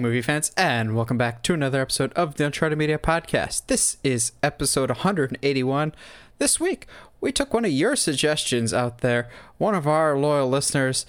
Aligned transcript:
movie 0.00 0.22
fans, 0.22 0.50
and 0.56 0.96
welcome 0.96 1.18
back 1.18 1.42
to 1.42 1.52
another 1.52 1.80
episode 1.80 2.12
of 2.14 2.36
the 2.36 2.46
Uncharted 2.46 2.78
Media 2.78 2.98
Podcast. 2.98 3.66
This 3.66 3.98
is 4.02 4.32
episode 4.42 4.88
181. 4.88 5.94
This 6.38 6.58
week, 6.58 6.86
we 7.20 7.32
took 7.32 7.52
one 7.52 7.66
of 7.66 7.70
your 7.70 7.96
suggestions 7.96 8.72
out 8.72 8.98
there. 8.98 9.28
One 9.58 9.74
of 9.74 9.86
our 9.86 10.16
loyal 10.16 10.48
listeners 10.48 11.04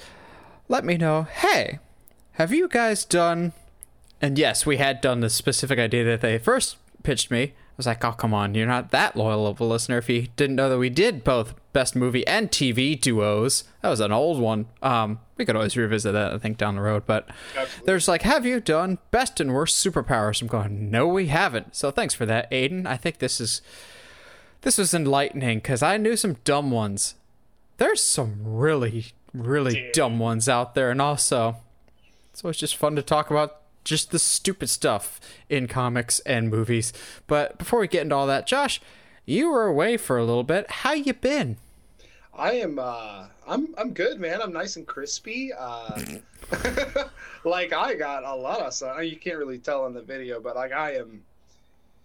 let 0.68 0.84
me 0.84 0.98
know 0.98 1.24
hey, 1.24 1.80
have 2.34 2.52
you 2.52 2.68
guys 2.68 3.06
done. 3.06 3.54
And 4.22 4.38
yes, 4.38 4.66
we 4.66 4.78
had 4.78 5.00
done 5.00 5.22
the 5.22 5.30
specific 5.30 5.80
idea 5.80 6.04
that 6.04 6.22
they 6.22 6.38
first 6.38 6.76
pitched 7.04 7.32
me. 7.32 7.54
I 7.82 7.84
was 7.84 7.88
like, 7.88 8.06
oh, 8.06 8.12
come 8.12 8.34
on, 8.34 8.54
you're 8.54 8.68
not 8.68 8.92
that 8.92 9.16
loyal 9.16 9.48
of 9.48 9.60
a 9.60 9.64
listener 9.66 9.98
if 9.98 10.08
you 10.08 10.28
didn't 10.36 10.56
know 10.56 10.70
that 10.70 10.78
we 10.78 10.90
did 10.92 11.24
both 11.24 11.56
best 11.74 11.96
movie 11.96 12.26
and 12.28 12.52
TV 12.52 13.00
duos. 13.00 13.64
That 13.82 13.90
was 13.90 14.00
an 14.00 14.12
old 14.12 14.40
one. 14.40 14.68
Um, 14.84 15.20
we 15.36 15.46
could 15.46 15.56
always 15.56 15.76
revisit 15.76 16.14
that, 16.14 16.32
I 16.32 16.38
think, 16.38 16.60
down 16.60 16.76
the 16.76 16.82
road. 16.82 17.08
But 17.08 17.28
Absolutely. 17.58 17.86
there's 17.88 18.08
like, 18.08 18.22
have 18.22 18.46
you 18.46 18.60
done 18.60 19.00
best 19.10 19.40
and 19.40 19.52
worst 19.52 19.84
superpowers? 19.84 20.44
I'm 20.44 20.48
going, 20.48 20.92
no, 20.92 21.08
we 21.08 21.28
haven't. 21.28 21.76
So 21.76 21.90
thanks 21.90 22.14
for 22.14 22.28
that, 22.28 22.52
Aiden. 22.52 22.86
I 22.86 22.98
think 22.98 23.18
this 23.18 23.42
is 23.42 23.64
this 24.62 24.78
was 24.78 24.94
enlightening 24.94 25.58
because 25.58 25.82
I 25.82 25.98
knew 25.98 26.16
some 26.16 26.38
dumb 26.44 26.70
ones. 26.70 27.16
There's 27.78 28.04
some 28.04 28.42
really, 28.44 29.08
really 29.34 29.74
Dude. 29.74 29.92
dumb 29.94 30.20
ones 30.20 30.48
out 30.48 30.76
there, 30.76 30.92
and 30.92 31.02
also 31.02 31.56
it's 32.32 32.44
always 32.44 32.58
just 32.58 32.76
fun 32.76 32.96
to 32.96 33.02
talk 33.02 33.32
about 33.32 33.61
just 33.84 34.12
the 34.12 34.20
stupid 34.20 34.70
stuff 34.70 35.20
in 35.50 35.68
comics 35.68 36.20
and 36.22 36.50
movies. 36.50 36.94
But 37.28 37.58
before 37.58 37.80
we 37.80 37.88
get 37.88 38.04
into 38.04 38.16
all 38.16 38.28
that, 38.28 38.48
Josh, 38.48 38.82
you 39.26 39.50
were 39.50 39.66
away 39.66 39.98
for 39.98 40.18
a 40.18 40.26
little 40.26 40.44
bit. 40.44 40.70
How 40.70 40.94
you 40.94 41.14
been? 41.14 41.58
I 42.34 42.54
am 42.54 42.80
uh 42.80 43.26
I'm 43.48 43.76
I'm 43.78 43.94
good, 43.94 44.20
man. 44.20 44.42
I'm 44.42 44.54
nice 44.54 44.78
and 44.78 44.88
crispy. 44.88 45.52
Uh 45.58 46.00
like 47.44 47.74
I 47.74 47.94
got 47.96 48.24
a 48.24 48.36
lot 48.36 48.62
of 48.62 48.74
sun. 48.74 49.06
You 49.06 49.18
can't 49.18 49.38
really 49.38 49.60
tell 49.60 49.86
in 49.86 49.94
the 49.94 50.02
video, 50.02 50.40
but 50.40 50.56
like 50.56 50.72
I 50.72 50.96
am 50.96 51.24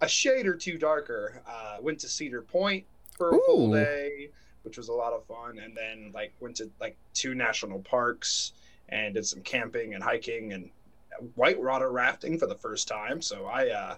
a 0.01 0.07
shade 0.07 0.45
or 0.45 0.55
two 0.55 0.77
darker. 0.77 1.41
Uh 1.47 1.77
went 1.81 1.99
to 1.99 2.07
Cedar 2.07 2.41
Point 2.41 2.85
for 3.17 3.35
a 3.35 3.39
full 3.45 3.71
day, 3.71 4.29
which 4.63 4.77
was 4.77 4.89
a 4.89 4.93
lot 4.93 5.13
of 5.13 5.25
fun, 5.25 5.59
and 5.59 5.75
then 5.75 6.11
like 6.13 6.33
went 6.39 6.57
to 6.57 6.69
like 6.79 6.97
two 7.13 7.33
national 7.33 7.79
parks 7.79 8.51
and 8.89 9.15
did 9.15 9.25
some 9.25 9.41
camping 9.41 9.93
and 9.93 10.03
hiking 10.03 10.53
and 10.53 10.69
whitewater 11.35 11.91
rafting 11.91 12.37
for 12.39 12.47
the 12.47 12.55
first 12.55 12.87
time. 12.87 13.21
So 13.21 13.45
I 13.45 13.69
uh 13.69 13.95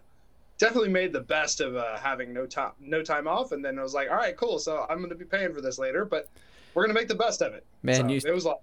definitely 0.58 0.90
made 0.90 1.14
the 1.14 1.22
best 1.22 1.62
of 1.62 1.76
uh, 1.78 1.96
having 1.98 2.34
no 2.34 2.46
time 2.46 2.72
no 2.82 3.02
time 3.02 3.28
off 3.28 3.54
and 3.54 3.64
then 3.64 3.80
I 3.80 3.82
was 3.82 3.94
like 3.94 4.10
all 4.10 4.18
right 4.18 4.36
cool 4.36 4.60
so 4.60 4.86
I'm 4.90 4.98
going 4.98 5.10
to 5.10 5.16
be 5.16 5.24
paying 5.24 5.54
for 5.54 5.62
this 5.62 5.80
later 5.80 6.04
but 6.04 6.28
we're 6.74 6.84
going 6.84 6.94
to 6.94 7.00
make 7.00 7.08
the 7.08 7.16
best 7.16 7.42
of 7.42 7.54
it 7.54 7.64
Man, 7.82 7.96
So, 7.96 8.08
you- 8.08 8.22
it 8.26 8.34
was 8.36 8.44
a 8.44 8.50
lot 8.50 8.62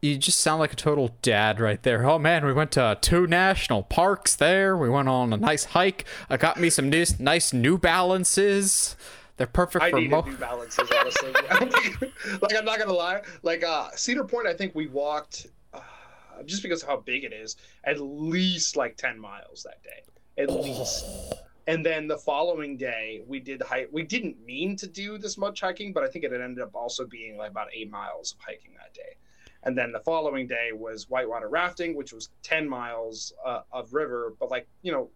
You 0.00 0.18
just 0.18 0.40
sound 0.40 0.58
like 0.58 0.72
a 0.72 0.76
total 0.76 1.14
dad 1.22 1.60
right 1.60 1.80
there. 1.84 2.04
Oh 2.08 2.18
man, 2.18 2.44
we 2.44 2.52
went 2.52 2.72
to 2.72 2.98
two 3.00 3.26
national 3.28 3.84
parks 3.84 4.34
there. 4.34 4.76
We 4.76 4.88
went 4.88 5.08
on 5.08 5.32
a 5.32 5.36
nice 5.36 5.66
hike. 5.66 6.04
I 6.28 6.36
got 6.36 6.56
me 6.58 6.68
some 6.70 6.88
nice, 6.90 7.20
nice 7.20 7.52
New 7.52 7.76
Balances. 7.78 8.96
They're 9.36 9.46
perfect 9.46 9.84
I 9.84 9.90
for 9.90 10.00
mo- 10.00 10.22
new 10.22 10.36
balances 10.36 10.90
honestly 10.98 11.32
like 12.42 12.56
I'm 12.56 12.64
not 12.64 12.76
going 12.78 12.88
to 12.88 12.94
lie 12.94 13.22
like 13.42 13.62
uh 13.62 13.90
Cedar 13.94 14.24
Point 14.24 14.46
I 14.48 14.52
think 14.52 14.74
we 14.74 14.86
walked 14.88 15.46
just 16.46 16.62
because 16.62 16.82
of 16.82 16.88
how 16.88 16.96
big 16.98 17.24
it 17.24 17.32
is 17.32 17.56
at 17.84 18.00
least 18.00 18.76
like 18.76 18.96
10 18.96 19.18
miles 19.18 19.62
that 19.62 19.82
day. 19.82 20.42
At 20.42 20.50
least. 20.50 21.04
And 21.66 21.84
then 21.84 22.08
the 22.08 22.18
following 22.18 22.76
day 22.76 23.22
we 23.26 23.40
did 23.40 23.62
hike 23.62 23.88
we 23.92 24.02
didn't 24.02 24.44
mean 24.44 24.76
to 24.76 24.86
do 24.86 25.18
this 25.18 25.36
much 25.38 25.60
hiking 25.60 25.92
but 25.92 26.02
i 26.02 26.08
think 26.08 26.24
it 26.24 26.32
ended 26.32 26.60
up 26.62 26.74
also 26.74 27.06
being 27.06 27.36
like 27.36 27.50
about 27.50 27.68
eight 27.72 27.90
miles 27.90 28.32
of 28.32 28.38
hiking 28.40 28.72
that 28.74 28.94
day. 28.94 29.16
And 29.62 29.76
then 29.76 29.92
the 29.92 30.00
following 30.00 30.46
day 30.46 30.70
was 30.72 31.08
whitewater 31.08 31.48
rafting 31.48 31.94
which 31.94 32.12
was 32.12 32.30
10 32.42 32.68
miles 32.68 33.32
uh, 33.44 33.60
of 33.72 33.92
river 33.92 34.34
but 34.40 34.50
like 34.50 34.66
you 34.82 34.92
know 34.92 35.10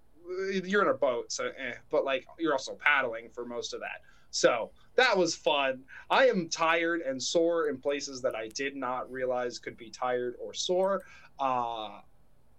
you're 0.65 0.82
in 0.82 0.88
a 0.88 0.94
boat 0.94 1.31
so 1.31 1.47
eh, 1.47 1.75
but 1.91 2.04
like 2.04 2.26
you're 2.38 2.53
also 2.53 2.75
paddling 2.75 3.28
for 3.31 3.44
most 3.44 3.75
of 3.75 3.81
that. 3.81 4.00
So 4.31 4.70
that 4.97 5.16
was 5.16 5.34
fun 5.34 5.81
i 6.10 6.27
am 6.27 6.49
tired 6.49 7.00
and 7.00 7.22
sore 7.22 7.69
in 7.69 7.77
places 7.77 8.21
that 8.22 8.34
i 8.34 8.49
did 8.49 8.77
not 8.77 9.10
realize 9.10 9.59
could 9.59 9.77
be 9.77 9.91
tired 9.91 10.34
or 10.41 10.53
sore 10.55 11.03
uh, 11.41 11.99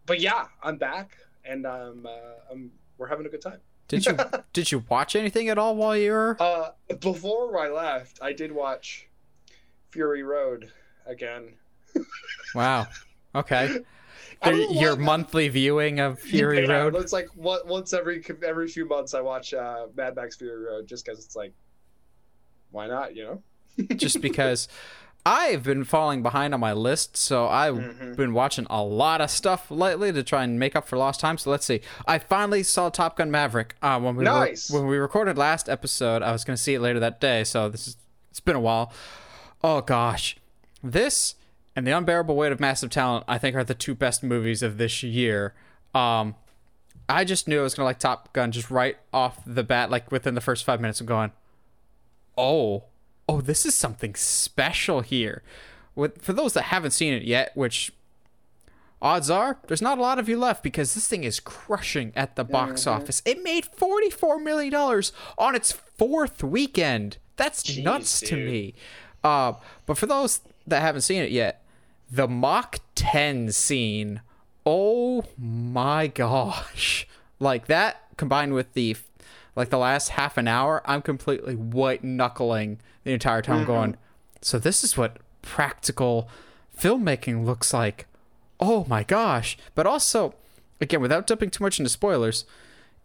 but 0.06 0.20
yeah 0.20 0.46
i'm 0.64 0.78
back 0.78 1.18
and 1.46 1.66
um, 1.66 2.06
uh, 2.06 2.52
I'm, 2.52 2.72
we're 2.98 3.08
having 3.08 3.26
a 3.26 3.30
good 3.30 3.42
time 3.42 3.60
Did 3.88 4.04
you 4.08 4.18
did 4.52 4.72
you 4.72 4.84
watch 4.90 5.16
anything 5.16 5.50
at 5.50 5.60
all 5.60 5.76
while 5.76 5.96
you 5.96 6.12
were? 6.12 6.38
uh, 6.40 6.72
before 7.02 7.56
I 7.60 7.70
left, 7.70 8.18
I 8.20 8.34
did 8.34 8.52
watch 8.52 9.08
Fury 9.92 10.24
Road 10.24 10.72
again. 11.06 11.54
Wow. 12.56 12.88
Okay. 13.36 13.82
Your 14.44 14.96
why- 14.96 15.02
monthly 15.04 15.50
viewing 15.50 16.00
of 16.00 16.20
Fury 16.20 16.66
Yeah, 16.66 16.72
Road. 16.74 16.96
It's 16.96 17.14
like 17.14 17.28
what, 17.36 17.68
once 17.68 17.94
every 17.94 18.24
every 18.44 18.68
few 18.70 18.88
months 18.88 19.14
I 19.14 19.22
watch 19.22 19.54
uh, 19.54 19.86
Mad 19.96 20.16
Max 20.16 20.36
Fury 20.36 20.66
Road 20.66 20.88
just 20.88 21.06
because 21.06 21.24
it's 21.24 21.36
like, 21.36 21.54
why 22.72 22.88
not? 22.88 23.16
You 23.16 23.24
know. 23.24 23.42
just 23.96 24.22
because 24.22 24.68
I've 25.26 25.64
been 25.64 25.84
falling 25.84 26.22
behind 26.24 26.54
on 26.54 26.60
my 26.60 26.72
list, 26.74 27.18
so 27.18 27.48
I've 27.48 27.76
Mhm. 27.76 28.16
been 28.16 28.34
watching 28.34 28.68
a 28.70 28.84
lot 28.84 29.22
of 29.22 29.30
stuff 29.32 29.70
lately 29.72 30.14
to 30.14 30.22
try 30.24 30.44
and 30.44 30.60
make 30.60 30.76
up 30.76 30.88
for 30.88 30.98
lost 30.98 31.20
time. 31.20 31.38
So 31.38 31.50
let's 31.50 31.66
see. 31.66 31.82
I 32.08 32.20
finally 32.20 32.62
saw 32.64 32.90
Top 32.90 33.18
Gun 33.18 33.32
Maverick. 33.32 33.76
Uh, 33.82 34.00
when 34.00 34.16
we 34.16 34.24
Nice. 34.24 34.70
when 34.70 34.86
we 34.88 34.98
recorded 34.98 35.38
last 35.38 35.68
episode, 35.68 36.22
I 36.22 36.32
was 36.32 36.44
going 36.44 36.56
to 36.56 36.62
see 36.62 36.76
it 36.76 36.80
later 36.80 37.00
that 37.00 37.20
day. 37.20 37.44
So 37.44 37.70
this 37.70 37.88
is 37.88 37.98
it's 38.30 38.40
been 38.40 38.56
a 38.56 38.60
while. 38.62 38.92
Oh 39.64 39.82
gosh, 39.82 40.38
this 40.84 41.36
and 41.76 41.86
the 41.88 41.92
unbearable 41.92 42.36
weight 42.36 42.52
of 42.52 42.60
massive 42.60 42.90
talent, 42.90 43.26
I 43.28 43.38
think, 43.38 43.56
are 43.56 43.64
the 43.64 43.74
two 43.74 43.96
best 43.96 44.24
movies 44.24 44.62
of 44.64 44.78
this 44.78 45.02
year. 45.04 45.54
Um, 45.94 46.36
I 47.10 47.24
just 47.26 47.48
knew 47.48 47.60
I 47.60 47.64
was 47.64 47.74
gonna 47.76 47.86
like 47.86 48.00
Top 48.00 48.32
Gun 48.34 48.52
just 48.52 48.70
right 48.70 48.98
off 49.12 49.40
the 49.46 49.64
bat, 49.64 49.90
like 49.90 50.12
within 50.12 50.36
the 50.36 50.42
first 50.42 50.64
five 50.66 50.80
minutes 50.80 51.02
of 51.02 51.08
going, 51.08 51.32
oh, 52.38 52.86
oh, 53.28 53.42
this 53.42 53.66
is 53.66 53.76
something 53.76 54.16
special 54.16 55.02
here. 55.02 55.44
With 55.96 56.22
for 56.22 56.34
those 56.34 56.54
that 56.54 56.64
haven't 56.64 56.92
seen 56.92 57.14
it 57.14 57.24
yet, 57.24 57.52
which 57.56 57.92
odds 59.02 59.30
are 59.30 59.60
there's 59.68 59.82
not 59.82 59.98
a 59.98 60.02
lot 60.02 60.18
of 60.18 60.28
you 60.28 60.38
left 60.38 60.64
because 60.64 60.94
this 60.94 61.08
thing 61.08 61.24
is 61.24 61.40
crushing 61.40 62.12
at 62.16 62.36
the 62.36 62.44
box 62.44 62.86
office. 62.88 63.22
It 63.26 63.44
made 63.44 63.66
forty 63.66 64.10
four 64.10 64.40
million 64.40 64.72
dollars 64.72 65.14
on 65.38 65.56
its 65.56 65.72
fourth 65.72 66.44
weekend. 66.44 67.18
That's 67.38 67.64
Jeez, 67.64 67.84
nuts 67.84 68.20
to 68.22 68.36
me. 68.36 68.74
Uh, 69.24 69.54
but 69.86 69.98
for 69.98 70.06
those 70.06 70.42
that 70.68 70.82
haven't 70.82 71.02
seen 71.02 71.22
it 71.24 71.32
yet, 71.32 71.66
the 72.12 72.28
Mach 72.28 72.80
10 72.96 73.52
scene, 73.52 74.22
oh 74.66 75.24
my 75.38 76.08
gosh. 76.08 77.08
Like 77.40 77.68
that 77.68 78.04
combined 78.18 78.54
with 78.54 78.74
the 78.74 78.96
like 79.56 79.70
the 79.70 79.78
last 79.78 80.10
half 80.10 80.38
an 80.38 80.48
hour, 80.48 80.82
I'm 80.86 81.02
completely 81.02 81.56
white 81.56 82.04
knuckling 82.04 82.80
the 83.04 83.14
entire 83.14 83.42
time 83.42 83.60
mm-hmm. 83.60 83.68
going, 83.68 83.98
so 84.42 84.60
this 84.60 84.84
is 84.84 84.98
what 84.98 85.18
practical 85.42 86.30
filmmaking 86.78 87.46
looks 87.46 87.74
like. 87.74 88.08
Oh 88.60 88.86
my 88.90 89.04
gosh. 89.04 89.58
But 89.74 89.88
also, 89.88 90.36
again, 90.82 91.02
without 91.02 91.28
jumping 91.28 91.50
too 91.50 91.64
much 91.64 91.80
into 91.80 91.90
spoilers, 91.90 92.46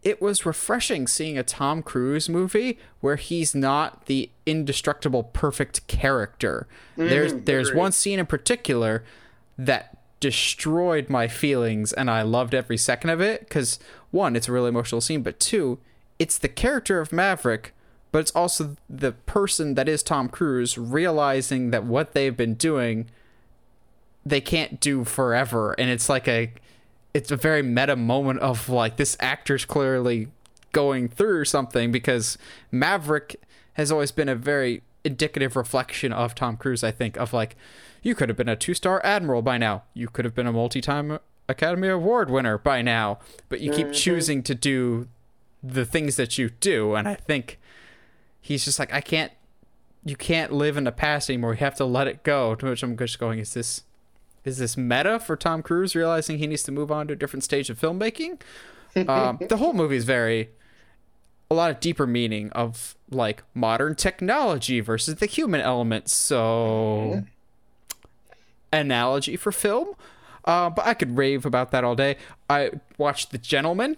it 0.03 0.21
was 0.21 0.45
refreshing 0.45 1.07
seeing 1.07 1.37
a 1.37 1.43
Tom 1.43 1.83
Cruise 1.83 2.27
movie 2.27 2.79
where 3.01 3.17
he's 3.17 3.53
not 3.53 4.05
the 4.07 4.29
indestructible 4.45 5.23
perfect 5.23 5.85
character. 5.87 6.67
Mm-hmm. 6.97 7.09
there's 7.09 7.33
there's 7.33 7.69
agreed. 7.69 7.79
one 7.79 7.91
scene 7.91 8.19
in 8.19 8.25
particular 8.25 9.03
that 9.57 9.97
destroyed 10.19 11.09
my 11.09 11.27
feelings 11.27 11.93
and 11.93 12.09
I 12.09 12.21
loved 12.21 12.53
every 12.53 12.77
second 12.77 13.09
of 13.09 13.21
it 13.21 13.49
cuz 13.49 13.79
one 14.11 14.35
it's 14.35 14.47
a 14.47 14.51
really 14.51 14.69
emotional 14.69 15.01
scene 15.01 15.23
but 15.23 15.39
two 15.39 15.79
it's 16.21 16.37
the 16.37 16.47
character 16.47 17.01
of 17.01 17.11
Maverick 17.11 17.73
but 18.11 18.19
it's 18.19 18.31
also 18.31 18.75
the 18.89 19.13
person 19.13 19.75
that 19.75 19.87
is 19.87 20.03
Tom 20.03 20.27
Cruise 20.27 20.77
realizing 20.77 21.71
that 21.71 21.85
what 21.85 22.13
they've 22.13 22.35
been 22.35 22.55
doing 22.55 23.09
they 24.25 24.41
can't 24.41 24.79
do 24.79 25.03
forever. 25.03 25.73
And 25.73 25.89
it's 25.89 26.09
like 26.09 26.27
a 26.27 26.53
it's 27.13 27.31
a 27.31 27.35
very 27.35 27.61
meta 27.61 27.95
moment 27.95 28.39
of 28.39 28.69
like 28.69 28.97
this 28.97 29.17
actor's 29.19 29.65
clearly 29.65 30.27
going 30.71 31.09
through 31.09 31.45
something 31.45 31.91
because 31.91 32.37
Maverick 32.71 33.35
has 33.73 33.91
always 33.91 34.11
been 34.11 34.29
a 34.29 34.35
very 34.35 34.83
indicative 35.03 35.55
reflection 35.55 36.13
of 36.13 36.35
Tom 36.35 36.55
Cruise 36.55 36.83
I 36.83 36.91
think 36.91 37.17
of 37.17 37.33
like 37.33 37.55
you 38.03 38.15
could 38.15 38.29
have 38.29 38.37
been 38.37 38.49
a 38.49 38.55
two-star 38.55 39.01
admiral 39.03 39.41
by 39.41 39.57
now. 39.57 39.83
You 39.93 40.07
could 40.07 40.25
have 40.25 40.35
been 40.35 40.47
a 40.47 40.53
multi-time 40.53 41.19
Academy 41.47 41.87
Award 41.87 42.31
winner 42.31 42.57
by 42.57 42.81
now. 42.81 43.19
But 43.49 43.61
you 43.61 43.71
keep 43.71 43.87
mm-hmm. 43.87 43.93
choosing 43.93 44.43
to 44.43 44.55
do 44.55 45.07
the 45.63 45.85
things 45.85 46.15
that 46.15 46.37
you 46.37 46.49
do 46.49 46.95
and 46.95 47.07
I 47.07 47.15
think 47.15 47.59
he's 48.39 48.65
just 48.65 48.79
like 48.79 48.93
I 48.93 49.01
can't 49.01 49.31
you 50.03 50.15
can't 50.15 50.51
live 50.51 50.77
in 50.77 50.83
the 50.83 50.91
past 50.91 51.29
anymore 51.29 51.53
you 51.53 51.59
have 51.59 51.75
to 51.75 51.85
let 51.85 52.07
it 52.07 52.23
go 52.23 52.55
to 52.55 52.65
which 52.67 52.83
I'm 52.83 52.97
just 52.97 53.19
going 53.19 53.39
is 53.39 53.53
this 53.53 53.83
is 54.43 54.57
this 54.57 54.75
meta 54.75 55.19
for 55.19 55.35
Tom 55.35 55.61
Cruise 55.61 55.95
realizing 55.95 56.39
he 56.39 56.47
needs 56.47 56.63
to 56.63 56.71
move 56.71 56.91
on 56.91 57.07
to 57.07 57.13
a 57.13 57.15
different 57.15 57.43
stage 57.43 57.69
of 57.69 57.79
filmmaking? 57.79 58.41
um, 59.07 59.39
the 59.49 59.57
whole 59.57 59.73
movie 59.73 59.97
is 59.97 60.05
very 60.05 60.49
a 61.51 61.53
lot 61.53 61.69
of 61.69 61.81
deeper 61.81 62.07
meaning 62.07 62.49
of 62.51 62.95
like 63.09 63.43
modern 63.53 63.93
technology 63.93 64.79
versus 64.79 65.15
the 65.15 65.25
human 65.25 65.59
element. 65.59 66.09
So, 66.09 67.25
analogy 68.71 69.35
for 69.35 69.51
film. 69.51 69.95
Uh, 70.45 70.69
but 70.69 70.87
I 70.87 70.93
could 70.93 71.17
rave 71.17 71.45
about 71.45 71.71
that 71.71 71.83
all 71.83 71.95
day. 71.95 72.15
I 72.49 72.71
watched 72.97 73.31
The 73.31 73.37
Gentleman. 73.37 73.97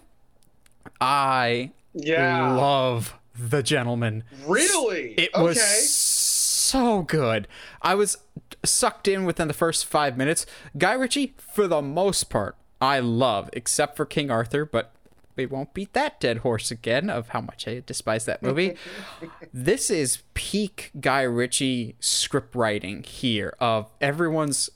I 1.00 1.70
Yeah. 1.92 2.52
love 2.54 3.14
The 3.38 3.62
Gentleman. 3.62 4.24
really? 4.46 5.12
It 5.14 5.30
okay. 5.34 5.42
was 5.42 5.60
so 5.90 7.02
good. 7.02 7.48
I 7.82 7.94
was 7.94 8.18
sucked 8.64 9.08
in 9.08 9.24
within 9.24 9.48
the 9.48 9.54
first 9.54 9.84
five 9.86 10.16
minutes. 10.16 10.46
Guy 10.78 10.92
Ritchie, 10.94 11.34
for 11.38 11.66
the 11.66 11.82
most 11.82 12.24
part, 12.30 12.56
I 12.80 13.00
love, 13.00 13.50
except 13.52 13.96
for 13.96 14.04
King 14.06 14.30
Arthur, 14.30 14.64
but 14.64 14.92
we 15.36 15.46
won't 15.46 15.74
beat 15.74 15.92
that 15.94 16.20
dead 16.20 16.38
horse 16.38 16.70
again 16.70 17.10
of 17.10 17.30
how 17.30 17.40
much 17.40 17.66
I 17.66 17.82
despise 17.84 18.24
that 18.26 18.40
movie. 18.42 18.76
this 19.52 19.90
is 19.90 20.18
peak 20.34 20.92
Guy 21.00 21.22
Ritchie 21.22 21.96
script 21.98 22.54
writing 22.54 23.02
here 23.02 23.54
of 23.58 23.90
everyone's 24.00 24.70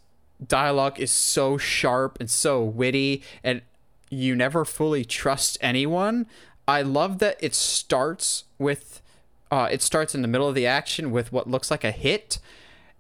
dialogue 0.45 0.99
is 1.01 1.11
so 1.11 1.59
sharp 1.59 2.17
and 2.21 2.29
so 2.31 2.63
witty 2.65 3.23
and 3.43 3.63
you 4.11 4.35
never 4.35 4.65
fully 4.65 5.05
trust 5.05 5.59
anyone. 5.61 6.27
I 6.67 6.83
love 6.83 7.19
that 7.19 7.37
it 7.41 7.55
starts 7.55 8.45
with 8.59 9.03
uh, 9.51 9.69
it 9.71 9.81
starts 9.81 10.15
in 10.15 10.21
the 10.23 10.29
middle 10.29 10.49
of 10.49 10.55
the 10.55 10.67
action 10.67 11.11
with 11.11 11.33
what 11.33 11.49
looks 11.49 11.71
like 11.71 11.85
a 11.85 11.91
hit 11.91 12.39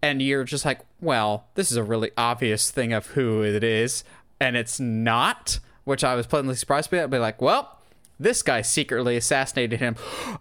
and 0.02 0.22
you're 0.22 0.44
just 0.44 0.64
like, 0.64 0.80
well, 1.00 1.46
this 1.54 1.70
is 1.70 1.76
a 1.76 1.82
really 1.82 2.10
obvious 2.16 2.70
thing 2.70 2.92
of 2.92 3.08
who 3.08 3.42
it 3.42 3.64
is, 3.64 4.04
and 4.40 4.56
it's 4.56 4.78
not, 4.78 5.58
which 5.84 6.04
I 6.04 6.14
was 6.14 6.26
pleasantly 6.26 6.54
surprised 6.54 6.90
by. 6.90 7.02
I'd 7.02 7.10
be 7.10 7.18
like, 7.18 7.42
well, 7.42 7.78
this 8.18 8.42
guy 8.42 8.62
secretly 8.62 9.16
assassinated 9.16 9.80
him. 9.80 9.96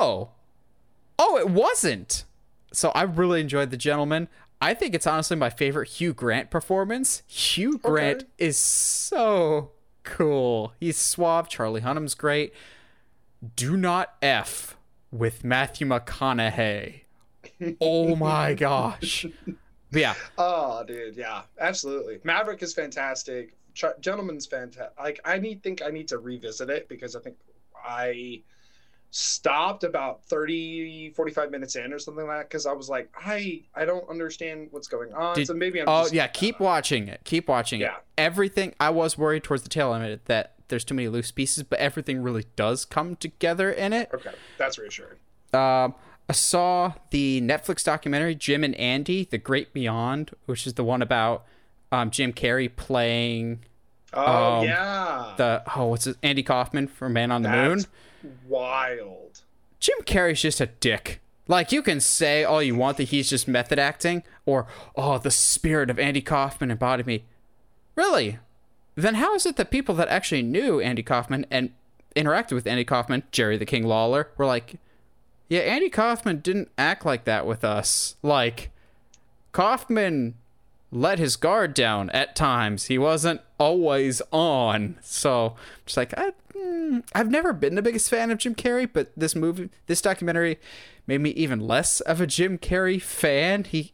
Oh, 0.00 0.30
oh, 1.18 1.38
it 1.38 1.48
wasn't. 1.48 2.24
So 2.72 2.90
I 2.90 3.02
really 3.02 3.40
enjoyed 3.40 3.70
The 3.70 3.76
Gentleman. 3.76 4.28
I 4.60 4.74
think 4.74 4.94
it's 4.94 5.06
honestly 5.06 5.36
my 5.36 5.50
favorite 5.50 5.88
Hugh 5.88 6.12
Grant 6.12 6.50
performance. 6.50 7.22
Hugh 7.26 7.78
Grant 7.78 8.24
is 8.38 8.56
so 8.56 9.70
cool. 10.08 10.72
He's 10.80 10.96
suave. 10.96 11.48
Charlie 11.48 11.80
Hunnam's 11.82 12.14
great. 12.14 12.52
Do 13.56 13.76
not 13.76 14.14
F 14.20 14.76
with 15.10 15.44
Matthew 15.44 15.86
McConaughey. 15.86 17.02
Oh 17.80 18.16
my 18.16 18.54
gosh. 18.66 19.26
Yeah, 19.90 20.14
Oh, 20.36 20.84
dude, 20.86 21.16
yeah, 21.16 21.42
absolutely. 21.58 22.20
Maverick 22.24 22.62
is 22.62 22.74
fantastic. 22.74 23.54
Ch- 23.74 23.84
Gentleman's 24.00 24.44
fantastic. 24.46 24.92
Like, 24.98 25.20
I 25.24 25.38
need 25.38 25.62
think 25.62 25.80
I 25.82 25.88
need 25.90 26.08
to 26.08 26.18
revisit 26.18 26.68
it 26.68 26.88
because 26.88 27.16
I 27.16 27.20
think 27.20 27.36
I 27.82 28.42
stopped 29.10 29.84
about 29.84 30.22
30 30.24 31.10
45 31.16 31.50
minutes 31.50 31.76
in 31.76 31.92
or 31.94 31.98
something 31.98 32.26
like 32.26 32.40
that 32.40 32.48
because 32.50 32.66
i 32.66 32.72
was 32.72 32.90
like 32.90 33.08
i 33.24 33.62
i 33.74 33.86
don't 33.86 34.06
understand 34.10 34.68
what's 34.70 34.86
going 34.86 35.12
on 35.14 35.34
Did- 35.34 35.46
so 35.46 35.54
maybe 35.54 35.80
i'm 35.80 35.88
Oh 35.88 36.06
yeah, 36.12 36.26
keep 36.26 36.60
watching 36.60 37.08
it. 37.08 37.22
Keep 37.24 37.48
watching 37.48 37.80
Yeah. 37.80 37.96
it. 37.96 38.02
Everything 38.18 38.74
I 38.78 38.90
was 38.90 39.16
worried 39.16 39.44
towards 39.44 39.62
the 39.62 39.68
tail 39.70 39.94
end 39.94 40.20
that 40.26 40.54
there's 40.68 40.84
too 40.84 40.94
many 40.94 41.08
loose 41.08 41.30
pieces, 41.30 41.62
but 41.62 41.78
everything 41.78 42.22
really 42.22 42.44
does 42.56 42.84
come 42.84 43.16
together 43.16 43.70
in 43.70 43.92
it. 43.94 44.10
okay 44.12 44.32
that's 44.58 44.78
reassuring 44.78 45.16
Um, 45.54 45.94
I 46.28 46.32
saw 46.34 46.92
the 47.10 47.40
Netflix 47.40 47.82
documentary 47.82 48.34
Jim 48.34 48.62
and 48.62 48.74
Andy: 48.74 49.24
The 49.24 49.38
Great 49.38 49.72
Beyond, 49.72 50.32
which 50.44 50.66
is 50.66 50.74
the 50.74 50.84
one 50.84 51.00
about 51.00 51.46
um, 51.90 52.10
Jim 52.10 52.34
Carrey 52.34 52.68
playing 52.74 53.60
oh 54.12 54.58
Um, 54.58 54.64
yeah 54.64 55.32
the 55.38 55.62
oh 55.74 55.86
what's 55.86 56.06
it 56.06 56.18
Andy 56.22 56.42
Kaufman 56.42 56.86
from 56.88 57.14
Man 57.14 57.32
on 57.32 57.40
the 57.42 57.48
Moon. 57.48 57.84
Wild 58.46 59.42
Jim 59.80 59.98
Carrey's 60.04 60.42
just 60.42 60.60
a 60.60 60.66
dick. 60.66 61.20
Like 61.46 61.72
you 61.72 61.82
can 61.82 62.00
say 62.00 62.44
all 62.44 62.62
you 62.62 62.74
want 62.74 62.96
that 62.98 63.04
he's 63.04 63.30
just 63.30 63.48
method 63.48 63.78
acting, 63.78 64.22
or 64.44 64.66
oh 64.96 65.18
the 65.18 65.30
spirit 65.30 65.88
of 65.88 65.98
Andy 65.98 66.20
Kaufman 66.20 66.70
embodied 66.70 67.06
me. 67.06 67.24
Really? 67.94 68.38
Then 68.94 69.14
how 69.14 69.34
is 69.34 69.46
it 69.46 69.56
that 69.56 69.70
people 69.70 69.94
that 69.94 70.08
actually 70.08 70.42
knew 70.42 70.80
Andy 70.80 71.02
Kaufman 71.02 71.46
and 71.50 71.70
interacted 72.16 72.52
with 72.52 72.66
Andy 72.66 72.84
Kaufman, 72.84 73.22
Jerry 73.30 73.56
the 73.56 73.64
King 73.64 73.84
Lawler, 73.84 74.28
were 74.36 74.46
like, 74.46 74.76
yeah, 75.48 75.60
Andy 75.60 75.88
Kaufman 75.88 76.40
didn't 76.40 76.70
act 76.76 77.06
like 77.06 77.24
that 77.24 77.46
with 77.46 77.64
us. 77.64 78.16
Like, 78.22 78.70
Kaufman 79.52 80.34
let 80.90 81.18
his 81.18 81.36
guard 81.36 81.74
down 81.74 82.10
at 82.10 82.34
times. 82.34 82.86
He 82.86 82.98
wasn't 82.98 83.40
always 83.58 84.22
on. 84.32 84.98
So, 85.02 85.56
just 85.84 85.96
like 85.96 86.16
I, 86.18 86.32
mm, 86.54 87.02
I've 87.14 87.30
never 87.30 87.52
been 87.52 87.74
the 87.74 87.82
biggest 87.82 88.08
fan 88.08 88.30
of 88.30 88.38
Jim 88.38 88.54
Carrey, 88.54 88.88
but 88.90 89.10
this 89.16 89.34
movie, 89.34 89.70
this 89.86 90.00
documentary, 90.00 90.58
made 91.06 91.20
me 91.20 91.30
even 91.30 91.60
less 91.60 92.00
of 92.00 92.20
a 92.20 92.26
Jim 92.26 92.58
Carrey 92.58 93.00
fan. 93.00 93.64
He 93.64 93.92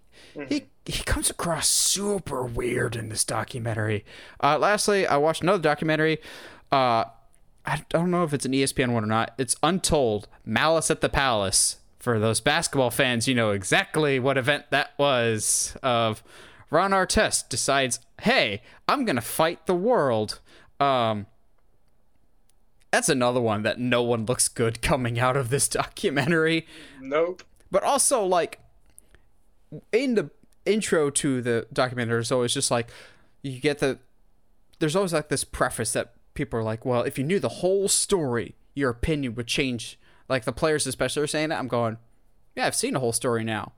he 0.49 0.67
he 0.87 1.02
comes 1.05 1.31
across 1.31 1.69
super 1.69 2.44
weird 2.44 2.97
in 2.97 3.08
this 3.08 3.25
documentary. 3.25 4.05
Uh, 4.43 4.58
lastly, 4.58 5.06
I 5.06 5.17
watched 5.17 5.43
another 5.43 5.62
documentary. 5.62 6.19
Uh, 6.70 7.05
I 7.67 7.85
don't 7.88 8.11
know 8.11 8.25
if 8.25 8.35
it's 8.35 8.44
an 8.44 8.52
ESPN 8.52 8.93
one 8.93 9.05
or 9.05 9.08
not. 9.08 9.32
It's 9.38 9.56
Untold 9.62 10.29
Malice 10.44 10.90
at 10.90 11.00
the 11.00 11.08
Palace. 11.08 11.79
For 11.99 12.19
those 12.19 12.38
basketball 12.38 12.90
fans, 12.90 13.26
you 13.26 13.35
know 13.35 13.52
exactly 13.52 14.19
what 14.19 14.37
event 14.37 14.67
that 14.69 14.90
was. 14.99 15.75
Of 15.82 16.23
Ron 16.75 16.91
Artest 16.91 17.49
decides, 17.49 18.00
"Hey, 18.23 18.61
I'm 18.88 19.05
gonna 19.05 19.21
fight 19.21 19.67
the 19.67 19.76
world." 19.76 20.41
Um, 20.81 21.26
that's 22.91 23.09
another 23.09 23.41
one 23.41 23.62
that 23.62 23.79
no 23.79 24.03
one 24.03 24.26
looks 24.26 24.49
good 24.49 24.82
coming 24.82 25.17
out 25.21 25.37
of 25.37 25.50
this 25.50 25.69
documentary. 25.82 26.67
Nope. 27.00 27.44
But 27.71 27.85
also 27.85 28.25
like 28.25 28.59
in 29.93 30.17
the 30.17 30.31
intro 30.67 31.11
to 31.11 31.41
the 31.43 31.69
documentary 31.73 32.15
there's 32.15 32.32
always 32.32 32.55
just 32.55 32.71
like 32.71 32.88
you 33.43 33.61
get 33.61 33.79
the 33.79 33.99
there's 34.79 34.97
always 34.97 35.12
like 35.12 35.29
this 35.29 35.44
preface 35.44 35.93
that 35.93 36.15
people 36.32 36.59
are 36.59 36.62
like 36.62 36.85
well 36.85 37.03
if 37.03 37.19
you 37.19 37.25
knew 37.25 37.38
the 37.38 37.61
whole 37.61 37.87
story 37.87 38.56
your 38.75 38.91
opinion 38.91 39.37
would 39.37 39.47
change. 39.47 39.97
Like 40.29 40.44
the 40.44 40.53
players 40.53 40.88
especially 40.88 41.23
are 41.23 41.29
saying 41.29 41.50
that. 41.50 41.61
I'm 41.61 41.69
going 41.69 41.99
yeah 42.56 42.67
i've 42.67 42.75
seen 42.75 42.94
the 42.94 43.00
whole 43.00 43.12
story 43.12 43.44
now. 43.44 43.75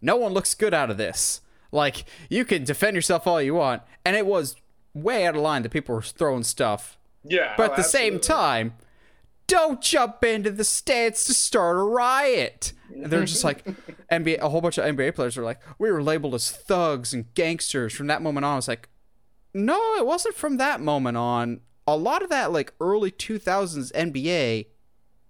No 0.00 0.16
one 0.16 0.32
looks 0.32 0.52
good 0.52 0.74
out 0.74 0.90
of 0.90 0.96
this 0.96 1.42
like 1.76 2.04
you 2.28 2.44
can 2.44 2.64
defend 2.64 2.96
yourself 2.96 3.26
all 3.26 3.40
you 3.40 3.54
want 3.54 3.82
and 4.04 4.16
it 4.16 4.26
was 4.26 4.56
way 4.94 5.26
out 5.26 5.36
of 5.36 5.42
line 5.42 5.62
that 5.62 5.70
people 5.70 5.94
were 5.94 6.02
throwing 6.02 6.42
stuff 6.42 6.98
yeah 7.22 7.54
but 7.56 7.70
oh, 7.70 7.72
at 7.72 7.76
the 7.76 7.82
same 7.82 8.18
time, 8.18 8.74
don't 9.46 9.80
jump 9.80 10.24
into 10.24 10.50
the 10.50 10.64
stands 10.64 11.24
to 11.24 11.34
start 11.34 11.76
a 11.76 11.80
riot. 11.80 12.72
And 12.92 13.06
they're 13.06 13.24
just 13.24 13.44
like 13.44 13.64
NBA. 14.10 14.38
A 14.40 14.48
whole 14.48 14.60
bunch 14.60 14.78
of 14.78 14.84
NBA 14.84 15.14
players 15.14 15.38
are 15.38 15.44
like, 15.44 15.60
we 15.78 15.90
were 15.90 16.02
labeled 16.02 16.34
as 16.34 16.50
thugs 16.50 17.12
and 17.12 17.32
gangsters 17.34 17.92
from 17.92 18.06
that 18.08 18.22
moment 18.22 18.44
on. 18.44 18.54
I 18.54 18.56
was 18.56 18.68
like, 18.68 18.88
no, 19.54 19.96
it 19.96 20.06
wasn't 20.06 20.34
from 20.34 20.56
that 20.58 20.80
moment 20.80 21.16
on. 21.16 21.60
A 21.86 21.96
lot 21.96 22.22
of 22.22 22.30
that 22.30 22.52
like 22.52 22.74
early 22.80 23.10
2000s 23.10 23.92
NBA 23.92 24.66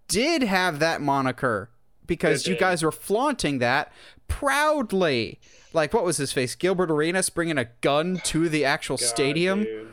did 0.09 0.43
have 0.43 0.79
that 0.79 1.03
moniker 1.03 1.71
because 2.07 2.47
you 2.47 2.57
guys 2.57 2.83
were 2.83 2.93
flaunting 2.93 3.59
that 3.59 3.93
proudly. 4.29 5.39
Like 5.73 5.93
what 5.93 6.05
was 6.05 6.17
his 6.17 6.33
face? 6.33 6.55
Gilbert 6.55 6.91
Arenas 6.91 7.31
bringing 7.31 7.59
a 7.59 7.67
gun 7.81 8.21
to 8.25 8.49
the 8.49 8.65
actual 8.65 8.97
God, 8.97 9.07
stadium. 9.07 9.65
dude. 9.65 9.89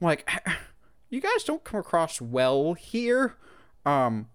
Like 0.00 0.28
you 1.10 1.20
guys 1.20 1.44
don't 1.44 1.64
come 1.64 1.78
across 1.80 2.20
well 2.20 2.74
here 2.74 3.36
um 3.86 4.28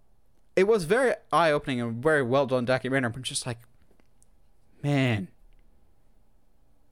it 0.55 0.67
was 0.67 0.86
very 0.86 1.13
eye-opening 1.31 1.81
and 1.81 2.01
very 2.01 2.24
well 2.24 2.46
done 2.46 2.63
documentary 2.65 3.12
but 3.12 3.22
just 3.22 3.46
like 3.46 3.58
man 4.81 5.27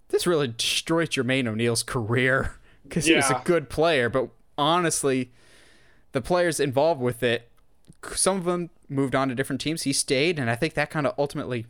this 0.09 0.27
really 0.27 0.47
destroyed 0.47 1.09
Jermaine 1.09 1.47
O'Neal's 1.47 1.83
career 1.83 2.55
because 2.83 3.05
he 3.05 3.15
was 3.15 3.29
a 3.29 3.41
good 3.45 3.69
player 3.69 4.09
but 4.09 4.29
honestly 4.57 5.31
the 6.11 6.21
players 6.21 6.59
involved 6.59 7.01
with 7.01 7.23
it 7.23 7.49
some 8.13 8.37
of 8.37 8.43
them 8.45 8.69
moved 8.89 9.15
on 9.15 9.29
to 9.29 9.35
different 9.35 9.61
teams 9.61 9.83
he 9.83 9.93
stayed 9.93 10.39
and 10.39 10.49
I 10.49 10.55
think 10.55 10.73
that 10.73 10.89
kind 10.89 11.07
of 11.07 11.13
ultimately 11.17 11.65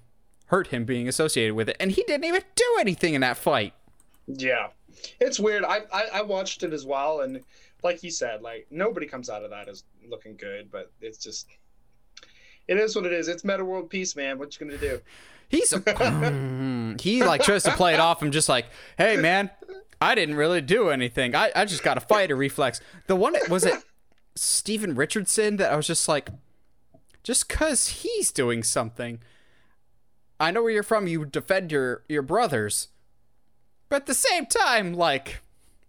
hurt 0.48 0.68
him 0.68 0.86
being 0.86 1.08
associated 1.08 1.54
with 1.54 1.70
it 1.70 1.78
and 1.80 1.92
he 1.92 2.04
didn't 2.04 2.26
even 2.26 2.42
do 2.56 2.78
anything 2.80 3.14
in 3.14 3.22
that 3.22 3.38
fight 3.38 3.74
Yeah, 4.28 4.68
it's 5.20 5.40
weird. 5.40 5.64
I, 5.64 5.82
I 5.94 6.04
I 6.16 6.22
watched 6.22 6.64
it 6.64 6.74
as 6.74 6.86
well, 6.86 7.22
and 7.22 7.42
like 7.84 8.00
he 8.00 8.10
said, 8.10 8.42
like 8.42 8.68
nobody 8.70 9.06
comes 9.06 9.30
out 9.30 9.44
of 9.44 9.52
that 9.52 9.70
as 9.70 9.84
looking 10.10 10.36
good, 10.36 10.70
but 10.72 10.92
it's 11.02 11.18
just 11.18 11.48
it 12.68 12.78
is 12.78 12.96
what 12.96 13.06
it 13.06 13.14
is. 13.14 13.28
It's 13.28 13.44
Metta 13.44 13.64
World 13.64 13.90
Peace, 13.90 14.16
man. 14.16 14.38
What 14.38 14.60
you 14.60 14.66
gonna 14.66 14.78
do? 14.80 15.00
He's 15.50 15.72
Mm, 15.72 17.00
he 17.00 17.24
like 17.24 17.42
tries 17.42 17.64
to 17.64 17.72
play 17.72 17.94
it 17.94 18.00
off. 18.02 18.22
I'm 18.22 18.32
just 18.32 18.50
like, 18.50 18.66
hey 18.98 19.16
man, 19.16 19.50
I 20.02 20.14
didn't 20.14 20.36
really 20.36 20.60
do 20.62 20.90
anything. 20.90 21.36
I, 21.36 21.52
I 21.56 21.64
just 21.64 21.84
got 21.84 21.96
a 21.98 22.02
fighter 22.02 22.36
reflex. 22.36 22.82
The 23.08 23.16
one 23.16 23.34
was 23.50 23.64
it 23.64 23.76
Steven 24.36 24.94
Richardson 24.96 25.56
that 25.58 25.72
I 25.72 25.78
was 25.78 25.88
just 25.88 26.10
like, 26.10 26.30
just 27.24 27.48
cause 27.48 27.88
he's 27.88 28.32
doing 28.32 28.62
something. 28.62 29.20
I 30.40 30.52
know 30.52 30.62
where 30.62 30.72
you're 30.72 30.84
from. 30.84 31.08
You 31.08 31.26
defend 31.26 31.72
your 31.72 32.04
your 32.08 32.22
brothers, 32.22 32.90
but 33.90 33.98
at 33.98 34.06
the 34.06 34.14
same 34.14 34.46
time, 34.46 34.94
like 34.94 35.42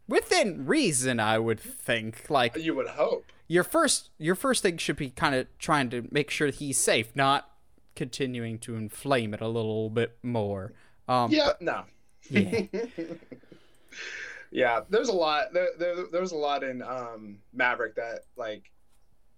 within 0.08 0.66
reason, 0.66 1.20
I 1.20 1.38
would 1.38 1.60
think 1.60 2.30
like 2.30 2.56
You 2.56 2.74
would 2.74 2.88
hope. 2.88 3.26
your 3.46 3.64
first 3.64 4.10
your 4.18 4.34
first 4.34 4.62
thing 4.62 4.78
should 4.78 4.96
be 4.96 5.10
kind 5.10 5.34
of 5.34 5.46
trying 5.58 5.90
to 5.90 6.06
make 6.10 6.30
sure 6.30 6.48
he's 6.48 6.78
safe, 6.78 7.14
not 7.14 7.50
continuing 7.94 8.58
to 8.60 8.76
inflame 8.76 9.34
it 9.34 9.40
a 9.40 9.48
little 9.48 9.90
bit 9.90 10.16
more. 10.22 10.72
Um, 11.08 11.30
Yeah, 11.30 11.52
no. 11.60 11.84
yeah. 12.30 12.62
yeah, 14.50 14.80
there's 14.88 15.08
a 15.08 15.12
lot. 15.14 15.52
There, 15.52 15.68
there, 15.78 15.94
there 16.10 16.20
was 16.20 16.32
a 16.32 16.36
lot 16.36 16.62
in 16.62 16.82
um, 16.82 17.38
Maverick 17.52 17.96
that 17.96 18.20
like 18.36 18.70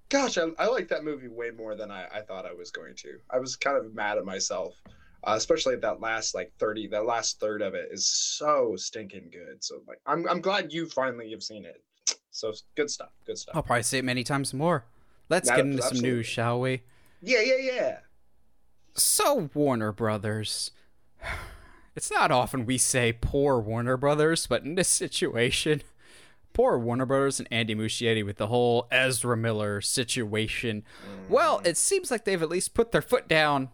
gosh, 0.09 0.39
I, 0.39 0.47
I 0.59 0.67
like 0.67 0.89
that 0.89 1.05
movie 1.05 1.29
way 1.29 1.51
more 1.51 1.77
than 1.77 1.89
I, 1.91 2.05
I 2.13 2.21
thought 2.23 2.45
I 2.45 2.53
was 2.53 2.73
going 2.73 2.95
to. 2.97 3.19
I 3.31 3.39
was 3.39 3.55
kind 3.55 3.77
of 3.77 3.95
mad 3.95 4.19
at 4.19 4.25
myself, 4.25 4.75
uh, 5.25 5.35
especially 5.37 5.77
that 5.77 6.01
last 6.01 6.35
like 6.35 6.53
thirty, 6.59 6.87
that 6.89 7.07
last 7.07 7.41
third 7.41 7.63
of 7.63 7.75
it 7.75 7.89
is 7.91 8.07
so 8.07 8.75
stinking 8.77 9.31
good. 9.31 9.63
So 9.63 9.83
like, 9.87 10.01
I'm 10.07 10.29
I'm 10.29 10.41
glad 10.41 10.73
you 10.73 10.87
finally 10.87 11.31
have 11.31 11.43
seen 11.43 11.65
it. 11.65 11.83
So 12.31 12.53
good 12.77 12.91
stuff, 12.91 13.11
good 13.27 13.39
stuff. 13.39 13.57
I'll 13.57 13.63
probably 13.63 13.83
say 13.83 13.99
it 13.99 14.05
many 14.05 14.25
times 14.25 14.55
more. 14.55 14.85
Let's 15.29 15.49
get 15.49 15.61
into 15.61 15.83
some 15.83 15.99
news, 15.99 16.27
shall 16.27 16.61
we? 16.61 16.83
Yeah, 17.23 17.41
yeah, 17.41 17.57
yeah. 17.61 17.99
So, 18.95 19.49
Warner 19.55 19.93
Brothers. 19.93 20.73
It's 21.97 22.11
not 22.11 22.31
often 22.31 22.67
we 22.67 22.79
say 22.79 23.13
poor 23.13 23.59
Warner 23.59 23.97
Brothers, 23.97 24.47
but 24.47 24.63
in 24.63 24.77
this 24.77 24.89
situation, 25.03 25.83
poor 26.53 26.79
Warner 26.79 27.05
Brothers 27.05 27.41
and 27.41 27.49
Andy 27.51 27.75
Muschietti 27.75 28.25
with 28.25 28.37
the 28.37 28.47
whole 28.47 28.87
Ezra 28.93 29.37
Miller 29.37 29.81
situation. 29.81 30.85
Well, 31.29 31.61
it 31.65 31.77
seems 31.77 32.11
like 32.11 32.25
they've 32.25 32.41
at 32.41 32.49
least 32.49 32.75
put 32.75 32.93
their 32.93 33.03
foot 33.03 33.27
down 33.27 33.71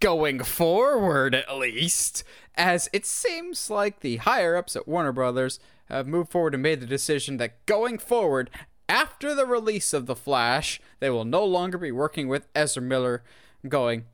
going 0.00 0.40
forward, 0.40 1.34
at 1.34 1.56
least, 1.56 2.24
as 2.54 2.88
it 2.92 3.06
seems 3.06 3.70
like 3.70 4.00
the 4.00 4.16
higher 4.16 4.56
ups 4.56 4.76
at 4.76 4.88
Warner 4.88 5.12
Brothers 5.12 5.58
have 5.86 6.06
moved 6.06 6.30
forward 6.30 6.54
and 6.54 6.62
made 6.62 6.80
the 6.80 6.86
decision 6.86 7.36
that 7.36 7.64
going 7.66 7.98
forward, 7.98 8.50
after 8.88 9.34
the 9.34 9.46
release 9.46 9.92
of 9.92 10.06
The 10.06 10.16
Flash, 10.16 10.80
they 11.00 11.10
will 11.10 11.24
no 11.24 11.44
longer 11.44 11.78
be 11.78 11.92
working 11.92 12.28
with 12.28 12.46
Ezra 12.54 12.82
Miller, 12.82 13.22
going, 13.68 14.04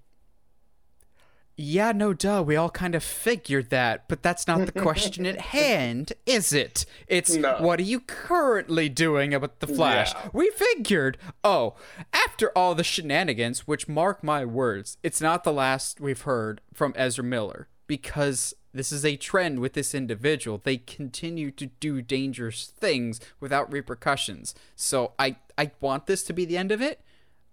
yeah, 1.56 1.92
no 1.92 2.12
duh, 2.12 2.42
we 2.44 2.56
all 2.56 2.70
kind 2.70 2.94
of 2.94 3.04
figured 3.04 3.70
that, 3.70 4.08
but 4.08 4.22
that's 4.22 4.46
not 4.46 4.64
the 4.66 4.72
question 4.72 5.26
at 5.26 5.40
hand, 5.52 6.12
is 6.26 6.52
it? 6.52 6.86
It's 7.06 7.34
No. 7.34 7.56
what 7.60 7.78
are 7.78 7.84
you 7.84 8.00
currently 8.00 8.88
doing 8.88 9.34
about 9.34 9.60
the 9.60 9.66
Flash? 9.66 10.12
Yeah. 10.14 10.28
We 10.32 10.50
figured, 10.50 11.18
oh, 11.44 11.74
after 12.12 12.50
all 12.56 12.74
the 12.74 12.84
shenanigans, 12.84 13.66
which 13.66 13.88
mark 13.88 14.24
my 14.24 14.44
words, 14.44 14.96
it's 15.02 15.20
not 15.20 15.44
the 15.44 15.52
last 15.52 16.00
we've 16.00 16.22
heard 16.22 16.60
from 16.72 16.94
Ezra 16.96 17.24
Miller, 17.24 17.68
because 17.86 18.54
this 18.72 18.90
is 18.90 19.04
a 19.04 19.16
trend 19.16 19.58
with 19.58 19.74
this 19.74 19.94
individual. 19.94 20.58
They 20.62 20.78
continue 20.78 21.50
to 21.50 21.66
do 21.66 22.00
dangerous 22.00 22.72
things 22.74 23.20
without 23.38 23.70
repercussions. 23.70 24.54
So 24.74 25.12
I 25.18 25.36
I 25.58 25.72
want 25.80 26.06
this 26.06 26.22
to 26.24 26.32
be 26.32 26.46
the 26.46 26.56
end 26.56 26.72
of 26.72 26.80
it. 26.80 27.02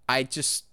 I 0.08 0.24
just 0.24 0.63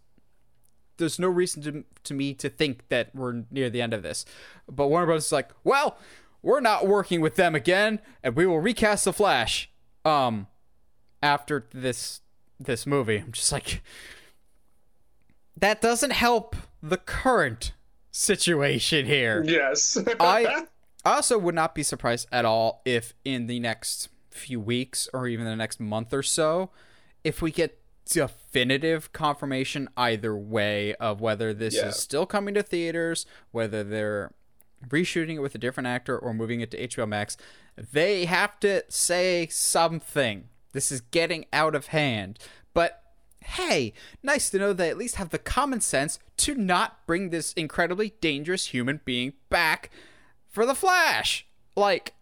there's 0.98 1.18
no 1.18 1.28
reason 1.28 1.62
to, 1.62 1.84
to 2.04 2.14
me 2.14 2.34
to 2.34 2.48
think 2.48 2.88
that 2.88 3.14
we're 3.14 3.44
near 3.50 3.70
the 3.70 3.82
end 3.82 3.94
of 3.94 4.02
this. 4.02 4.24
But 4.70 4.88
Warner 4.88 5.06
Bros. 5.06 5.26
is 5.26 5.32
like, 5.32 5.50
well, 5.64 5.98
we're 6.42 6.60
not 6.60 6.86
working 6.86 7.20
with 7.20 7.36
them 7.36 7.54
again, 7.54 8.00
and 8.22 8.36
we 8.36 8.46
will 8.46 8.60
recast 8.60 9.04
the 9.04 9.12
Flash. 9.12 9.70
Um, 10.04 10.46
after 11.22 11.66
this 11.72 12.20
this 12.58 12.86
movie, 12.86 13.18
I'm 13.18 13.32
just 13.32 13.52
like, 13.52 13.82
that 15.56 15.80
doesn't 15.80 16.12
help 16.12 16.56
the 16.82 16.96
current 16.96 17.72
situation 18.12 19.06
here. 19.06 19.42
Yes. 19.44 19.98
I 20.20 20.64
I 21.04 21.16
also 21.16 21.38
would 21.38 21.54
not 21.54 21.74
be 21.74 21.82
surprised 21.82 22.28
at 22.32 22.44
all 22.44 22.82
if 22.84 23.14
in 23.24 23.46
the 23.46 23.60
next 23.60 24.08
few 24.30 24.60
weeks 24.60 25.08
or 25.12 25.28
even 25.28 25.44
the 25.44 25.56
next 25.56 25.80
month 25.80 26.12
or 26.12 26.22
so, 26.22 26.70
if 27.24 27.40
we 27.40 27.50
get 27.50 27.80
definitive 28.08 29.12
confirmation 29.12 29.88
either 29.96 30.36
way 30.36 30.94
of 30.96 31.20
whether 31.20 31.52
this 31.52 31.74
Yeah. 31.74 31.88
is 31.88 31.96
still 31.96 32.26
coming 32.26 32.54
to 32.54 32.62
theaters, 32.62 33.26
whether 33.50 33.82
they're 33.84 34.32
reshooting 34.88 35.36
it 35.36 35.40
with 35.40 35.54
a 35.54 35.58
different 35.58 35.86
actor 35.86 36.18
or 36.18 36.32
moving 36.34 36.60
it 36.60 36.70
to 36.70 36.78
HBO 36.80 37.06
Max, 37.06 37.36
they 37.76 38.24
have 38.26 38.58
to 38.60 38.82
say 38.88 39.46
something. 39.50 40.48
This 40.72 40.92
is 40.92 41.00
getting 41.00 41.46
out 41.52 41.74
of 41.74 41.86
hand. 41.88 42.38
But 42.74 43.02
hey, 43.42 43.92
nice 44.22 44.50
to 44.50 44.58
know 44.58 44.72
they 44.72 44.90
at 44.90 44.98
least 44.98 45.16
have 45.16 45.30
the 45.30 45.38
common 45.38 45.80
sense 45.80 46.18
to 46.38 46.54
not 46.54 47.06
bring 47.06 47.30
this 47.30 47.52
incredibly 47.52 48.10
dangerous 48.20 48.66
human 48.66 49.00
being 49.04 49.34
back 49.50 49.90
for 50.48 50.66
the 50.66 50.74
Flash. 50.74 51.46
Like, 51.76 52.14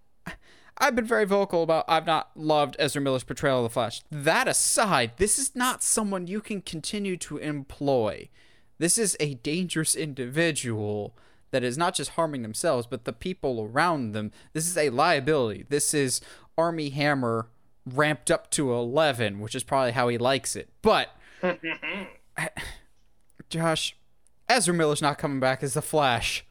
I've 0.78 0.96
been 0.96 1.06
very 1.06 1.24
vocal 1.24 1.62
about 1.62 1.84
I've 1.88 2.06
not 2.06 2.30
loved 2.34 2.76
Ezra 2.78 3.00
Miller's 3.00 3.24
portrayal 3.24 3.58
of 3.58 3.64
the 3.64 3.70
Flash. 3.70 4.02
That 4.10 4.48
aside, 4.48 5.12
this 5.16 5.38
is 5.38 5.54
not 5.54 5.82
someone 5.82 6.26
you 6.26 6.40
can 6.40 6.60
continue 6.60 7.16
to 7.18 7.36
employ. 7.38 8.28
This 8.78 8.98
is 8.98 9.16
a 9.20 9.34
dangerous 9.34 9.94
individual 9.94 11.16
that 11.52 11.62
is 11.62 11.78
not 11.78 11.94
just 11.94 12.10
harming 12.12 12.42
themselves, 12.42 12.86
but 12.88 13.04
the 13.04 13.12
people 13.12 13.62
around 13.62 14.12
them. 14.12 14.32
This 14.52 14.66
is 14.66 14.76
a 14.76 14.90
liability. 14.90 15.64
This 15.68 15.94
is 15.94 16.20
Armie 16.58 16.90
Hammer 16.90 17.46
ramped 17.86 18.30
up 18.30 18.50
to 18.50 18.72
11, 18.72 19.38
which 19.38 19.54
is 19.54 19.62
probably 19.62 19.92
how 19.92 20.08
he 20.08 20.18
likes 20.18 20.56
it. 20.56 20.68
But, 20.82 21.10
Josh, 23.48 23.96
Ezra 24.48 24.74
Miller's 24.74 25.02
not 25.02 25.18
coming 25.18 25.38
back 25.38 25.62
as 25.62 25.74
the 25.74 25.82
Flash. 25.82 26.44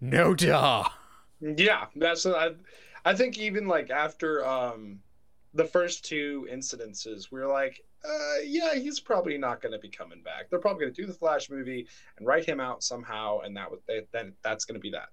No 0.00 0.34
duh. 0.34 0.88
Yeah, 1.40 1.86
that's 1.94 2.24
I. 2.24 2.52
I 3.06 3.14
think 3.14 3.38
even 3.38 3.68
like 3.68 3.88
after 3.90 4.44
um, 4.44 4.98
the 5.54 5.64
first 5.64 6.04
two 6.04 6.48
incidences, 6.52 7.30
we 7.30 7.40
are 7.40 7.46
like, 7.46 7.84
uh, 8.04 8.40
yeah, 8.44 8.74
he's 8.74 8.98
probably 8.98 9.38
not 9.38 9.62
going 9.62 9.70
to 9.70 9.78
be 9.78 9.88
coming 9.88 10.22
back. 10.22 10.50
They're 10.50 10.58
probably 10.58 10.86
going 10.86 10.94
to 10.94 11.02
do 11.02 11.06
the 11.06 11.16
Flash 11.16 11.48
movie 11.48 11.86
and 12.18 12.26
write 12.26 12.44
him 12.44 12.58
out 12.58 12.82
somehow, 12.82 13.40
and 13.40 13.56
that 13.56 13.70
would 13.70 13.78
they, 13.86 14.02
then 14.10 14.32
that's 14.42 14.64
going 14.64 14.74
to 14.74 14.80
be 14.80 14.90
that. 14.90 15.10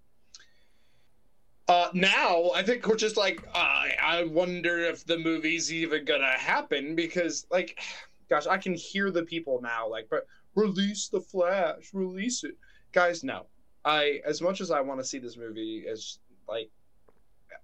Uh, 1.67 1.89
now 1.93 2.49
I 2.55 2.63
think 2.63 2.85
we're 2.87 2.95
just 2.95 3.15
like, 3.15 3.47
I 3.53 3.91
I 4.01 4.23
wonder 4.23 4.79
if 4.79 5.05
the 5.05 5.19
movie's 5.19 5.71
even 5.71 6.03
gonna 6.03 6.37
happen 6.37 6.95
because, 6.95 7.45
like, 7.51 7.79
gosh, 8.29 8.47
I 8.47 8.57
can 8.57 8.73
hear 8.73 9.11
the 9.11 9.23
people 9.23 9.61
now 9.61 9.87
like, 9.87 10.07
but 10.09 10.25
release 10.55 11.09
the 11.09 11.21
Flash, 11.21 11.93
release 11.93 12.43
it, 12.43 12.57
guys. 12.91 13.23
No, 13.23 13.45
I 13.85 14.19
as 14.25 14.41
much 14.41 14.61
as 14.61 14.71
I 14.71 14.81
want 14.81 14.99
to 14.99 15.05
see 15.05 15.19
this 15.19 15.37
movie 15.37 15.85
as 15.87 16.17
like 16.49 16.71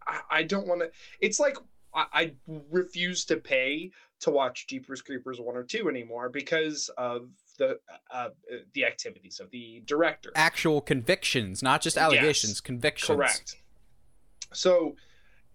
I, 0.08 0.20
I 0.30 0.44
don't 0.44 0.68
want 0.68 0.82
to 0.82 0.92
it's 1.20 1.40
like 1.40 1.58
I, 1.94 2.06
I 2.14 2.34
refuse 2.70 3.26
to 3.26 3.38
pay 3.38 3.92
to 4.22 4.32
watch 4.32 4.68
Jeepers 4.68 5.02
Creepers 5.02 5.40
one 5.40 5.56
or 5.56 5.64
two 5.64 5.90
anymore 5.90 6.30
because 6.30 6.90
of 6.98 7.30
the 7.58 7.80
uh, 8.12 8.30
the 8.74 8.86
activities 8.86 9.40
of 9.40 9.50
the 9.52 9.82
director. 9.86 10.32
Actual 10.36 10.82
convictions, 10.82 11.62
not 11.62 11.82
just 11.82 11.98
allegations, 11.98 12.54
Yes, 12.54 12.62
convictions. 12.62 13.16
Correct. 13.16 13.56
So 14.54 14.96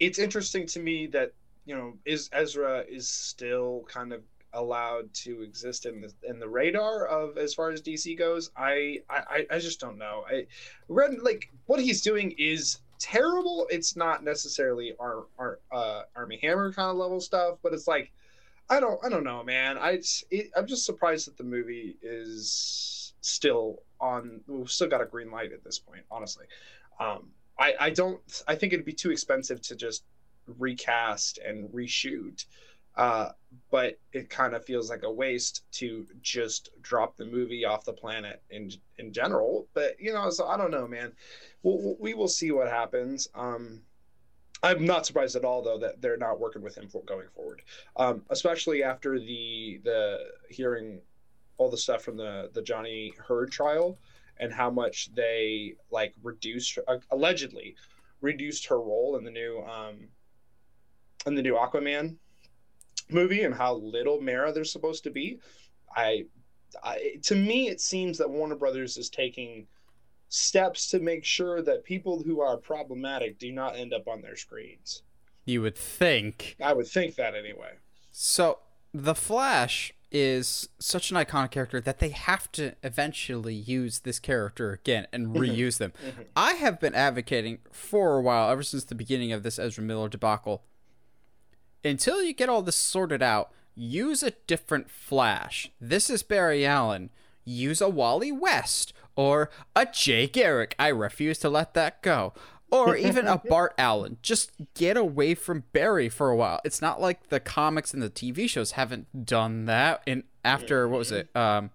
it's 0.01 0.19
interesting 0.19 0.67
to 0.69 0.81
me 0.81 1.07
that 1.09 1.33
you 1.65 1.75
know 1.75 1.95
is 2.05 2.29
Ezra 2.33 2.85
is 2.89 3.09
still 3.09 3.85
kind 3.89 4.13
of 4.13 4.23
allowed 4.53 5.13
to 5.13 5.43
exist 5.43 5.85
in 5.85 6.01
the 6.01 6.13
in 6.29 6.39
the 6.39 6.49
radar 6.49 7.07
of 7.07 7.37
as 7.37 7.55
far 7.55 7.71
as 7.71 7.83
DC 7.83 8.17
goes. 8.17 8.51
I 8.57 9.01
I, 9.11 9.47
I 9.51 9.59
just 9.59 9.81
don't 9.81 9.99
know. 9.99 10.25
I 10.29 10.47
read 10.89 11.19
like 11.21 11.51
what 11.67 11.81
he's 11.81 12.03
doing 12.03 12.35
is 12.39 12.79
terrible. 13.05 13.67
It's 13.71 13.97
not 13.97 14.25
necessarily 14.25 14.95
our 14.99 15.27
our 15.39 15.61
uh, 15.71 16.03
Armie 16.17 16.39
Hammer 16.41 16.73
kind 16.73 16.91
of 16.91 16.97
level 16.97 17.21
stuff, 17.21 17.59
but 17.63 17.75
it's 17.75 17.87
like 17.87 18.11
I 18.71 18.81
don't 18.81 18.99
I 19.05 19.11
don't 19.11 19.25
know, 19.25 19.45
man. 19.45 19.77
I 19.77 20.01
it, 20.31 20.51
I'm 20.57 20.67
just 20.67 20.87
surprised 20.87 21.27
that 21.27 21.37
the 21.37 21.45
movie 21.45 21.99
is 22.03 23.13
still 23.21 23.83
on. 24.01 24.41
We've 24.47 24.71
still 24.71 24.89
got 24.89 25.03
a 25.03 25.07
green 25.07 25.31
light 25.31 25.53
at 25.53 25.63
this 25.63 25.79
point, 25.79 26.05
honestly. 26.11 26.47
Um, 26.99 27.29
I 27.59 27.75
I 27.79 27.91
don't. 27.91 28.21
I 28.49 28.55
think 28.55 28.73
it'd 28.73 28.87
be 28.87 28.95
too 28.95 29.11
expensive 29.11 29.61
to 29.63 29.77
just 29.77 30.05
recast 30.47 31.39
and 31.45 31.69
reshoot. 31.69 32.47
Uh, 32.97 33.31
but 33.71 33.99
it 34.13 34.31
kind 34.31 34.55
of 34.55 34.65
feels 34.65 34.89
like 34.91 35.03
a 35.03 35.11
waste 35.11 35.65
to 35.73 36.07
just 36.23 36.71
drop 36.83 37.17
the 37.17 37.25
movie 37.25 37.65
off 37.65 37.85
the 37.85 37.93
planet 37.93 38.43
in 38.51 38.71
in 38.99 39.13
general. 39.13 39.67
But 39.75 39.99
you 39.99 40.13
know, 40.13 40.31
so 40.31 40.47
I 40.47 40.57
don't 40.57 40.71
know, 40.71 40.87
man. 40.87 41.13
We'll, 41.63 41.97
we 41.99 42.15
will 42.15 42.29
see 42.29 42.53
what 42.53 42.69
happens. 42.69 43.29
Um, 43.35 43.83
I'm 44.63 44.87
not 44.87 45.07
surprised 45.07 45.37
at 45.37 45.45
all, 45.45 45.63
though, 45.63 45.79
that 45.79 46.01
they're 46.01 46.17
not 46.17 46.41
working 46.41 46.63
with 46.63 46.77
him 46.77 46.89
for 46.89 47.03
going 47.03 47.29
forward, 47.35 47.63
um, 47.97 48.23
especially 48.31 48.83
after 48.83 49.19
the 49.19 49.81
the 49.85 50.19
hearing 50.49 51.01
all 51.59 51.71
the 51.71 51.77
stuff 51.77 52.03
from 52.03 52.17
the 52.17 52.51
the 52.55 52.63
Johnny 52.63 53.13
Heard 53.19 53.51
trial 53.51 53.99
and 54.39 54.53
how 54.53 54.71
much 54.71 55.15
they 55.15 55.75
like 55.91 56.15
reduced 56.23 56.79
uh, 56.89 56.99
allegedly 57.11 57.77
reduced 58.21 58.67
her 58.67 58.81
role 58.81 59.17
in 59.17 59.25
the 59.25 59.31
new 59.31 59.63
um 59.63 60.09
in 61.27 61.35
the 61.35 61.43
new 61.43 61.55
Aquaman 61.55 62.17
movie 63.09 63.43
and 63.43 63.55
how 63.55 63.75
little 63.75 64.21
Mera 64.21 64.53
there's 64.53 64.73
supposed 64.73 65.05
to 65.05 65.11
be. 65.11 65.41
I, 65.97 66.25
I 66.83 67.17
to 67.23 67.35
me 67.35 67.69
it 67.69 67.81
seems 67.81 68.19
that 68.19 68.31
Warner 68.31 68.57
Brothers 68.57 68.97
is 68.97 69.09
taking 69.09 69.67
steps 70.29 70.91
to 70.91 70.99
make 70.99 71.25
sure 71.25 71.63
that 71.63 71.85
people 71.85 72.23
who 72.23 72.41
are 72.41 72.57
problematic 72.57 73.39
do 73.39 73.53
not 73.53 73.77
end 73.77 73.93
up 73.93 74.09
on 74.09 74.21
their 74.21 74.37
screens. 74.37 75.03
You 75.45 75.63
would 75.63 75.77
think. 75.77 76.57
I 76.63 76.73
would 76.73 76.89
think 76.89 77.17
that 77.17 77.35
anyway. 77.35 77.75
So, 78.11 78.59
The 78.93 79.15
Flash, 79.15 79.93
is 80.15 80.69
such 80.79 81.11
an 81.11 81.17
iconic 81.17 81.51
character 81.51 81.81
that 81.81 81.99
they 81.99 82.11
have 82.11 82.51
to 82.53 82.73
eventually 82.85 83.55
use 83.55 83.99
this 83.99 84.21
character 84.21 84.73
again 84.73 85.09
and 85.13 85.27
reuse 85.35 85.79
them. 85.79 85.93
Mm-hmm. 86.07 86.23
I 86.37 86.53
have 86.53 86.79
been 86.79 86.95
advocating 86.95 87.59
for 87.73 88.17
a 88.17 88.23
while, 88.23 88.49
ever 88.49 88.63
since 88.63 88.85
the 88.85 88.95
beginning 88.95 89.33
of 89.33 89.43
this 89.43 89.59
Ezra 89.59 89.83
Miller 89.83 90.09
debacle. 90.09 90.63
Until 91.85 92.23
you 92.23 92.33
get 92.33 92.49
all 92.49 92.63
this 92.63 92.77
sorted 92.77 93.23
out, 93.23 93.51
use 93.75 94.23
a 94.23 94.33
different 94.47 94.91
Flash. 94.91 95.71
This 95.81 96.09
is 96.09 96.23
Barry 96.23 96.65
Allen. 96.65 97.11
Use 97.45 97.81
a 97.81 97.89
Wally 97.91 98.33
West 98.33 98.95
or 99.17 99.51
a 99.77 99.87
Jay 99.87 100.27
Garrick. 100.27 100.75
I 100.79 100.89
refuse 100.89 101.39
to 101.39 101.51
let 101.51 101.75
that 101.75 102.03
go. 102.03 102.33
Or 102.71 102.97
even 102.97 103.27
a 103.29 103.39
Bart 103.49 103.75
Allen. 103.77 104.17
Just 104.23 104.51
get 104.73 104.97
away 104.97 105.35
from 105.35 105.65
Barry 105.73 106.09
for 106.09 106.31
a 106.31 106.37
while. 106.37 106.61
It's 106.65 106.81
not 106.81 107.01
like 107.01 107.29
the 107.29 107.39
comics 107.39 107.93
and 107.93 108.03
the 108.03 108.11
TV 108.11 108.49
shows 108.49 108.73
haven't 108.73 109.27
done 109.27 109.67
that. 109.67 110.03
And 110.07 110.25
after 110.43 110.89
what 110.89 110.99
was 110.99 111.13
it? 111.13 111.29
Um, 111.37 111.71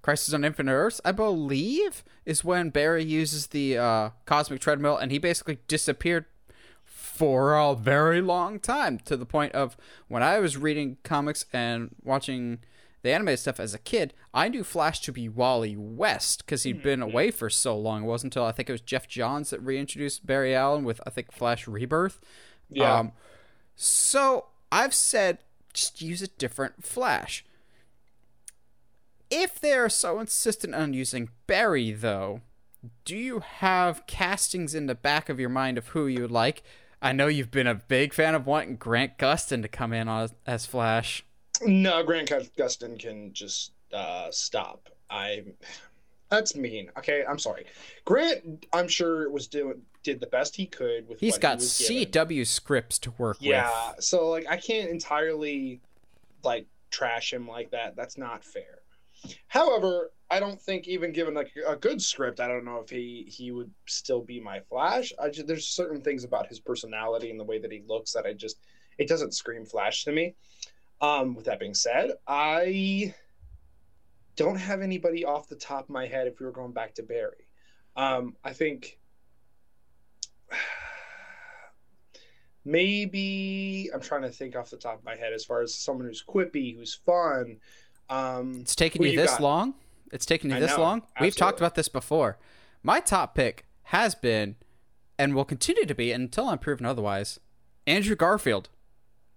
Crisis 0.00 0.34
on 0.34 0.44
Infinite 0.44 0.72
Earths, 0.72 1.00
I 1.04 1.12
believe, 1.12 2.02
is 2.26 2.44
when 2.44 2.70
Barry 2.70 3.04
uses 3.04 3.48
the 3.48 3.78
uh, 3.78 4.10
cosmic 4.26 4.60
treadmill, 4.60 4.96
and 4.96 5.12
he 5.12 5.18
basically 5.18 5.58
disappeared 5.68 6.24
for 7.12 7.54
a 7.54 7.74
very 7.74 8.22
long 8.22 8.58
time 8.58 8.98
to 8.98 9.18
the 9.18 9.26
point 9.26 9.52
of 9.52 9.76
when 10.08 10.22
I 10.22 10.38
was 10.38 10.56
reading 10.56 10.96
comics 11.02 11.44
and 11.52 11.94
watching 12.02 12.60
the 13.02 13.12
animated 13.12 13.40
stuff 13.40 13.60
as 13.60 13.74
a 13.74 13.78
kid, 13.78 14.14
I 14.32 14.48
knew 14.48 14.64
Flash 14.64 15.00
to 15.02 15.12
be 15.12 15.28
Wally 15.28 15.76
West 15.76 16.44
because 16.44 16.62
he'd 16.62 16.82
been 16.82 17.02
away 17.02 17.30
for 17.30 17.50
so 17.50 17.76
long. 17.76 18.04
It 18.04 18.06
wasn't 18.06 18.34
until 18.34 18.46
I 18.46 18.52
think 18.52 18.70
it 18.70 18.72
was 18.72 18.80
Geoff 18.80 19.08
Johns 19.08 19.50
that 19.50 19.60
reintroduced 19.60 20.26
Barry 20.26 20.54
Allen 20.54 20.84
with 20.84 21.02
I 21.06 21.10
think 21.10 21.30
Flash 21.32 21.68
Rebirth. 21.68 22.18
Yeah. 22.70 23.00
Um, 23.00 23.12
so 23.76 24.46
I've 24.70 24.94
said 24.94 25.38
just 25.74 26.00
use 26.00 26.22
a 26.22 26.28
different 26.28 26.82
Flash. 26.82 27.44
If 29.30 29.60
they 29.60 29.74
are 29.74 29.90
so 29.90 30.18
insistent 30.18 30.74
on 30.74 30.94
using 30.94 31.28
Barry, 31.46 31.92
though, 31.92 32.40
do 33.04 33.16
you 33.16 33.40
have 33.40 34.06
castings 34.06 34.74
in 34.74 34.86
the 34.86 34.94
back 34.94 35.28
of 35.28 35.38
your 35.38 35.50
mind 35.50 35.76
of 35.76 35.88
who 35.88 36.06
you 36.06 36.22
would 36.22 36.30
like? 36.30 36.62
I 37.02 37.12
know 37.12 37.26
you've 37.26 37.50
been 37.50 37.66
a 37.66 37.74
big 37.74 38.14
fan 38.14 38.34
of 38.34 38.46
wanting 38.46 38.76
Grant 38.76 39.18
Gustin 39.18 39.62
to 39.62 39.68
come 39.68 39.92
in 39.92 40.08
as, 40.08 40.32
as 40.46 40.64
Flash. 40.64 41.24
No, 41.66 42.02
Grant 42.02 42.30
Gustin 42.56 42.98
can 42.98 43.32
just 43.32 43.72
uh, 43.92 44.28
stop. 44.30 44.88
I. 45.10 45.44
That's 46.30 46.56
mean. 46.56 46.90
Okay, 46.96 47.24
I'm 47.28 47.38
sorry. 47.38 47.66
Grant, 48.06 48.64
I'm 48.72 48.88
sure 48.88 49.28
was 49.30 49.48
doing 49.48 49.82
did 50.02 50.20
the 50.20 50.26
best 50.26 50.56
he 50.56 50.66
could 50.66 51.08
with. 51.08 51.20
He's 51.20 51.34
what 51.34 51.40
got 51.42 51.58
he 51.58 51.64
was 51.64 51.78
given. 51.88 52.12
CW 52.12 52.46
scripts 52.46 52.98
to 53.00 53.10
work 53.18 53.36
Yeah, 53.40 53.64
with. 53.64 53.72
Yeah, 53.72 53.92
so 54.00 54.28
like 54.30 54.46
I 54.48 54.56
can't 54.56 54.90
entirely 54.90 55.80
like 56.42 56.66
trash 56.90 57.32
him 57.32 57.48
like 57.48 57.70
that. 57.70 57.96
That's 57.96 58.16
not 58.18 58.44
fair. 58.44 58.81
However, 59.48 60.12
I 60.30 60.40
don't 60.40 60.60
think 60.60 60.88
even 60.88 61.12
given 61.12 61.34
like 61.34 61.52
a 61.66 61.76
good 61.76 62.00
script, 62.00 62.40
I 62.40 62.48
don't 62.48 62.64
know 62.64 62.78
if 62.78 62.88
he 62.88 63.26
he 63.28 63.52
would 63.52 63.70
still 63.86 64.22
be 64.22 64.40
my 64.40 64.60
Flash. 64.60 65.12
I 65.20 65.28
just, 65.28 65.46
there's 65.46 65.68
certain 65.68 66.00
things 66.00 66.24
about 66.24 66.46
his 66.46 66.58
personality 66.58 67.30
and 67.30 67.38
the 67.38 67.44
way 67.44 67.58
that 67.58 67.70
he 67.70 67.82
looks 67.86 68.12
that 68.12 68.26
I 68.26 68.32
just 68.32 68.58
it 68.98 69.08
doesn't 69.08 69.34
scream 69.34 69.66
Flash 69.66 70.04
to 70.04 70.12
me. 70.12 70.34
Um, 71.00 71.34
with 71.34 71.44
that 71.46 71.58
being 71.58 71.74
said, 71.74 72.12
I 72.26 73.14
don't 74.36 74.56
have 74.56 74.80
anybody 74.80 75.24
off 75.24 75.48
the 75.48 75.56
top 75.56 75.84
of 75.84 75.90
my 75.90 76.06
head 76.06 76.26
if 76.26 76.40
we 76.40 76.46
were 76.46 76.52
going 76.52 76.72
back 76.72 76.94
to 76.94 77.02
Barry. 77.02 77.48
Um, 77.96 78.36
I 78.42 78.52
think 78.52 78.98
maybe 82.64 83.90
I'm 83.92 84.00
trying 84.00 84.22
to 84.22 84.30
think 84.30 84.56
off 84.56 84.70
the 84.70 84.76
top 84.76 84.98
of 84.98 85.04
my 85.04 85.16
head 85.16 85.32
as 85.32 85.44
far 85.44 85.60
as 85.62 85.74
someone 85.74 86.06
who's 86.06 86.24
quippy, 86.26 86.74
who's 86.76 86.94
fun. 86.94 87.58
Um, 88.12 88.60
It's 88.60 88.74
taken 88.74 89.02
you 89.02 89.10
you 89.10 89.16
this 89.16 89.30
got? 89.32 89.40
long? 89.42 89.74
It's 90.12 90.26
taken 90.26 90.50
you 90.50 90.56
I 90.56 90.60
this 90.60 90.76
know, 90.76 90.82
long? 90.82 91.02
We've 91.20 91.34
talked 91.36 91.58
about 91.58 91.74
this 91.74 91.88
before. 91.88 92.38
My 92.82 93.00
top 93.00 93.34
pick 93.34 93.64
has 93.84 94.14
been 94.14 94.56
and 95.18 95.34
will 95.34 95.44
continue 95.44 95.86
to 95.86 95.94
be 95.94 96.12
until 96.12 96.48
I'm 96.48 96.58
proven 96.58 96.84
otherwise. 96.86 97.40
Andrew 97.86 98.14
Garfield. 98.16 98.68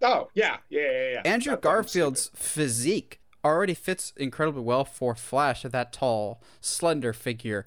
oh 0.01 0.29
yeah, 0.33 0.57
yeah, 0.69 0.81
yeah, 0.81 1.11
yeah. 1.13 1.21
Andrew 1.25 1.53
That- 1.53 1.61
Garfield's 1.61 2.29
physique 2.35 3.19
already 3.43 3.73
fits 3.73 4.11
incredibly 4.17 4.61
well 4.63 4.83
for 4.83 5.15
Flash 5.15 5.63
at 5.65 5.71
that 5.71 5.93
tall, 5.93 6.41
slender 6.59 7.13
figure. 7.13 7.65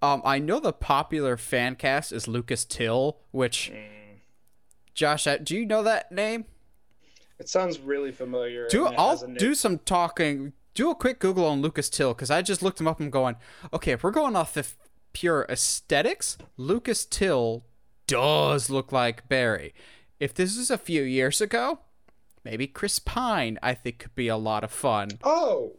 Um, 0.00 0.22
I 0.24 0.38
know 0.38 0.58
the 0.60 0.72
popular 0.72 1.36
fan 1.36 1.76
cast 1.76 2.12
is 2.12 2.26
Lucas 2.28 2.64
Till, 2.64 3.18
which. 3.30 3.70
Mm, 3.74 4.20
Josh, 4.94 5.26
do 5.44 5.56
you 5.56 5.64
know 5.66 5.82
that 5.82 6.10
name? 6.10 6.44
It 7.38 7.48
sounds 7.48 7.78
really 7.80 8.12
familiar. 8.12 8.68
Do 8.68 8.86
I'll 8.86 9.16
do 9.38 9.54
some 9.54 9.78
talking. 9.78 10.52
Do 10.74 10.90
a 10.90 10.94
quick 10.94 11.18
Google 11.18 11.44
on 11.46 11.60
Lucas 11.60 11.88
Till 11.90 12.14
because 12.14 12.30
I 12.30 12.42
just 12.42 12.62
looked 12.62 12.80
him 12.80 12.86
up 12.88 13.00
and 13.00 13.10
going, 13.10 13.36
okay, 13.72 13.92
if 13.92 14.02
we're 14.04 14.10
going 14.12 14.36
off 14.36 14.54
the 14.54 14.60
f- 14.60 14.76
pure 15.12 15.44
aesthetics, 15.48 16.38
Lucas 16.56 17.04
Till 17.04 17.64
does 18.06 18.70
look 18.70 18.92
like 18.92 19.28
Barry. 19.28 19.74
If 20.20 20.34
this 20.34 20.56
is 20.56 20.70
a 20.70 20.78
few 20.78 21.02
years 21.02 21.40
ago, 21.40 21.80
maybe 22.44 22.66
Chris 22.66 22.98
Pine 22.98 23.58
I 23.62 23.74
think 23.74 23.98
could 23.98 24.14
be 24.14 24.28
a 24.28 24.36
lot 24.36 24.62
of 24.64 24.70
fun. 24.70 25.08
Oh, 25.24 25.72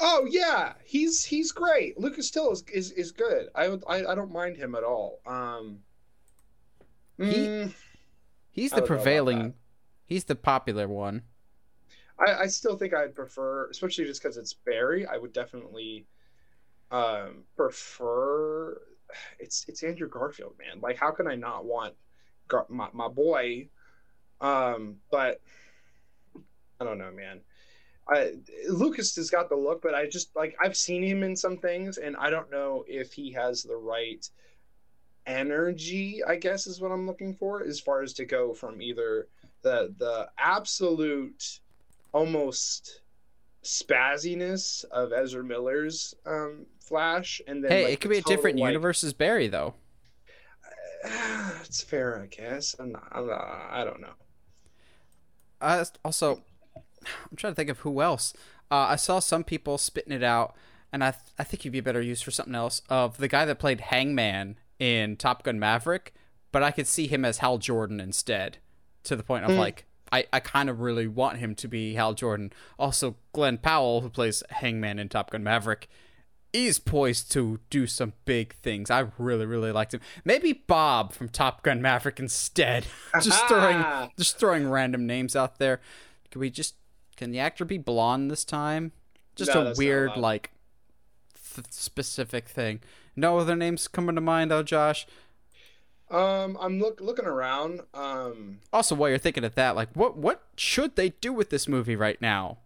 oh 0.00 0.26
yeah, 0.30 0.74
he's 0.84 1.24
he's 1.24 1.52
great. 1.52 1.98
Lucas 2.00 2.30
Till 2.30 2.50
is 2.52 2.64
is, 2.72 2.90
is 2.92 3.12
good. 3.12 3.48
I, 3.54 3.64
I 3.88 4.12
I 4.12 4.14
don't 4.14 4.32
mind 4.32 4.56
him 4.56 4.74
at 4.74 4.82
all. 4.84 5.20
Um, 5.26 5.80
He- 7.18 7.24
mm, 7.24 7.74
He's 8.50 8.70
the 8.70 8.76
don't 8.80 8.88
know 8.88 8.94
about 8.94 9.02
prevailing. 9.04 9.54
He's 10.08 10.24
the 10.24 10.34
popular 10.34 10.88
one. 10.88 11.22
I, 12.18 12.34
I 12.34 12.46
still 12.46 12.76
think 12.76 12.94
I'd 12.94 13.14
prefer, 13.14 13.68
especially 13.70 14.06
just 14.06 14.22
because 14.22 14.38
it's 14.38 14.54
Barry. 14.54 15.06
I 15.06 15.18
would 15.18 15.34
definitely 15.34 16.06
um, 16.90 17.44
prefer. 17.56 18.80
It's 19.38 19.66
it's 19.68 19.82
Andrew 19.82 20.08
Garfield, 20.08 20.54
man. 20.58 20.80
Like, 20.80 20.96
how 20.96 21.10
can 21.10 21.28
I 21.28 21.34
not 21.34 21.66
want 21.66 21.94
Gar- 22.48 22.66
my 22.70 22.88
my 22.92 23.08
boy? 23.08 23.68
Um, 24.40 24.96
but 25.10 25.40
I 26.80 26.84
don't 26.84 26.98
know, 26.98 27.12
man. 27.12 27.40
I, 28.08 28.32
Lucas 28.68 29.14
has 29.16 29.28
got 29.28 29.50
the 29.50 29.56
look, 29.56 29.82
but 29.82 29.94
I 29.94 30.08
just 30.08 30.34
like 30.34 30.56
I've 30.58 30.76
seen 30.76 31.02
him 31.02 31.22
in 31.22 31.36
some 31.36 31.58
things, 31.58 31.98
and 31.98 32.16
I 32.16 32.30
don't 32.30 32.50
know 32.50 32.84
if 32.88 33.12
he 33.12 33.30
has 33.32 33.62
the 33.62 33.76
right 33.76 34.26
energy. 35.26 36.22
I 36.26 36.36
guess 36.36 36.66
is 36.66 36.80
what 36.80 36.92
I'm 36.92 37.06
looking 37.06 37.34
for, 37.34 37.62
as 37.62 37.78
far 37.78 38.02
as 38.02 38.14
to 38.14 38.24
go 38.24 38.54
from 38.54 38.80
either 38.80 39.28
the 39.62 39.94
the 39.98 40.28
absolute 40.38 41.60
almost 42.12 43.02
spazziness 43.62 44.84
of 44.86 45.12
Ezra 45.12 45.44
Miller's 45.44 46.14
um, 46.26 46.66
Flash, 46.80 47.40
and 47.46 47.62
then 47.62 47.70
Hey, 47.70 47.84
like, 47.84 47.92
it 47.94 48.00
could 48.00 48.10
be 48.10 48.18
a 48.18 48.22
different 48.22 48.58
like- 48.58 48.68
universe 48.68 49.04
as 49.04 49.12
Barry 49.12 49.48
though. 49.48 49.74
it's 51.04 51.82
fair, 51.82 52.20
I 52.20 52.26
guess. 52.26 52.74
I'm 52.78 52.92
not, 52.92 53.08
I'm 53.12 53.26
not, 53.28 53.68
I 53.70 53.84
don't 53.84 54.00
know. 54.00 54.14
Uh, 55.60 55.84
also, 56.04 56.42
I'm 57.06 57.36
trying 57.36 57.52
to 57.52 57.56
think 57.56 57.70
of 57.70 57.80
who 57.80 58.00
else. 58.00 58.32
Uh, 58.70 58.86
I 58.90 58.96
saw 58.96 59.18
some 59.18 59.44
people 59.44 59.78
spitting 59.78 60.12
it 60.12 60.22
out, 60.22 60.54
and 60.92 61.02
I 61.04 61.12
th- 61.12 61.22
I 61.38 61.44
think 61.44 61.62
he'd 61.62 61.70
be 61.70 61.80
better 61.80 62.02
used 62.02 62.24
for 62.24 62.30
something 62.30 62.54
else. 62.54 62.82
Of 62.88 63.18
the 63.18 63.28
guy 63.28 63.44
that 63.44 63.58
played 63.58 63.80
Hangman 63.80 64.56
in 64.78 65.16
Top 65.16 65.42
Gun 65.42 65.58
Maverick, 65.58 66.14
but 66.52 66.62
I 66.62 66.70
could 66.70 66.86
see 66.86 67.06
him 67.06 67.24
as 67.24 67.38
Hal 67.38 67.58
Jordan 67.58 68.00
instead. 68.00 68.58
To 69.04 69.16
the 69.16 69.22
point 69.22 69.44
of 69.44 69.50
Hmm. 69.52 69.58
like, 69.58 69.84
I, 70.12 70.26
I 70.32 70.40
kind 70.40 70.68
of 70.70 70.80
really 70.80 71.06
want 71.06 71.38
him 71.38 71.54
to 71.56 71.68
be 71.68 71.94
Hal 71.94 72.14
Jordan. 72.14 72.52
Also, 72.78 73.16
Glen 73.32 73.58
Powell, 73.58 74.00
who 74.00 74.08
plays 74.10 74.42
Hangman 74.50 74.98
in 74.98 75.08
Top 75.08 75.30
Gun 75.30 75.42
Maverick, 75.42 75.88
is 76.52 76.78
poised 76.78 77.30
to 77.32 77.60
do 77.68 77.86
some 77.86 78.14
big 78.24 78.54
things. 78.56 78.90
I 78.90 79.06
really, 79.18 79.44
really 79.44 79.70
liked 79.70 79.92
him. 79.94 80.00
Maybe 80.24 80.52
Bob 80.52 81.12
from 81.12 81.28
Top 81.28 81.62
Gun 81.62 81.82
Maverick 81.82 82.18
instead. 82.18 82.86
just 83.22 83.46
throwing, 83.46 83.84
just 84.18 84.38
throwing 84.38 84.68
random 84.68 85.06
names 85.06 85.36
out 85.36 85.58
there. 85.58 85.80
Can 86.30 86.40
we 86.40 86.50
just? 86.50 86.74
Can 87.16 87.30
the 87.32 87.38
actor 87.40 87.64
be 87.64 87.78
blonde 87.78 88.30
this 88.30 88.44
time? 88.44 88.92
Just 89.36 89.54
No, 89.54 89.66
a 89.68 89.74
weird, 89.74 90.16
like, 90.16 90.50
th- 91.54 91.66
specific 91.70 92.48
thing. 92.48 92.80
No 93.16 93.38
other 93.38 93.56
names 93.56 93.88
coming 93.88 94.14
to 94.14 94.20
mind 94.20 94.50
though, 94.50 94.62
Josh. 94.62 95.06
Um, 96.10 96.56
I'm 96.60 96.78
look 96.80 97.00
looking 97.00 97.26
around. 97.26 97.80
Um, 97.94 98.60
Also, 98.72 98.94
while 98.94 99.10
you're 99.10 99.18
thinking 99.18 99.44
of 99.44 99.54
that, 99.56 99.76
like, 99.76 99.90
what 99.94 100.16
what 100.16 100.42
should 100.56 100.96
they 100.96 101.10
do 101.10 101.32
with 101.32 101.50
this 101.50 101.68
movie 101.68 101.96
right 101.96 102.20
now? 102.20 102.58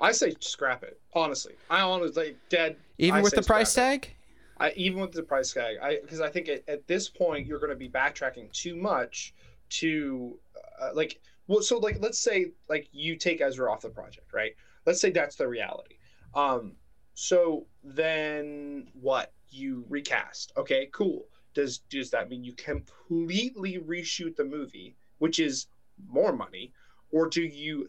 I 0.00 0.10
say 0.12 0.34
scrap 0.40 0.82
it. 0.82 1.00
Honestly, 1.14 1.54
I 1.70 1.80
honestly 1.82 2.24
like 2.24 2.36
dead. 2.48 2.76
Even 2.98 3.20
I 3.20 3.22
with 3.22 3.34
the 3.34 3.42
price 3.42 3.76
it. 3.76 3.80
tag? 3.80 4.10
I 4.58 4.72
even 4.76 5.00
with 5.00 5.12
the 5.12 5.22
price 5.22 5.52
tag, 5.52 5.76
I 5.80 5.98
because 6.02 6.20
I 6.20 6.28
think 6.28 6.48
at, 6.48 6.68
at 6.68 6.86
this 6.88 7.08
point 7.08 7.46
you're 7.46 7.60
going 7.60 7.70
to 7.70 7.76
be 7.76 7.88
backtracking 7.88 8.50
too 8.52 8.74
much 8.74 9.34
to 9.70 10.38
uh, 10.80 10.90
like 10.94 11.20
well 11.46 11.62
so 11.62 11.78
like 11.78 11.98
let's 12.00 12.18
say 12.18 12.46
like 12.68 12.88
you 12.92 13.16
take 13.16 13.40
Ezra 13.40 13.70
off 13.72 13.82
the 13.82 13.90
project, 13.90 14.32
right? 14.32 14.52
Let's 14.86 15.00
say 15.00 15.10
that's 15.10 15.36
the 15.36 15.46
reality. 15.46 15.96
Um 16.34 16.72
so 17.14 17.66
then 17.84 18.88
what? 19.00 19.32
You 19.50 19.84
recast. 19.88 20.52
Okay, 20.56 20.88
cool. 20.92 21.26
Does 21.54 21.78
does 21.90 22.10
that 22.10 22.30
mean 22.30 22.44
you 22.44 22.52
completely 22.54 23.78
reshoot 23.78 24.36
the 24.36 24.44
movie, 24.44 24.96
which 25.18 25.38
is 25.38 25.66
more 26.08 26.32
money, 26.32 26.72
or 27.10 27.28
do 27.28 27.42
you 27.42 27.88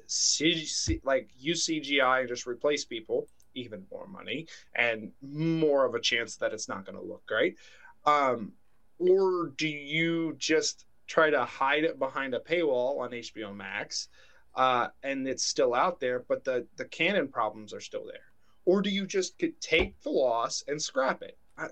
like 1.03 1.29
use 1.37 1.65
CGI 1.67 2.19
and 2.21 2.27
just 2.27 2.45
replace 2.45 2.85
people, 2.85 3.27
even 3.55 3.85
more 3.91 4.07
money 4.07 4.47
and 4.75 5.11
more 5.21 5.85
of 5.85 5.95
a 5.95 5.99
chance 5.99 6.35
that 6.37 6.53
it's 6.53 6.67
not 6.67 6.85
going 6.85 6.97
to 6.97 7.03
look 7.03 7.25
great, 7.25 7.57
um, 8.05 8.51
or 8.99 9.53
do 9.57 9.67
you 9.67 10.35
just 10.37 10.85
try 11.07 11.29
to 11.29 11.45
hide 11.45 11.83
it 11.83 11.99
behind 11.99 12.33
a 12.33 12.39
paywall 12.39 12.99
on 12.99 13.11
HBO 13.11 13.55
Max, 13.55 14.09
uh, 14.55 14.87
and 15.03 15.27
it's 15.27 15.43
still 15.45 15.73
out 15.73 15.99
there, 15.99 16.19
but 16.27 16.43
the 16.43 16.65
the 16.77 16.85
canon 16.85 17.27
problems 17.27 17.73
are 17.73 17.81
still 17.81 18.05
there, 18.05 18.33
or 18.65 18.81
do 18.81 18.89
you 18.89 19.05
just 19.05 19.41
take 19.61 19.99
the 20.01 20.09
loss 20.09 20.63
and 20.67 20.81
scrap 20.81 21.21
it? 21.21 21.37
I, 21.57 21.67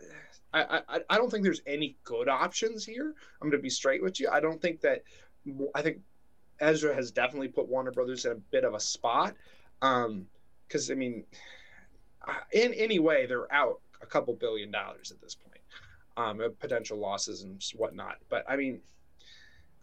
I, 0.54 1.00
I, 1.10 1.18
don't 1.18 1.32
think 1.32 1.44
there's 1.44 1.62
any 1.66 1.98
good 2.04 2.28
options 2.28 2.86
here. 2.86 3.16
I'm 3.42 3.50
going 3.50 3.60
to 3.60 3.64
be 3.64 3.70
straight 3.70 4.04
with 4.04 4.20
you. 4.20 4.30
I 4.30 4.40
don't 4.40 4.62
think 4.62 4.82
that. 4.82 5.04
I 5.74 5.82
think 5.82 6.00
Ezra 6.60 6.94
has 6.94 7.12
definitely 7.12 7.48
put 7.48 7.68
Warner 7.68 7.92
Brothers 7.92 8.26
in 8.26 8.34
a 8.34 8.36
bit 8.36 8.64
of 8.64 8.74
a 8.74 8.80
spot. 8.80 9.34
Um, 9.82 10.28
because 10.68 10.90
I 10.90 10.94
mean, 10.94 11.26
in 12.54 12.74
any 12.74 13.00
way, 13.00 13.26
they're 13.26 13.52
out 13.54 13.82
a 14.02 14.06
couple 14.06 14.34
billion 14.34 14.72
dollars 14.72 15.12
at 15.12 15.22
this 15.22 15.36
point, 15.36 15.62
um, 16.16 16.42
potential 16.60 16.98
losses 16.98 17.44
and 17.44 17.62
whatnot. 17.76 18.18
But 18.30 18.46
I 18.50 18.56
mean, 18.56 18.80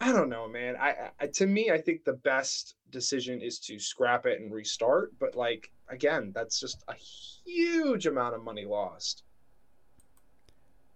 I 0.01 0.13
don't 0.13 0.31
know, 0.31 0.49
man. 0.49 0.77
I, 0.77 1.11
I 1.21 1.27
to 1.27 1.47
me, 1.47 1.71
I 1.71 1.79
think 1.79 2.05
the 2.05 2.15
best 2.15 2.77
decision 2.91 3.43
is 3.43 3.59
to 3.61 3.79
scrap 3.79 4.27
it 4.27 4.41
and 4.41 4.53
restart. 4.53 5.13
But 5.19 5.35
like 5.35 5.71
again, 5.89 6.33
that's 6.35 6.59
just 6.61 6.83
a 6.89 6.95
huge 6.95 8.07
amount 8.07 8.35
of 8.35 8.45
money 8.45 8.65
lost. 8.65 9.25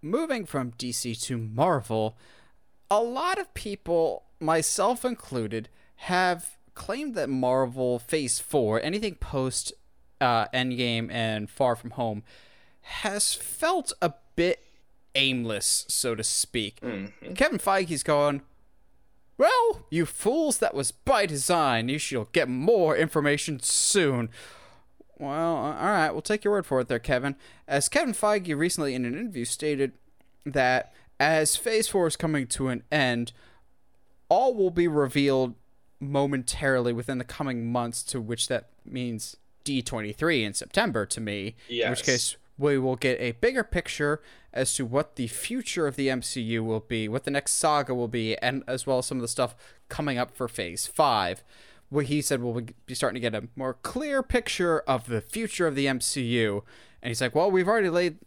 Moving 0.05 0.45
from 0.45 0.73
DC 0.73 1.21
to 1.23 1.37
Marvel, 1.37 2.17
a 2.91 3.01
lot 3.01 3.39
of 3.39 3.53
people, 3.53 4.23
myself 4.37 5.05
included, 5.05 5.69
have 5.95 6.57
claimed 6.75 7.15
that 7.15 7.29
Marvel 7.29 7.99
Phase 7.99 8.37
4, 8.37 8.81
anything 8.83 9.15
post 9.15 9.71
uh, 10.19 10.47
Endgame 10.47 11.09
and 11.09 11.49
Far 11.49 11.77
From 11.77 11.91
Home, 11.91 12.21
has 12.81 13.33
felt 13.33 13.93
a 14.01 14.13
bit 14.35 14.65
aimless, 15.15 15.85
so 15.87 16.15
to 16.15 16.23
speak. 16.23 16.81
Mm-hmm. 16.81 17.35
Kevin 17.35 17.57
Feige's 17.59 18.03
going, 18.03 18.41
Well, 19.37 19.85
you 19.89 20.05
fools, 20.05 20.57
that 20.57 20.73
was 20.73 20.91
by 20.91 21.25
design. 21.25 21.87
You 21.87 21.97
shall 21.97 22.27
get 22.33 22.49
more 22.49 22.97
information 22.97 23.61
soon. 23.61 24.29
Well, 25.23 25.57
uh, 25.57 25.75
all 25.79 25.91
right, 25.91 26.11
we'll 26.11 26.21
take 26.21 26.43
your 26.43 26.53
word 26.53 26.65
for 26.65 26.81
it 26.81 26.87
there, 26.87 26.99
Kevin. 26.99 27.35
As 27.67 27.89
Kevin 27.89 28.13
Feige 28.13 28.55
recently 28.57 28.93
in 28.93 29.05
an 29.05 29.17
interview 29.17 29.45
stated 29.45 29.93
that 30.45 30.93
as 31.19 31.55
Phase 31.55 31.87
4 31.87 32.07
is 32.07 32.15
coming 32.15 32.47
to 32.47 32.67
an 32.67 32.83
end, 32.91 33.31
all 34.27 34.53
will 34.53 34.71
be 34.71 34.87
revealed 34.87 35.55
momentarily 35.99 36.91
within 36.91 37.17
the 37.17 37.23
coming 37.23 37.71
months, 37.71 38.03
to 38.03 38.19
which 38.19 38.47
that 38.49 38.69
means 38.85 39.37
D23 39.63 40.43
in 40.43 40.53
September 40.53 41.05
to 41.05 41.21
me. 41.21 41.55
Yes. 41.69 41.85
In 41.85 41.89
which 41.91 42.03
case, 42.03 42.35
we 42.57 42.77
will 42.77 42.97
get 42.97 43.19
a 43.19 43.31
bigger 43.31 43.63
picture 43.63 44.21
as 44.51 44.75
to 44.75 44.85
what 44.85 45.15
the 45.15 45.27
future 45.27 45.87
of 45.87 45.95
the 45.95 46.09
MCU 46.09 46.59
will 46.59 46.81
be, 46.81 47.07
what 47.07 47.23
the 47.23 47.31
next 47.31 47.53
saga 47.53 47.95
will 47.95 48.07
be, 48.09 48.37
and 48.37 48.63
as 48.67 48.85
well 48.85 48.99
as 48.99 49.05
some 49.05 49.17
of 49.17 49.21
the 49.21 49.27
stuff 49.27 49.55
coming 49.87 50.17
up 50.17 50.35
for 50.35 50.47
Phase 50.47 50.85
5 50.85 51.43
what 51.93 52.07
he 52.07 52.21
said 52.21 52.41
we'll 52.41 52.65
be 52.85 52.95
starting 52.95 53.21
to 53.21 53.29
get 53.29 53.35
a 53.35 53.47
more 53.55 53.75
clear 53.75 54.23
picture 54.23 54.79
of 54.81 55.07
the 55.07 55.21
future 55.21 55.67
of 55.67 55.75
the 55.75 55.85
MCU. 55.85 56.63
And 57.01 57.09
he's 57.09 57.21
like, 57.21 57.35
well, 57.35 57.51
we've 57.51 57.67
already 57.67 57.89
laid 57.89 58.17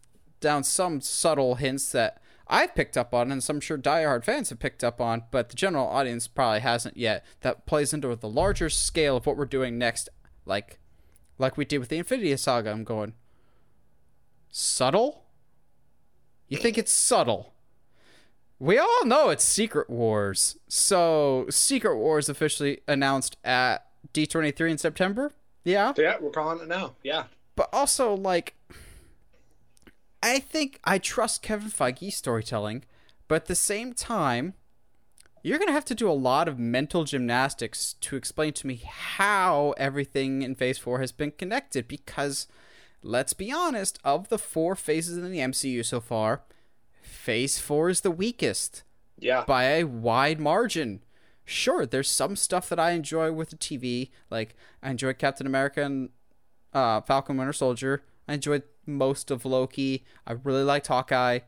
down 0.41 0.63
some 0.63 1.01
subtle 1.01 1.57
hints 1.57 1.91
that 1.93 2.23
I've 2.47 2.77
picked 2.77 2.97
up 2.97 3.13
on, 3.13 3.33
and 3.33 3.43
some 3.43 3.61
sure 3.61 3.77
diehard 3.77 4.25
fans 4.25 4.51
have 4.51 4.61
picked 4.61 4.85
up 4.85 5.01
on, 5.01 5.25
but 5.33 5.49
the 5.49 5.57
general 5.57 5.89
audience 5.89 6.29
probably 6.29 6.61
hasn't 6.61 6.97
yet. 6.97 7.25
That 7.41 7.67
plays 7.67 7.93
into 7.93 8.15
the 8.15 8.29
larger 8.29 8.71
scale 8.71 9.17
of 9.17 9.27
what 9.27 9.37
we're 9.37 9.47
doing 9.47 9.79
next, 9.79 10.09
like, 10.45 10.79
like 11.39 11.57
we 11.57 11.65
did 11.65 11.79
with 11.79 11.89
the 11.89 11.99
Infinity 11.99 12.37
Saga. 12.37 12.71
I'm 12.71 12.85
going 12.85 13.15
subtle. 14.49 15.25
You 16.49 16.59
think 16.59 16.79
it's 16.79 16.93
subtle? 16.93 17.53
We 18.59 18.79
all 18.79 19.05
know 19.05 19.29
it's 19.29 19.45
Secret 19.45 19.91
Wars. 19.91 20.57
So, 20.69 21.47
Secret 21.51 21.97
Wars 21.97 22.29
officially 22.29 22.81
announced 22.89 23.37
at 23.45 23.87
D23 24.15 24.71
in 24.71 24.79
September. 24.79 25.33
Yeah. 25.65 25.93
Yeah, 25.97 26.17
we're 26.21 26.31
calling 26.31 26.61
it 26.61 26.69
now. 26.69 26.95
Yeah. 27.03 27.25
But 27.55 27.69
also, 27.73 28.15
like, 28.15 28.55
I 30.23 30.39
think 30.39 30.81
I 30.85 30.99
trust 30.99 31.43
Kevin 31.43 31.71
Feige's 31.71 32.17
storytelling, 32.17 32.85
but 33.29 33.35
at 33.37 33.47
the 33.47 33.55
same 33.55 33.93
time, 33.93 34.55
you're 35.43 35.59
going 35.59 35.69
to 35.69 35.75
have 35.75 35.85
to 35.87 35.95
do 35.95 36.11
a 36.11 36.13
lot 36.13 36.49
of 36.49 36.59
mental 36.59 37.05
gymnastics 37.05 37.95
to 38.01 38.17
explain 38.17 38.53
to 38.55 38.67
me 38.67 38.83
how 38.85 39.75
everything 39.77 40.43
in 40.43 40.55
Phase 40.55 40.79
4 40.79 40.99
has 41.01 41.13
been 41.13 41.31
connected 41.31 41.87
because, 41.87 42.49
let's 43.03 43.33
be 43.33 43.53
honest, 43.53 43.99
of 44.03 44.29
the 44.29 44.39
four 44.39 44.75
phases 44.75 45.17
in 45.17 45.31
the 45.31 45.39
MCU 45.39 45.85
so 45.85 46.01
far, 46.01 46.43
Phase 47.07 47.59
4 47.59 47.89
is 47.89 48.01
the 48.03 48.11
weakest. 48.11 48.83
Yeah. 49.19 49.45
By 49.47 49.65
a 49.65 49.85
wide 49.85 50.41
margin. 50.41 51.03
Sure, 51.45 51.87
there's 51.87 52.11
some 52.11 52.37
stuff 52.37 52.69
that 52.69 52.81
I 52.81 52.91
enjoy 52.91 53.33
with 53.33 53.51
the 53.51 53.57
TV. 53.57 54.11
Like, 54.31 54.57
I 54.83 54.91
enjoyed 54.91 55.19
Captain 55.19 55.47
America 55.47 55.83
and 55.83 56.11
uh, 56.73 57.01
Falcon 57.01 57.37
Winter 57.37 57.53
Soldier. 57.53 58.05
I 58.29 58.35
enjoyed 58.35 58.65
most 58.85 59.31
of 59.31 59.45
Loki. 59.45 60.05
I 60.27 60.33
really 60.33 60.65
liked 60.65 60.89
Hawkeye. 60.89 61.41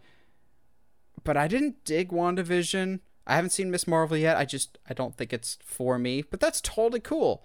But 1.24 1.36
I 1.36 1.48
didn't 1.48 1.84
dig 1.84 2.10
WandaVision. 2.10 3.00
I 3.26 3.34
haven't 3.34 3.50
seen 3.50 3.70
Miss 3.70 3.86
Marvel 3.86 4.16
yet. 4.16 4.36
I 4.36 4.44
just, 4.44 4.78
I 4.88 4.94
don't 4.94 5.16
think 5.16 5.32
it's 5.32 5.58
for 5.62 5.98
me. 5.98 6.22
But 6.22 6.40
that's 6.40 6.60
totally 6.60 7.00
cool. 7.00 7.44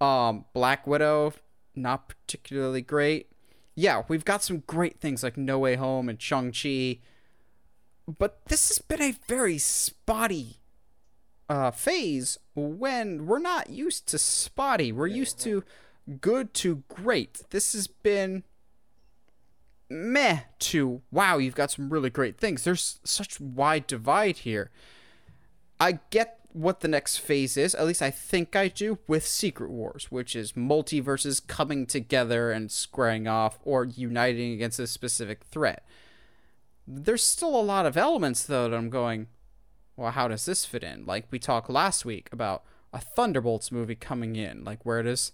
Um, 0.00 0.44
Black 0.52 0.86
Widow, 0.86 1.32
not 1.74 2.08
particularly 2.08 2.82
great. 2.82 3.30
Yeah, 3.74 4.02
we've 4.06 4.24
got 4.24 4.44
some 4.44 4.62
great 4.66 5.00
things 5.00 5.22
like 5.22 5.36
No 5.36 5.58
Way 5.58 5.76
Home 5.76 6.08
and 6.08 6.20
Shang-Chi 6.20 7.00
but 8.06 8.44
this 8.46 8.68
has 8.68 8.78
been 8.78 9.02
a 9.02 9.16
very 9.26 9.58
spotty 9.58 10.58
uh, 11.48 11.70
phase 11.70 12.38
when 12.54 13.26
we're 13.26 13.38
not 13.38 13.70
used 13.70 14.06
to 14.08 14.18
spotty. 14.18 14.92
We're 14.92 15.06
used 15.06 15.40
to 15.40 15.64
good 16.20 16.54
to 16.54 16.82
great. 16.88 17.42
This 17.50 17.72
has 17.72 17.86
been 17.86 18.44
meh 19.90 20.40
to 20.58 21.02
wow, 21.10 21.38
you've 21.38 21.54
got 21.54 21.70
some 21.70 21.90
really 21.90 22.10
great 22.10 22.38
things. 22.38 22.64
There's 22.64 23.00
such 23.04 23.40
wide 23.40 23.86
divide 23.86 24.38
here. 24.38 24.70
I 25.80 26.00
get 26.10 26.40
what 26.52 26.80
the 26.80 26.88
next 26.88 27.18
phase 27.18 27.56
is, 27.56 27.74
at 27.74 27.84
least 27.84 28.00
I 28.00 28.10
think 28.10 28.54
I 28.54 28.68
do, 28.68 28.98
with 29.08 29.26
Secret 29.26 29.70
Wars, 29.70 30.06
which 30.10 30.36
is 30.36 30.52
multiverses 30.52 31.44
coming 31.44 31.84
together 31.84 32.52
and 32.52 32.70
squaring 32.70 33.26
off 33.26 33.58
or 33.64 33.84
uniting 33.84 34.52
against 34.52 34.78
a 34.78 34.86
specific 34.86 35.42
threat 35.50 35.84
there's 36.86 37.22
still 37.22 37.56
a 37.56 37.62
lot 37.62 37.86
of 37.86 37.96
elements 37.96 38.44
though 38.44 38.68
that 38.68 38.76
I'm 38.76 38.90
going, 38.90 39.28
well, 39.96 40.10
how 40.10 40.28
does 40.28 40.44
this 40.44 40.64
fit 40.64 40.82
in? 40.84 41.06
Like 41.06 41.26
we 41.30 41.38
talked 41.38 41.70
last 41.70 42.04
week 42.04 42.28
about 42.32 42.64
a 42.92 43.00
Thunderbolts 43.00 43.72
movie 43.72 43.94
coming 43.94 44.36
in. 44.36 44.64
Like 44.64 44.84
where 44.84 45.02
does 45.02 45.32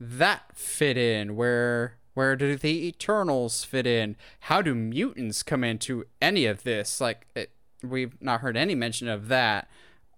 that 0.00 0.56
fit 0.56 0.96
in? 0.96 1.36
Where 1.36 1.96
where 2.14 2.36
do 2.36 2.56
the 2.56 2.88
Eternals 2.88 3.64
fit 3.64 3.86
in? 3.86 4.16
How 4.40 4.60
do 4.60 4.74
mutants 4.74 5.42
come 5.42 5.64
into 5.64 6.04
any 6.20 6.44
of 6.46 6.62
this? 6.62 7.00
Like 7.00 7.26
it, 7.34 7.50
we've 7.82 8.20
not 8.20 8.40
heard 8.40 8.56
any 8.56 8.74
mention 8.74 9.08
of 9.08 9.28
that. 9.28 9.68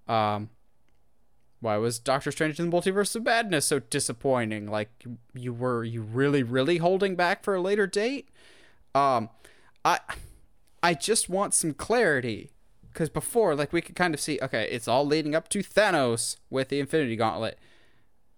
Um, 0.08 0.50
why 1.60 1.76
was 1.76 1.98
Doctor 1.98 2.30
Strange 2.30 2.58
in 2.58 2.68
the 2.68 2.76
Multiverse 2.76 3.14
of 3.16 3.24
Madness 3.24 3.66
so 3.66 3.78
disappointing? 3.78 4.66
Like 4.70 4.90
you 5.34 5.52
were 5.52 5.84
you 5.84 6.02
really 6.02 6.42
really 6.42 6.78
holding 6.78 7.14
back 7.16 7.42
for 7.42 7.54
a 7.54 7.60
later 7.60 7.86
date? 7.86 8.28
Um, 8.94 9.30
I 9.84 10.00
I 10.84 10.92
just 10.92 11.30
want 11.30 11.54
some 11.54 11.72
clarity. 11.72 12.50
Because 12.92 13.08
before, 13.08 13.56
like, 13.56 13.72
we 13.72 13.80
could 13.80 13.96
kind 13.96 14.12
of 14.14 14.20
see, 14.20 14.38
okay, 14.40 14.68
it's 14.70 14.86
all 14.86 15.04
leading 15.04 15.34
up 15.34 15.48
to 15.48 15.60
Thanos 15.60 16.36
with 16.50 16.68
the 16.68 16.78
Infinity 16.78 17.16
Gauntlet. 17.16 17.58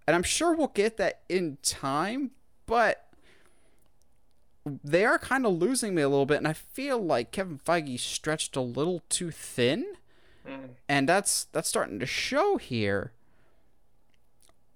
And 0.07 0.15
I'm 0.15 0.23
sure 0.23 0.55
we'll 0.55 0.69
get 0.69 0.97
that 0.97 1.23
in 1.29 1.59
time, 1.63 2.31
but 2.65 3.09
they 4.65 5.05
are 5.05 5.19
kind 5.19 5.45
of 5.45 5.55
losing 5.55 5.95
me 5.95 6.03
a 6.03 6.09
little 6.09 6.25
bit. 6.25 6.39
And 6.39 6.47
I 6.47 6.53
feel 6.53 6.99
like 6.99 7.33
Kevin 7.33 7.59
Feige 7.59 7.99
stretched 7.99 8.55
a 8.55 8.61
little 8.61 9.03
too 9.09 9.33
thin. 9.33 9.85
Mm. 10.49 10.71
And 10.89 11.09
that's 11.09 11.45
that's 11.53 11.69
starting 11.69 11.99
to 11.99 12.07
show 12.07 12.57
here. 12.57 13.13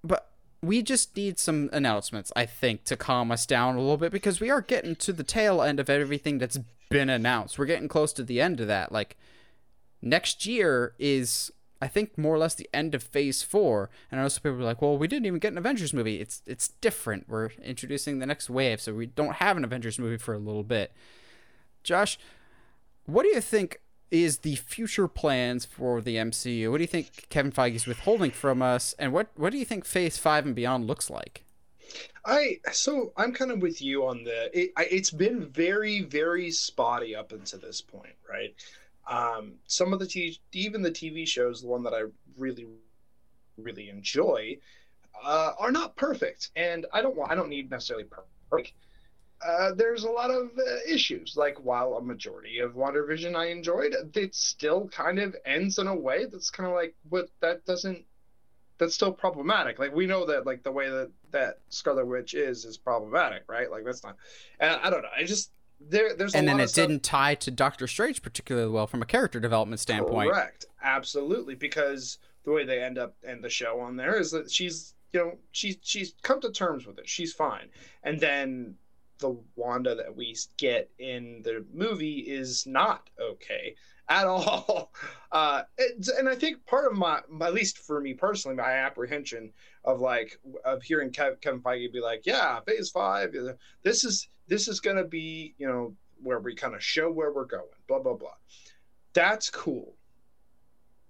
But 0.02 0.28
we 0.60 0.82
just 0.82 1.16
need 1.16 1.38
some 1.38 1.70
announcements, 1.72 2.32
I 2.34 2.46
think, 2.46 2.84
to 2.84 2.96
calm 2.96 3.30
us 3.30 3.46
down 3.46 3.76
a 3.76 3.80
little 3.80 3.96
bit 3.96 4.10
because 4.12 4.40
we 4.40 4.50
are 4.50 4.60
getting 4.60 4.96
to 4.96 5.12
the 5.12 5.22
tail 5.22 5.62
end 5.62 5.78
of 5.78 5.88
everything 5.88 6.38
that's 6.38 6.58
been 6.90 7.08
announced. 7.08 7.58
We're 7.58 7.66
getting 7.66 7.88
close 7.88 8.12
to 8.14 8.22
the 8.22 8.40
end 8.40 8.60
of 8.60 8.66
that. 8.66 8.92
Like 8.92 9.16
next 10.02 10.44
year 10.44 10.94
is 10.98 11.50
I 11.80 11.88
think 11.88 12.18
more 12.18 12.34
or 12.34 12.38
less 12.38 12.54
the 12.54 12.68
end 12.74 12.94
of 12.94 13.02
phase 13.02 13.42
four. 13.42 13.88
And 14.10 14.20
I 14.20 14.24
know 14.24 14.28
some 14.28 14.42
people 14.42 14.60
are 14.60 14.64
like, 14.64 14.82
well, 14.82 14.98
we 14.98 15.08
didn't 15.08 15.26
even 15.26 15.38
get 15.38 15.52
an 15.52 15.58
Avengers 15.58 15.94
movie. 15.94 16.20
It's 16.20 16.42
it's 16.46 16.68
different. 16.68 17.28
We're 17.28 17.50
introducing 17.62 18.18
the 18.18 18.26
next 18.26 18.50
wave, 18.50 18.80
so 18.80 18.92
we 18.92 19.06
don't 19.06 19.36
have 19.36 19.56
an 19.56 19.64
Avengers 19.64 19.98
movie 19.98 20.18
for 20.18 20.34
a 20.34 20.38
little 20.38 20.64
bit. 20.64 20.92
Josh, 21.82 22.18
what 23.06 23.22
do 23.22 23.30
you 23.30 23.40
think 23.40 23.80
is 24.10 24.38
the 24.38 24.56
future 24.56 25.08
plans 25.08 25.64
for 25.64 26.00
the 26.00 26.16
MCU? 26.16 26.70
What 26.70 26.78
do 26.78 26.82
you 26.82 26.88
think 26.88 27.28
Kevin 27.30 27.52
Feige 27.52 27.76
is 27.76 27.86
withholding 27.86 28.32
from 28.32 28.60
us, 28.60 28.94
and 28.98 29.12
what 29.12 29.28
what 29.36 29.50
do 29.50 29.58
you 29.58 29.64
think 29.64 29.84
Phase 29.84 30.18
Five 30.18 30.44
and 30.44 30.54
beyond 30.54 30.86
looks 30.86 31.08
like? 31.08 31.44
I 32.24 32.60
so 32.72 33.12
I'm 33.16 33.32
kind 33.32 33.50
of 33.50 33.60
with 33.60 33.80
you 33.80 34.06
on 34.06 34.24
the. 34.24 34.58
it, 34.58 34.72
it's 34.76 35.10
been 35.10 35.46
very 35.46 36.02
very 36.02 36.50
spotty 36.50 37.16
up 37.16 37.32
until 37.32 37.60
this 37.60 37.80
point, 37.80 38.14
right? 38.28 38.54
Um, 39.08 39.54
some 39.66 39.92
of 39.92 39.98
the 39.98 40.06
t- 40.06 40.38
even 40.52 40.82
the 40.82 40.90
TV 40.90 41.26
shows, 41.26 41.62
the 41.62 41.68
one 41.68 41.82
that 41.84 41.94
I 41.94 42.04
really 42.36 42.66
really 43.56 43.88
enjoy, 43.88 44.58
uh, 45.22 45.52
are 45.58 45.72
not 45.72 45.96
perfect, 45.96 46.50
and 46.56 46.86
I 46.92 47.02
don't 47.02 47.16
want 47.16 47.30
I 47.30 47.34
don't 47.34 47.48
need 47.48 47.70
necessarily 47.70 48.04
perfect. 48.04 48.72
Uh, 49.44 49.72
there's 49.72 50.04
a 50.04 50.10
lot 50.10 50.30
of 50.30 50.50
uh, 50.58 50.76
issues. 50.86 51.34
Like 51.36 51.56
while 51.64 51.94
a 51.94 52.02
majority 52.02 52.58
of 52.58 52.74
WandaVision 52.74 53.34
I 53.34 53.46
enjoyed, 53.46 53.94
it 54.14 54.34
still 54.34 54.88
kind 54.88 55.18
of 55.18 55.34
ends 55.46 55.78
in 55.78 55.86
a 55.86 55.94
way 55.94 56.26
that's 56.26 56.50
kind 56.50 56.68
of 56.68 56.74
like 56.74 56.94
what 57.08 57.30
that 57.40 57.64
doesn't. 57.64 58.04
That's 58.78 58.94
still 58.94 59.12
problematic. 59.12 59.78
Like 59.78 59.94
we 59.94 60.06
know 60.06 60.26
that 60.26 60.46
like 60.46 60.62
the 60.62 60.72
way 60.72 60.90
that 60.90 61.10
that 61.32 61.60
Scarlet 61.68 62.06
Witch 62.06 62.34
is 62.34 62.64
is 62.64 62.76
problematic, 62.76 63.44
right? 63.48 63.70
Like 63.70 63.84
that's 63.84 64.02
not. 64.02 64.16
And 64.58 64.78
I 64.82 64.90
don't 64.90 65.02
know. 65.02 65.08
I 65.16 65.24
just 65.24 65.52
there 65.80 66.14
there's 66.14 66.34
and 66.34 66.46
then 66.46 66.60
it 66.60 66.68
stuff... 66.68 66.88
didn't 66.88 67.02
tie 67.02 67.34
to 67.36 67.50
Doctor 67.50 67.86
Strange 67.86 68.22
particularly 68.22 68.70
well 68.70 68.86
from 68.86 69.02
a 69.02 69.06
character 69.06 69.40
development 69.40 69.80
standpoint. 69.80 70.30
Correct. 70.30 70.66
Absolutely, 70.82 71.54
because 71.54 72.18
the 72.44 72.52
way 72.52 72.64
they 72.64 72.82
end 72.82 72.98
up 72.98 73.14
end 73.26 73.42
the 73.42 73.50
show 73.50 73.80
on 73.80 73.96
there 73.96 74.18
is 74.18 74.30
that 74.30 74.50
she's 74.50 74.94
you 75.12 75.20
know 75.20 75.38
she's 75.52 75.76
she's 75.82 76.14
come 76.22 76.40
to 76.40 76.50
terms 76.50 76.86
with 76.86 76.98
it. 76.98 77.08
She's 77.08 77.32
fine, 77.32 77.68
and 78.02 78.20
then 78.20 78.74
the 79.18 79.36
Wanda 79.54 79.94
that 79.94 80.14
we 80.16 80.34
get 80.56 80.90
in 80.98 81.42
the 81.44 81.64
movie 81.72 82.20
is 82.20 82.66
not 82.66 83.10
okay 83.20 83.74
at 84.10 84.26
all. 84.26 84.92
Uh, 85.32 85.62
and 86.18 86.28
I 86.28 86.34
think 86.34 86.66
part 86.66 86.90
of 86.90 86.98
my, 86.98 87.20
at 87.40 87.54
least 87.54 87.78
for 87.78 88.00
me 88.00 88.14
personally, 88.14 88.56
my 88.56 88.72
apprehension 88.72 89.52
of 89.84 90.00
like 90.00 90.40
of 90.64 90.82
hearing 90.82 91.12
Kevin 91.12 91.60
Feige 91.62 91.92
be 91.92 92.00
like, 92.00 92.26
"Yeah, 92.26 92.58
Phase 92.66 92.90
Five, 92.90 93.32
this 93.84 94.02
is 94.02 94.28
this 94.48 94.66
is 94.66 94.80
going 94.80 94.96
to 94.96 95.04
be 95.04 95.54
you 95.56 95.68
know 95.68 95.94
where 96.20 96.40
we 96.40 96.56
kind 96.56 96.74
of 96.74 96.82
show 96.82 97.12
where 97.12 97.32
we're 97.32 97.44
going." 97.44 97.62
Blah 97.86 98.00
blah 98.00 98.14
blah. 98.14 98.34
That's 99.12 99.50
cool, 99.50 99.94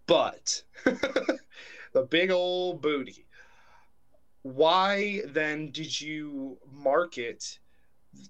but 0.07 0.63
the 0.85 2.03
big 2.11 2.31
old 2.31 2.83
booty. 2.83 3.27
Why 4.43 5.23
then 5.29 5.71
did 5.71 5.99
you 5.99 6.59
market 6.71 7.59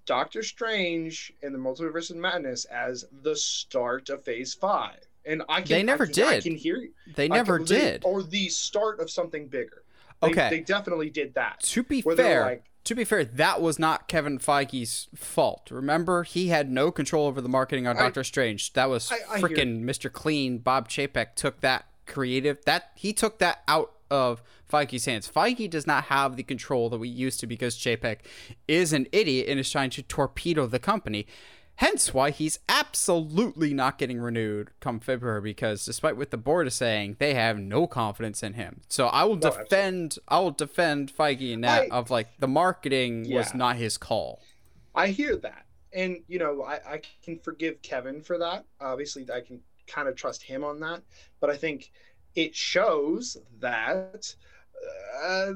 Doctor 0.07 0.43
Strange 0.43 1.33
and 1.43 1.55
the 1.55 1.59
Multiverse 1.59 2.11
of 2.11 2.17
Madness 2.17 2.65
as 2.67 3.05
the 3.23 3.37
start 3.37 4.11
of 4.11 4.23
Phase 4.25 4.55
Five, 4.55 5.01
and 5.25 5.43
I 5.49 5.63
can 5.63 5.69
they 5.69 5.83
never 5.83 6.05
I 6.05 6.07
can, 6.07 6.15
did. 6.15 6.27
I 6.27 6.41
can 6.41 6.57
hear 6.57 6.77
you. 6.77 6.91
They 7.15 7.29
never 7.29 7.59
can, 7.59 7.67
did, 7.67 8.03
or 8.05 8.23
the 8.23 8.49
start 8.49 9.01
of 9.01 9.11
something 9.11 9.49
bigger. 9.49 9.85
They, 10.21 10.29
okay, 10.29 10.51
they 10.51 10.61
definitely 10.61 11.11
did 11.11 11.35
that. 11.35 11.61
To 11.61 11.83
be 11.83 12.03
fair, 12.03 12.43
like, 12.45 12.65
to 12.85 12.95
be 12.95 13.05
fair, 13.05 13.25
that 13.25 13.63
was 13.63 13.79
not 13.79 14.09
Kevin 14.09 14.39
Feige's 14.39 15.09
fault. 15.15 15.71
Remember, 15.71 16.25
he 16.25 16.49
had 16.49 16.71
no 16.71 16.91
control 16.91 17.27
over 17.27 17.41
the 17.41 17.49
marketing 17.49 17.87
on 17.87 17.97
Doctor 17.97 18.25
Strange. 18.25 18.73
That 18.73 18.89
was 18.89 19.09
freaking 19.09 19.85
Mr. 19.85 20.13
Clean. 20.13 20.59
Bob 20.59 20.89
Chapek 20.89 21.35
took 21.37 21.61
that 21.61 21.87
creative. 22.07 22.65
That 22.65 22.91
he 22.95 23.13
took 23.13 23.39
that 23.39 23.63
out 23.69 23.93
of 24.11 24.43
Feige's 24.71 25.05
hands. 25.05 25.31
Feige 25.31 25.69
does 25.71 25.87
not 25.87 26.05
have 26.05 26.37
the 26.37 26.43
control 26.43 26.89
that 26.91 26.99
we 26.99 27.09
used 27.09 27.41
to 27.41 27.47
because 27.47 27.77
Chapek 27.77 28.19
is 28.69 28.93
an 28.93 29.07
idiot 29.13 29.49
and 29.49 29.61
is 29.61 29.71
trying 29.71 29.91
to 29.91 30.03
torpedo 30.03 30.67
the 30.67 30.79
company. 30.79 31.27
Hence 31.81 32.13
why 32.13 32.31
he's 32.31 32.59
absolutely 32.69 33.73
not 33.73 33.97
getting 33.97 34.21
renewed 34.21 34.71
come 34.81 35.01
February 35.01 35.41
because 35.41 35.83
despite 35.83 36.15
what 36.15 36.31
the 36.31 36.37
board 36.37 36.67
is 36.67 36.75
saying, 36.75 37.17
they 37.19 37.33
have 37.33 37.59
no 37.59 37.87
confidence 37.87 38.43
in 38.43 38.53
him. 38.53 38.83
So 38.89 39.07
I 39.07 39.25
will 39.25 39.37
no, 39.37 39.51
defend 39.51 40.05
absolutely. 40.05 40.25
I 40.29 40.39
will 40.41 40.51
defend 40.51 41.13
Feige 41.17 41.53
in 41.53 41.63
that 41.63 41.85
I, 41.91 41.97
of 41.97 42.11
like 42.11 42.29
the 42.39 42.49
marketing 42.49 43.25
yeah. 43.25 43.39
was 43.39 43.55
not 43.55 43.77
his 43.77 43.97
call. 43.97 44.43
I 44.95 45.07
hear 45.07 45.37
that. 45.37 45.65
And 45.95 46.19
you 46.29 46.39
know, 46.39 46.63
I, 46.63 46.75
I 46.87 47.01
can 47.25 47.39
forgive 47.39 47.81
Kevin 47.81 48.21
for 48.21 48.37
that. 48.37 48.67
Obviously 48.79 49.27
I 49.35 49.41
can 49.41 49.63
kind 49.87 50.07
of 50.07 50.17
trust 50.17 50.43
him 50.43 50.65
on 50.65 50.81
that. 50.81 51.01
But 51.41 51.49
I 51.49 51.57
think 51.57 51.93
it 52.35 52.55
shows 52.55 53.37
that 53.59 54.35
uh, 55.23 55.53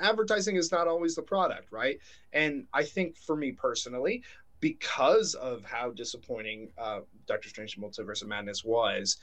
advertising 0.00 0.56
is 0.56 0.72
not 0.72 0.88
always 0.88 1.14
the 1.14 1.22
product, 1.22 1.70
right? 1.70 1.98
And 2.32 2.66
I 2.72 2.84
think 2.84 3.16
for 3.16 3.36
me 3.36 3.52
personally, 3.52 4.22
because 4.60 5.34
of 5.34 5.64
how 5.64 5.90
disappointing 5.90 6.70
uh, 6.78 7.00
Doctor 7.26 7.48
Strange 7.48 7.78
Multiverse 7.78 8.22
of 8.22 8.28
Madness 8.28 8.64
was, 8.64 9.18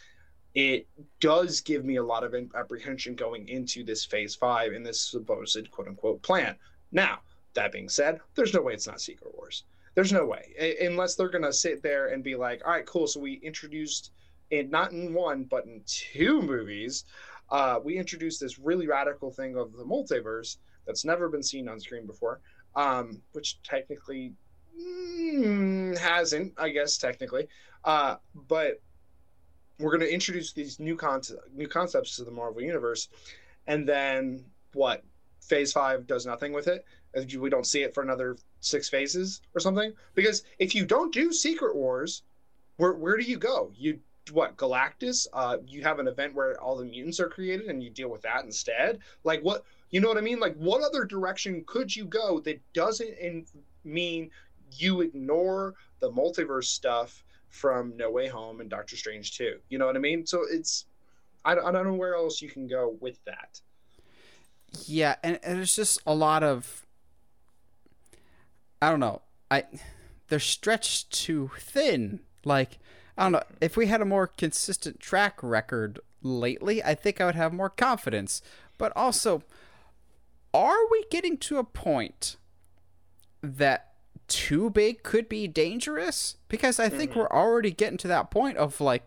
it 0.54 0.88
does 1.20 1.62
give 1.62 1.86
me 1.86 1.96
a 1.96 2.04
lot 2.04 2.24
of 2.24 2.36
apprehension 2.56 3.16
going 3.16 3.48
into 3.48 3.84
this 3.84 4.06
phase 4.06 4.36
five 4.36 4.74
in 4.74 4.84
this 4.84 5.02
supposed 5.02 5.72
quote 5.72 5.88
unquote 5.88 6.22
plan. 6.22 6.56
Now, 6.92 7.20
that 7.54 7.72
being 7.72 7.90
said, 7.90 8.20
there's 8.36 8.54
no 8.54 8.62
way 8.62 8.74
it's 8.74 8.88
not 8.88 9.02
Secret 9.02 9.34
Wars. 9.36 9.64
There's 9.96 10.14
no 10.14 10.26
way, 10.26 10.78
unless 10.82 11.16
they're 11.16 11.30
going 11.30 11.44
to 11.44 11.52
sit 11.52 11.82
there 11.84 12.08
and 12.08 12.24
be 12.24 12.36
like, 12.36 12.62
all 12.66 12.72
right, 12.72 12.86
cool. 12.86 13.08
So 13.08 13.20
we 13.20 13.34
introduced 13.36 14.12
in 14.52 14.70
not 14.70 14.92
in 14.92 15.14
one, 15.14 15.46
but 15.46 15.66
in 15.66 15.82
two 15.86 16.42
movies, 16.42 17.06
uh, 17.50 17.80
we 17.84 17.98
introduced 17.98 18.40
this 18.40 18.60
really 18.60 18.88
radical 18.88 19.32
thing 19.32 19.58
of 19.58 19.74
the 19.74 19.84
multiverse 19.84 20.58
that's 20.86 21.04
never 21.06 21.30
been 21.30 21.44
seen 21.44 21.68
on 21.68 21.80
screen 21.80 22.06
before, 22.06 22.42
um, 22.76 23.22
which 23.32 23.62
technically 23.64 24.34
mm, 24.80 25.98
hasn't, 25.98 26.54
I 26.58 26.70
guess, 26.70 26.98
technically. 26.98 27.48
Uh, 27.84 28.16
but 28.36 28.82
we're 29.80 29.92
going 29.92 30.08
to 30.08 30.14
introduce 30.14 30.54
these 30.54 30.80
new, 30.80 30.96
concepts, 30.96 31.42
new 31.54 31.68
concepts 31.68 32.16
to 32.18 32.24
the 32.24 32.32
Marvel 32.32 32.62
Universe. 32.62 33.10
And 33.68 33.88
then 33.88 34.46
what? 34.74 35.04
Phase 35.42 35.74
five 35.74 36.06
does 36.06 36.26
nothing 36.26 36.54
with 36.54 36.68
it. 36.68 36.86
We 37.38 37.50
don't 37.50 37.66
see 37.66 37.82
it 37.82 37.94
for 37.94 38.04
another 38.04 38.38
six 38.60 38.88
phases 38.88 39.42
or 39.56 39.60
something. 39.60 39.92
Because 40.14 40.44
if 40.60 40.76
you 40.76 40.86
don't 40.86 41.12
do 41.12 41.34
Secret 41.34 41.76
Wars, 41.76 42.24
where 42.78 42.94
where 42.94 43.18
do 43.18 43.24
you 43.24 43.38
go? 43.38 43.72
You 43.76 44.00
what 44.32 44.58
Galactus? 44.58 45.28
Uh, 45.34 45.58
you 45.66 45.82
have 45.82 46.00
an 46.00 46.08
event 46.08 46.36
where 46.36 46.60
all 46.62 46.78
the 46.78 46.86
mutants 46.86 47.20
are 47.20 47.30
created, 47.30 47.68
and 47.68 47.84
you 47.84 47.90
deal 47.90 48.10
with 48.10 48.22
that 48.22 48.44
instead. 48.44 49.00
Like 49.24 49.42
what? 49.42 49.64
You 49.90 50.00
know 50.00 50.08
what 50.08 50.18
I 50.18 50.22
mean? 50.22 50.40
Like 50.40 50.56
what 50.56 50.84
other 50.84 51.06
direction 51.06 51.64
could 51.66 51.94
you 51.96 52.06
go 52.06 52.40
that 52.42 52.62
doesn't 52.74 53.18
in, 53.20 53.46
mean 53.84 54.30
you 54.72 55.02
ignore 55.02 55.74
the 56.00 56.10
multiverse 56.10 56.66
stuff 56.66 57.24
from 57.50 57.98
No 57.98 58.10
Way 58.10 58.28
Home 58.28 58.62
and 58.62 58.70
Doctor 58.70 58.96
Strange 58.96 59.38
too? 59.38 59.58
You 59.70 59.80
know 59.80 59.86
what 59.86 59.96
I 59.96 60.00
mean? 60.00 60.26
So 60.26 60.44
it's 60.50 60.86
I 61.44 61.54
I 61.54 61.72
don't 61.72 61.86
know 61.86 61.94
where 61.94 62.16
else 62.16 62.42
you 62.42 62.50
can 62.50 62.68
go 62.68 62.96
with 63.00 63.24
that. 63.26 63.60
Yeah, 64.86 65.16
and, 65.24 65.40
and 65.44 65.60
it's 65.60 65.76
just 65.76 66.02
a 66.06 66.14
lot 66.14 66.44
of 66.44 66.86
I 68.82 68.90
don't 68.90 69.00
know. 69.00 69.22
I 69.50 69.66
they're 70.28 70.40
stretched 70.40 71.12
too 71.12 71.52
thin. 71.60 72.22
Like 72.46 72.80
I 73.22 73.26
don't 73.26 73.34
know. 73.34 73.44
If 73.62 73.78
we 73.78 73.86
had 73.86 74.02
a 74.02 74.06
more 74.06 74.26
consistent 74.26 75.00
track 75.00 75.44
record 75.44 76.00
lately, 76.24 76.84
I 76.84 76.96
think 76.96 77.22
I 77.22 77.26
would 77.26 77.36
have 77.36 77.54
more 77.54 77.70
confidence. 77.70 78.42
But 78.80 78.92
also, 78.96 79.44
are 80.56 80.90
we 80.90 81.06
getting 81.12 81.38
to 81.38 81.60
a 81.60 81.64
point 81.64 82.38
that 83.44 83.94
too 84.28 84.72
big 84.72 85.04
could 85.04 85.30
be 85.30 85.48
dangerous? 85.48 86.38
Because 86.48 86.80
I 86.80 86.90
think 86.90 87.12
mm-hmm. 87.12 87.20
we're 87.20 87.30
already 87.30 87.70
getting 87.70 88.00
to 88.00 88.08
that 88.08 88.32
point 88.32 88.58
of 88.58 88.82
like, 88.82 89.06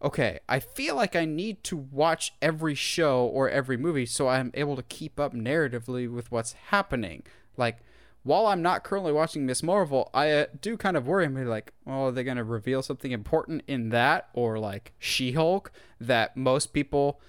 okay, 0.00 0.38
I 0.48 0.60
feel 0.60 0.94
like 0.94 1.16
I 1.16 1.24
need 1.24 1.64
to 1.64 1.76
watch 1.76 2.34
every 2.40 2.76
show 2.76 3.26
or 3.26 3.50
every 3.50 3.76
movie 3.76 4.06
so 4.06 4.28
I'm 4.28 4.52
able 4.54 4.76
to 4.76 4.84
keep 4.84 5.18
up 5.18 5.34
narratively 5.34 6.08
with 6.08 6.30
what's 6.30 6.52
happening. 6.68 7.24
Like, 7.56 7.78
while 8.28 8.46
I'm 8.46 8.60
not 8.60 8.84
currently 8.84 9.10
watching 9.10 9.46
Miss 9.46 9.62
Marvel, 9.62 10.10
I 10.12 10.30
uh, 10.30 10.46
do 10.60 10.76
kind 10.76 10.98
of 10.98 11.06
worry. 11.06 11.24
I'm 11.24 11.46
like, 11.46 11.72
oh, 11.86 12.08
are 12.08 12.12
they 12.12 12.22
going 12.22 12.36
to 12.36 12.44
reveal 12.44 12.82
something 12.82 13.10
important 13.10 13.62
in 13.66 13.88
that, 13.88 14.28
or 14.34 14.58
like 14.58 14.92
She-Hulk 14.98 15.72
that 15.98 16.36
most 16.36 16.74
people 16.74 17.22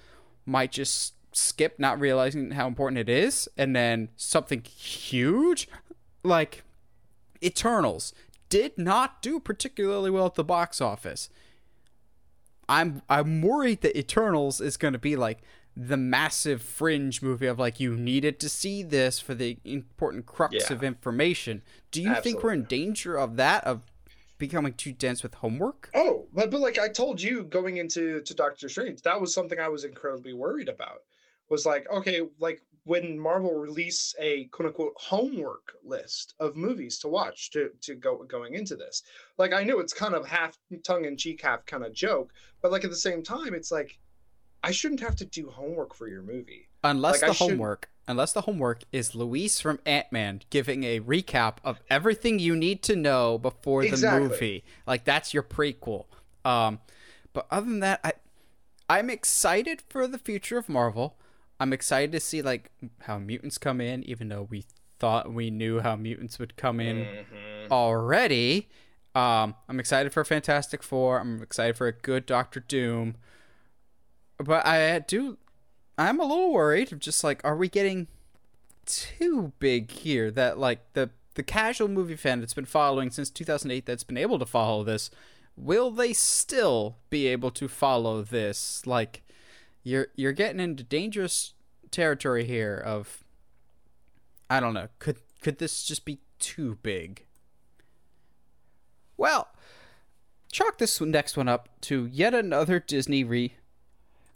might 0.44 0.72
just 0.72 1.14
skip, 1.32 1.78
not 1.78 1.98
realizing 1.98 2.50
how 2.50 2.66
important 2.68 2.98
it 2.98 3.08
is, 3.08 3.48
and 3.56 3.74
then 3.74 4.10
something 4.14 4.62
huge, 4.62 5.70
like 6.22 6.64
Eternals, 7.42 8.12
did 8.50 8.76
not 8.76 9.22
do 9.22 9.40
particularly 9.40 10.10
well 10.10 10.26
at 10.26 10.34
the 10.34 10.44
box 10.44 10.82
office. 10.82 11.30
I'm 12.68 13.00
I'm 13.08 13.40
worried 13.40 13.80
that 13.80 13.98
Eternals 13.98 14.60
is 14.60 14.76
going 14.76 14.92
to 14.92 14.98
be 14.98 15.16
like 15.16 15.38
the 15.82 15.96
massive 15.96 16.60
fringe 16.60 17.22
movie 17.22 17.46
of 17.46 17.58
like 17.58 17.80
you 17.80 17.96
needed 17.96 18.38
to 18.38 18.50
see 18.50 18.82
this 18.82 19.18
for 19.18 19.34
the 19.34 19.56
important 19.64 20.26
crux 20.26 20.54
yeah. 20.54 20.72
of 20.74 20.84
information. 20.84 21.62
Do 21.90 22.02
you 22.02 22.10
Absolutely. 22.10 22.32
think 22.32 22.44
we're 22.44 22.52
in 22.52 22.64
danger 22.64 23.16
of 23.16 23.36
that 23.36 23.64
of 23.64 23.86
becoming 24.36 24.74
too 24.74 24.92
dense 24.92 25.22
with 25.22 25.34
homework? 25.34 25.90
Oh, 25.94 26.26
but 26.34 26.50
but 26.50 26.60
like 26.60 26.78
I 26.78 26.88
told 26.88 27.22
you 27.22 27.44
going 27.44 27.78
into 27.78 28.20
to 28.20 28.34
Doctor 28.34 28.68
Strange, 28.68 29.00
that 29.02 29.18
was 29.18 29.32
something 29.32 29.58
I 29.58 29.68
was 29.68 29.84
incredibly 29.84 30.34
worried 30.34 30.68
about. 30.68 30.98
Was 31.48 31.64
like, 31.64 31.90
okay, 31.90 32.20
like 32.38 32.60
when 32.84 33.18
Marvel 33.18 33.54
release 33.54 34.14
a 34.18 34.44
quote 34.46 34.68
unquote 34.68 34.94
homework 34.96 35.72
list 35.82 36.34
of 36.40 36.56
movies 36.56 36.98
to 36.98 37.08
watch 37.08 37.50
to 37.52 37.70
to 37.80 37.94
go 37.94 38.22
going 38.24 38.52
into 38.52 38.76
this. 38.76 39.02
Like 39.38 39.54
I 39.54 39.64
knew 39.64 39.80
it's 39.80 39.94
kind 39.94 40.14
of 40.14 40.26
half 40.26 40.58
tongue 40.84 41.06
in 41.06 41.16
cheek, 41.16 41.40
half 41.40 41.64
kind 41.64 41.86
of 41.86 41.94
joke, 41.94 42.34
but 42.60 42.70
like 42.70 42.84
at 42.84 42.90
the 42.90 42.96
same 42.96 43.22
time, 43.22 43.54
it's 43.54 43.72
like 43.72 43.98
I 44.62 44.70
shouldn't 44.72 45.00
have 45.00 45.16
to 45.16 45.24
do 45.24 45.48
homework 45.48 45.94
for 45.94 46.06
your 46.08 46.22
movie. 46.22 46.68
Unless 46.84 47.16
Like, 47.16 47.22
I 47.22 47.26
the 47.28 47.34
should- 47.34 47.50
homework, 47.50 47.88
unless 48.08 48.32
the 48.32 48.42
homework 48.42 48.82
is 48.92 49.14
Luis 49.14 49.60
from 49.60 49.80
Ant 49.86 50.10
Man 50.12 50.42
giving 50.50 50.84
a 50.84 51.00
recap 51.00 51.56
of 51.64 51.80
everything 51.88 52.38
you 52.38 52.56
need 52.56 52.82
to 52.84 52.96
know 52.96 53.38
before 53.38 53.82
the 53.82 53.88
Exactly. 53.88 54.28
movie. 54.28 54.64
Like 54.86 55.04
that's 55.04 55.32
your 55.34 55.42
prequel. 55.42 56.06
Um, 56.44 56.80
but 57.32 57.46
other 57.50 57.66
than 57.66 57.80
that, 57.80 58.00
I 58.04 58.12
I'm 58.88 59.08
excited 59.08 59.82
for 59.88 60.08
the 60.08 60.18
future 60.18 60.58
of 60.58 60.68
Marvel. 60.68 61.16
I'm 61.60 61.72
excited 61.72 62.10
to 62.12 62.20
see 62.20 62.42
like 62.42 62.70
how 63.02 63.18
mutants 63.18 63.56
come 63.58 63.80
in, 63.80 64.02
even 64.04 64.28
though 64.28 64.48
we 64.50 64.64
thought 64.98 65.32
we 65.32 65.48
knew 65.50 65.80
how 65.80 65.94
mutants 65.96 66.38
would 66.38 66.56
come 66.56 66.80
in 66.80 66.96
Mm-hmm. 67.04 67.72
already. 67.72 68.68
Um, 69.14 69.54
I'm 69.68 69.78
excited 69.80 70.12
for 70.12 70.24
Fantastic 70.24 70.82
Four. 70.82 71.20
I'm 71.20 71.42
excited 71.42 71.76
for 71.76 71.86
a 71.86 71.92
good 71.92 72.26
Doctor 72.26 72.60
Doom. 72.60 73.16
But 74.42 74.66
I 74.66 74.98
do, 75.00 75.38
I'm 75.98 76.20
a 76.20 76.24
little 76.24 76.52
worried. 76.52 76.92
Of 76.92 76.98
just 76.98 77.22
like, 77.22 77.44
are 77.44 77.56
we 77.56 77.68
getting 77.68 78.08
too 78.86 79.52
big 79.58 79.90
here? 79.90 80.30
That 80.30 80.58
like 80.58 80.92
the 80.94 81.10
the 81.34 81.42
casual 81.42 81.88
movie 81.88 82.16
fan 82.16 82.40
that's 82.40 82.54
been 82.54 82.64
following 82.64 83.10
since 83.10 83.30
2008, 83.30 83.86
that's 83.86 84.04
been 84.04 84.16
able 84.16 84.38
to 84.38 84.46
follow 84.46 84.82
this, 84.82 85.10
will 85.56 85.90
they 85.90 86.12
still 86.12 86.96
be 87.08 87.26
able 87.28 87.50
to 87.52 87.68
follow 87.68 88.22
this? 88.22 88.86
Like, 88.86 89.22
you're 89.82 90.08
you're 90.16 90.32
getting 90.32 90.60
into 90.60 90.82
dangerous 90.82 91.54
territory 91.90 92.44
here. 92.44 92.76
Of, 92.76 93.24
I 94.48 94.60
don't 94.60 94.74
know. 94.74 94.88
Could 94.98 95.18
could 95.40 95.58
this 95.58 95.84
just 95.84 96.04
be 96.04 96.20
too 96.38 96.78
big? 96.82 97.26
Well, 99.16 99.48
chalk 100.50 100.78
this 100.78 101.00
next 101.00 101.36
one 101.36 101.48
up 101.48 101.68
to 101.82 102.06
yet 102.06 102.34
another 102.34 102.80
Disney 102.80 103.22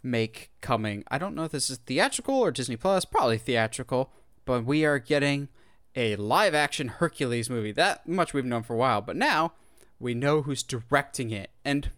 remake 0.05 0.51
coming. 0.61 1.03
I 1.09 1.19
don't 1.19 1.35
know 1.35 1.45
if 1.45 1.53
this 1.53 1.71
is 1.71 1.79
theatrical 1.79 2.35
or 2.35 2.51
Disney 2.51 2.77
Plus, 2.77 3.05
probably 3.05 3.39
theatrical, 3.39 4.11
but 4.45 4.65
we 4.65 4.85
are 4.85 4.99
getting 4.99 5.49
a 5.97 6.17
live 6.17 6.55
action 6.55 6.89
Hercules 6.89 7.51
movie. 7.51 7.73
That 7.73 8.07
much 8.07 8.35
we've 8.35 8.45
known 8.45 8.63
for 8.63 8.75
a 8.75 8.79
while, 8.79 9.01
but 9.01 9.17
now 9.17 9.55
we 9.99 10.15
know 10.15 10.43
who's 10.43 10.63
directing 10.63 11.31
it. 11.31 11.51
And 11.65 11.91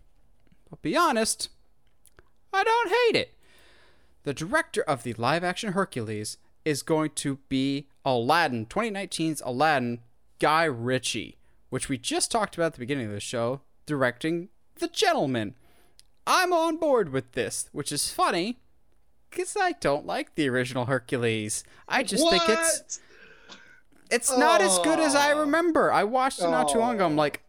I'll 0.73 0.79
be 0.83 0.97
honest, 0.97 1.49
I 2.53 2.63
don't 2.63 2.89
hate 2.89 3.21
it. 3.21 3.35
The 4.23 4.35
director 4.35 4.83
of 4.83 5.03
the 5.03 5.15
live 5.15 5.45
action 5.45 5.73
Hercules 5.73 6.39
is 6.65 6.83
going 6.83 7.11
to 7.11 7.39
be 7.49 7.89
Aladdin, 8.05 8.67
2019's 8.67 9.43
Aladdin, 9.45 10.01
Guy 10.39 10.65
Ritchie, 10.65 11.39
which 11.71 11.89
we 11.89 11.97
just 11.97 12.31
talked 12.31 12.57
about 12.57 12.67
at 12.67 12.73
the 12.75 12.81
beginning 12.81 13.07
of 13.07 13.13
the 13.13 13.21
show, 13.21 13.63
directing 13.87 14.49
The 14.77 14.89
Gentlemen. 14.89 15.55
I'm 16.27 16.53
on 16.53 16.77
board 16.77 17.11
with 17.11 17.33
this, 17.33 17.69
which 17.73 17.93
is 17.93 18.11
funny 18.11 18.59
because 19.31 19.57
I 19.59 19.73
don't 19.73 20.07
like 20.07 20.35
the 20.35 20.49
original 20.49 20.87
Hercules. 20.87 21.63
I 21.89 22.03
just 22.03 22.29
think 22.29 22.43
it's 22.49 23.01
it's 24.11 24.37
not 24.37 24.61
as 24.61 24.79
good 24.81 24.99
as 24.99 25.15
I 25.15 25.33
oh. 25.33 25.41
remember. 25.41 25.93
I 25.93 26.05
watched 26.05 26.41
it 26.41 26.49
not 26.49 26.69
too 26.69 26.79
long 26.79 26.97
ago. 26.97 27.07
I'm 27.07 27.13
oh. 27.13 27.17
like, 27.17 27.43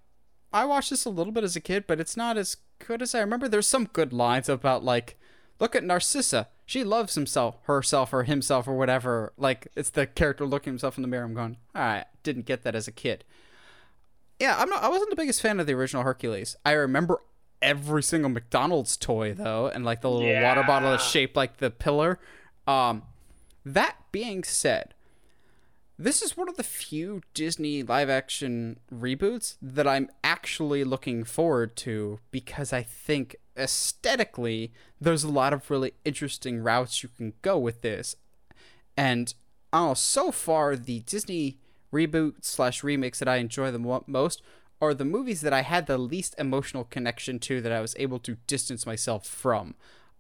I 0.52 0.66
watched 0.66 0.90
this 0.90 1.06
a 1.06 1.10
little 1.10 1.34
bit 1.34 1.44
as 1.44 1.56
a 1.56 1.62
kid, 1.62 1.86
but 1.88 2.00
it's 2.00 2.18
not 2.18 2.38
as 2.38 2.58
good 2.86 3.02
as 3.02 3.14
I 3.14 3.20
remember. 3.20 3.48
There's 3.48 3.68
some 3.68 3.86
good 3.86 4.14
lines 4.14 4.50
about 4.50 4.84
like, 4.84 5.20
look 5.60 5.76
at 5.76 5.84
Narcissa. 5.84 6.48
She 6.66 6.84
loves 6.84 7.16
himself, 7.16 7.58
herself, 7.64 8.14
or 8.14 8.24
himself, 8.24 8.68
or 8.68 8.74
whatever. 8.74 9.34
Like 9.38 9.68
it's 9.76 9.90
the 9.90 10.08
character 10.08 10.46
looking 10.46 10.74
himself 10.74 10.98
in 10.98 11.02
the 11.02 11.08
mirror. 11.08 11.26
I'm 11.26 11.34
going, 11.34 11.58
all 11.76 11.82
right, 11.82 12.06
didn't 12.24 12.46
get 12.46 12.64
that 12.64 12.76
as 12.76 12.88
a 12.88 12.92
kid. 12.92 13.24
Yeah, 14.40 14.56
I'm 14.60 14.70
not. 14.70 14.84
I 14.84 14.90
wasn't 14.90 15.10
the 15.10 15.16
biggest 15.16 15.42
fan 15.42 15.60
of 15.60 15.68
the 15.68 15.74
original 15.74 16.04
Hercules. 16.04 16.56
I 16.66 16.72
remember 16.74 17.22
every 17.62 18.04
single 18.04 18.30
McDonald's 18.30 18.98
toy 18.98 19.34
though, 19.34 19.68
and 19.68 19.86
like 19.86 20.02
the 20.02 20.10
little 20.10 20.42
water 20.42 20.64
bottle 20.64 20.92
that's 20.92 21.08
shaped 21.08 21.36
like 21.36 21.58
the 21.58 21.70
pillar. 21.70 22.20
Um, 22.66 23.04
that 23.66 23.98
being 24.12 24.44
said, 24.44 24.94
this 26.00 26.22
is 26.22 26.38
one 26.38 26.48
of 26.48 26.58
the 26.58 26.64
few 26.64 27.22
Disney 27.34 27.82
live 27.82 28.10
action 28.10 28.80
reboots 28.94 29.58
that 29.62 29.88
I'm 29.88 30.10
actually 30.24 30.84
looking 30.84 31.24
forward 31.24 31.76
to 31.78 32.20
because 32.30 32.72
I 32.72 32.84
think 32.84 33.36
aesthetically 33.58 34.72
there's 35.02 35.24
a 35.24 35.30
lot 35.30 35.54
of 35.54 35.70
really 35.72 35.94
interesting 36.06 36.62
routes 36.62 37.02
you 37.02 37.10
can 37.10 37.34
go 37.42 37.58
with 37.58 37.82
this. 37.82 38.16
And 38.96 39.34
oh, 39.74 39.96
so 39.96 40.32
far 40.32 40.76
the 40.76 41.00
Disney 41.00 41.58
reboot 41.92 42.46
slash 42.46 42.84
remakes 42.84 43.20
that 43.20 43.28
I 43.28 43.38
enjoy 43.38 43.72
the 43.72 43.80
mo- 43.80 44.04
most 44.06 44.42
are 44.82 44.94
the 44.94 45.06
movies 45.06 45.42
that 45.42 45.54
I 45.54 45.62
had 45.62 45.88
the 45.88 45.98
least 45.98 46.36
emotional 46.38 46.84
connection 46.84 47.40
to 47.40 47.62
that 47.62 47.72
I 47.72 47.82
was 47.82 47.96
able 47.98 48.20
to 48.20 48.38
distance 48.48 48.86
myself 48.86 49.26
from. 49.26 49.76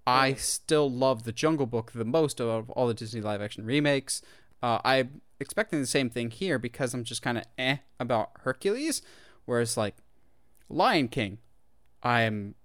I 0.05 0.33
still 0.35 0.89
love 0.89 1.23
The 1.23 1.33
Jungle 1.33 1.65
Book 1.65 1.91
the 1.91 2.05
most 2.05 2.39
of 2.39 2.69
all 2.69 2.87
the 2.87 2.93
Disney 2.93 3.21
live 3.21 3.41
action 3.41 3.65
remakes. 3.65 4.21
Uh, 4.63 4.79
I'm 4.83 5.21
expecting 5.39 5.81
the 5.81 5.85
same 5.85 6.09
thing 6.09 6.31
here 6.31 6.57
because 6.57 6.93
I'm 6.93 7.03
just 7.03 7.21
kind 7.21 7.37
of 7.37 7.43
eh 7.57 7.77
about 7.99 8.31
Hercules, 8.39 9.01
whereas 9.45 9.77
like 9.77 9.95
Lion 10.69 11.09
King, 11.09 11.39
I'm 12.01 12.55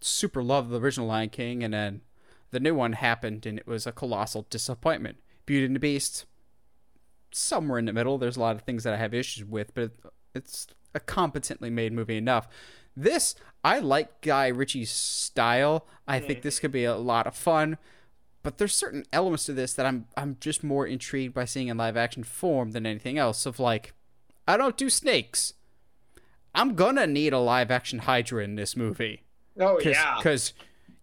super 0.00 0.42
love 0.42 0.68
the 0.68 0.80
original 0.80 1.06
Lion 1.06 1.30
King, 1.30 1.62
and 1.62 1.72
then 1.72 2.02
the 2.50 2.60
new 2.60 2.74
one 2.74 2.94
happened 2.94 3.46
and 3.46 3.58
it 3.58 3.66
was 3.66 3.86
a 3.86 3.92
colossal 3.92 4.46
disappointment. 4.50 5.18
Beauty 5.46 5.66
and 5.66 5.76
the 5.76 5.80
Beast, 5.80 6.26
somewhere 7.30 7.78
in 7.78 7.84
the 7.84 7.92
middle. 7.92 8.18
There's 8.18 8.36
a 8.36 8.40
lot 8.40 8.56
of 8.56 8.62
things 8.62 8.84
that 8.84 8.94
I 8.94 8.98
have 8.98 9.14
issues 9.14 9.44
with, 9.44 9.74
but 9.74 9.92
it's 10.34 10.66
a 10.94 11.00
competently 11.00 11.70
made 11.70 11.92
movie 11.92 12.16
enough. 12.16 12.48
This, 12.96 13.34
I 13.62 13.78
like 13.78 14.20
Guy 14.20 14.48
Ritchie's 14.48 14.90
style. 14.90 15.86
I 16.06 16.20
mm. 16.20 16.26
think 16.26 16.42
this 16.42 16.58
could 16.58 16.72
be 16.72 16.84
a 16.84 16.96
lot 16.96 17.26
of 17.26 17.36
fun. 17.36 17.78
But 18.42 18.58
there's 18.58 18.74
certain 18.74 19.04
elements 19.12 19.44
to 19.46 19.52
this 19.52 19.74
that 19.74 19.86
I'm 19.86 20.06
I'm 20.16 20.36
just 20.40 20.64
more 20.64 20.86
intrigued 20.86 21.34
by 21.34 21.44
seeing 21.44 21.68
in 21.68 21.76
live 21.76 21.96
action 21.96 22.22
form 22.24 22.70
than 22.70 22.86
anything 22.86 23.18
else. 23.18 23.46
Of 23.46 23.60
like, 23.60 23.94
I 24.46 24.56
don't 24.56 24.76
do 24.76 24.88
snakes. 24.88 25.54
I'm 26.54 26.74
gonna 26.74 27.06
need 27.06 27.32
a 27.32 27.38
live 27.38 27.70
action 27.70 28.00
Hydra 28.00 28.42
in 28.42 28.54
this 28.54 28.76
movie. 28.76 29.22
Oh 29.60 29.76
Cause, 29.76 29.86
yeah. 29.86 30.14
Because 30.16 30.52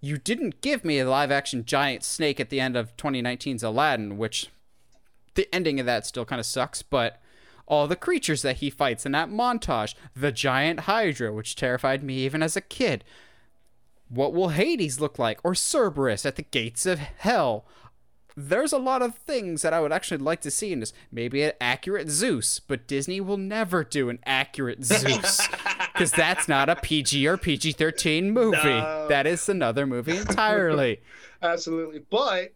you 0.01 0.17
didn't 0.17 0.61
give 0.61 0.85
me 0.85 0.99
a 0.99 1.09
live 1.09 1.31
action 1.31 1.65
giant 1.65 2.03
snake 2.03 2.39
at 2.39 2.49
the 2.49 2.59
end 2.59 2.75
of 2.75 2.95
2019's 2.97 3.63
Aladdin, 3.63 4.17
which 4.17 4.49
the 5.35 5.53
ending 5.53 5.79
of 5.79 5.85
that 5.85 6.05
still 6.05 6.25
kind 6.25 6.39
of 6.39 6.45
sucks, 6.45 6.81
but 6.81 7.21
all 7.67 7.87
the 7.87 7.95
creatures 7.95 8.41
that 8.43 8.57
he 8.57 8.69
fights 8.69 9.05
in 9.05 9.11
that 9.13 9.29
montage, 9.29 9.95
the 10.15 10.31
giant 10.31 10.81
Hydra, 10.81 11.33
which 11.33 11.55
terrified 11.55 12.03
me 12.03 12.17
even 12.19 12.43
as 12.43 12.55
a 12.55 12.61
kid. 12.61 13.03
What 14.09 14.33
will 14.33 14.49
Hades 14.49 14.99
look 14.99 15.17
like? 15.17 15.39
Or 15.43 15.55
Cerberus 15.55 16.25
at 16.25 16.35
the 16.35 16.43
gates 16.43 16.85
of 16.85 16.99
hell? 16.99 17.65
There's 18.37 18.73
a 18.73 18.77
lot 18.77 19.01
of 19.01 19.15
things 19.15 19.61
that 19.61 19.73
I 19.73 19.79
would 19.79 19.93
actually 19.93 20.17
like 20.17 20.41
to 20.41 20.51
see 20.51 20.73
in 20.73 20.81
this. 20.81 20.93
Maybe 21.11 21.41
an 21.41 21.53
accurate 21.61 22.09
Zeus, 22.09 22.59
but 22.59 22.85
Disney 22.85 23.21
will 23.21 23.37
never 23.37 23.83
do 23.83 24.09
an 24.09 24.19
accurate 24.25 24.83
Zeus. 24.83 25.47
Because 25.93 26.11
that's 26.11 26.47
not 26.47 26.69
a 26.69 26.75
PG 26.75 27.25
or 27.25 27.37
PG 27.37 27.71
13 27.71 28.31
movie. 28.31 28.57
No. 28.57 29.07
That 29.07 29.25
is 29.25 29.47
another 29.47 29.87
movie 29.87 30.17
entirely. 30.17 30.99
Absolutely. 31.41 32.03
But 32.09 32.53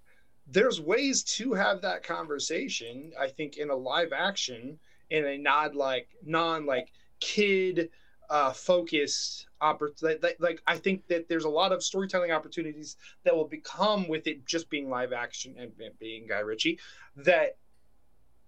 there's 0.48 0.82
ways 0.82 1.24
to 1.24 1.54
have 1.54 1.82
that 1.82 2.04
conversation, 2.04 3.14
I 3.20 3.28
think, 3.28 3.58
in 3.58 3.70
a 3.70 3.76
live 3.76 4.12
action, 4.12 4.80
in 5.10 5.26
a 5.26 5.38
not 5.38 5.76
like 5.76 6.10
non 6.26 6.66
like 6.66 6.92
kid 7.20 7.90
uh 8.30 8.52
focused 8.52 9.48
opportunity 9.62 10.36
like, 10.40 10.62
i 10.68 10.78
think 10.78 11.06
that 11.08 11.28
there's 11.28 11.46
a 11.46 11.50
lot 11.50 11.72
of 11.72 11.84
storytelling 11.84 12.32
opportunities 12.32 12.96
that 13.24 13.36
will 13.36 13.48
become 13.48 14.08
with 14.08 14.28
it 14.28 14.46
just 14.46 14.70
being 14.70 14.90
live 14.90 15.12
action 15.12 15.56
and 15.58 15.72
it 15.80 15.98
being 16.00 16.28
guy 16.28 16.40
ritchie 16.40 16.80
that 17.16 17.58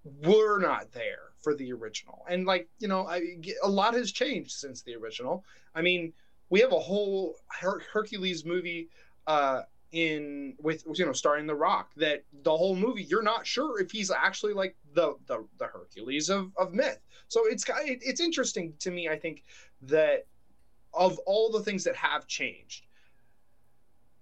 were 0.03 0.59
not 0.59 0.91
there 0.93 1.31
for 1.41 1.53
the 1.55 1.71
original. 1.73 2.25
And 2.29 2.45
like 2.45 2.67
you 2.79 2.87
know 2.87 3.07
I, 3.07 3.21
a 3.63 3.69
lot 3.69 3.93
has 3.93 4.11
changed 4.11 4.51
since 4.51 4.81
the 4.81 4.95
original. 4.95 5.43
I 5.75 5.81
mean 5.81 6.13
we 6.49 6.59
have 6.59 6.71
a 6.71 6.79
whole 6.79 7.35
Her- 7.47 7.81
hercules 7.93 8.45
movie 8.45 8.89
uh 9.27 9.61
in 9.91 10.55
with 10.61 10.83
you 10.93 11.05
know 11.05 11.11
starring 11.11 11.45
the 11.45 11.55
rock 11.55 11.91
that 11.97 12.23
the 12.43 12.55
whole 12.55 12.75
movie 12.75 13.03
you're 13.03 13.21
not 13.21 13.45
sure 13.45 13.79
if 13.79 13.91
he's 13.91 14.09
actually 14.09 14.53
like 14.53 14.75
the 14.93 15.15
the, 15.27 15.45
the 15.57 15.65
hercules 15.65 16.29
of, 16.29 16.51
of 16.57 16.73
myth. 16.73 16.99
So 17.27 17.45
it's 17.45 17.65
it's 17.67 18.21
interesting 18.21 18.73
to 18.79 18.91
me 18.91 19.09
i 19.09 19.17
think 19.17 19.43
that 19.83 20.25
of 20.93 21.19
all 21.19 21.49
the 21.49 21.61
things 21.61 21.83
that 21.83 21.95
have 21.95 22.27
changed 22.27 22.85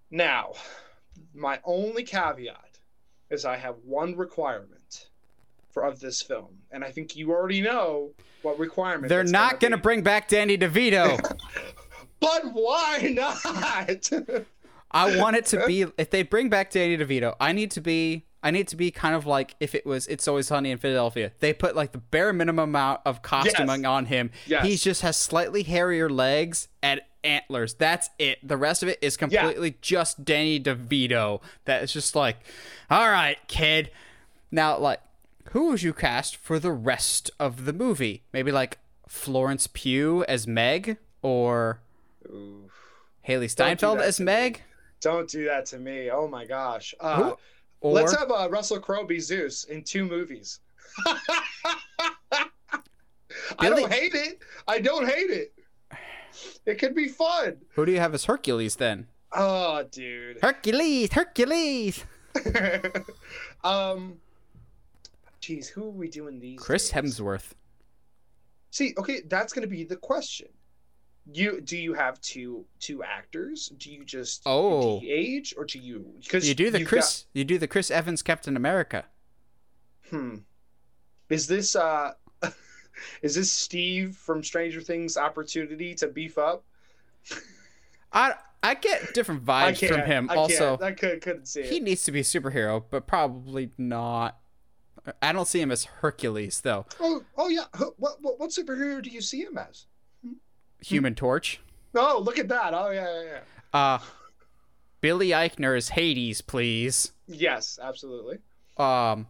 now 0.10 0.54
my 1.34 1.60
only 1.64 2.04
caveat 2.04 2.80
is 3.30 3.46
i 3.46 3.58
have 3.58 3.76
one 3.84 4.16
requirement 4.16 5.10
for 5.72 5.84
of 5.84 6.00
this 6.00 6.22
film 6.22 6.58
and 6.72 6.84
i 6.84 6.91
think 6.91 7.16
you 7.16 7.32
already 7.32 7.62
know 7.62 8.12
what 8.41 8.58
requirement 8.58 9.10
They're 9.10 9.24
not 9.24 9.60
going 9.60 9.72
to 9.72 9.78
bring 9.78 10.02
back 10.02 10.28
Danny 10.28 10.58
DeVito. 10.58 11.20
but 12.20 12.54
why 12.54 13.12
not 13.14 14.10
I 14.92 15.18
want 15.18 15.36
it 15.36 15.46
to 15.48 15.66
be 15.66 15.82
if 15.98 16.10
they 16.10 16.24
bring 16.24 16.50
back 16.50 16.72
Danny 16.72 16.98
DeVito, 16.98 17.36
I 17.40 17.54
need 17.54 17.72
to 17.72 17.82
be 17.82 18.26
I 18.42 18.52
need 18.52 18.68
to 18.70 18.76
be 18.76 18.90
kind 18.92 19.16
of 19.16 19.26
like 19.26 19.56
if 19.60 19.76
it 19.76 19.86
was 19.86 20.08
It's 20.08 20.28
Always 20.28 20.48
Sunny 20.48 20.72
in 20.72 20.78
Philadelphia. 20.78 21.32
They 21.40 21.54
put 21.54 21.76
like 21.76 21.92
the 21.92 21.98
bare 21.98 22.32
minimum 22.32 22.70
amount 22.70 23.02
of 23.06 23.22
costuming 23.22 23.86
on 23.86 24.06
him. 24.06 24.32
Yes. 24.48 24.66
He 24.66 24.76
just 24.78 25.02
has 25.02 25.18
slightly 25.18 25.64
hairier 25.64 26.10
legs 26.10 26.70
and 26.82 27.02
antlers. 27.24 27.74
That's 27.74 28.10
it. 28.18 28.40
The 28.48 28.56
rest 28.58 28.82
of 28.82 28.90
it 28.90 28.98
is 29.02 29.18
completely 29.18 29.76
just 29.82 30.24
Danny 30.24 30.60
DeVito. 30.60 31.42
That 31.66 31.84
is 31.84 31.92
just 31.92 32.16
like, 32.16 32.38
all 32.90 33.10
right, 33.10 33.38
kid. 33.48 33.92
Now, 34.52 34.78
like, 34.78 35.02
who 35.52 35.68
would 35.70 35.82
you 35.82 35.94
cast 35.94 36.38
for 36.38 36.60
the 36.60 36.72
rest 36.72 37.30
of 37.40 37.66
the 37.66 37.74
movie? 37.74 38.24
Maybe 38.32 38.52
like 38.52 38.78
Florence 39.08 39.68
Pugh 39.68 40.24
as 40.30 40.48
Meg 40.48 40.98
or. 41.22 41.82
Hailee 43.28 43.50
Steinfeld 43.50 44.00
that 44.00 44.06
as 44.06 44.20
Meg? 44.20 44.64
Don't 45.02 45.30
do 45.30 45.45
that 45.45 45.66
to 45.68 45.80
me. 45.80 46.10
Oh 46.12 46.28
my 46.28 46.45
gosh. 46.45 46.93
Uh, 47.00 47.34
Or 47.82 47.93
let's 47.93 48.16
have 48.18 48.32
uh, 48.32 48.50
Russell 48.50 48.80
Crowe 48.80 49.06
be 49.06 49.20
Zeus 49.20 49.64
in 49.66 49.84
two 49.84 50.06
movies. 50.06 50.60
I 53.58 53.70
don't 53.70 53.91
hate 53.91 54.14
it. 54.14 54.41
I 54.68 54.80
don't 54.80 55.08
hate 55.08 55.30
it. 55.30 55.54
It 56.66 56.76
could 56.76 56.93
be 56.95 57.08
fun. 57.08 57.58
who 57.76 57.86
do 57.86 57.91
you 57.91 58.00
have 58.00 58.14
as 58.14 58.26
Hercules 58.26 58.76
then? 58.76 59.08
Oh, 59.32 59.84
dude. 59.84 60.39
Hercules, 60.41 61.12
Hercules. 61.14 62.04
um, 63.64 64.18
jeez, 65.41 65.68
who 65.68 65.86
are 65.86 65.91
we 65.91 66.10
doing 66.10 66.39
these? 66.39 66.60
Chris 66.60 66.89
days? 66.89 67.04
Hemsworth. 67.20 67.54
See, 68.72 68.93
okay, 68.97 69.22
that's 69.28 69.54
going 69.54 69.68
to 69.68 69.74
be 69.74 69.84
the 69.84 69.95
question. 69.95 70.47
You 71.32 71.62
do 71.62 71.78
you 71.78 71.94
have 71.94 72.20
two 72.22 72.66
two 72.80 73.04
actors? 73.04 73.72
Do 73.78 73.92
you 73.92 74.04
just 74.04 74.42
Oh. 74.46 75.02
age 75.04 75.54
or 75.58 75.66
do 75.66 75.80
you 75.80 76.06
because 76.22 76.48
You 76.48 76.56
do 76.56 76.72
the 76.72 76.84
Chris. 76.86 77.26
You 77.34 77.44
do 77.44 77.58
the 77.58 77.68
Chris 77.68 77.92
Evans 77.92 78.22
Captain 78.22 78.56
America. 78.56 79.06
hmm. 80.10 80.38
Is 81.30 81.48
this 81.48 81.76
uh 81.76 82.14
is 83.22 83.36
this 83.36 83.52
Steve 83.52 84.16
from 84.16 84.44
Stranger 84.44 84.82
Things 84.82 85.18
opportunity 85.18 85.94
to 85.96 86.08
beef 86.08 86.38
up? 86.38 86.64
I 88.12 88.34
I 88.64 88.74
get 88.76 89.14
different 89.14 89.46
vibes 89.46 89.88
from 89.88 90.02
him. 90.02 90.30
I 90.30 90.36
also. 90.36 90.78
I 90.82 90.92
could, 90.92 91.22
couldn't 91.22 91.48
see 91.48 91.62
it. 91.62 91.68
he 91.72 91.80
needs 91.80 92.04
to 92.04 92.12
be 92.12 92.20
a 92.22 92.24
superhero, 92.24 92.84
but 92.90 93.08
probably 93.08 93.72
not. 93.78 94.38
I 95.22 95.32
don't 95.32 95.48
see 95.48 95.62
him 95.62 95.72
as 95.72 95.86
Hercules 95.86 96.62
though. 96.62 96.86
oh, 97.00 97.24
oh 97.38 97.50
yeah. 97.50 97.66
What, 97.98 98.22
what 98.22 98.40
what 98.40 98.50
superhero 98.50 99.02
do 99.02 99.10
you 99.10 99.22
see 99.22 99.42
him 99.42 99.58
as? 99.58 99.86
Human 100.86 101.16
Torch. 101.16 101.60
Oh, 101.96 102.22
look 102.24 102.38
at 102.40 102.48
that. 102.50 102.74
Oh 102.74 102.90
yeah, 102.92 103.22
yeah, 103.24 103.24
yeah. 103.24 103.40
Uh 103.96 104.00
Billy 105.02 105.30
Eichner 105.30 105.78
is 105.78 105.90
Hades, 105.90 106.42
please. 106.42 107.12
Yes, 107.28 107.80
absolutely. 107.82 108.40
Um 108.78 109.28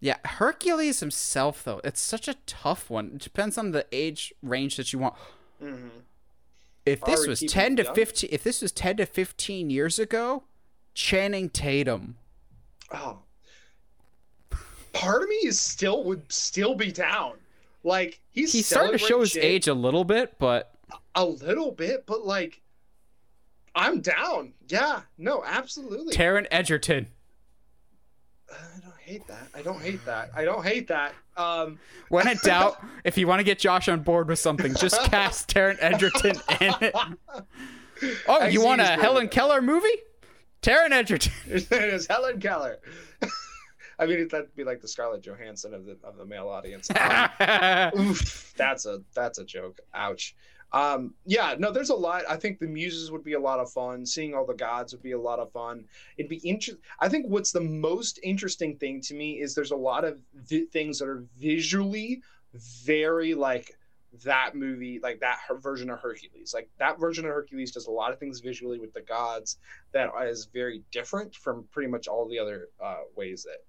Yeah, 0.00 0.16
Hercules 0.24 1.00
himself 1.00 1.62
though, 1.64 1.80
it's 1.84 2.00
such 2.00 2.28
a 2.28 2.34
tough 2.46 2.90
one. 2.90 3.12
It 3.14 3.20
depends 3.20 3.56
on 3.58 3.70
the 3.72 3.86
age 3.92 4.32
range 4.42 4.76
that 4.76 4.92
you 4.92 4.98
want. 4.98 5.14
hmm 5.60 5.88
If 6.86 7.00
this 7.02 7.24
Are 7.26 7.28
was 7.28 7.40
10 7.40 7.76
to 7.76 7.84
young? 7.84 7.94
15 7.94 8.30
if 8.32 8.42
this 8.42 8.62
was 8.62 8.72
10 8.72 8.98
to 8.98 9.06
15 9.06 9.70
years 9.70 9.98
ago, 9.98 10.44
Channing 10.94 11.48
Tatum. 11.50 12.16
Oh. 12.92 13.18
Part 14.92 15.22
of 15.22 15.28
me 15.28 15.36
is 15.36 15.60
still 15.60 16.02
would 16.04 16.30
still 16.32 16.74
be 16.74 16.90
down. 16.90 17.34
Like 17.88 18.20
he's 18.30 18.52
He's 18.52 18.66
starting 18.66 18.92
to 18.92 18.98
show 18.98 19.20
his 19.20 19.36
age 19.36 19.66
a 19.66 19.74
little 19.74 20.04
bit, 20.04 20.38
but 20.38 20.74
a 21.14 21.24
little 21.24 21.72
bit, 21.72 22.04
but 22.06 22.24
like 22.24 22.60
I'm 23.74 24.00
down. 24.00 24.52
Yeah, 24.68 25.00
no, 25.16 25.42
absolutely. 25.44 26.14
Taron 26.14 26.46
Egerton. 26.50 27.08
I 28.52 28.80
don't 28.80 28.98
hate 28.98 29.26
that. 29.28 29.48
I 29.54 29.62
don't 29.62 29.80
hate 29.80 30.04
that. 30.04 30.30
I 30.36 30.44
don't 30.44 30.64
hate 30.64 30.88
that. 30.88 31.14
Um, 31.36 31.78
When 32.10 32.28
in 32.28 32.36
doubt, 32.44 32.76
if 33.04 33.16
you 33.16 33.26
want 33.26 33.40
to 33.40 33.44
get 33.44 33.58
Josh 33.58 33.88
on 33.88 34.00
board 34.00 34.28
with 34.28 34.38
something, 34.38 34.74
just 34.74 35.00
cast 35.10 35.48
Taron 35.48 35.78
Egerton 35.80 36.36
in 36.60 36.74
it. 36.80 36.94
Oh, 38.28 38.44
you 38.46 38.62
want 38.62 38.80
a 38.80 38.84
Helen 38.84 39.28
Keller 39.28 39.60
movie? 39.60 39.88
Taron 40.62 40.92
Egerton. 40.92 41.32
His 41.46 41.68
name 41.68 41.90
is 41.90 42.06
Helen 42.06 42.40
Keller. 42.40 42.78
I 43.98 44.06
mean, 44.06 44.28
that'd 44.28 44.54
be 44.54 44.64
like 44.64 44.80
the 44.80 44.88
Scarlett 44.88 45.22
Johansson 45.22 45.74
of 45.74 45.84
the 45.84 45.96
of 46.04 46.16
the 46.16 46.24
male 46.24 46.48
audience. 46.48 46.88
Um, 47.40 47.90
Oof, 47.98 48.54
that's 48.56 48.86
a 48.86 49.02
that's 49.14 49.38
a 49.38 49.44
joke. 49.44 49.80
Ouch. 49.94 50.34
Um, 50.72 51.14
yeah, 51.24 51.54
no, 51.58 51.72
there's 51.72 51.90
a 51.90 51.94
lot. 51.94 52.24
I 52.28 52.36
think 52.36 52.58
the 52.58 52.66
muses 52.66 53.10
would 53.10 53.24
be 53.24 53.32
a 53.32 53.40
lot 53.40 53.58
of 53.58 53.70
fun. 53.72 54.04
Seeing 54.04 54.34
all 54.34 54.44
the 54.44 54.54
gods 54.54 54.92
would 54.92 55.02
be 55.02 55.12
a 55.12 55.20
lot 55.20 55.38
of 55.38 55.50
fun. 55.50 55.84
It'd 56.18 56.28
be 56.28 56.36
interesting. 56.36 56.82
I 57.00 57.08
think 57.08 57.26
what's 57.26 57.52
the 57.52 57.60
most 57.60 58.20
interesting 58.22 58.76
thing 58.76 59.00
to 59.02 59.14
me 59.14 59.40
is 59.40 59.54
there's 59.54 59.70
a 59.70 59.76
lot 59.76 60.04
of 60.04 60.18
vi- 60.34 60.66
things 60.66 60.98
that 60.98 61.08
are 61.08 61.24
visually 61.38 62.22
very 62.54 63.34
like 63.34 63.77
that 64.24 64.54
movie, 64.54 65.00
like 65.02 65.20
that 65.20 65.38
her- 65.46 65.58
version 65.58 65.90
of 65.90 66.00
Hercules. 66.00 66.52
Like 66.54 66.68
that 66.78 66.98
version 66.98 67.24
of 67.24 67.30
Hercules 67.30 67.72
does 67.72 67.86
a 67.86 67.90
lot 67.90 68.12
of 68.12 68.18
things 68.18 68.40
visually 68.40 68.78
with 68.78 68.92
the 68.92 69.02
gods 69.02 69.58
that 69.92 70.10
is 70.26 70.46
very 70.52 70.82
different 70.90 71.34
from 71.34 71.64
pretty 71.70 71.90
much 71.90 72.08
all 72.08 72.28
the 72.28 72.38
other 72.38 72.68
uh, 72.82 73.02
ways 73.16 73.44
that 73.44 73.64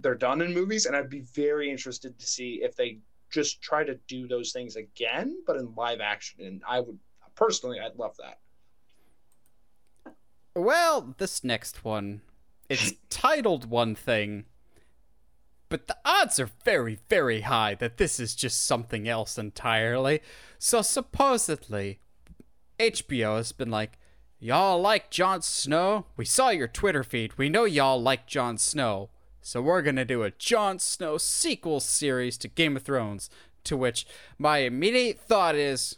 they're 0.00 0.14
done 0.14 0.40
in 0.42 0.54
movies. 0.54 0.86
And 0.86 0.96
I'd 0.96 1.10
be 1.10 1.20
very 1.20 1.70
interested 1.70 2.18
to 2.18 2.26
see 2.26 2.60
if 2.62 2.76
they 2.76 2.98
just 3.30 3.60
try 3.60 3.84
to 3.84 3.94
do 4.06 4.28
those 4.28 4.52
things 4.52 4.76
again, 4.76 5.42
but 5.46 5.56
in 5.56 5.74
live 5.74 6.00
action. 6.00 6.44
And 6.44 6.62
I 6.68 6.80
would 6.80 6.98
personally, 7.34 7.80
I'd 7.80 7.96
love 7.96 8.16
that. 8.18 8.38
well, 10.54 11.14
this 11.18 11.42
next 11.42 11.84
one, 11.84 12.22
it's 12.68 12.92
titled 13.10 13.68
one 13.68 13.94
thing, 13.96 14.44
but 15.74 15.88
the 15.88 15.96
odds 16.04 16.38
are 16.38 16.50
very, 16.64 17.00
very 17.08 17.40
high 17.40 17.74
that 17.74 17.96
this 17.96 18.20
is 18.20 18.36
just 18.36 18.64
something 18.64 19.08
else 19.08 19.36
entirely. 19.36 20.20
So 20.56 20.82
supposedly, 20.82 21.98
HBO 22.78 23.38
has 23.38 23.50
been 23.50 23.72
like, 23.72 23.98
Y'all 24.38 24.80
like 24.80 25.10
Jon 25.10 25.42
Snow? 25.42 26.06
We 26.16 26.26
saw 26.26 26.50
your 26.50 26.68
Twitter 26.68 27.02
feed. 27.02 27.36
We 27.36 27.48
know 27.48 27.64
y'all 27.64 28.00
like 28.00 28.28
Jon 28.28 28.56
Snow. 28.56 29.10
So 29.42 29.60
we're 29.60 29.82
going 29.82 29.96
to 29.96 30.04
do 30.04 30.22
a 30.22 30.30
Jon 30.30 30.78
Snow 30.78 31.18
sequel 31.18 31.80
series 31.80 32.38
to 32.38 32.46
Game 32.46 32.76
of 32.76 32.84
Thrones. 32.84 33.28
To 33.64 33.76
which 33.76 34.06
my 34.38 34.58
immediate 34.58 35.18
thought 35.18 35.56
is 35.56 35.96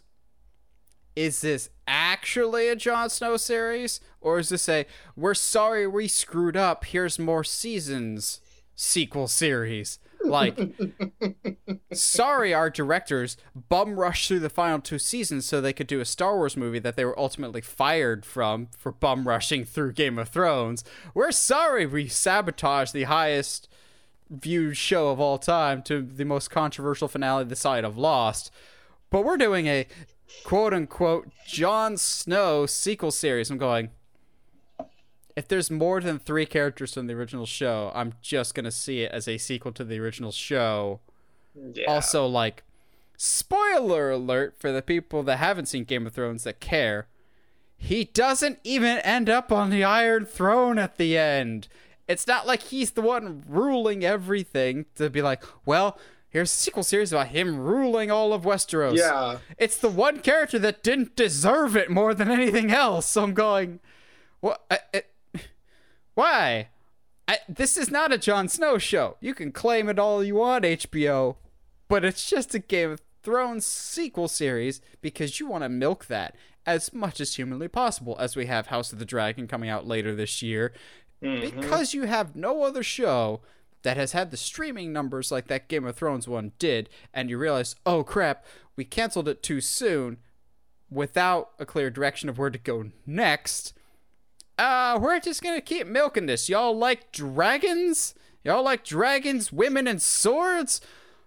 is 1.14 1.42
this 1.42 1.68
actually 1.86 2.68
a 2.68 2.76
Jon 2.76 3.10
Snow 3.10 3.36
series? 3.36 4.00
Or 4.22 4.38
is 4.38 4.48
this 4.48 4.70
a 4.70 4.86
we're 5.16 5.34
sorry 5.34 5.86
we 5.86 6.08
screwed 6.08 6.56
up, 6.56 6.86
here's 6.86 7.18
more 7.18 7.44
seasons 7.44 8.40
sequel 8.76 9.26
series? 9.26 9.98
Like, 10.24 10.58
sorry, 11.92 12.52
our 12.52 12.70
directors 12.70 13.36
bum 13.68 13.98
rushed 13.98 14.28
through 14.28 14.40
the 14.40 14.50
final 14.50 14.80
two 14.80 14.98
seasons 14.98 15.46
so 15.46 15.60
they 15.60 15.72
could 15.72 15.86
do 15.86 16.00
a 16.00 16.04
Star 16.04 16.36
Wars 16.36 16.56
movie 16.56 16.78
that 16.80 16.96
they 16.96 17.04
were 17.04 17.18
ultimately 17.18 17.60
fired 17.60 18.24
from 18.24 18.68
for 18.76 18.92
bum 18.92 19.26
rushing 19.26 19.64
through 19.64 19.92
Game 19.92 20.18
of 20.18 20.28
Thrones. 20.28 20.84
We're 21.14 21.32
sorry 21.32 21.86
we 21.86 22.08
sabotaged 22.08 22.92
the 22.92 23.04
highest 23.04 23.68
viewed 24.30 24.76
show 24.76 25.08
of 25.08 25.20
all 25.20 25.38
time 25.38 25.82
to 25.84 26.02
the 26.02 26.24
most 26.24 26.50
controversial 26.50 27.08
finale 27.08 27.44
the 27.44 27.56
side 27.56 27.84
of 27.84 27.96
Lost. 27.96 28.50
But 29.10 29.24
we're 29.24 29.36
doing 29.36 29.66
a 29.66 29.86
quote 30.44 30.74
unquote 30.74 31.28
Jon 31.46 31.96
Snow 31.96 32.66
sequel 32.66 33.12
series. 33.12 33.50
I'm 33.50 33.58
going, 33.58 33.90
if 35.36 35.46
there's 35.46 35.70
more 35.70 36.00
than 36.00 36.18
three 36.18 36.46
characters 36.46 36.94
from 36.94 37.06
the 37.06 37.14
original 37.14 37.44
show, 37.46 37.92
I'm 37.94 38.14
just 38.22 38.54
going 38.54 38.64
to 38.64 38.70
see 38.70 39.02
it 39.02 39.12
as 39.12 39.28
a 39.28 39.36
sequel 39.36 39.70
to 39.72 39.84
the 39.84 40.00
original 40.00 40.32
show. 40.32 41.00
Yeah. 41.54 41.84
Also, 41.86 42.26
like, 42.26 42.64
spoiler 43.18 44.10
alert 44.10 44.56
for 44.58 44.72
the 44.72 44.82
people 44.82 45.22
that 45.24 45.36
haven't 45.36 45.66
seen 45.66 45.84
Game 45.84 46.06
of 46.06 46.14
Thrones 46.14 46.44
that 46.44 46.58
care. 46.58 47.08
He 47.76 48.04
doesn't 48.04 48.58
even 48.64 48.98
end 48.98 49.28
up 49.28 49.52
on 49.52 49.68
the 49.68 49.84
Iron 49.84 50.24
Throne 50.24 50.78
at 50.78 50.96
the 50.96 51.18
end. 51.18 51.68
It's 52.08 52.26
not 52.26 52.46
like 52.46 52.62
he's 52.62 52.92
the 52.92 53.02
one 53.02 53.44
ruling 53.46 54.04
everything 54.04 54.86
to 54.94 55.10
be 55.10 55.20
like, 55.20 55.44
well, 55.66 55.98
here's 56.30 56.50
a 56.50 56.56
sequel 56.56 56.82
series 56.82 57.12
about 57.12 57.28
him 57.28 57.58
ruling 57.58 58.10
all 58.10 58.32
of 58.32 58.42
Westeros. 58.44 58.96
yeah. 58.96 59.38
It's 59.58 59.76
the 59.76 59.90
one 59.90 60.20
character 60.20 60.58
that 60.60 60.82
didn't 60.82 61.16
deserve 61.16 61.76
it 61.76 61.90
more 61.90 62.14
than 62.14 62.30
anything 62.30 62.70
else. 62.70 63.06
So 63.06 63.22
I'm 63.22 63.34
going, 63.34 63.80
what? 64.40 64.62
It, 64.94 65.10
why? 66.16 66.68
I, 67.28 67.38
this 67.48 67.76
is 67.76 67.90
not 67.90 68.12
a 68.12 68.18
Jon 68.18 68.48
Snow 68.48 68.78
show. 68.78 69.16
You 69.20 69.34
can 69.34 69.52
claim 69.52 69.88
it 69.88 69.98
all 69.98 70.22
you 70.24 70.34
want, 70.36 70.64
HBO, 70.64 71.36
but 71.88 72.04
it's 72.04 72.28
just 72.28 72.54
a 72.54 72.58
Game 72.58 72.90
of 72.90 73.00
Thrones 73.22 73.64
sequel 73.66 74.28
series 74.28 74.80
because 75.00 75.38
you 75.40 75.46
want 75.48 75.62
to 75.64 75.68
milk 75.68 76.06
that 76.06 76.34
as 76.64 76.92
much 76.92 77.20
as 77.20 77.34
humanly 77.34 77.68
possible. 77.68 78.16
As 78.20 78.34
we 78.36 78.46
have 78.46 78.68
House 78.68 78.92
of 78.92 78.98
the 78.98 79.04
Dragon 79.04 79.46
coming 79.46 79.68
out 79.70 79.86
later 79.86 80.14
this 80.14 80.42
year, 80.42 80.72
Mm-hmm. 81.22 81.60
because 81.62 81.94
you 81.94 82.02
have 82.04 82.36
no 82.36 82.62
other 82.64 82.82
show 82.82 83.40
that 83.82 83.96
has 83.96 84.12
had 84.12 84.30
the 84.30 84.36
streaming 84.36 84.92
numbers 84.92 85.32
like 85.32 85.46
that 85.46 85.66
Game 85.66 85.86
of 85.86 85.96
Thrones 85.96 86.28
one 86.28 86.52
did, 86.58 86.90
and 87.14 87.30
you 87.30 87.38
realize, 87.38 87.74
oh 87.86 88.04
crap, 88.04 88.44
we 88.76 88.84
canceled 88.84 89.26
it 89.26 89.42
too 89.42 89.62
soon 89.62 90.18
without 90.90 91.50
a 91.58 91.64
clear 91.66 91.88
direction 91.90 92.28
of 92.28 92.38
where 92.38 92.50
to 92.50 92.58
go 92.58 92.90
next. 93.06 93.72
Uh, 94.58 94.98
we're 95.00 95.20
just 95.20 95.42
gonna 95.42 95.60
keep 95.60 95.86
milking 95.86 96.26
this. 96.26 96.48
Y'all 96.48 96.76
like 96.76 97.12
dragons? 97.12 98.14
Y'all 98.44 98.62
like 98.62 98.84
dragons, 98.84 99.52
women, 99.52 99.86
and 99.86 100.00
swords? 100.00 100.80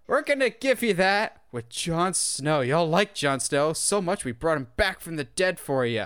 We're 0.08 0.22
gonna 0.22 0.50
give 0.50 0.82
you 0.82 0.94
that 0.96 1.42
with 1.52 1.70
Jon 1.70 2.14
Snow. 2.14 2.62
Y'all 2.62 2.88
like 2.90 3.14
Jon 3.14 3.40
Snow 3.40 3.74
so 3.74 4.02
much 4.02 4.26
we 4.26 4.32
brought 4.32 4.58
him 4.58 4.68
back 4.76 5.00
from 5.02 5.18
the 5.18 5.24
dead 5.24 5.60
for 5.60 5.86
you. 5.86 6.06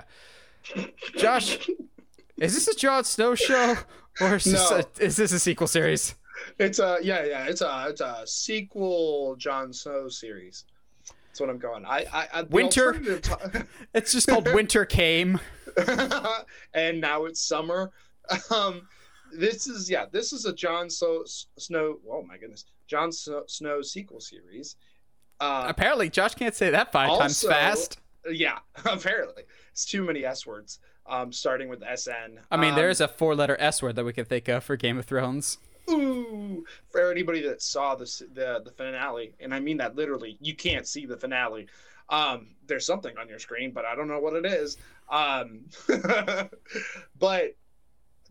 Josh, 1.16 1.68
is 2.38 2.54
this 2.54 2.68
a 2.68 2.74
Jon 2.74 3.04
Snow 3.04 3.34
show 3.34 3.76
or 4.20 4.36
is, 4.36 4.44
this, 4.44 4.70
No. 4.70 4.78
a, 4.78 4.84
is 5.02 5.16
this 5.16 5.32
a 5.32 5.38
sequel 5.38 5.66
series? 5.66 6.14
It's 6.58 6.78
a 6.78 6.98
yeah, 7.02 7.24
yeah. 7.24 7.44
It's 7.44 7.60
a 7.62 7.86
it's 7.88 8.00
a 8.00 8.22
sequel 8.26 9.36
Jon 9.36 9.72
Snow 9.72 10.08
series. 10.08 10.64
That's 11.34 11.40
what 11.40 11.50
I'm 11.50 11.58
going. 11.58 11.84
I, 11.84 12.06
I, 12.12 12.28
I 12.32 12.42
Winter. 12.42 12.94
alternative 12.94 13.66
It's 13.92 14.12
just 14.12 14.28
called 14.28 14.46
Winter 14.54 14.84
Came. 14.84 15.40
and 16.72 17.00
now 17.00 17.24
it's 17.24 17.40
summer. 17.40 17.90
Um, 18.52 18.86
this 19.36 19.66
is 19.66 19.90
yeah. 19.90 20.04
This 20.12 20.32
is 20.32 20.44
a 20.44 20.52
John 20.52 20.88
so- 20.88 21.24
Snow. 21.58 21.98
Oh 22.08 22.22
my 22.22 22.36
goodness, 22.36 22.66
John 22.86 23.10
Snow, 23.10 23.42
Snow 23.48 23.82
sequel 23.82 24.20
series. 24.20 24.76
Uh, 25.40 25.64
Apparently, 25.66 26.08
Josh 26.08 26.36
can't 26.36 26.54
say 26.54 26.70
that 26.70 26.92
five 26.92 27.18
times 27.18 27.42
fast. 27.42 27.98
yeah, 28.30 28.60
apparently 28.84 29.42
it's 29.72 29.84
too 29.84 30.04
many 30.04 30.24
S 30.24 30.46
words. 30.46 30.78
Um, 31.04 31.32
starting 31.32 31.68
with 31.68 31.82
SN. 31.96 32.38
I 32.48 32.56
mean, 32.56 32.70
um, 32.70 32.76
there 32.76 32.88
is 32.90 33.00
a 33.00 33.08
four-letter 33.08 33.56
S 33.58 33.82
word 33.82 33.96
that 33.96 34.04
we 34.04 34.12
could 34.12 34.28
think 34.28 34.46
of 34.46 34.62
for 34.62 34.76
Game 34.76 34.98
of 34.98 35.04
Thrones. 35.04 35.58
Ooh 35.90 36.64
for 36.90 37.10
anybody 37.10 37.42
that 37.42 37.62
saw 37.62 37.94
the 37.94 38.04
the 38.32 38.62
the 38.64 38.70
finale 38.70 39.34
and 39.40 39.54
i 39.54 39.60
mean 39.60 39.76
that 39.76 39.96
literally 39.96 40.38
you 40.40 40.54
can't 40.54 40.86
see 40.86 41.06
the 41.06 41.16
finale. 41.16 41.66
Um 42.08 42.54
there's 42.66 42.84
something 42.86 43.16
on 43.18 43.28
your 43.28 43.38
screen 43.38 43.72
but 43.72 43.84
i 43.84 43.94
don't 43.94 44.08
know 44.08 44.20
what 44.20 44.34
it 44.34 44.46
is. 44.46 44.76
Um 45.10 45.66
but 47.18 47.56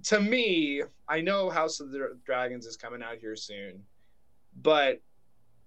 to 0.04 0.20
me 0.20 0.84
i 1.08 1.22
know 1.22 1.50
house 1.50 1.80
of 1.80 1.92
the 1.92 2.18
dragons 2.26 2.66
is 2.66 2.78
coming 2.78 3.02
out 3.02 3.18
here 3.18 3.36
soon 3.36 3.84
but 4.62 5.02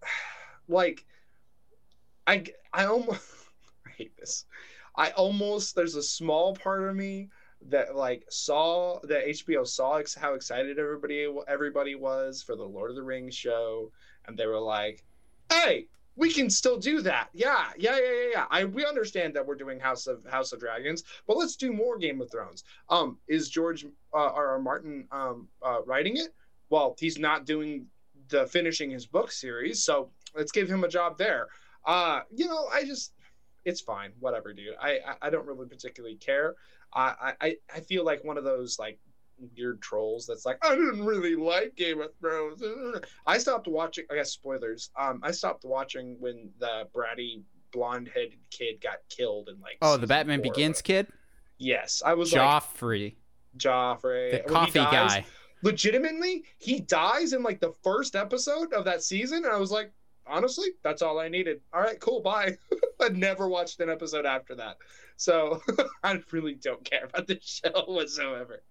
like 0.68 1.04
i 2.26 2.44
i 2.72 2.84
almost 2.86 3.20
i 3.86 3.90
hate 3.90 4.16
this. 4.18 4.44
I 4.96 5.10
almost 5.10 5.74
there's 5.74 5.94
a 5.94 6.02
small 6.02 6.54
part 6.54 6.88
of 6.88 6.96
me 6.96 7.28
that 7.70 7.96
like 7.96 8.24
saw 8.30 9.00
that 9.04 9.26
HBO 9.26 9.66
saw 9.66 9.96
ex- 9.96 10.14
how 10.14 10.34
excited 10.34 10.78
everybody 10.78 11.28
everybody 11.48 11.94
was 11.94 12.42
for 12.42 12.56
the 12.56 12.64
Lord 12.64 12.90
of 12.90 12.96
the 12.96 13.02
Rings 13.02 13.34
show, 13.34 13.90
and 14.26 14.36
they 14.36 14.46
were 14.46 14.60
like, 14.60 15.04
"Hey, 15.50 15.88
we 16.16 16.32
can 16.32 16.48
still 16.48 16.78
do 16.78 17.02
that. 17.02 17.28
Yeah, 17.32 17.66
yeah, 17.76 17.98
yeah, 17.98 18.12
yeah, 18.12 18.30
yeah. 18.32 18.46
I 18.50 18.64
we 18.64 18.84
understand 18.84 19.34
that 19.34 19.46
we're 19.46 19.54
doing 19.54 19.78
House 19.78 20.06
of 20.06 20.24
House 20.24 20.52
of 20.52 20.60
Dragons, 20.60 21.04
but 21.26 21.36
let's 21.36 21.56
do 21.56 21.72
more 21.72 21.98
Game 21.98 22.20
of 22.20 22.30
Thrones." 22.30 22.64
Um, 22.88 23.18
is 23.28 23.48
George 23.50 23.84
uh, 23.84 23.88
R. 24.16 24.48
R. 24.48 24.58
Martin 24.58 25.06
um 25.12 25.48
uh, 25.62 25.82
writing 25.84 26.16
it? 26.16 26.34
Well, 26.70 26.96
he's 26.98 27.18
not 27.18 27.46
doing 27.46 27.86
the 28.28 28.46
finishing 28.46 28.90
his 28.90 29.06
book 29.06 29.30
series, 29.30 29.82
so 29.82 30.10
let's 30.34 30.52
give 30.52 30.68
him 30.68 30.84
a 30.84 30.88
job 30.88 31.18
there. 31.18 31.48
Uh, 31.84 32.20
you 32.34 32.46
know, 32.46 32.66
I 32.72 32.84
just 32.84 33.12
it's 33.64 33.80
fine, 33.80 34.12
whatever, 34.20 34.52
dude. 34.52 34.74
I 34.80 34.98
I, 35.06 35.16
I 35.22 35.30
don't 35.30 35.46
really 35.46 35.66
particularly 35.66 36.16
care. 36.16 36.54
I, 36.92 37.34
I 37.40 37.56
I 37.74 37.80
feel 37.80 38.04
like 38.04 38.24
one 38.24 38.38
of 38.38 38.44
those 38.44 38.78
like 38.78 38.98
weird 39.56 39.82
trolls 39.82 40.26
that's 40.26 40.46
like 40.46 40.58
I 40.64 40.70
didn't 40.74 41.04
really 41.04 41.36
like 41.36 41.76
Game 41.76 42.00
of 42.00 42.10
Thrones. 42.20 42.62
I 43.26 43.38
stopped 43.38 43.68
watching. 43.68 44.04
I 44.10 44.14
guess 44.14 44.32
spoilers. 44.32 44.90
Um, 44.98 45.20
I 45.22 45.30
stopped 45.30 45.64
watching 45.64 46.16
when 46.20 46.50
the 46.58 46.88
bratty 46.94 47.42
blonde-headed 47.72 48.38
kid 48.50 48.80
got 48.80 48.98
killed 49.10 49.48
in 49.48 49.60
like. 49.60 49.78
Oh, 49.82 49.96
the 49.96 50.06
Batman 50.06 50.38
four. 50.42 50.52
Begins 50.52 50.80
kid, 50.80 51.06
Yes, 51.58 52.02
I 52.04 52.14
was 52.14 52.32
like 52.32 52.42
Joffrey, 52.42 53.16
Joffrey, 53.58 54.30
the 54.32 54.42
when 54.44 54.54
coffee 54.54 54.78
dies- 54.78 55.14
guy. 55.14 55.26
Legitimately, 55.62 56.44
he 56.58 56.80
dies 56.80 57.32
in 57.32 57.42
like 57.42 57.60
the 57.60 57.72
first 57.82 58.14
episode 58.14 58.72
of 58.72 58.84
that 58.84 59.02
season, 59.02 59.44
and 59.44 59.52
I 59.52 59.56
was 59.58 59.70
like, 59.70 59.90
honestly, 60.28 60.68
that's 60.82 61.02
all 61.02 61.18
I 61.18 61.28
needed. 61.28 61.60
All 61.72 61.80
right, 61.80 62.00
cool, 62.00 62.20
bye. 62.20 62.56
I 63.00 63.08
never 63.10 63.48
watched 63.48 63.80
an 63.80 63.90
episode 63.90 64.26
after 64.26 64.54
that, 64.56 64.78
so 65.16 65.60
I 66.04 66.20
really 66.32 66.54
don't 66.54 66.84
care 66.84 67.04
about 67.04 67.26
this 67.26 67.60
show 67.64 67.84
whatsoever. 67.86 68.62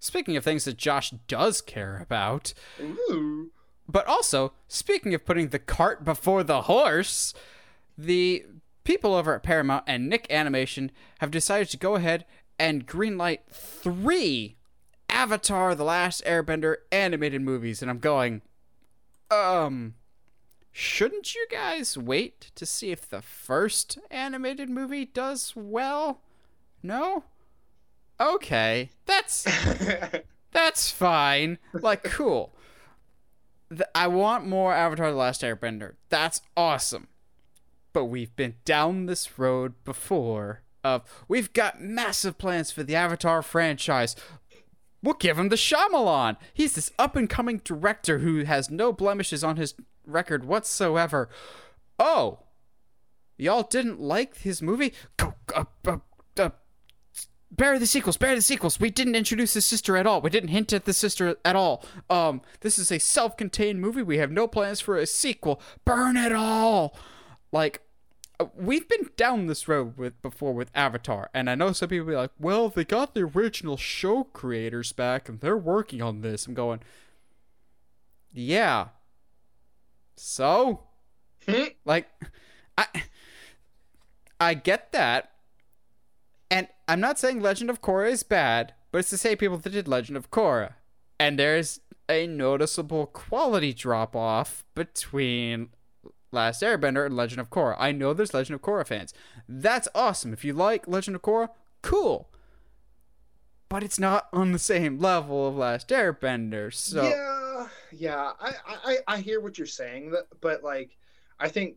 Speaking 0.00 0.36
of 0.36 0.44
things 0.44 0.64
that 0.64 0.76
Josh 0.76 1.10
does 1.28 1.60
care 1.60 1.98
about, 2.02 2.54
Ooh. 2.80 3.52
but 3.88 4.06
also 4.06 4.52
speaking 4.66 5.14
of 5.14 5.24
putting 5.24 5.48
the 5.48 5.60
cart 5.60 6.04
before 6.04 6.42
the 6.42 6.62
horse, 6.62 7.32
the 7.96 8.44
people 8.82 9.14
over 9.14 9.34
at 9.36 9.44
Paramount 9.44 9.84
and 9.86 10.08
Nick 10.08 10.26
Animation 10.28 10.90
have 11.20 11.30
decided 11.30 11.68
to 11.70 11.76
go 11.76 11.94
ahead 11.94 12.24
and 12.58 12.86
greenlight 12.86 13.40
three 13.48 14.56
Avatar: 15.08 15.76
The 15.76 15.84
Last 15.84 16.24
Airbender 16.24 16.76
animated 16.90 17.42
movies, 17.42 17.80
and 17.80 17.90
I'm 17.90 17.98
going, 17.98 18.42
um. 19.30 19.94
Shouldn't 20.72 21.34
you 21.34 21.46
guys 21.50 21.98
wait 21.98 22.50
to 22.54 22.64
see 22.64 22.90
if 22.90 23.08
the 23.08 23.20
first 23.20 23.98
animated 24.10 24.70
movie 24.70 25.04
does 25.04 25.52
well? 25.54 26.22
No? 26.82 27.24
Okay. 28.18 28.90
That's 29.04 29.46
that's 30.52 30.90
fine. 30.90 31.58
Like, 31.74 32.02
cool. 32.04 32.54
I 33.94 34.06
want 34.06 34.46
more 34.46 34.72
Avatar 34.72 35.10
The 35.10 35.16
Last 35.16 35.42
Airbender. 35.42 35.94
That's 36.08 36.40
awesome. 36.56 37.08
But 37.92 38.06
we've 38.06 38.34
been 38.34 38.54
down 38.64 39.06
this 39.06 39.38
road 39.38 39.74
before 39.84 40.62
of 40.82 41.02
we've 41.28 41.52
got 41.52 41.80
massive 41.80 42.38
plans 42.38 42.70
for 42.70 42.82
the 42.82 42.96
Avatar 42.96 43.42
franchise. 43.42 44.16
We'll 45.02 45.14
give 45.14 45.38
him 45.38 45.48
the 45.48 45.56
Shyamalan. 45.56 46.36
He's 46.54 46.74
this 46.74 46.92
up 46.98 47.16
and 47.16 47.28
coming 47.28 47.60
director 47.62 48.20
who 48.20 48.44
has 48.44 48.70
no 48.70 48.92
blemishes 48.92 49.42
on 49.44 49.56
his 49.56 49.74
record 50.06 50.44
whatsoever. 50.44 51.28
Oh, 51.98 52.40
y'all 53.36 53.62
didn't 53.62 54.00
like 54.00 54.38
his 54.38 54.62
movie? 54.62 54.92
Go, 55.16 55.34
uh, 55.54 55.64
uh, 55.86 55.98
uh, 56.38 56.50
bury 57.50 57.78
the 57.78 57.86
sequels, 57.86 58.16
bury 58.16 58.34
the 58.34 58.42
sequels. 58.42 58.80
We 58.80 58.90
didn't 58.90 59.14
introduce 59.14 59.54
his 59.54 59.66
sister 59.66 59.96
at 59.96 60.06
all. 60.06 60.20
We 60.20 60.30
didn't 60.30 60.48
hint 60.48 60.72
at 60.72 60.84
the 60.84 60.92
sister 60.92 61.36
at 61.44 61.56
all. 61.56 61.84
Um, 62.08 62.42
this 62.60 62.78
is 62.78 62.90
a 62.90 62.98
self-contained 62.98 63.80
movie. 63.80 64.02
We 64.02 64.18
have 64.18 64.30
no 64.30 64.46
plans 64.46 64.80
for 64.80 64.96
a 64.96 65.06
sequel. 65.06 65.60
Burn 65.84 66.16
it 66.16 66.32
all. 66.32 66.96
Like, 67.52 67.82
uh, 68.40 68.46
we've 68.56 68.88
been 68.88 69.10
down 69.16 69.46
this 69.46 69.68
road 69.68 69.96
with 69.98 70.20
before 70.22 70.54
with 70.54 70.70
Avatar, 70.74 71.28
and 71.34 71.50
I 71.50 71.54
know 71.54 71.72
some 71.72 71.90
people 71.90 72.06
be 72.06 72.16
like, 72.16 72.30
"Well, 72.38 72.70
they 72.70 72.84
got 72.84 73.14
the 73.14 73.22
original 73.22 73.76
show 73.76 74.24
creators 74.24 74.92
back, 74.92 75.28
and 75.28 75.40
they're 75.40 75.56
working 75.56 76.00
on 76.00 76.22
this." 76.22 76.46
I'm 76.46 76.54
going, 76.54 76.80
yeah. 78.32 78.88
So, 80.24 80.84
Hmm? 81.48 81.64
like, 81.84 82.08
I, 82.78 82.86
I 84.38 84.54
get 84.54 84.92
that, 84.92 85.32
and 86.48 86.68
I'm 86.86 87.00
not 87.00 87.18
saying 87.18 87.40
Legend 87.40 87.70
of 87.70 87.82
Korra 87.82 88.08
is 88.08 88.22
bad, 88.22 88.72
but 88.92 88.98
it's 88.98 89.10
the 89.10 89.18
same 89.18 89.36
people 89.36 89.58
that 89.58 89.70
did 89.70 89.88
Legend 89.88 90.16
of 90.16 90.30
Korra, 90.30 90.74
and 91.18 91.40
there's 91.40 91.80
a 92.08 92.28
noticeable 92.28 93.06
quality 93.06 93.72
drop 93.72 94.14
off 94.14 94.62
between 94.76 95.70
Last 96.30 96.62
Airbender 96.62 97.04
and 97.04 97.16
Legend 97.16 97.40
of 97.40 97.50
Korra. 97.50 97.74
I 97.80 97.90
know 97.90 98.12
there's 98.14 98.32
Legend 98.32 98.54
of 98.54 98.62
Korra 98.62 98.86
fans. 98.86 99.12
That's 99.48 99.88
awesome. 99.92 100.32
If 100.32 100.44
you 100.44 100.52
like 100.52 100.86
Legend 100.86 101.16
of 101.16 101.22
Korra, 101.22 101.48
cool. 101.82 102.28
But 103.68 103.82
it's 103.82 103.98
not 103.98 104.28
on 104.32 104.52
the 104.52 104.58
same 104.58 104.98
level 105.00 105.48
of 105.48 105.56
Last 105.56 105.88
Airbender. 105.88 106.72
So 106.72 107.08
Yeah, 107.08 107.31
yeah. 107.92 108.32
I, 108.40 108.54
I 108.66 108.98
I 109.06 109.20
hear 109.20 109.40
what 109.40 109.58
you're 109.58 109.66
saying, 109.66 110.14
but 110.40 110.62
like, 110.62 110.96
I 111.38 111.48
think 111.48 111.76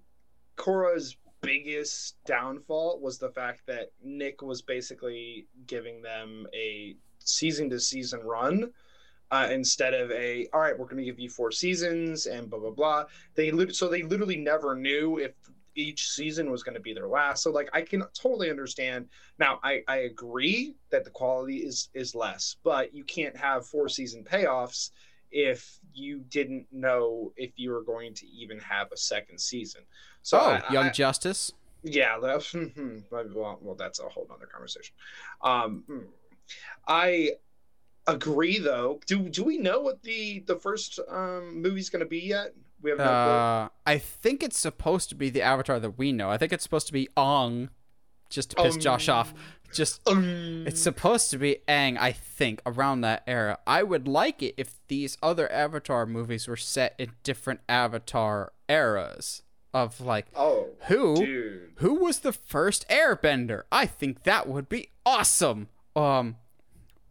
Korra's 0.57 1.17
biggest 1.41 2.15
downfall 2.25 2.99
was 3.01 3.19
the 3.19 3.29
fact 3.29 3.61
that 3.67 3.91
Nick 4.03 4.41
was 4.41 4.61
basically 4.61 5.47
giving 5.67 6.01
them 6.01 6.47
a 6.53 6.95
season 7.19 7.69
to 7.69 7.79
season 7.79 8.21
run. 8.21 8.71
Uh, 9.31 9.49
instead 9.51 9.95
of 9.95 10.11
a 10.11 10.47
all 10.53 10.61
right 10.61 10.77
we're 10.77 10.85
going 10.85 10.97
to 10.97 11.03
give 11.03 11.19
you 11.19 11.27
four 11.27 11.51
seasons 11.51 12.27
and 12.27 12.47
blah 12.47 12.59
blah 12.59 12.69
blah 12.69 13.03
they 13.33 13.51
so 13.69 13.89
they 13.89 14.03
literally 14.03 14.37
never 14.37 14.75
knew 14.75 15.17
if 15.17 15.33
each 15.73 16.09
season 16.11 16.51
was 16.51 16.61
going 16.61 16.75
to 16.75 16.79
be 16.79 16.93
their 16.93 17.07
last 17.07 17.41
so 17.41 17.51
like 17.51 17.67
i 17.73 17.81
can 17.81 18.03
totally 18.13 18.51
understand 18.51 19.07
now 19.39 19.59
i 19.63 19.81
i 19.87 19.97
agree 19.97 20.75
that 20.91 21.03
the 21.03 21.09
quality 21.09 21.57
is 21.57 21.89
is 21.95 22.13
less 22.13 22.55
but 22.63 22.93
you 22.93 23.03
can't 23.03 23.35
have 23.35 23.65
four 23.65 23.89
season 23.89 24.23
payoffs 24.23 24.91
if 25.37 25.79
you 25.93 26.19
didn't 26.29 26.65
know 26.71 27.33
if 27.35 27.51
you 27.57 27.69
were 27.71 27.83
going 27.83 28.13
to 28.13 28.25
even 28.27 28.57
have 28.59 28.89
a 28.93 28.97
second 28.97 29.37
season 29.37 29.81
so 30.21 30.39
oh, 30.39 30.41
I- 30.43 30.73
Young 30.73 30.85
I- 30.85 30.91
Justice. 30.91 31.51
yeah, 31.83 32.17
that's 32.19 32.53
well, 33.11 33.59
well, 33.61 33.75
that's 33.75 33.99
a 33.99 34.09
whole 34.09 34.25
nother 34.27 34.47
conversation. 34.47 34.95
Um, 35.43 35.83
hmm. 35.87 35.99
I 36.87 37.33
agree, 38.07 38.57
though. 38.57 38.99
Do 39.05 39.29
do 39.29 39.43
we 39.43 39.57
know 39.57 39.81
what 39.81 40.01
the 40.01 40.43
the 40.47 40.55
first 40.55 40.99
um, 41.07 41.61
movie's 41.61 41.89
going 41.91 41.99
to 41.99 42.07
be 42.07 42.21
yet? 42.21 42.53
We 42.81 42.89
have 42.89 42.99
no 42.99 43.05
clue. 43.05 43.11
Uh, 43.13 43.67
I 43.85 43.97
think 43.99 44.41
it's 44.41 44.57
supposed 44.57 45.09
to 45.09 45.15
be 45.15 45.29
the 45.29 45.41
Avatar 45.43 45.79
that 45.79 45.97
we 45.97 46.11
know. 46.11 46.29
I 46.31 46.37
think 46.37 46.51
it's 46.53 46.63
supposed 46.63 46.87
to 46.87 46.93
be 46.93 47.07
Ong, 47.15 47.69
just 48.29 48.51
to 48.51 48.55
piss 48.63 48.77
Josh 48.77 49.07
off. 49.09 49.33
Just 49.75 50.01
Um, 50.07 50.63
it's 50.65 50.81
supposed 50.81 51.29
to 51.31 51.37
be 51.37 51.57
Aang, 51.67 51.97
I 51.99 52.11
think, 52.13 52.61
around 52.65 53.01
that 53.01 53.23
era. 53.27 53.59
I 53.67 53.83
would 53.83 54.07
like 54.07 54.41
it 54.41 54.55
if 54.57 54.79
these 54.87 55.17
other 55.21 55.51
Avatar 55.51 56.05
movies 56.05 56.47
were 56.47 56.55
set 56.55 56.95
in 56.97 57.11
different 57.23 57.59
Avatar 57.67 58.53
eras 58.69 59.41
of 59.73 59.99
like 59.99 60.27
oh, 60.35 60.69
who 60.87 61.15
dude. 61.17 61.71
who 61.77 61.95
was 61.95 62.19
the 62.21 62.31
first 62.31 62.87
airbender? 62.87 63.63
I 63.71 63.85
think 63.85 64.23
that 64.23 64.47
would 64.47 64.69
be 64.69 64.89
awesome. 65.05 65.67
Um 65.95 66.37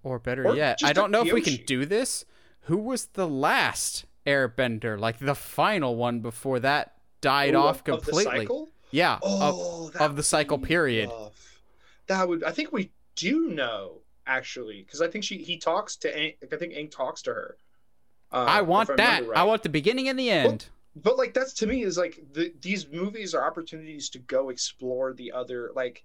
or 0.03 0.19
better 0.19 0.47
Or 0.47 0.57
yet, 0.57 0.81
I 0.83 0.93
don't 0.95 1.11
know 1.11 1.25
if 1.25 1.33
we 1.33 1.43
can 1.43 1.65
do 1.67 1.85
this. 1.85 2.25
Who 2.63 2.79
was 2.79 3.07
the 3.13 3.29
last 3.29 4.07
airbender? 4.27 4.99
Like 4.99 5.19
the 5.19 5.35
final 5.35 5.97
one 5.97 6.21
before 6.21 6.59
that 6.61 6.95
died 7.21 7.55
Ooh, 7.55 7.59
off 7.59 7.87
of- 7.87 7.95
of 7.95 8.05
the 8.07 8.13
completely. 8.13 8.39
cycle? 8.41 8.69
Yeah, 8.91 9.19
Oh, 9.23 9.89
of, 9.89 9.97
of 9.97 10.17
the 10.17 10.23
cycle 10.23 10.59
period. 10.59 11.11
rough. 11.11 11.54
That 12.07 12.29
would. 12.29 12.45
I 12.45 12.53
think 12.53 12.73
we 12.73 12.91
do 13.17 13.49
know 13.49 14.01
actually, 14.27 14.83
because 14.83 15.01
I 15.01 15.09
think 15.09 15.25
she 15.25 15.39
he 15.39 15.59
talks 15.59 15.97
to. 15.97 16.13
Aang, 16.13 16.35
I 16.53 16.57
think 16.57 16.75
Aang 16.75 16.91
talks 16.91 17.23
to 17.23 17.35
her. 17.35 17.57
Uh, 18.33 18.47
I 18.49 18.63
want 18.63 18.89
remember 18.89 19.23
that. 19.25 19.29
right. 19.29 19.39
I 19.39 19.45
want 19.45 19.63
the 19.63 19.69
beginning 19.69 20.09
and 20.09 20.19
the 20.19 20.31
end. 20.31 20.67
But 20.97 21.19
like 21.19 21.35
that's 21.35 21.53
to 21.55 21.67
me 21.67 21.83
is 21.83 21.99
like 21.99 22.21
the, 22.33 22.53
these 22.61 22.89
movies 22.89 23.35
are 23.35 23.45
opportunities 23.47 24.09
to 24.11 24.19
go 24.21 24.51
explore 24.51 25.13
the 25.13 25.33
other 25.33 25.71
like 25.75 26.05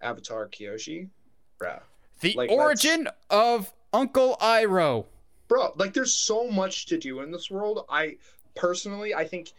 Avatar 0.00 0.48
Kyoshi, 0.48 1.08
bruh. 1.60 1.80
the 2.20 2.34
like, 2.34 2.50
origin 2.50 3.08
of 3.28 3.72
Uncle 3.92 4.36
Iroh. 4.40 5.04
bro 5.48 5.72
like 5.76 5.92
there's 5.92 6.14
so 6.14 6.48
much 6.48 6.86
to 6.86 6.98
do 6.98 7.20
in 7.20 7.30
this 7.30 7.50
world 7.50 7.84
i 7.88 8.16
personally 8.54 9.14
i 9.14 9.24
think 9.24 9.52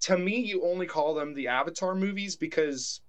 to 0.00 0.16
me 0.16 0.38
you 0.38 0.64
only 0.64 0.86
call 0.86 1.14
them 1.14 1.34
the 1.34 1.48
avatar 1.48 1.94
movies 1.94 2.36
because 2.36 3.00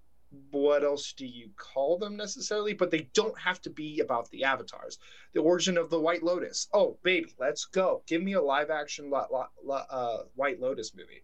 what 0.52 0.84
else 0.84 1.14
do 1.14 1.26
you 1.26 1.50
call 1.58 1.98
them 1.98 2.16
necessarily 2.16 2.74
but 2.74 2.92
they 2.92 3.08
don't 3.14 3.38
have 3.40 3.62
to 3.62 3.70
be 3.70 4.00
about 4.00 4.30
the 4.32 4.44
avatars. 4.44 4.98
The 5.34 5.42
origin 5.42 5.78
of 5.78 5.90
the 5.90 6.00
white 6.00 6.24
lotus. 6.24 6.68
Oh 6.74 6.98
baby 7.04 7.34
let's 7.40 7.66
go. 7.66 8.04
Give 8.08 8.22
me 8.24 8.34
a 8.34 8.42
live 8.42 8.70
action 8.70 9.10
lo- 9.10 9.28
lo- 9.32 9.46
lo- 9.64 9.84
uh, 9.90 10.18
white 10.36 10.60
lotus 10.60 10.94
movie. 10.96 11.24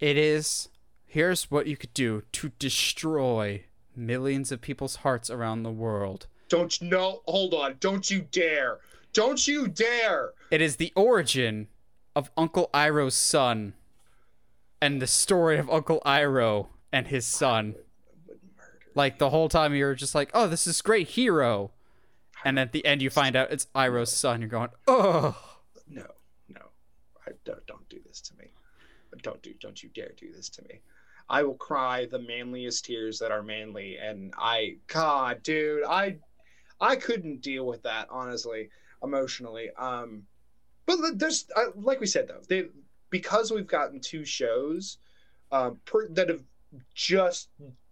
It 0.00 0.16
is. 0.16 0.68
Here's 1.06 1.50
what 1.50 1.66
you 1.66 1.76
could 1.76 1.92
do 1.94 2.22
to 2.32 2.50
destroy 2.58 3.64
millions 3.94 4.50
of 4.50 4.60
people's 4.60 4.96
hearts 4.96 5.28
around 5.30 5.62
the 5.62 5.70
world. 5.70 6.26
don't 6.48 6.80
you 6.80 6.88
no 6.88 7.20
hold 7.26 7.54
on. 7.54 7.76
Don't 7.80 8.10
you 8.10 8.22
dare. 8.30 8.78
Don't 9.12 9.46
you 9.46 9.68
dare. 9.68 10.30
It 10.50 10.62
is 10.62 10.76
the 10.76 10.92
origin 10.96 11.68
of 12.16 12.30
Uncle 12.36 12.70
Iroh's 12.72 13.14
son 13.14 13.74
and 14.80 15.00
the 15.00 15.06
story 15.06 15.58
of 15.58 15.68
Uncle 15.70 16.00
Iroh 16.04 16.68
and 16.92 17.06
his 17.06 17.26
son. 17.26 17.74
Like 18.94 19.18
the 19.18 19.30
whole 19.30 19.48
time 19.48 19.74
you're 19.74 19.94
just 19.94 20.14
like, 20.14 20.30
"Oh, 20.34 20.46
this 20.46 20.66
is 20.66 20.82
great 20.82 21.08
hero." 21.08 21.72
And 22.44 22.58
at 22.58 22.72
the 22.72 22.84
end 22.84 23.02
you 23.02 23.10
find 23.10 23.36
out 23.36 23.52
it's 23.52 23.66
Iroh's 23.74 24.12
son. 24.12 24.40
You're 24.40 24.50
going, 24.50 24.70
"Oh." 24.86 25.36
no 25.88 26.06
no 26.48 26.60
I, 27.26 27.32
don't, 27.44 27.64
don't 27.66 27.88
do 27.88 27.98
this 28.06 28.20
to 28.22 28.36
me 28.36 28.46
don't 29.22 29.42
do 29.42 29.52
don't 29.60 29.82
you 29.82 29.88
dare 29.94 30.12
do 30.16 30.32
this 30.32 30.48
to 30.48 30.62
me 30.62 30.80
i 31.28 31.42
will 31.42 31.54
cry 31.54 32.06
the 32.06 32.18
manliest 32.18 32.84
tears 32.84 33.18
that 33.18 33.30
are 33.30 33.42
manly 33.42 33.96
and 33.98 34.32
i 34.38 34.76
god 34.86 35.42
dude 35.42 35.84
i 35.84 36.16
i 36.80 36.96
couldn't 36.96 37.42
deal 37.42 37.66
with 37.66 37.82
that 37.82 38.08
honestly 38.10 38.68
emotionally 39.02 39.70
um 39.78 40.22
but 40.86 40.98
there's 41.18 41.46
uh, 41.56 41.66
like 41.76 42.00
we 42.00 42.06
said 42.06 42.26
though 42.26 42.40
they 42.48 42.66
because 43.10 43.52
we've 43.52 43.66
gotten 43.66 44.00
two 44.00 44.24
shows 44.24 44.98
um 45.52 45.78
per, 45.84 46.08
that 46.08 46.28
have 46.28 46.42
just 46.94 47.50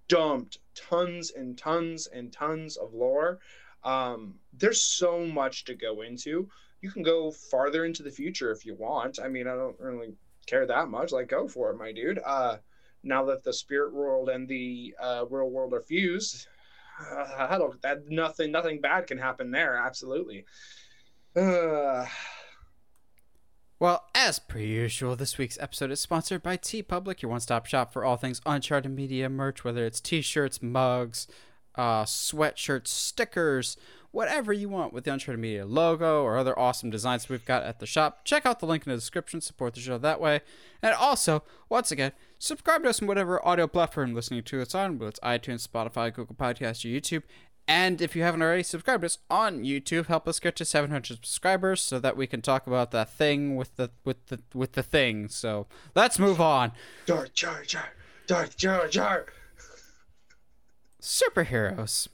dumped 0.09 0.59
tons 0.75 1.31
and 1.31 1.57
tons 1.57 2.07
and 2.09 2.33
tons 2.33 2.77
of 2.77 2.93
lore 2.95 3.39
um 3.85 4.35
there's 4.53 4.83
so 4.83 5.25
much 5.25 5.65
to 5.65 5.75
go 5.75 6.03
into 6.03 6.49
you 6.81 6.91
can 6.91 7.03
go 7.03 7.31
farther 7.31 7.85
into 7.85 8.03
the 8.03 8.11
future 8.11 8.51
if 8.51 8.65
you 8.65 8.75
want. 8.75 9.19
I 9.23 9.29
mean, 9.29 9.47
I 9.47 9.55
don't 9.55 9.79
really 9.79 10.15
care 10.47 10.67
that 10.67 10.89
much. 10.89 11.13
Like, 11.13 11.29
go 11.29 11.47
for 11.47 11.71
it, 11.71 11.79
my 11.79 11.93
dude. 11.93 12.21
Uh, 12.25 12.59
now 13.03 13.25
that 13.27 13.43
the 13.43 13.53
spirit 13.53 13.93
world 13.93 14.29
and 14.29 14.49
the 14.49 14.95
uh, 15.01 15.25
real 15.29 15.51
world 15.51 15.75
are 15.75 15.81
fused, 15.81 16.47
uh. 17.11 17.59
That 17.83 18.09
nothing, 18.09 18.53
nothing 18.53 18.81
bad 18.81 19.07
can 19.07 19.19
happen 19.19 19.51
there. 19.51 19.77
Absolutely. 19.77 20.45
Uh, 21.37 22.05
Well, 23.81 24.05
as 24.15 24.39
per 24.39 24.59
usual, 24.59 25.17
this 25.17 25.39
week's 25.39 25.59
episode 25.59 25.91
is 25.91 26.01
sponsored 26.01 26.43
by 26.43 26.59
TeePublic, 26.59 27.23
your 27.23 27.31
one 27.31 27.41
stop 27.41 27.65
shop 27.65 27.95
for 27.95 28.05
all 28.05 28.19
things 28.19 28.43
Uncharted 28.45 28.95
Media 28.95 29.31
merch, 29.31 29.65
whether 29.65 29.87
it's 29.87 30.03
t 30.03 30.21
shirts, 30.21 30.63
mugs, 30.63 31.27
uh, 31.77 32.05
sweatshirts, 32.05 32.89
stickers, 32.89 33.79
whatever 34.11 34.53
you 34.53 34.69
want 34.69 34.93
with 34.93 35.05
the 35.05 35.13
Uncharted 35.15 35.41
Media 35.41 35.65
logo 35.65 36.23
or 36.23 36.37
other 36.37 36.59
awesome 36.59 36.91
designs 36.91 37.31
we've 37.31 37.47
got 37.47 37.63
at 37.63 37.79
the 37.79 37.87
shop. 37.87 38.23
Check 38.27 38.45
out 38.45 38.61
the 38.61 38.67
link 38.67 38.87
in 38.87 38.91
the 38.91 38.99
description, 38.99 39.41
support 39.41 39.73
the 39.73 39.81
show 39.81 39.97
that 39.97 40.21
way. 40.21 40.43
And 40.83 40.93
also, 40.93 41.43
once 41.71 41.91
again, 41.91 42.13
subscribe 42.39 42.83
to 42.83 42.91
us 42.91 43.01
on 43.01 43.09
whatever 43.09 43.43
audio 43.49 43.67
platform 43.67 44.11
you're 44.11 44.17
listening 44.17 44.43
to 44.43 44.61
us 44.61 44.75
on, 44.75 44.99
whether 44.99 45.09
it's 45.09 45.21
iTunes, 45.21 45.67
Spotify, 45.67 46.13
Google 46.13 46.37
Podcasts, 46.37 46.85
or 46.85 46.89
YouTube. 46.89 47.23
And 47.69 48.03
if 48.03 48.17
you 48.17 48.23
haven't 48.23 48.43
already 48.43 48.65
subscribed 48.65 49.05
us 49.05 49.19
on 49.31 49.63
YouTube, 49.63 50.07
help 50.07 50.27
us 50.27 50.41
get 50.41 50.57
to 50.57 50.65
700 50.65 51.07
subscribers 51.07 51.81
so 51.81 52.01
that 52.01 52.17
we 52.17 52.27
can 52.27 52.43
talk 52.43 52.67
about 52.67 52.91
that 52.91 53.13
thing 53.13 53.55
with 53.57 53.77
the 53.77 53.91
with 54.05 54.27
the 54.27 54.41
with 54.55 54.73
the 54.73 54.83
thing. 54.83 55.29
So 55.29 55.67
let's 55.95 56.19
move 56.19 56.41
on. 56.41 56.73
Darth 57.07 57.33
Jar 57.33 57.63
Jar, 57.63 57.91
Darth 58.27 58.57
Jar 58.57 58.89
Jar. 58.89 59.27
Superheroes 61.01 62.09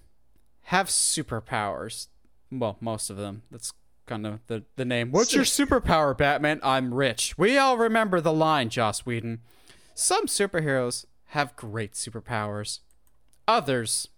have 0.65 0.89
superpowers. 0.89 2.09
Well, 2.53 2.77
most 2.81 3.09
of 3.11 3.17
them. 3.17 3.43
That's 3.51 3.73
kind 4.07 4.27
of 4.27 4.41
the 4.49 4.65
the 4.77 4.85
name. 4.85 5.11
What's 5.11 5.35
your 5.35 5.45
superpower, 5.45 6.17
Batman? 6.17 6.61
I'm 6.63 6.93
rich. 6.93 7.37
We 7.39 7.57
all 7.57 7.79
remember 7.79 8.21
the 8.21 8.33
line, 8.33 8.69
Joss 8.69 9.07
Whedon. 9.07 9.41
Some 9.95 10.27
superheroes 10.27 11.07
have 11.29 11.57
great 11.57 11.93
superpowers. 11.93 12.81
Others 13.49 14.09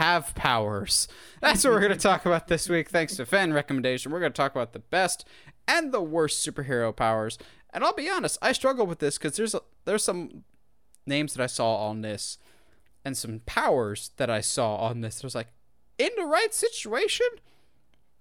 have 0.00 0.34
powers. 0.34 1.06
That's 1.40 1.62
what 1.62 1.74
we're 1.74 1.80
going 1.80 1.92
to 1.92 1.98
talk 1.98 2.24
about 2.24 2.48
this 2.48 2.68
week. 2.68 2.88
Thanks 2.88 3.16
to 3.16 3.26
fan 3.26 3.52
recommendation, 3.52 4.10
we're 4.10 4.20
going 4.20 4.32
to 4.32 4.36
talk 4.36 4.52
about 4.52 4.72
the 4.72 4.78
best 4.78 5.26
and 5.68 5.92
the 5.92 6.00
worst 6.00 6.44
superhero 6.46 6.94
powers. 6.94 7.36
And 7.72 7.84
I'll 7.84 7.92
be 7.94 8.08
honest, 8.08 8.38
I 8.40 8.52
struggle 8.52 8.86
with 8.86 8.98
this 8.98 9.18
because 9.18 9.36
there's 9.36 9.54
a, 9.54 9.60
there's 9.84 10.02
some 10.02 10.44
names 11.06 11.34
that 11.34 11.42
I 11.42 11.46
saw 11.46 11.76
on 11.88 12.00
this 12.00 12.38
and 13.04 13.16
some 13.16 13.40
powers 13.46 14.10
that 14.16 14.30
I 14.30 14.40
saw 14.40 14.76
on 14.76 15.02
this. 15.02 15.22
I 15.22 15.26
was 15.26 15.34
like, 15.34 15.48
in 15.98 16.10
the 16.16 16.24
right 16.24 16.52
situation, 16.54 17.26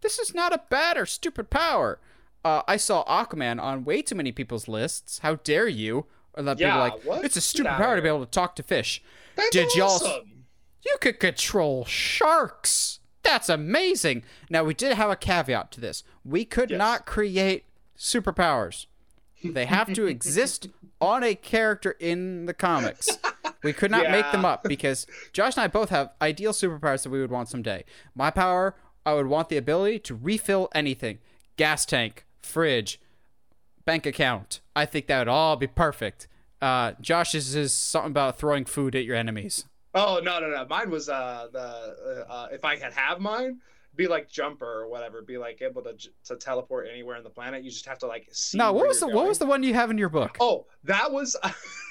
this 0.02 0.20
is 0.20 0.36
not 0.36 0.54
a 0.54 0.62
bad 0.70 0.98
or 0.98 1.06
stupid 1.06 1.50
power. 1.50 2.00
Uh, 2.44 2.62
I 2.68 2.76
saw 2.78 3.04
Aquaman 3.06 3.62
on 3.62 3.86
way 3.86 4.02
too 4.02 4.16
many 4.16 4.32
people's 4.32 4.68
lists. 4.68 5.20
How 5.20 5.36
dare 5.36 5.68
you? 5.68 6.06
Or 6.34 6.44
that 6.44 6.60
Yeah, 6.60 6.72
people 6.74 6.80
like, 6.82 7.04
what? 7.06 7.26
it's 7.26 7.38
a 7.38 7.42
stupid 7.42 7.72
power 7.72 7.96
to 7.96 8.02
be 8.02 8.08
able 8.08 8.26
to 8.26 8.32
talk 8.32 8.56
to 8.58 8.64
fish. 8.64 9.02
That's 9.36 9.50
Did 9.50 9.74
y'all- 9.76 9.88
awesome. 9.92 10.39
You 10.86 10.96
could 11.02 11.20
control 11.20 11.86
sharks. 11.86 13.00
That's 13.24 13.50
amazing. 13.50 14.24
Now, 14.50 14.64
we 14.64 14.74
did 14.74 14.94
have 14.96 15.10
a 15.10 15.16
caveat 15.16 15.72
to 15.74 15.82
this. 15.82 16.04
We 16.24 16.46
could 16.46 16.70
Yes. 16.72 16.78
not 16.78 17.06
create 17.06 17.66
superpowers. 17.98 18.86
They 19.44 19.66
have 19.66 19.94
to 19.94 20.06
exist 20.06 20.68
on 21.00 21.24
a 21.24 21.36
character 21.36 21.96
in 22.00 22.46
the 22.46 22.54
comics. 22.54 23.10
We 23.64 23.72
could 23.74 23.92
not 23.92 24.10
make 24.10 24.30
them 24.32 24.44
up 24.46 24.64
because 24.64 25.06
Josh 25.32 25.56
and 25.56 25.64
I 25.64 25.68
both 25.68 25.90
have 25.90 26.12
ideal 26.22 26.52
superpowers 26.54 27.04
that 27.04 27.10
we 27.10 27.20
would 27.22 27.32
want 27.32 27.50
someday. 27.50 27.84
My 28.16 28.32
power, 28.32 28.76
I 29.06 29.14
would 29.14 29.28
want 29.28 29.50
the 29.50 29.58
ability 29.58 30.00
to 30.00 30.16
refill 30.16 30.70
anything 30.74 31.20
gas 31.58 31.86
tank, 31.86 32.26
fridge, 32.42 33.00
bank 33.86 34.06
account. 34.06 34.60
I 34.76 34.86
think 34.86 35.08
that 35.08 35.20
would 35.20 35.28
all 35.28 35.56
be 35.56 35.68
perfect. 35.68 36.28
Uh, 36.62 36.94
Josh's 37.02 37.56
is 37.56 37.74
something 37.74 38.12
about 38.12 38.38
throwing 38.40 38.66
food 38.66 38.96
at 38.96 39.04
your 39.06 39.16
enemies. 39.16 39.66
Oh 39.94 40.20
no 40.24 40.40
no 40.40 40.50
no! 40.50 40.66
Mine 40.70 40.90
was 40.90 41.10
uh 41.10 41.48
the 41.52 42.26
uh, 42.30 42.48
if 42.52 42.64
I 42.64 42.76
could 42.76 42.94
have 42.94 43.20
mine, 43.20 43.60
be 43.96 44.08
like 44.08 44.30
jumper 44.30 44.66
or 44.66 44.88
whatever. 44.88 45.22
Be 45.22 45.38
like 45.38 45.62
able 45.62 45.82
to 45.84 45.96
to 46.26 46.36
teleport 46.36 46.88
anywhere 46.92 47.18
on 47.18 47.24
the 47.24 47.30
planet. 47.30 47.64
You 47.64 47.72
just 47.72 47.86
have 47.88 48.00
to 48.00 48.08
like 48.08 48.28
see. 48.32 48.58
No, 48.58 48.72
what 48.72 48.88
was 48.88 49.00
the 49.00 49.08
you're 49.08 49.16
what 49.16 49.22
going. 49.22 49.30
was 49.30 49.40
the 49.40 49.46
one 49.46 49.64
you 49.64 49.74
have 49.74 49.90
in 49.92 49.98
your 49.98 50.10
book? 50.10 50.38
Oh, 50.40 50.68
that 50.84 51.12
was 51.12 51.36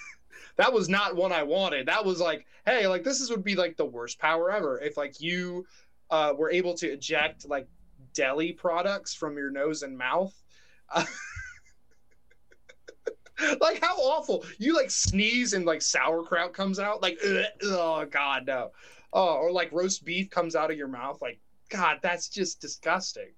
that 0.57 0.73
was 0.73 0.89
not 0.89 1.17
one 1.17 1.33
I 1.33 1.43
wanted. 1.43 1.87
That 1.87 2.05
was 2.05 2.21
like, 2.21 2.47
hey, 2.67 2.87
like 2.87 3.03
this 3.03 3.21
is 3.21 3.31
would 3.31 3.45
be 3.45 3.57
like 3.57 3.77
the 3.77 3.87
worst 3.87 4.19
power 4.19 4.51
ever 4.51 4.79
if 4.81 4.97
like 4.97 5.21
you 5.21 5.67
uh 6.11 6.35
were 6.37 6.51
able 6.51 6.75
to 6.75 6.89
eject 6.89 7.49
like 7.49 7.67
deli 8.15 8.53
products 8.53 9.15
from 9.15 9.37
your 9.37 9.51
nose 9.51 9.83
and 9.83 9.99
mouth. 9.99 10.35
like 13.61 13.81
how 13.83 13.97
awful 13.97 14.45
you 14.59 14.75
like 14.75 14.91
sneeze 14.91 15.53
and 15.53 15.65
like 15.65 15.83
sauerkraut 15.83 16.53
comes 16.53 16.79
out 16.79 17.03
like 17.03 17.19
ugh, 17.27 17.45
oh 17.65 18.07
god 18.11 18.47
no 18.47 18.71
oh 19.13 19.35
or 19.37 19.53
like 19.53 19.71
roast 19.73 20.05
beef 20.05 20.29
comes 20.31 20.57
out 20.57 20.71
of 20.71 20.77
your 20.77 20.89
mouth 20.89 21.21
like 21.23 21.39
god 21.71 21.99
that's 22.03 22.29
just 22.29 22.61
disgusting 22.61 23.29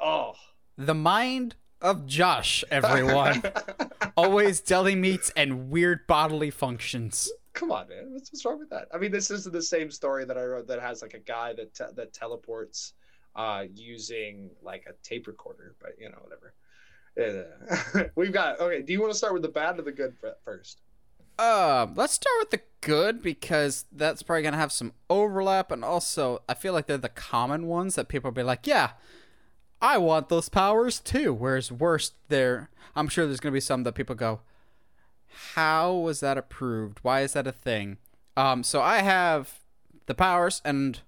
oh 0.00 0.32
The 0.76 0.94
mind 0.94 1.54
of 1.82 2.04
Josh, 2.06 2.62
everyone. 2.70 3.42
Always 4.16 4.60
deli 4.60 4.94
meats 4.94 5.32
and 5.34 5.70
weird 5.70 6.06
bodily 6.06 6.50
functions. 6.50 7.30
come 7.54 7.72
on, 7.72 7.88
man. 7.88 8.12
What's, 8.12 8.30
what's 8.30 8.44
wrong 8.44 8.58
with 8.58 8.68
that? 8.70 8.88
I 8.94 8.98
mean, 8.98 9.10
this 9.10 9.30
is 9.30 9.44
the 9.44 9.62
same 9.62 9.90
story 9.90 10.26
that 10.26 10.36
I 10.36 10.44
wrote 10.44 10.66
that 10.68 10.80
has 10.80 11.00
like 11.00 11.14
a 11.14 11.18
guy 11.20 11.54
that 11.54 11.74
te- 11.74 11.94
that 11.96 12.12
teleports 12.12 12.92
uh, 13.34 13.64
using 13.74 14.50
like 14.62 14.84
a 14.88 14.92
tape 15.02 15.26
recorder, 15.26 15.74
but 15.80 15.92
you 15.98 16.08
know, 16.10 16.18
whatever. 16.22 16.52
Yeah. 17.20 18.02
We've 18.14 18.32
got 18.32 18.58
okay. 18.60 18.82
Do 18.82 18.92
you 18.92 19.00
want 19.00 19.12
to 19.12 19.18
start 19.18 19.32
with 19.34 19.42
the 19.42 19.48
bad 19.48 19.78
or 19.78 19.82
the 19.82 19.92
good 19.92 20.14
first? 20.44 20.80
Um, 21.38 21.94
let's 21.94 22.12
start 22.14 22.34
with 22.40 22.50
the 22.50 22.60
good 22.80 23.22
because 23.22 23.86
that's 23.92 24.22
probably 24.22 24.42
gonna 24.42 24.56
have 24.56 24.72
some 24.72 24.92
overlap, 25.08 25.70
and 25.70 25.84
also 25.84 26.42
I 26.48 26.54
feel 26.54 26.72
like 26.72 26.86
they're 26.86 26.98
the 26.98 27.08
common 27.08 27.66
ones 27.66 27.94
that 27.94 28.08
people 28.08 28.30
will 28.30 28.34
be 28.34 28.42
like, 28.42 28.66
yeah, 28.66 28.90
I 29.80 29.96
want 29.98 30.28
those 30.28 30.48
powers 30.48 31.00
too. 31.00 31.32
Whereas 31.32 31.70
worst, 31.72 32.14
there, 32.28 32.68
I'm 32.96 33.08
sure 33.08 33.26
there's 33.26 33.40
gonna 33.40 33.52
be 33.52 33.60
some 33.60 33.84
that 33.84 33.94
people 33.94 34.14
go, 34.14 34.40
how 35.54 35.92
was 35.94 36.20
that 36.20 36.36
approved? 36.38 36.98
Why 37.02 37.20
is 37.22 37.32
that 37.34 37.46
a 37.46 37.52
thing? 37.52 37.98
Um, 38.36 38.62
so 38.62 38.80
I 38.82 38.98
have 38.98 39.60
the 40.06 40.14
powers, 40.14 40.60
and 40.64 41.00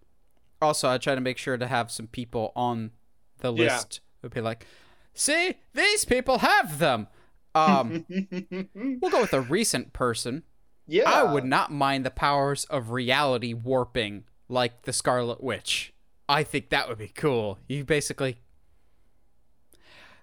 also 0.61 0.89
I 0.89 0.99
try 0.99 1.15
to 1.15 1.21
make 1.21 1.39
sure 1.39 1.57
to 1.59 1.67
have 1.67 1.91
some 1.91 2.07
people 2.07 2.53
on 2.57 2.93
the 3.39 3.53
Yeah. 3.53 3.77
list 3.77 4.01
who'd 4.23 4.33
be 4.33 4.41
like, 4.41 4.67
see, 5.15 5.55
these 5.75 6.05
people 6.05 6.39
have 6.39 6.79
them. 6.79 7.09
Um, 7.55 8.07
we'll 9.01 9.11
go 9.11 9.21
with 9.21 9.35
a 9.35 9.41
recent 9.41 9.93
person. 9.93 10.43
yeah, 10.87 11.11
I 11.11 11.23
would 11.33 11.45
not 11.45 11.71
mind 11.71 12.05
the 12.07 12.11
powers 12.11 12.65
of 12.67 12.91
reality 12.91 13.53
warping, 13.53 14.25
like 14.49 14.83
the 14.83 14.93
Scarlet 14.93 15.43
Witch. 15.43 15.93
I 16.29 16.45
think 16.45 16.71
that 16.71 16.89
would 16.89 16.99
be 16.99 17.09
cool. 17.09 17.59
You 17.69 17.85
basically. 17.85 18.39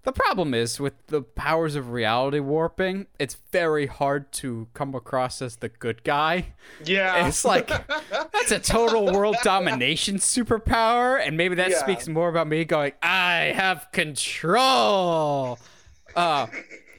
The 0.04 0.12
problem 0.14 0.54
is 0.54 0.80
with 0.80 0.93
the 1.08 1.22
powers 1.22 1.76
of 1.76 1.91
reality 1.91 2.39
warping, 2.39 3.08
it's 3.20 3.36
very 3.52 3.86
hard 3.88 4.32
to 4.34 4.68
come 4.74 4.95
across 4.95 5.41
as 5.41 5.58
the 5.58 5.68
good 5.70 6.04
guy. 6.04 6.54
Yeah, 6.86 7.28
It's 7.28 7.43
like 7.43 7.68
that's 8.32 8.52
a 8.52 8.60
total 8.60 9.12
world 9.14 9.36
domination 9.43 10.16
superpower, 10.16 11.20
and 11.22 11.36
maybe 11.36 11.56
that 11.56 11.72
Yeah. 11.72 11.80
speaks 11.80 12.08
more 12.08 12.30
about 12.30 12.47
me 12.47 12.64
going, 12.66 12.93
I 13.04 13.52
have 13.56 13.88
control. 13.91 15.60
Uh, 16.16 16.47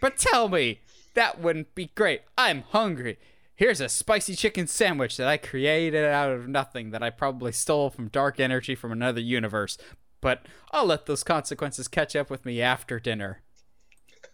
but 0.00 0.16
tell 0.18 0.48
me, 0.48 0.80
that 1.14 1.40
wouldn't 1.40 1.74
be 1.74 1.90
great. 1.94 2.20
I'm 2.36 2.62
hungry. 2.68 3.18
Here's 3.54 3.80
a 3.80 3.88
spicy 3.90 4.34
chicken 4.36 4.66
sandwich 4.66 5.16
that 5.18 5.26
I 5.28 5.36
created 5.36 6.04
out 6.04 6.30
of 6.32 6.48
nothing 6.48 6.90
that 6.92 7.02
I 7.02 7.10
probably 7.10 7.52
stole 7.52 7.90
from 7.90 8.08
dark 8.08 8.40
energy 8.40 8.74
from 8.74 8.90
another 8.92 9.20
universe. 9.20 9.76
But 10.20 10.46
I'll 10.70 10.86
let 10.86 11.06
those 11.06 11.22
consequences 11.22 11.88
catch 11.88 12.14
up 12.14 12.30
with 12.30 12.44
me 12.44 12.60
after 12.60 13.00
dinner. 13.00 13.42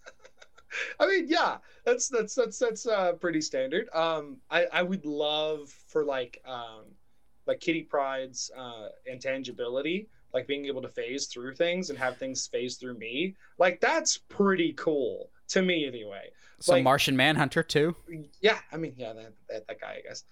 I 1.01 1.07
mean, 1.07 1.27
yeah, 1.29 1.59
that's 1.85 2.09
that's 2.09 2.35
that's 2.35 2.59
that's 2.59 2.87
uh, 2.87 3.13
pretty 3.13 3.41
standard. 3.41 3.89
Um, 3.95 4.39
I 4.51 4.67
I 4.73 4.83
would 4.83 5.05
love 5.05 5.71
for 5.89 6.05
like 6.05 6.43
um, 6.47 6.85
like 7.47 7.61
Kitty 7.61 7.83
Pryde's 7.83 8.51
uh, 8.57 8.89
intangibility, 9.07 10.09
like 10.35 10.47
being 10.47 10.67
able 10.67 10.83
to 10.83 10.89
phase 10.89 11.27
through 11.27 11.55
things 11.55 11.91
and 11.91 11.99
have 11.99 12.17
things 12.19 12.47
phase 12.47 12.77
through 12.77 12.99
me. 12.99 13.37
Like 13.59 13.81
that's 13.81 14.19
pretty 14.19 14.73
cool 14.73 15.31
to 15.49 15.63
me, 15.63 15.87
anyway. 15.87 16.31
So 16.59 16.73
Like- 16.73 16.85
Martian 16.85 17.17
Manhunter 17.17 17.63
too. 17.63 17.95
Yeah, 18.41 18.59
I 18.73 18.77
mean, 18.77 18.95
yeah, 18.97 19.13
that 19.13 19.33
that, 19.49 19.67
that 19.69 19.81
guy, 19.81 19.99
I 19.99 20.09
guess. 20.09 20.25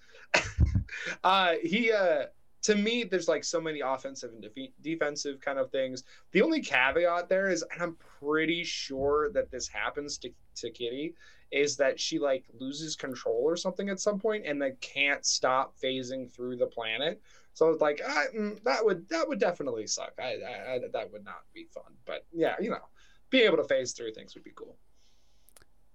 uh, 1.23 1.53
he 1.63 1.91
uh, 1.91 2.25
to 2.65 2.75
me, 2.75 3.03
there's 3.03 3.27
like 3.27 3.43
so 3.43 3.61
many 3.61 3.81
offensive 3.81 4.31
and 4.33 4.43
defe- 4.43 4.73
defensive 4.81 5.39
kind 5.39 5.59
of 5.59 5.69
things. 5.69 6.03
The 6.31 6.41
only 6.41 6.61
caveat 6.61 7.29
there 7.29 7.47
is, 7.47 7.63
and 7.71 7.79
I'm 7.79 7.95
pretty 8.19 8.63
sure 8.63 9.29
that 9.33 9.51
this 9.51 9.67
happens 9.67 10.17
to 10.19 10.31
to 10.55 10.71
Kitty, 10.71 11.13
is 11.51 11.77
that 11.77 11.99
she 11.99 12.17
like 12.17 12.45
loses 12.59 12.95
control 12.95 13.43
or 13.43 13.55
something 13.55 13.89
at 13.89 13.99
some 13.99 14.17
point 14.17 14.47
and 14.47 14.59
then 14.59 14.75
can't 14.81 15.23
stop 15.23 15.75
phasing 15.77 16.31
through 16.31 16.55
the 16.55 16.65
planet. 16.65 17.21
So 17.53 17.69
it's 17.69 17.81
like 17.81 18.01
I, 18.03 18.25
mm, 18.35 18.63
that 18.63 18.83
would 18.83 19.07
that 19.09 19.27
would 19.27 19.39
definitely 19.39 19.85
suck. 19.85 20.13
I, 20.19 20.23
I, 20.23 20.73
I 20.73 20.79
that 20.91 21.11
would 21.11 21.23
not 21.23 21.43
be 21.53 21.67
fun. 21.71 21.93
But 22.03 22.25
yeah, 22.33 22.55
you 22.59 22.71
know, 22.71 22.81
being 23.29 23.45
able 23.45 23.57
to 23.57 23.65
phase 23.65 23.91
through 23.91 24.13
things 24.13 24.33
would 24.33 24.43
be 24.43 24.53
cool. 24.55 24.75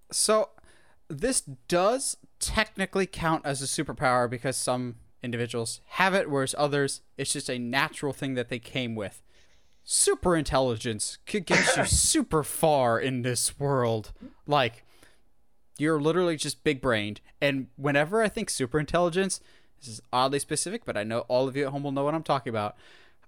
So, 0.09 0.51
this 1.09 1.41
does 1.41 2.15
technically 2.39 3.07
count 3.07 3.45
as 3.45 3.61
a 3.61 3.65
superpower 3.65 4.29
because 4.29 4.55
some 4.55 4.95
individuals 5.23 5.81
have 5.85 6.13
it, 6.13 6.29
whereas 6.29 6.55
others, 6.57 7.01
it's 7.17 7.33
just 7.33 7.49
a 7.49 7.59
natural 7.59 8.13
thing 8.13 8.33
that 8.35 8.49
they 8.49 8.59
came 8.59 8.95
with. 8.95 9.21
Super 9.83 10.35
intelligence 10.35 11.17
could 11.25 11.45
get 11.45 11.75
you 11.75 11.85
super 11.85 12.43
far 12.43 12.99
in 12.99 13.21
this 13.23 13.59
world. 13.59 14.11
Like, 14.45 14.83
you're 15.77 15.99
literally 15.99 16.37
just 16.37 16.63
big 16.63 16.81
brained. 16.81 17.21
And 17.41 17.67
whenever 17.75 18.21
I 18.21 18.29
think 18.29 18.49
super 18.49 18.79
intelligence, 18.79 19.41
this 19.79 19.87
is 19.87 20.01
oddly 20.13 20.39
specific, 20.39 20.85
but 20.85 20.97
I 20.97 21.03
know 21.03 21.19
all 21.21 21.47
of 21.47 21.55
you 21.55 21.65
at 21.65 21.71
home 21.71 21.83
will 21.83 21.91
know 21.91 22.03
what 22.03 22.13
I'm 22.13 22.23
talking 22.23 22.51
about. 22.51 22.75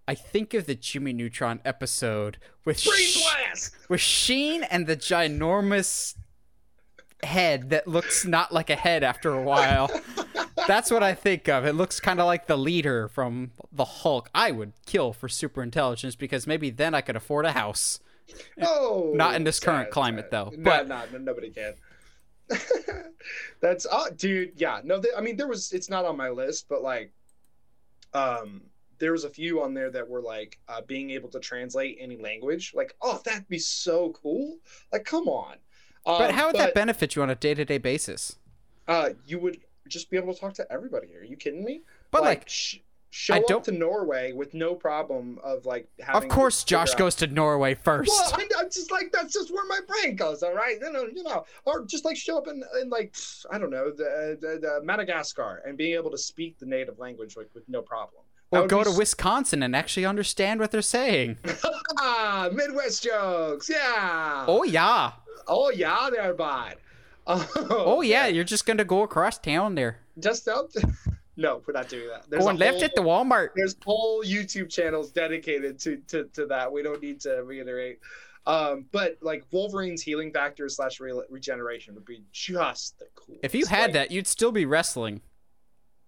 I 0.08 0.16
think 0.16 0.54
of 0.54 0.66
the 0.66 0.76
Jimmy 0.76 1.14
Neutron 1.14 1.62
episode 1.64 2.38
with 2.66 2.84
Brain 2.84 2.98
Sh- 3.08 3.22
blast. 3.24 3.76
with 3.90 4.02
Sheen 4.02 4.64
and 4.64 4.86
the 4.86 4.98
ginormous 4.98 6.16
head 7.24 7.70
that 7.70 7.88
looks 7.88 8.26
not 8.26 8.52
like 8.52 8.70
a 8.70 8.76
head 8.76 9.04
after 9.04 9.34
a 9.34 9.42
while. 9.42 9.90
That's 10.68 10.92
what 10.92 11.04
I 11.04 11.14
think 11.14 11.48
of. 11.50 11.66
It 11.66 11.74
looks 11.74 12.00
kind 12.00 12.20
of 12.20 12.26
like 12.26 12.48
the 12.48 12.58
leader 12.58 13.08
from 13.08 13.52
the 13.72 13.86
Hulk. 13.86 14.30
I 14.34 14.52
would 14.52 14.74
kill 14.86 15.14
for 15.14 15.28
super 15.30 15.62
intelligence 15.64 16.16
because 16.16 16.48
maybe 16.48 16.70
then 16.70 16.94
I 16.94 17.02
could 17.02 17.16
afford 17.16 17.46
a 17.46 17.52
house. 17.52 18.00
Oh, 18.62 19.12
Not 19.16 19.36
in 19.36 19.44
this 19.44 19.60
current 19.60 19.92
climate, 19.92 20.26
sad. 20.26 20.32
though, 20.32 20.50
No, 20.56 20.64
but- 20.64 20.88
no, 20.88 21.04
no, 21.12 21.18
nobody 21.20 21.50
can. 21.50 21.74
That's 23.62 23.86
uh, 23.90 24.10
dude. 24.16 24.52
Yeah, 24.56 24.82
no. 24.84 25.02
th- 25.02 25.14
I 25.18 25.22
mean, 25.22 25.38
there 25.38 25.48
was. 25.48 25.72
It's 25.72 25.90
not 25.90 26.06
on 26.06 26.18
my 26.18 26.30
list, 26.30 26.66
but 26.70 26.82
like, 26.82 27.12
um, 28.14 28.62
there 29.00 29.12
was 29.14 29.24
a 29.24 29.30
few 29.30 29.62
on 29.62 29.74
there 29.74 29.90
that 29.92 30.08
were 30.08 30.22
like 30.22 30.60
uh, 30.68 30.82
being 30.82 31.10
able 31.12 31.30
to 31.30 31.40
translate 31.40 31.98
any 32.00 32.18
language. 32.18 32.74
Like, 32.76 32.96
oh, 33.02 33.22
that'd 33.24 33.48
be 33.48 33.60
so 33.60 34.12
cool. 34.22 34.58
Like, 34.92 35.06
come 35.06 35.28
on. 35.28 35.54
Um, 36.06 36.18
But 36.18 36.32
how 36.32 36.48
would 36.48 36.56
that 36.58 36.74
benefit 36.74 37.16
you 37.16 37.22
on 37.22 37.30
a 37.30 37.36
day 37.36 37.54
to 37.54 37.64
day 37.66 37.78
basis? 37.78 38.36
Uh, 38.88 39.12
you 39.26 39.40
would 39.40 39.60
just 39.88 40.10
be 40.10 40.18
able 40.18 40.34
to 40.34 40.40
talk 40.40 40.54
to 40.56 40.72
everybody. 40.72 41.16
Are 41.16 41.24
you 41.24 41.36
kidding 41.38 41.64
me? 41.64 41.82
But 42.12 42.24
like, 42.24 42.48
sh- 42.48 42.78
show 43.10 43.36
I 43.36 43.38
up 43.40 43.48
don't- 43.48 43.64
to 43.66 43.72
Norway 43.72 44.32
with 44.34 44.54
no 44.54 44.76
problem 44.76 45.40
of 45.44 45.66
like 45.66 45.88
having. 46.00 46.24
of 46.30 46.36
course, 46.36 46.64
Josh 46.64 46.92
out- 46.92 46.98
goes 46.98 47.16
to 47.16 47.28
Norway 47.28 47.76
first. 47.76 48.10
well, 48.10 48.32
I, 48.34 48.48
I'm 48.60 48.70
just 48.70 48.92
like 48.92 49.12
that's 49.12 49.34
just 49.34 49.54
where 49.54 49.66
my 49.68 49.80
brain 49.88 50.16
goes. 50.16 50.42
All 50.44 50.54
right, 50.54 50.78
you 50.82 50.92
know, 50.92 51.06
you 51.14 51.24
know, 51.24 51.46
or 51.66 51.86
just 51.86 52.06
like 52.06 52.18
show 52.18 52.38
up 52.38 52.48
in, 52.48 52.64
in 52.82 52.90
like 52.90 53.16
I 53.52 53.58
don't 53.58 53.70
know 53.72 53.92
the, 53.92 54.38
the, 54.40 54.60
the 54.60 54.80
Madagascar 54.84 55.62
and 55.66 55.78
being 55.78 55.94
able 55.96 56.12
to 56.12 56.18
speak 56.18 56.58
the 56.60 56.66
native 56.66 57.00
language 57.00 57.36
like 57.38 57.50
with 57.54 57.68
no 57.70 57.82
problem. 57.82 58.24
Or 58.52 58.68
go 58.68 58.84
be 58.84 58.92
to 58.92 58.98
Wisconsin 58.98 59.64
and 59.64 59.76
actually 59.76 60.06
understand 60.06 60.60
what 60.60 60.70
they're 60.70 60.84
saying. 60.84 61.38
Midwest 62.52 63.04
jokes. 63.04 63.70
Yeah. 63.70 64.46
Oh 64.48 64.64
yeah, 64.64 65.14
Oh 65.48 65.72
yeah, 65.72 66.10
there, 66.12 66.34
bud. 66.34 66.76
Oh, 67.28 67.50
oh 67.70 68.02
yeah. 68.02 68.28
You're 68.28 68.44
just 68.44 68.66
gonna 68.66 68.84
go 68.84 69.04
across 69.04 69.38
town 69.38 69.76
there, 69.76 70.00
Just 70.20 70.48
out. 70.48 70.74
No, 71.36 71.64
we're 71.66 71.74
not 71.74 71.90
doing 71.90 72.10
that. 72.10 72.30
There's 72.30 72.44
going 72.44 72.58
left 72.58 72.76
whole- 72.76 72.84
at 72.84 72.94
the 72.96 73.02
Walmart. 73.02 73.50
there's 73.56 73.76
whole 73.84 74.24
YouTube 74.24 74.70
channels 74.70 75.10
dedicated 75.12 75.80
to, 75.80 75.98
to 76.10 76.26
to 76.34 76.46
that. 76.46 76.72
We 76.72 76.84
don't 76.84 77.02
need 77.02 77.22
to 77.22 77.44
reiterate. 77.44 78.00
Um, 78.46 78.86
but 78.92 79.18
like 79.22 79.44
Wolverine's 79.52 80.04
healing 80.04 80.32
factor 80.32 80.70
slash 80.70 81.00
re- 81.00 81.20
regeneration 81.32 81.96
would 81.96 82.06
be 82.06 82.22
just 82.32 83.00
the 83.00 83.06
coolest. 83.16 83.44
If 83.44 83.56
you 83.56 83.66
had 83.66 83.86
Like, 83.86 83.94
that, 83.94 84.12
you'd 84.12 84.28
still 84.28 84.52
be 84.52 84.66
wrestling. 84.66 85.22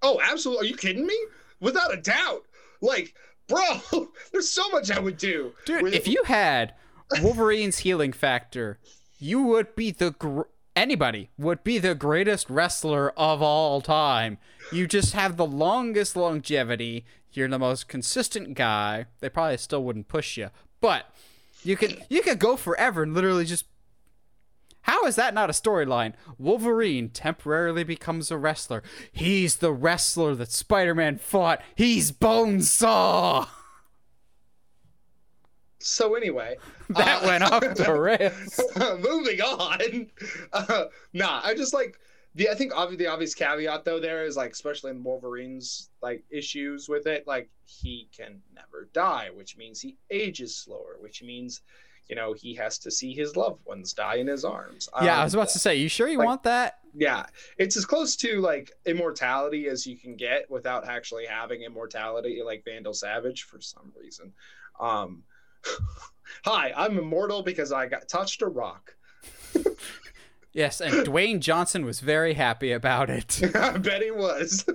oh, 0.03 0.19
absolutely. 0.23 0.67
Are 0.67 0.69
you 0.69 0.77
kidding 0.77 1.07
me? 1.07 1.17
Without 1.59 1.91
a 1.91 1.97
doubt. 1.97 2.43
Like, 2.81 3.15
bro, 3.47 3.63
there's 4.31 4.51
so 4.51 4.69
much 4.69 4.91
I 4.91 4.99
would 4.99 5.17
do. 5.17 5.53
Dude, 5.65 5.81
with- 5.81 5.93
if 5.95 6.07
you 6.07 6.21
had 6.25 6.75
Wolverine's 7.21 7.79
healing 7.79 8.13
factor, 8.13 8.77
you 9.17 9.41
would 9.41 9.75
be 9.75 9.89
the 9.89 10.11
gr- 10.11 10.41
anybody 10.75 11.29
would 11.37 11.63
be 11.63 11.77
the 11.77 11.95
greatest 11.95 12.49
wrestler 12.49 13.11
of 13.11 13.41
all 13.41 13.81
time. 13.81 14.37
You 14.71 14.87
just 14.87 15.13
have 15.13 15.37
the 15.37 15.45
longest 15.45 16.15
longevity. 16.15 17.05
You're 17.31 17.47
the 17.47 17.59
most 17.59 17.87
consistent 17.87 18.53
guy. 18.55 19.05
They 19.19 19.29
probably 19.29 19.57
still 19.57 19.83
wouldn't 19.83 20.07
push 20.07 20.37
you, 20.37 20.49
but 20.81 21.13
you 21.63 21.75
could 21.75 22.05
you 22.09 22.21
could 22.21 22.39
go 22.39 22.55
forever 22.55 23.03
and 23.03 23.13
literally 23.13 23.45
just. 23.45 23.65
How 24.81 25.07
is 25.07 25.15
that 25.15 25.33
not 25.33 25.49
a 25.49 25.53
storyline? 25.53 26.13
Wolverine 26.37 27.09
temporarily 27.09 27.83
becomes 27.83 28.29
a 28.29 28.37
wrestler. 28.37 28.83
He's 29.11 29.55
the 29.55 29.73
wrestler 29.73 30.35
that 30.35 30.51
Spider-Man 30.51 31.17
fought. 31.17 31.59
He's 31.73 32.11
Bonesaw. 32.11 33.47
so 35.85 36.15
anyway, 36.15 36.57
That 36.89 37.23
uh, 37.23 37.27
went 37.27 37.43
off 37.43 37.61
the 37.75 37.93
rails. 37.93 38.59
moving 39.01 39.41
on. 39.41 40.07
Uh, 40.53 40.85
nah, 41.13 41.41
I 41.43 41.53
just 41.53 41.73
like 41.73 41.99
the. 42.35 42.49
I 42.49 42.55
think 42.55 42.73
obvi- 42.73 42.97
the 42.97 43.07
obvious 43.07 43.33
caveat 43.35 43.85
though 43.85 43.99
there 43.99 44.25
is 44.25 44.35
like, 44.37 44.51
especially 44.51 44.91
in 44.91 45.03
Wolverine's 45.03 45.89
like 46.01 46.23
issues 46.29 46.89
with 46.89 47.07
it, 47.07 47.25
like 47.27 47.49
he 47.65 48.07
can 48.15 48.41
never 48.53 48.89
die, 48.93 49.29
which 49.33 49.57
means 49.57 49.79
he 49.81 49.97
ages 50.11 50.55
slower, 50.57 50.97
which 50.99 51.21
means 51.23 51.61
you 52.09 52.15
know 52.15 52.33
he 52.33 52.53
has 52.55 52.77
to 52.79 52.91
see 52.91 53.13
his 53.13 53.35
loved 53.35 53.65
ones 53.65 53.93
die 53.93 54.15
in 54.15 54.27
his 54.27 54.45
arms. 54.45 54.89
Yeah, 55.01 55.15
I 55.15 55.19
Um, 55.19 55.23
was 55.25 55.33
about 55.33 55.49
to 55.49 55.59
say, 55.59 55.75
you 55.75 55.89
sure 55.89 56.07
you 56.07 56.17
like- 56.19 56.27
want 56.27 56.43
that? 56.43 56.79
yeah, 56.97 57.25
it's 57.57 57.75
as 57.75 57.85
close 57.85 58.15
to 58.17 58.39
like 58.41 58.71
immortality 58.85 59.67
as 59.67 59.85
you 59.85 59.97
can 59.97 60.15
get 60.15 60.49
without 60.49 60.87
actually 60.87 61.25
having 61.25 61.61
immortality, 61.63 62.41
like 62.45 62.63
Vandal 62.63 62.93
Savage 62.93 63.43
for 63.43 63.59
some 63.59 63.91
reason. 63.99 64.31
Um, 64.79 65.23
hi, 66.43 66.71
I'm 66.75 66.97
immortal 66.97 67.43
because 67.43 67.71
I 67.71 67.87
got 67.87 68.07
touched 68.07 68.41
a 68.41 68.47
rock. 68.47 68.95
Yes, 70.53 70.79
and 70.79 71.05
Dwayne 71.05 71.41
Johnson 71.41 71.83
was 71.83 71.99
very 71.99 72.35
happy 72.35 72.71
about 72.71 73.09
it. 73.09 73.41
I 73.57 73.77
bet 73.77 74.01
he 74.01 74.09
was. 74.09 74.65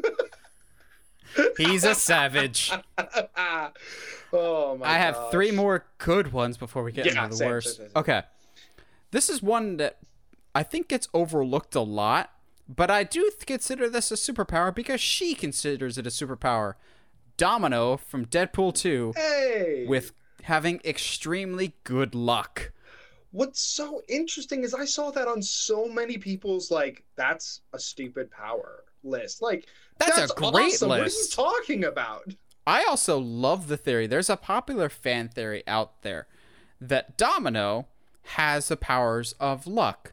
He's 1.57 1.85
a 1.85 1.95
savage. 1.95 2.71
oh 2.99 4.77
my! 4.77 4.79
God. 4.79 4.81
I 4.83 4.99
have 4.99 5.15
gosh. 5.15 5.31
three 5.31 5.51
more 5.53 5.87
good 5.97 6.35
ones 6.35 6.59
before 6.59 6.83
we 6.83 6.93
get 6.93 7.07
Yeah, 7.07 7.25
into 7.25 7.31
the 7.31 7.37
same, 7.37 7.49
worst. 7.49 7.77
same, 7.79 7.87
same. 7.87 7.93
Okay. 7.97 8.23
This 9.11 9.31
is 9.31 9.43
one 9.43 9.79
that 9.79 9.97
I 10.55 10.63
think 10.65 10.89
gets 10.89 11.09
overlooked 11.15 11.75
a 11.75 11.81
lot, 11.81 12.31
but 12.69 12.91
I 12.91 13.03
do 13.03 13.23
th- 13.31 13.47
consider 13.47 13.89
this 13.89 14.11
a 14.13 14.17
superpower 14.17 14.75
because 14.75 15.01
she 15.01 15.35
considers 15.35 15.97
it 15.97 16.07
a 16.07 16.11
superpower. 16.11 16.75
Domino 17.39 17.97
from 17.97 18.27
Deadpool 18.27 18.75
2 18.75 19.15
Hey, 19.17 19.87
with 19.89 20.13
having 20.45 20.81
extremely 20.85 21.75
good 21.85 22.15
luck. 22.15 22.73
what's 23.33 23.61
so 23.61 24.03
interesting 24.09 24.65
is 24.65 24.75
I 24.75 24.85
saw 24.85 25.11
that 25.13 25.29
on 25.29 25.41
so 25.43 25.87
many 25.89 26.19
people's 26.19 26.71
like 26.71 27.05
that's 27.17 27.61
a 27.73 27.79
stupid 27.79 28.31
power 28.31 28.85
list. 29.03 29.41
Like 29.43 29.67
That's 29.99 30.31
a 30.31 30.35
great 30.35 30.75
awesome. 30.75 30.91
list. 30.91 31.37
What 31.39 31.47
are 31.47 31.49
you 31.49 31.59
talking 31.63 31.85
about? 31.85 32.35
I 32.67 32.85
also 32.85 33.19
love 33.19 33.69
the 33.69 33.77
theory. 33.77 34.07
There's 34.07 34.31
a 34.31 34.37
popular 34.37 34.89
fan 34.89 35.29
theory 35.29 35.63
out 35.67 36.03
there 36.03 36.27
that 36.81 37.17
Domino 37.17 37.87
has 38.23 38.69
the 38.69 38.77
powers 38.77 39.33
of 39.41 39.67
luck 39.67 40.13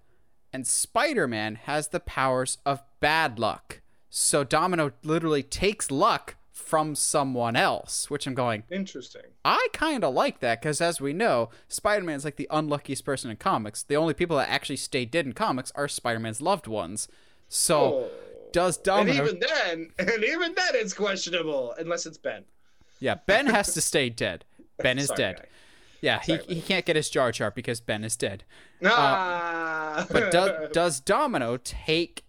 and 0.53 0.65
Spider-Man 0.65 1.55
has 1.63 1.89
the 1.89 1.99
powers 1.99 2.57
of 2.65 2.81
bad 2.99 3.37
luck. 3.37 3.81
So 4.09 4.43
Domino 4.43 4.91
literally 5.03 5.43
takes 5.43 5.91
luck 5.91 6.36
from 6.57 6.95
someone 6.95 7.55
else, 7.55 8.09
which 8.09 8.25
I'm 8.27 8.33
going, 8.33 8.63
Interesting. 8.71 9.21
I 9.45 9.67
kind 9.73 10.03
of 10.03 10.13
like 10.13 10.39
that 10.39 10.59
because 10.61 10.81
as 10.81 10.99
we 10.99 11.13
know, 11.13 11.49
Spider-Man's 11.67 12.25
like 12.25 12.35
the 12.35 12.47
unluckiest 12.51 13.05
person 13.05 13.29
in 13.31 13.37
comics. 13.37 13.83
The 13.83 13.95
only 13.95 14.13
people 14.13 14.37
that 14.37 14.49
actually 14.49 14.77
stay 14.77 15.05
dead 15.05 15.25
in 15.25 15.33
comics 15.33 15.71
are 15.75 15.87
Spider-Man's 15.87 16.41
loved 16.41 16.67
ones. 16.67 17.07
So 17.47 17.77
Oh. 17.79 18.09
does 18.51 18.77
Domino. 18.77 19.11
and 19.11 19.27
even 19.29 19.39
then, 19.39 19.89
and 19.99 20.23
even 20.23 20.53
then, 20.55 20.71
it's 20.73 20.93
questionable 20.93 21.73
unless 21.77 22.05
it's 22.05 22.17
Ben. 22.17 22.43
Yeah, 22.99 23.15
Ben 23.27 23.45
has 23.45 23.73
to 23.75 23.81
stay 23.81 24.09
dead. 24.09 24.43
Ben 24.79 24.97
is 24.97 25.07
Sorry, 25.07 25.17
dead. 25.17 25.35
guy. 25.37 25.45
Yeah, 26.01 26.19
he, 26.21 26.37
Sorry, 26.37 26.55
he 26.55 26.61
can't 26.61 26.85
get 26.85 26.95
his 26.95 27.09
Jar 27.09 27.31
Jar 27.31 27.51
because 27.51 27.79
Ben 27.79 28.03
is 28.03 28.15
dead. 28.15 28.43
Ah. 28.83 30.05
But 30.11 30.31
does 30.31 30.69
does 30.73 30.99
Domino 30.99 31.57
take 31.57 32.23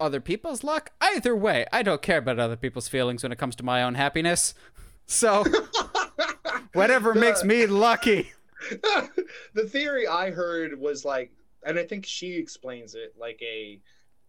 other 0.00 0.20
people's 0.20 0.64
luck? 0.64 0.90
Either 1.00 1.34
way, 1.34 1.66
I 1.72 1.82
don't 1.82 2.02
care 2.02 2.18
about 2.18 2.38
other 2.38 2.56
people's 2.56 2.88
feelings 2.88 3.22
when 3.22 3.32
it 3.32 3.38
comes 3.38 3.56
to 3.56 3.62
my 3.62 3.82
own 3.82 3.94
happiness. 3.94 4.54
So 5.06 5.44
whatever 6.72 7.14
makes 7.14 7.44
me 7.44 7.66
lucky. 7.66 8.32
the 9.54 9.64
theory 9.64 10.06
I 10.06 10.30
heard 10.30 10.78
was 10.78 11.04
like, 11.04 11.32
and 11.64 11.78
I 11.78 11.84
think 11.84 12.06
she 12.06 12.34
explains 12.34 12.94
it 12.94 13.14
like 13.18 13.40
a 13.42 13.80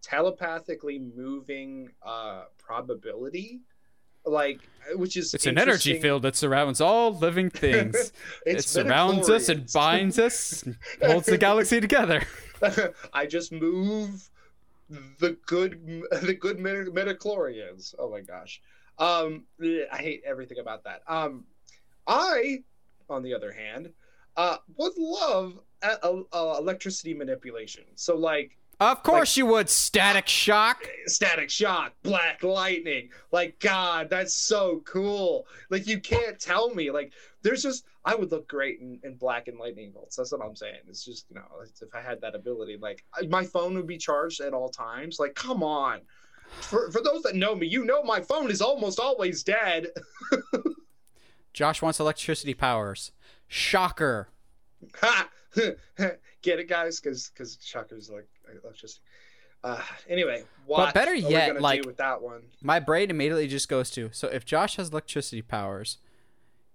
telepathically 0.02 0.98
moving 0.98 1.90
uh 2.02 2.44
probability, 2.58 3.60
like 4.24 4.60
which 4.94 5.16
is 5.16 5.34
It's 5.34 5.46
an 5.46 5.58
energy 5.58 6.00
field 6.00 6.22
that 6.22 6.36
surrounds 6.36 6.80
all 6.80 7.16
living 7.16 7.50
things. 7.50 8.12
it 8.46 8.62
surrounds 8.64 9.28
us 9.30 9.48
and 9.48 9.70
binds 9.72 10.18
us, 10.18 10.62
and 10.62 10.76
holds 11.02 11.26
the 11.26 11.38
galaxy 11.38 11.80
together. 11.80 12.22
I 13.12 13.26
just 13.26 13.52
move 13.52 14.30
the 14.88 15.36
good 15.46 15.80
the 16.22 16.34
good 16.34 16.58
midichlorians. 16.58 17.94
Oh 17.98 18.10
my 18.10 18.20
gosh. 18.20 18.60
Um 18.98 19.46
I 19.60 19.98
hate 19.98 20.22
everything 20.24 20.58
about 20.58 20.84
that. 20.84 21.02
Um 21.06 21.44
I 22.06 22.64
on 23.08 23.22
the 23.22 23.34
other 23.34 23.52
hand 23.52 23.92
uh 24.36 24.58
would 24.76 24.92
love 24.96 25.58
uh, 25.82 25.96
uh, 26.32 26.56
electricity 26.58 27.14
manipulation. 27.14 27.84
So 27.94 28.16
like 28.16 28.58
Of 28.78 29.02
course 29.02 29.38
you 29.38 29.46
would, 29.46 29.70
Static 29.70 30.28
Shock. 30.28 30.86
static 31.06 31.48
shock, 31.48 31.94
black 32.02 32.42
lightning. 32.42 33.08
Like 33.32 33.58
god, 33.58 34.10
that's 34.10 34.34
so 34.34 34.82
cool. 34.84 35.46
Like 35.70 35.86
you 35.86 35.98
can't 35.98 36.38
tell 36.38 36.74
me 36.74 36.90
like 36.90 37.14
there's 37.40 37.62
just 37.62 37.86
I 38.04 38.14
would 38.14 38.30
look 38.30 38.46
great 38.48 38.80
in, 38.80 39.00
in 39.02 39.14
black 39.16 39.48
and 39.48 39.58
lightning 39.58 39.92
bolts. 39.92 40.16
That's 40.16 40.30
what 40.30 40.42
I'm 40.42 40.54
saying. 40.54 40.80
It's 40.88 41.04
just 41.04 41.24
you 41.30 41.36
know 41.36 41.46
if 41.62 41.94
I 41.94 42.02
had 42.02 42.20
that 42.20 42.34
ability, 42.34 42.76
like 42.76 43.02
my 43.28 43.44
phone 43.44 43.74
would 43.76 43.86
be 43.86 43.96
charged 43.96 44.42
at 44.42 44.52
all 44.52 44.68
times. 44.68 45.18
Like 45.18 45.34
come 45.34 45.62
on. 45.62 46.00
For, 46.60 46.90
for 46.92 47.02
those 47.02 47.22
that 47.22 47.34
know 47.34 47.54
me, 47.54 47.66
you 47.66 47.84
know 47.84 48.02
my 48.02 48.20
phone 48.20 48.50
is 48.50 48.60
almost 48.60 49.00
always 49.00 49.42
dead. 49.42 49.88
Josh 51.52 51.80
wants 51.80 51.98
electricity 51.98 52.54
powers. 52.54 53.10
Shocker. 53.48 54.28
Ha! 55.00 55.28
Get 56.42 56.60
it, 56.60 56.68
guys? 56.68 57.00
Because 57.00 57.30
because 57.30 57.58
shockers 57.62 58.10
like 58.10 58.28
electricity. 58.62 59.00
Uh, 59.64 59.80
anyway, 60.08 60.44
what 60.66 60.94
better 60.94 61.14
yet, 61.14 61.60
like- 61.60 61.82
do 61.82 61.88
with 61.88 61.96
that 61.96 62.22
one? 62.22 62.42
My 62.62 62.78
brain 62.78 63.10
immediately 63.10 63.48
just 63.48 63.68
goes 63.68 63.90
to 63.92 64.10
so 64.12 64.28
if 64.28 64.44
Josh 64.44 64.76
has 64.76 64.90
electricity 64.90 65.42
powers, 65.42 65.98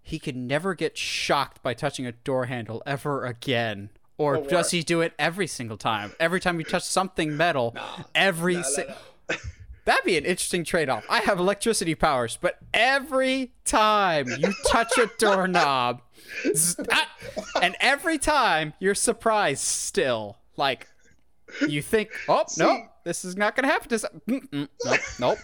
he 0.01 0.19
could 0.19 0.35
never 0.35 0.73
get 0.73 0.97
shocked 0.97 1.61
by 1.63 1.73
touching 1.73 2.05
a 2.05 2.11
door 2.11 2.45
handle 2.45 2.81
ever 2.85 3.25
again. 3.25 3.89
Or 4.17 4.37
does 4.37 4.71
he 4.71 4.83
do 4.83 5.01
it 5.01 5.13
every 5.17 5.47
single 5.47 5.77
time? 5.77 6.13
Every 6.19 6.39
time 6.39 6.59
you 6.59 6.65
touch 6.65 6.83
something 6.83 7.35
metal, 7.35 7.75
every 8.15 8.55
No, 8.55 8.61
no, 8.61 8.67
si- 8.67 8.83
no. 9.29 9.35
That'd 9.85 10.05
be 10.05 10.15
an 10.15 10.25
interesting 10.25 10.63
trade-off. 10.63 11.05
I 11.09 11.21
have 11.21 11.39
electricity 11.39 11.95
powers, 11.95 12.37
but 12.39 12.59
every 12.71 13.51
time 13.65 14.27
you 14.27 14.53
touch 14.67 14.95
a 14.99 15.09
doorknob, 15.17 16.01
ah, 16.91 17.11
and 17.63 17.75
every 17.79 18.19
time 18.19 18.73
you're 18.79 18.93
surprised 18.93 19.63
still, 19.63 20.37
like 20.55 20.87
you 21.67 21.81
think, 21.81 22.11
"Oh, 22.27 22.43
See- 22.47 22.63
no, 22.63 22.87
this 23.03 23.23
is 23.25 23.35
not 23.37 23.55
going 23.55 23.65
to 23.67 23.71
happen." 23.71 23.89
To 23.89 23.99
some- 23.99 24.21
nope, 24.27 24.99
nope. 25.19 25.37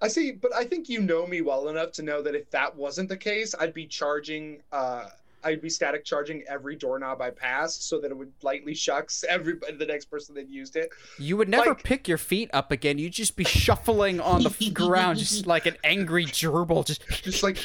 I 0.00 0.08
see, 0.08 0.30
but 0.32 0.54
I 0.54 0.64
think 0.64 0.88
you 0.88 1.00
know 1.00 1.26
me 1.26 1.40
well 1.40 1.68
enough 1.68 1.90
to 1.92 2.02
know 2.02 2.22
that 2.22 2.34
if 2.36 2.48
that 2.50 2.74
wasn't 2.76 3.08
the 3.08 3.16
case, 3.16 3.54
I'd 3.58 3.74
be 3.74 3.86
charging. 3.86 4.62
uh 4.72 5.06
I'd 5.44 5.60
be 5.62 5.70
static 5.70 6.04
charging 6.04 6.42
every 6.48 6.74
doorknob 6.74 7.22
I 7.22 7.30
passed 7.30 7.88
so 7.88 8.00
that 8.00 8.10
it 8.10 8.16
would 8.16 8.32
lightly 8.42 8.74
shucks 8.74 9.24
everybody, 9.28 9.76
the 9.76 9.86
next 9.86 10.06
person 10.06 10.34
that 10.34 10.48
used 10.48 10.74
it. 10.74 10.90
You 11.16 11.36
would 11.36 11.48
never 11.48 11.70
Like- 11.70 11.84
pick 11.84 12.08
your 12.08 12.18
feet 12.18 12.50
up 12.52 12.72
again. 12.72 12.98
You'd 12.98 13.12
just 13.12 13.36
be 13.36 13.44
shuffling 13.44 14.18
on 14.20 14.42
the 14.42 14.70
ground, 14.74 15.20
just 15.20 15.46
like 15.46 15.64
an 15.66 15.76
angry 15.84 16.24
gerbil. 16.26 16.84
Just 16.84 17.02
Just 17.22 17.44
like, 17.44 17.56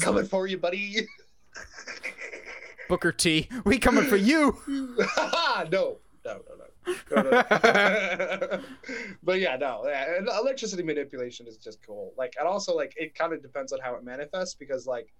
coming 0.00 0.26
for 0.26 0.46
you, 0.46 0.58
buddy. 0.58 1.08
Booker 2.88 3.12
T, 3.12 3.48
we 3.64 3.78
coming 3.78 4.04
for 4.04 4.16
you. 4.16 4.58
no, 4.68 5.66
no, 5.70 5.98
no, 6.24 6.40
no. 6.48 6.94
no, 7.10 7.22
no, 7.22 7.42
but 9.22 9.40
yeah, 9.40 9.56
no. 9.56 9.86
and 9.86 10.28
Electricity 10.28 10.82
manipulation 10.82 11.46
is 11.46 11.56
just 11.56 11.84
cool. 11.84 12.12
Like, 12.16 12.34
and 12.38 12.46
also 12.46 12.74
like 12.74 12.94
it 12.96 13.14
kind 13.14 13.32
of 13.32 13.42
depends 13.42 13.72
on 13.72 13.80
how 13.80 13.94
it 13.94 14.04
manifests 14.04 14.54
because 14.54 14.86
like 14.86 15.12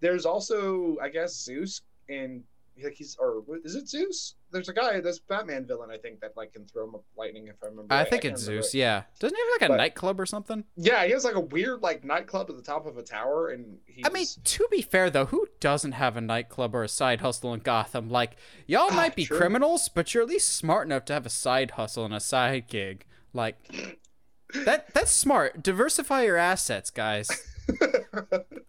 there's 0.00 0.26
also 0.26 0.96
I 1.02 1.08
guess 1.08 1.34
Zeus 1.34 1.80
in 2.08 2.44
like 2.82 2.94
he's 2.94 3.16
or 3.20 3.42
is 3.64 3.74
it 3.76 3.88
Zeus? 3.88 4.34
There's 4.50 4.68
a 4.68 4.72
guy, 4.72 5.00
this 5.00 5.18
Batman 5.18 5.66
villain, 5.66 5.90
I 5.90 5.96
think 5.98 6.20
that 6.20 6.36
like 6.36 6.52
can 6.52 6.64
throw 6.66 6.84
m- 6.86 6.94
lightning 7.16 7.48
if 7.48 7.56
I 7.62 7.66
remember. 7.66 7.92
I 7.92 7.98
right. 8.00 8.08
think 8.10 8.22
can't 8.22 8.34
it's 8.34 8.42
Zeus. 8.42 8.74
it. 8.74 8.78
Yeah, 8.78 9.02
doesn't 9.20 9.36
he 9.36 9.40
have 9.42 9.60
like 9.60 9.68
a 9.68 9.72
But- 9.72 9.76
nightclub 9.76 10.20
or 10.20 10.26
something? 10.26 10.64
Yeah, 10.76 11.04
he 11.04 11.12
has 11.12 11.24
like 11.24 11.34
a 11.34 11.40
weird 11.40 11.82
like 11.82 12.04
nightclub 12.04 12.50
at 12.50 12.56
the 12.56 12.62
top 12.62 12.86
of 12.86 12.96
a 12.98 13.02
tower, 13.02 13.50
and 13.50 13.78
he's. 13.86 14.04
I 14.06 14.10
mean, 14.10 14.26
to 14.42 14.66
be 14.70 14.82
fair 14.82 15.10
though, 15.10 15.26
who 15.26 15.46
doesn't 15.60 15.92
have 15.92 16.16
a 16.16 16.20
nightclub 16.20 16.74
or 16.74 16.82
a 16.84 16.88
side 16.88 17.20
hustle 17.20 17.52
in 17.54 17.60
Gotham? 17.60 18.10
Like, 18.10 18.36
y'all 18.66 18.88
Ah, 18.90 18.94
might 18.96 19.14
be 19.16 19.24
true. 19.26 19.36
criminals, 19.38 19.88
but 19.88 20.14
you're 20.14 20.22
at 20.22 20.28
least 20.28 20.48
smart 20.54 20.86
enough 20.86 21.04
to 21.06 21.12
have 21.12 21.26
a 21.26 21.30
side 21.30 21.72
hustle 21.72 22.04
and 22.04 22.14
a 22.14 22.20
side 22.20 22.68
gig. 22.68 23.06
Like, 23.32 23.56
that 24.64 24.92
that's 24.94 25.10
smart. 25.12 25.62
Diversify 25.62 26.22
your 26.24 26.36
assets, 26.36 26.90
guys. 26.90 27.28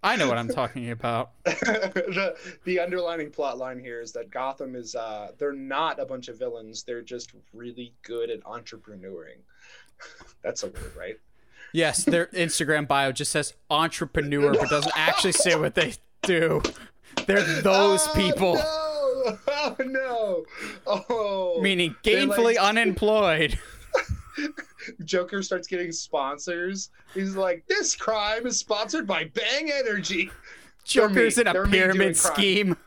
I 0.03 0.15
know 0.15 0.27
what 0.27 0.37
I'm 0.37 0.47
talking 0.49 0.91
about. 0.91 1.31
the 1.45 2.35
the 2.63 2.79
underlining 2.79 3.31
plot 3.31 3.57
line 3.57 3.79
here 3.79 4.01
is 4.01 4.11
that 4.13 4.29
Gotham 4.31 4.75
is 4.75 4.95
uh 4.95 5.31
they're 5.37 5.53
not 5.53 5.99
a 5.99 6.05
bunch 6.05 6.27
of 6.27 6.37
villains, 6.39 6.83
they're 6.83 7.01
just 7.01 7.31
really 7.53 7.93
good 8.03 8.29
at 8.29 8.41
entrepreneuring. 8.43 9.39
That's 10.43 10.63
a 10.63 10.67
word, 10.67 10.91
right? 10.97 11.19
Yes, 11.73 12.03
their 12.05 12.27
Instagram 12.27 12.87
bio 12.87 13.11
just 13.11 13.31
says 13.31 13.53
entrepreneur, 13.69 14.53
but 14.53 14.69
doesn't 14.69 14.97
actually 14.97 15.33
say 15.33 15.55
what 15.55 15.75
they 15.75 15.93
do. 16.21 16.61
They're 17.27 17.41
those 17.61 18.07
Oh, 18.07 18.13
people, 18.15 18.53
No! 18.55 19.37
Oh 19.47 19.75
no! 19.79 20.45
Oh 20.85 21.59
meaning 21.61 21.95
gainfully 22.03 22.55
like- 22.55 22.57
unemployed. 22.57 23.57
Joker 25.03 25.41
starts 25.43 25.67
getting 25.67 25.91
sponsors. 25.91 26.89
He's 27.13 27.35
like, 27.35 27.65
this 27.67 27.95
crime 27.95 28.45
is 28.45 28.59
sponsored 28.59 29.07
by 29.07 29.25
Bang 29.33 29.71
Energy. 29.71 30.31
Joker's 30.83 31.37
in 31.37 31.47
a 31.47 31.53
They're 31.53 31.65
pyramid 31.65 32.15
scheme. 32.17 32.77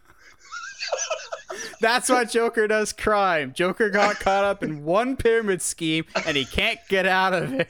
That's 1.80 2.08
why 2.08 2.24
Joker 2.24 2.66
does 2.68 2.92
crime. 2.92 3.52
Joker 3.52 3.90
got 3.90 4.16
caught 4.20 4.44
up 4.44 4.62
in 4.62 4.84
one 4.84 5.16
pyramid 5.16 5.62
scheme 5.62 6.04
and 6.26 6.36
he 6.36 6.44
can't 6.44 6.78
get 6.88 7.06
out 7.06 7.34
of 7.34 7.52
it. 7.52 7.68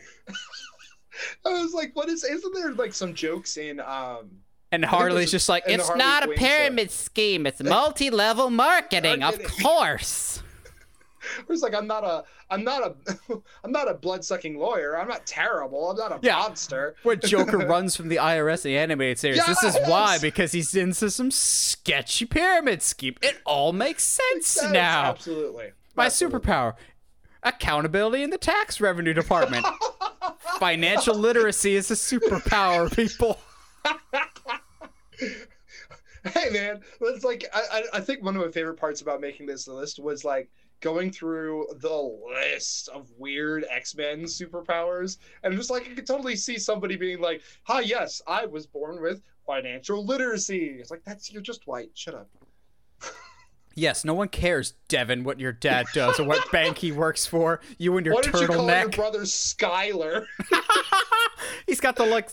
I 1.45 1.49
was 1.63 1.73
like, 1.75 1.97
what 1.97 2.09
is? 2.09 2.25
Isn't 2.25 2.55
there 2.55 2.73
like 2.73 2.93
some 2.95 3.15
jokes 3.15 3.57
in? 3.57 3.81
um 3.81 4.31
And 4.71 4.85
Harley's 4.85 5.31
just 5.31 5.49
like, 5.49 5.65
it's 5.67 5.87
Harley 5.87 5.99
not 5.99 6.23
a 6.23 6.27
Quinn 6.27 6.39
stuff." 6.39 6.49
pyramid 6.49 6.91
scheme. 6.91 7.47
It's 7.47 7.63
multi-level 7.63 8.51
marketing, 8.51 9.23
of 9.23 9.43
course. 9.63 10.43
It's 11.49 11.63
like 11.63 11.75
I'm 11.75 11.87
not 11.87 12.05
a, 12.05 12.25
I'm 12.51 12.65
not 12.65 12.83
a, 12.83 13.17
I'm 13.65 13.73
not 13.73 13.91
a 13.91 13.95
blood 13.95 14.25
sucking 14.25 14.59
lawyer. 14.59 14.99
I'm 14.99 15.09
not 15.09 15.27
terrible. 15.27 15.91
I'm 15.91 15.97
not 15.97 16.13
a 16.13 16.19
Yeah. 16.23 16.37
monster. 16.39 16.95
Where 17.03 17.17
Joker 17.33 17.59
runs 17.59 17.97
from 17.97 18.09
the 18.09 18.17
IRS 18.17 18.63
the 18.63 18.77
animated 18.79 19.19
series. 19.19 19.45
This 19.47 19.63
is 19.63 19.77
why, 19.87 20.19
because 20.19 20.53
he's 20.53 20.75
into 20.75 21.11
some 21.11 21.31
sketchy 21.31 22.27
pyramid 22.27 22.83
scheme. 22.83 23.15
It 23.23 23.39
all 23.45 23.73
makes 23.73 24.03
sense 24.05 24.59
Yes, 24.61 24.73
now. 24.73 25.05
absolutely. 25.11 25.73
My 25.97 26.07
Absolutely. 26.07 26.41
superpower. 26.41 26.75
Accountability 27.43 28.23
in 28.23 28.31
the 28.31 28.39
tax 28.39 28.81
revenue 28.81 29.15
department. 29.15 29.67
Financial 30.59 31.15
literacy 31.15 31.75
is 31.77 31.91
a 31.91 31.95
superpower, 31.95 32.95
people. 32.95 33.39
hey 36.35 36.51
man 36.51 36.81
it's 37.01 37.25
like 37.25 37.45
I 37.55 37.83
i 37.95 38.01
think 38.01 38.23
one 38.23 38.37
of 38.37 38.43
my 38.45 38.51
favorite 38.51 38.77
parts 38.77 39.01
about 39.01 39.21
making 39.21 39.47
this 39.47 39.67
list 39.69 39.99
was 39.99 40.25
like 40.25 40.51
going 40.81 41.11
through 41.11 41.67
the 41.81 42.19
list 42.35 42.89
of 42.89 43.11
weird 43.19 43.65
x-men 43.71 44.23
superpowers 44.23 45.19
and 45.43 45.55
just 45.57 45.71
like 45.71 45.89
i 45.91 45.95
could 45.95 46.07
totally 46.07 46.37
see 46.37 46.59
somebody 46.59 46.97
being 46.97 47.21
like 47.21 47.43
hi 47.63 47.81
yes 47.81 48.23
i 48.27 48.47
was 48.47 48.67
born 48.67 49.01
with 49.01 49.23
financial 49.47 50.05
literacy 50.05 50.77
it's 50.79 50.91
like 50.91 51.03
that's 51.05 51.33
you're 51.33 51.43
just 51.43 51.67
white 51.67 51.91
shut 51.95 52.15
up 52.15 52.29
Yes, 53.75 54.05
no 54.05 54.13
one 54.13 54.27
cares, 54.27 54.73
Devin, 54.89 55.23
what 55.23 55.39
your 55.39 55.53
dad 55.53 55.87
does 55.95 56.19
or 56.19 56.25
what 56.25 56.51
bank 56.51 56.79
he 56.79 56.91
works 56.91 57.27
for. 57.27 57.61
You 57.79 57.97
and 57.97 58.05
your 58.05 58.17
why 58.17 58.23
did 58.23 58.35
you 58.35 58.49
call 58.49 58.69
your 58.69 58.89
brother 58.89 59.21
skyler 59.21 60.27
he's 61.67 61.81
got 61.81 61.97
the 61.97 62.05
like, 62.05 62.29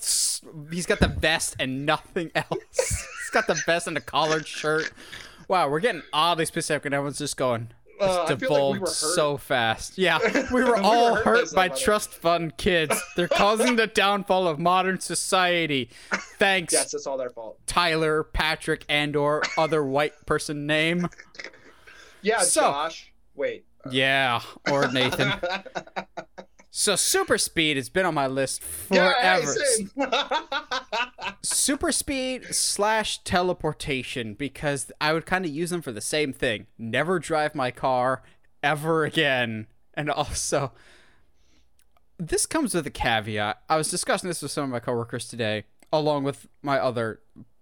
he's 0.72 0.86
got 0.86 1.00
the 1.00 1.08
vest 1.08 1.56
and 1.60 1.86
nothing 1.86 2.32
else. 2.34 2.50
he's 2.72 3.30
got 3.32 3.48
the 3.48 3.62
vest 3.66 3.88
and 3.88 3.98
a 3.98 4.02
collared 4.02 4.48
shirt. 4.48 4.92
Wow, 5.48 5.70
we're 5.70 5.80
getting 5.80 6.02
oddly 6.12 6.46
specific, 6.46 6.86
and 6.86 6.96
everyone's 6.96 7.20
just 7.20 7.38
going. 7.38 7.70
Uh, 8.00 8.26
feel 8.26 8.26
like 8.26 8.30
we 8.30 8.36
devolved 8.80 8.88
so 8.90 9.38
fast. 9.38 9.98
Yeah, 9.98 10.20
we 10.52 10.64
were 10.64 10.66
We 10.66 10.70
were 10.72 10.78
all 10.78 11.16
hurt 11.16 11.24
by 11.26 11.30
hurt 11.30 11.54
by 11.56 11.70
trust 11.70 12.10
fund 12.12 12.58
kids. 12.58 13.00
They're 13.16 13.28
causing 13.28 13.76
the 13.76 13.88
downfall 13.88 14.48
of 14.48 14.60
modern 14.60 15.00
society. 15.00 15.90
Thanks, 16.38 16.74
yes 16.74 16.94
it's 16.94 17.08
all 17.08 17.18
their 17.18 17.30
fault 17.30 17.60
Tyler, 17.68 18.24
Patrick, 18.24 18.86
and 18.90 19.16
or 19.16 19.44
other 19.58 19.84
white 19.86 20.26
person 20.26 20.66
name. 20.68 21.08
yeah 22.22 22.40
So- 22.40 22.62
josh 22.62 23.12
wait 23.36 23.66
Yeah, 23.92 24.42
or 24.70 24.92
Nathan. 24.92 25.34
So 26.78 26.98
super 26.98 27.38
speed 27.38 27.78
has 27.78 27.88
been 27.88 28.06
on 28.06 28.14
my 28.14 28.28
list 28.28 28.62
forever. 28.62 29.54
same. 29.54 29.90
super 31.42 31.94
speed 31.94 32.54
slash 32.54 33.24
teleportation 33.24 34.34
because 34.34 34.92
I 35.00 35.14
would 35.14 35.26
kind 35.26 35.46
of 35.46 35.52
use 35.52 35.70
them 35.70 35.82
for 35.82 35.94
the 35.94 36.02
same 36.02 36.34
thing. 36.34 36.68
Never 36.78 37.18
drive 37.18 37.56
my 37.56 37.72
car 37.72 38.24
ever 38.62 39.06
again. 39.06 39.68
And 39.94 40.10
also, 40.12 40.74
this 42.20 42.46
comes 42.46 42.74
with 42.74 42.86
a 42.86 42.92
caveat. 42.92 43.62
I 43.70 43.78
was 43.78 43.90
discussing 43.90 44.28
this 44.28 44.42
with 44.42 44.52
some 44.52 44.66
of 44.66 44.70
my 44.70 44.82
coworkers 44.82 45.30
today, 45.30 45.64
along 45.94 46.26
with 46.26 46.46
my 46.62 46.78
other 46.78 47.22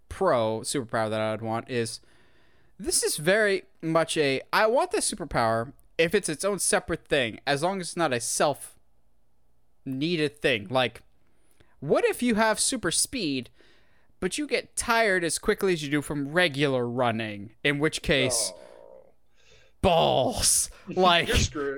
pro 0.10 0.62
superpower 0.62 1.12
that 1.12 1.22
I 1.22 1.30
would 1.30 1.44
want. 1.44 1.70
Is 1.70 2.00
this 2.80 3.04
is 3.04 3.18
very 3.18 3.66
much 3.80 4.18
a 4.18 4.42
I 4.52 4.66
want 4.66 4.90
this 4.90 5.14
superpower 5.14 5.72
if 6.00 6.16
it's 6.16 6.30
its 6.30 6.44
own 6.44 6.58
separate 6.58 7.06
thing, 7.06 7.40
as 7.46 7.62
long 7.62 7.80
as 7.80 7.90
it's 7.90 7.98
not 7.98 8.12
a 8.12 8.20
self 8.20 8.73
needed 9.86 10.42
thing. 10.42 10.68
Like, 10.70 11.02
what 11.80 12.06
if 12.06 12.22
you 12.24 12.36
have 12.36 12.60
super 12.60 12.92
speed, 12.92 13.50
but 14.20 14.38
you 14.38 14.48
get 14.48 14.76
tired 14.76 15.24
as 15.24 15.38
quickly 15.38 15.74
as 15.74 15.84
you 15.84 15.90
do 15.90 16.02
from 16.02 16.30
regular 16.32 16.88
running? 16.88 17.52
In 17.64 17.80
which 17.80 18.02
case, 18.02 18.52
Oh, 18.54 18.60
balls. 19.82 20.70
Like, 20.96 21.30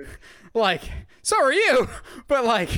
like, 0.54 0.82
so 1.22 1.40
are 1.42 1.52
you. 1.52 1.88
But 2.28 2.44
like, 2.44 2.70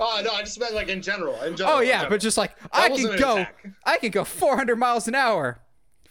oh 0.00 0.20
no, 0.24 0.30
I 0.32 0.40
just 0.40 0.58
meant 0.58 0.74
like 0.74 0.88
in 0.88 1.02
general. 1.02 1.34
In 1.42 1.54
general 1.54 1.76
oh 1.76 1.80
yeah, 1.80 1.98
general. 1.98 2.10
but 2.10 2.20
just 2.22 2.38
like 2.38 2.56
I 2.72 2.88
wasn't 2.88 3.10
can 3.12 3.20
go, 3.20 3.32
attack. 3.34 3.66
I 3.84 3.98
can 3.98 4.10
go 4.10 4.24
400 4.24 4.76
miles 4.76 5.06
an 5.06 5.14
hour 5.14 5.60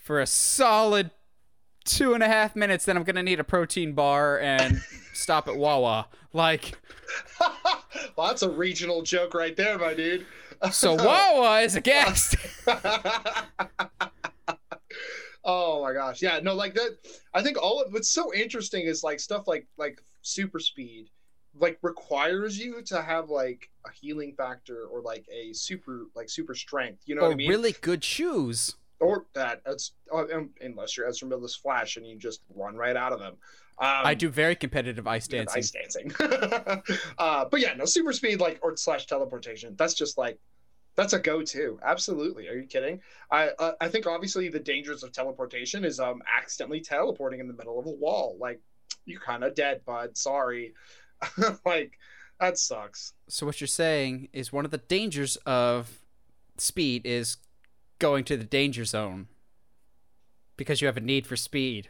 for 0.03 0.19
a 0.21 0.27
solid 0.27 1.09
two 1.83 2.13
and 2.13 2.21
a 2.21 2.27
half 2.27 2.55
minutes. 2.55 2.85
Then 2.85 2.95
I'm 2.95 3.03
gonna 3.03 3.23
need 3.23 3.39
a 3.39 3.43
protein 3.43 3.93
bar 3.93 4.39
and 4.39 4.81
stop 5.13 5.47
at 5.47 5.57
Wawa. 5.57 6.09
Like, 6.37 6.77
well, 8.15 8.27
that's 8.27 8.43
a 8.43 8.49
regional 8.49 9.01
joke 9.01 9.33
right 9.33 9.57
there, 9.57 9.79
my 9.79 9.95
dude. 9.95 10.27
so 10.71 10.93
Wawa 11.03 11.61
is 11.61 11.75
a 11.75 11.81
gas. 11.81 12.35
oh 15.43 15.81
my 15.81 15.93
gosh, 15.93 16.21
yeah, 16.21 16.39
no, 16.41 16.53
like 16.53 16.75
that. 16.75 16.97
I 17.33 17.41
think 17.41 17.59
all 17.59 17.81
of 17.81 17.91
what's 17.91 18.09
so 18.09 18.31
interesting 18.35 18.85
is 18.85 19.03
like 19.03 19.19
stuff 19.19 19.47
like 19.47 19.67
like 19.77 19.99
super 20.21 20.59
speed, 20.59 21.09
like 21.59 21.79
requires 21.81 22.59
you 22.59 22.83
to 22.83 23.01
have 23.01 23.31
like 23.31 23.71
a 23.87 23.89
healing 23.91 24.35
factor 24.37 24.85
or 24.85 25.01
like 25.01 25.25
a 25.33 25.53
super 25.53 26.03
like 26.15 26.29
super 26.29 26.53
strength. 26.53 27.01
You 27.07 27.15
know 27.15 27.21
or 27.21 27.29
what 27.29 27.33
I 27.33 27.37
mean? 27.37 27.49
really 27.49 27.71
good 27.81 28.03
shoes. 28.03 28.75
Or 28.99 29.25
that. 29.33 29.61
Uh, 29.65 30.25
um, 30.33 30.49
unless 30.61 30.97
you're 30.97 31.07
Ezra 31.07 31.27
Miller's 31.27 31.55
Flash 31.55 31.97
and 31.97 32.05
you 32.05 32.17
just 32.17 32.41
run 32.55 32.75
right 32.75 32.95
out 32.95 33.13
of 33.13 33.19
them. 33.19 33.35
Um, 33.79 34.05
I 34.05 34.15
do 34.15 34.29
very 34.29 34.55
competitive 34.55 35.05
ice 35.07 35.27
dancing. 35.27 35.59
Ice 35.59 35.71
dancing. 35.71 36.11
uh, 37.19 37.45
but 37.45 37.59
yeah, 37.59 37.75
no 37.75 37.85
super 37.85 38.11
speed 38.11 38.39
like 38.39 38.59
or 38.63 38.75
slash 38.75 39.05
teleportation. 39.05 39.75
That's 39.77 39.93
just 39.93 40.17
like 40.17 40.39
that's 40.95 41.13
a 41.13 41.19
go-to. 41.19 41.79
Absolutely. 41.83 42.47
Are 42.47 42.55
you 42.55 42.65
kidding? 42.65 42.99
I 43.29 43.49
uh, 43.59 43.73
I 43.79 43.87
think 43.87 44.07
obviously 44.07 44.49
the 44.49 44.59
dangers 44.59 45.03
of 45.03 45.11
teleportation 45.11 45.85
is 45.85 45.99
um 45.99 46.23
accidentally 46.35 46.81
teleporting 46.81 47.39
in 47.39 47.47
the 47.47 47.53
middle 47.53 47.79
of 47.79 47.85
a 47.85 47.91
wall. 47.91 48.35
Like 48.39 48.59
you're 49.05 49.21
kind 49.21 49.43
of 49.43 49.53
dead, 49.53 49.81
bud. 49.85 50.17
Sorry. 50.17 50.73
like 51.65 51.99
that 52.39 52.57
sucks. 52.57 53.13
So 53.29 53.45
what 53.45 53.61
you're 53.61 53.67
saying 53.67 54.29
is 54.33 54.51
one 54.51 54.65
of 54.65 54.71
the 54.71 54.79
dangers 54.79 55.35
of 55.45 55.99
speed 56.57 57.05
is 57.05 57.37
going 57.99 58.23
to 58.25 58.37
the 58.37 58.43
danger 58.43 58.85
zone 58.85 59.27
because 60.55 60.81
you 60.81 60.87
have 60.87 60.97
a 60.97 61.01
need 61.01 61.25
for 61.25 61.35
speed. 61.35 61.89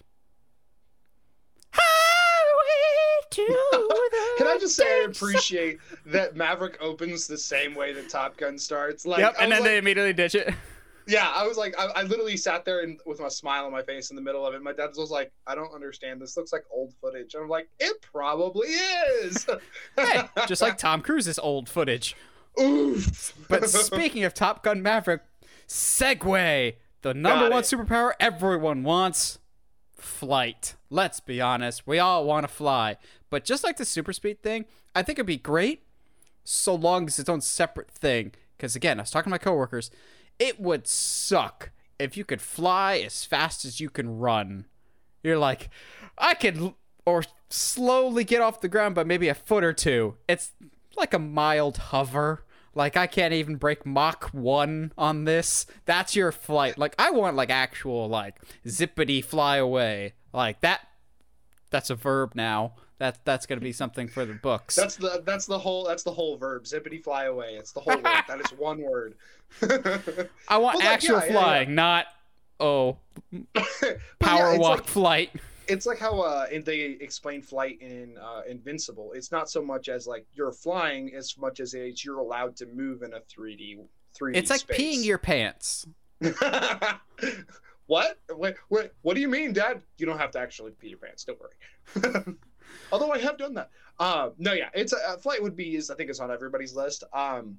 To 3.29 3.45
Can 4.37 4.47
I 4.47 4.57
just 4.59 4.75
say 4.75 4.85
I 4.85 4.99
danger 4.99 5.13
zone. 5.13 5.29
appreciate 5.29 5.79
that 6.05 6.35
Maverick 6.35 6.77
opens 6.81 7.27
the 7.27 7.37
same 7.37 7.75
way 7.75 7.93
that 7.93 8.09
Top 8.09 8.37
Gun 8.37 8.57
starts? 8.57 9.05
Like, 9.05 9.19
yep, 9.19 9.35
and 9.39 9.51
then 9.51 9.61
like, 9.61 9.69
they 9.69 9.77
immediately 9.77 10.13
ditch 10.13 10.35
it. 10.35 10.53
Yeah, 11.07 11.31
I 11.33 11.47
was 11.47 11.55
like, 11.55 11.73
I, 11.79 11.85
I 11.95 12.03
literally 12.03 12.35
sat 12.35 12.65
there 12.65 12.81
and 12.81 12.99
with 13.05 13.21
my 13.21 13.29
smile 13.29 13.65
on 13.65 13.71
my 13.71 13.81
face 13.81 14.09
in 14.09 14.15
the 14.17 14.21
middle 14.21 14.45
of 14.45 14.53
it. 14.53 14.61
My 14.61 14.73
dad 14.73 14.89
was 14.97 15.09
like, 15.09 15.31
I 15.45 15.55
don't 15.55 15.73
understand. 15.73 16.21
This 16.21 16.35
looks 16.35 16.51
like 16.51 16.63
old 16.69 16.93
footage. 16.99 17.33
And 17.33 17.43
I'm 17.43 17.49
like, 17.49 17.69
it 17.79 18.01
probably 18.01 18.67
is. 18.67 19.47
hey, 19.95 20.23
just 20.47 20.61
like 20.61 20.77
Tom 20.77 21.01
Cruise's 21.01 21.39
old 21.39 21.69
footage. 21.69 22.15
Oof. 22.59 23.33
But 23.47 23.69
speaking 23.69 24.25
of 24.25 24.33
Top 24.33 24.63
Gun 24.63 24.81
Maverick, 24.81 25.21
Segue, 25.67 26.75
the 27.01 27.13
number 27.13 27.49
one 27.49 27.63
superpower 27.63 28.13
everyone 28.19 28.83
wants, 28.83 29.39
flight. 29.95 30.75
Let's 30.89 31.19
be 31.19 31.41
honest, 31.41 31.85
we 31.85 31.99
all 31.99 32.25
want 32.25 32.45
to 32.45 32.53
fly. 32.53 32.97
But 33.29 33.43
just 33.43 33.63
like 33.63 33.77
the 33.77 33.85
super 33.85 34.13
speed 34.13 34.41
thing, 34.41 34.65
I 34.95 35.03
think 35.03 35.17
it'd 35.17 35.25
be 35.25 35.37
great 35.37 35.83
so 36.43 36.73
long 36.73 37.03
as 37.03 37.13
it's 37.13 37.19
its 37.19 37.29
own 37.29 37.41
separate 37.41 37.91
thing. 37.91 38.31
Because 38.55 38.75
again, 38.75 38.99
I 38.99 39.03
was 39.03 39.11
talking 39.11 39.29
to 39.29 39.31
my 39.31 39.37
coworkers, 39.37 39.91
it 40.39 40.59
would 40.59 40.87
suck 40.87 41.71
if 41.99 42.15
you 42.15 42.23
could 42.23 42.41
fly 42.41 42.97
as 42.97 43.25
fast 43.25 43.65
as 43.65 43.79
you 43.79 43.89
can 43.89 44.17
run. 44.17 44.65
You're 45.23 45.37
like, 45.37 45.69
I 46.17 46.33
could, 46.33 46.73
or 47.05 47.23
slowly 47.49 48.23
get 48.23 48.41
off 48.41 48.61
the 48.61 48.69
ground 48.69 48.95
by 48.95 49.03
maybe 49.03 49.27
a 49.27 49.35
foot 49.35 49.63
or 49.63 49.73
two. 49.73 50.15
It's 50.27 50.51
like 50.95 51.13
a 51.13 51.19
mild 51.19 51.77
hover. 51.77 52.43
Like 52.77 52.95
I 52.95 53.07
can't 53.07 53.33
even 53.33 53.55
break 53.55 53.87
Mach 53.87 54.29
one 54.33 54.93
on 54.97 55.25
this. 55.25 55.65
That's 55.85 56.15
your 56.15 56.31
flight. 56.31 56.77
Like 56.77 56.93
I 56.99 57.09
want 57.09 57.35
like 57.35 57.49
actual 57.49 58.07
like 58.07 58.35
zippity 58.67 59.25
fly 59.25 59.57
away. 59.57 60.13
Like 60.31 60.61
that. 60.61 60.81
That's 61.71 61.89
a 61.89 61.95
verb 61.95 62.33
now. 62.35 62.73
That 62.99 63.25
that's 63.25 63.47
gonna 63.47 63.61
be 63.61 63.73
something 63.73 64.07
for 64.07 64.25
the 64.25 64.35
books. 64.35 64.75
That's 64.75 64.95
the 64.95 65.23
that's 65.25 65.47
the 65.47 65.57
whole 65.57 65.85
that's 65.85 66.03
the 66.03 66.11
whole 66.11 66.37
verb. 66.37 66.65
Zippity 66.65 67.03
fly 67.03 67.25
away. 67.25 67.55
It's 67.55 67.71
the 67.71 67.79
whole 67.81 67.95
word. 67.95 68.23
That 68.27 68.41
is 68.41 68.51
one 68.51 68.79
word. 68.81 69.15
I 70.47 70.57
want 70.59 70.77
Well, 70.77 70.77
like, 70.77 70.85
actual 70.85 71.17
yeah, 71.17 71.25
yeah, 71.25 71.31
flying, 71.31 71.75
not 71.75 72.05
oh 72.59 72.97
power 74.19 74.53
yeah, 74.53 74.57
walk 74.59 74.79
like- 74.81 74.87
flight. 74.87 75.31
It's 75.67 75.85
like 75.85 75.99
how 75.99 76.19
uh, 76.19 76.47
they 76.63 76.97
explain 76.99 77.41
flight 77.41 77.81
in 77.81 78.17
uh, 78.17 78.41
Invincible. 78.47 79.11
It's 79.13 79.31
not 79.31 79.49
so 79.49 79.61
much 79.61 79.89
as 79.89 80.07
like 80.07 80.25
you're 80.33 80.51
flying 80.51 81.13
as 81.13 81.37
much 81.37 81.59
as 81.59 81.73
it's 81.73 82.03
you're 82.03 82.19
allowed 82.19 82.55
to 82.57 82.65
move 82.67 83.03
in 83.03 83.13
a 83.13 83.19
3D 83.19 83.79
3D. 84.19 84.35
It's 84.35 84.49
like 84.49 84.61
space. 84.61 84.79
peeing 84.79 85.05
your 85.05 85.17
pants. 85.17 85.87
what? 87.87 88.19
Wait, 88.31 88.55
wait, 88.69 88.91
what 89.01 89.13
do 89.13 89.21
you 89.21 89.27
mean, 89.27 89.53
Dad? 89.53 89.81
You 89.97 90.05
don't 90.05 90.17
have 90.17 90.31
to 90.31 90.39
actually 90.39 90.71
pee 90.71 90.89
your 90.89 90.97
pants. 90.97 91.25
Don't 91.25 91.39
worry. 91.39 92.35
Although 92.91 93.11
I 93.11 93.19
have 93.19 93.37
done 93.37 93.53
that. 93.55 93.69
Um, 93.99 94.33
no, 94.37 94.53
yeah, 94.53 94.69
it's 94.73 94.93
a, 94.93 94.97
a 95.15 95.17
flight 95.17 95.41
would 95.41 95.55
be 95.55 95.75
is 95.75 95.89
I 95.89 95.95
think 95.95 96.09
it's 96.09 96.19
on 96.19 96.31
everybody's 96.31 96.75
list. 96.75 97.03
Um, 97.13 97.57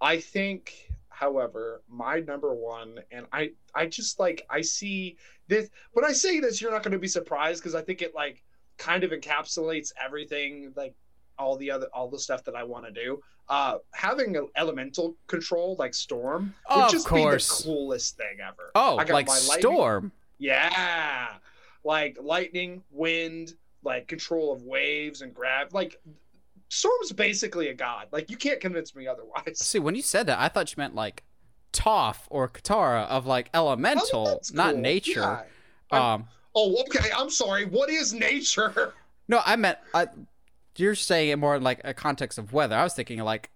I 0.00 0.18
think, 0.18 0.90
however, 1.18 1.82
my 1.88 2.20
number 2.20 2.54
one, 2.54 2.98
and 3.10 3.26
I 3.32 3.50
I 3.74 3.86
just 3.86 4.20
like 4.20 4.46
I 4.48 4.60
see 4.60 5.16
this 5.48 5.68
when 5.92 6.04
I 6.04 6.12
say 6.12 6.38
this, 6.40 6.60
you're 6.60 6.70
not 6.70 6.82
going 6.82 6.92
to 6.92 6.98
be 6.98 7.08
surprised 7.08 7.60
because 7.62 7.74
I 7.74 7.82
think 7.82 8.02
it 8.02 8.14
like 8.14 8.44
kind 8.76 9.02
of 9.02 9.10
encapsulates 9.10 9.92
everything 10.02 10.72
like 10.76 10.94
all 11.38 11.56
the 11.56 11.70
other 11.70 11.86
all 11.92 12.08
the 12.08 12.18
stuff 12.18 12.44
that 12.44 12.54
I 12.54 12.62
want 12.64 12.84
to 12.86 12.92
do. 12.92 13.20
Uh, 13.48 13.78
having 13.94 14.36
an 14.36 14.46
elemental 14.56 15.16
control 15.26 15.74
like 15.78 15.94
storm 15.94 16.54
would 16.70 16.84
Of 16.84 16.90
just 16.92 17.06
course. 17.06 17.62
be 17.62 17.68
the 17.68 17.74
coolest 17.74 18.16
thing 18.16 18.36
ever. 18.46 18.70
Oh, 18.74 18.96
like 19.08 19.28
Storm. 19.30 20.12
Yeah, 20.38 21.28
like 21.82 22.18
lightning, 22.20 22.82
wind, 22.90 23.54
like 23.82 24.06
control 24.06 24.52
of 24.52 24.62
waves 24.62 25.22
and 25.22 25.34
grab, 25.34 25.72
Like 25.72 26.00
storm's 26.68 27.12
basically 27.12 27.68
a 27.68 27.74
god. 27.74 28.08
Like 28.12 28.30
you 28.30 28.36
can't 28.36 28.60
convince 28.60 28.94
me 28.94 29.06
otherwise. 29.06 29.58
See, 29.58 29.78
when 29.78 29.94
you 29.94 30.02
said 30.02 30.26
that, 30.26 30.38
I 30.38 30.48
thought 30.48 30.70
you 30.70 30.80
meant 30.80 30.94
like 30.94 31.24
Toph 31.72 32.18
or 32.30 32.48
Katara 32.48 33.06
of 33.08 33.26
like 33.26 33.50
elemental, 33.54 34.26
Oh, 34.28 34.30
that's 34.32 34.52
not 34.52 34.76
nature. 34.76 35.44
Yeah. 35.92 36.12
Um, 36.14 36.26
Oh, 36.54 36.80
okay. 36.82 37.10
I'm 37.16 37.30
sorry. 37.30 37.66
What 37.66 37.88
is 37.90 38.12
nature? 38.12 38.94
no, 39.28 39.40
I 39.44 39.56
meant 39.56 39.78
I, 39.94 40.06
you're 40.76 40.94
saying 40.94 41.30
it 41.30 41.36
more 41.36 41.56
in 41.56 41.62
like 41.62 41.80
a 41.84 41.94
context 41.94 42.38
of 42.38 42.52
weather. 42.52 42.74
I 42.74 42.82
was 42.82 42.94
thinking 42.94 43.20
like 43.20 43.50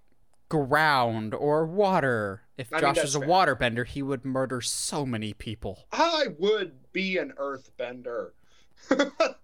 ground 0.49 1.35
or 1.35 1.65
water. 1.65 2.43
If 2.59 2.73
I 2.73 2.81
Josh 2.81 2.97
that's 2.97 3.07
was 3.07 3.15
a 3.17 3.21
fair. 3.21 3.29
waterbender, 3.29 3.87
he 3.87 4.03
would 4.03 4.25
murder 4.25 4.61
so 4.61 5.05
many 5.07 5.33
people. 5.33 5.87
I 5.91 6.27
would 6.39 6.93
be 6.93 7.19
an 7.19 7.33
earthbender. 7.39 8.33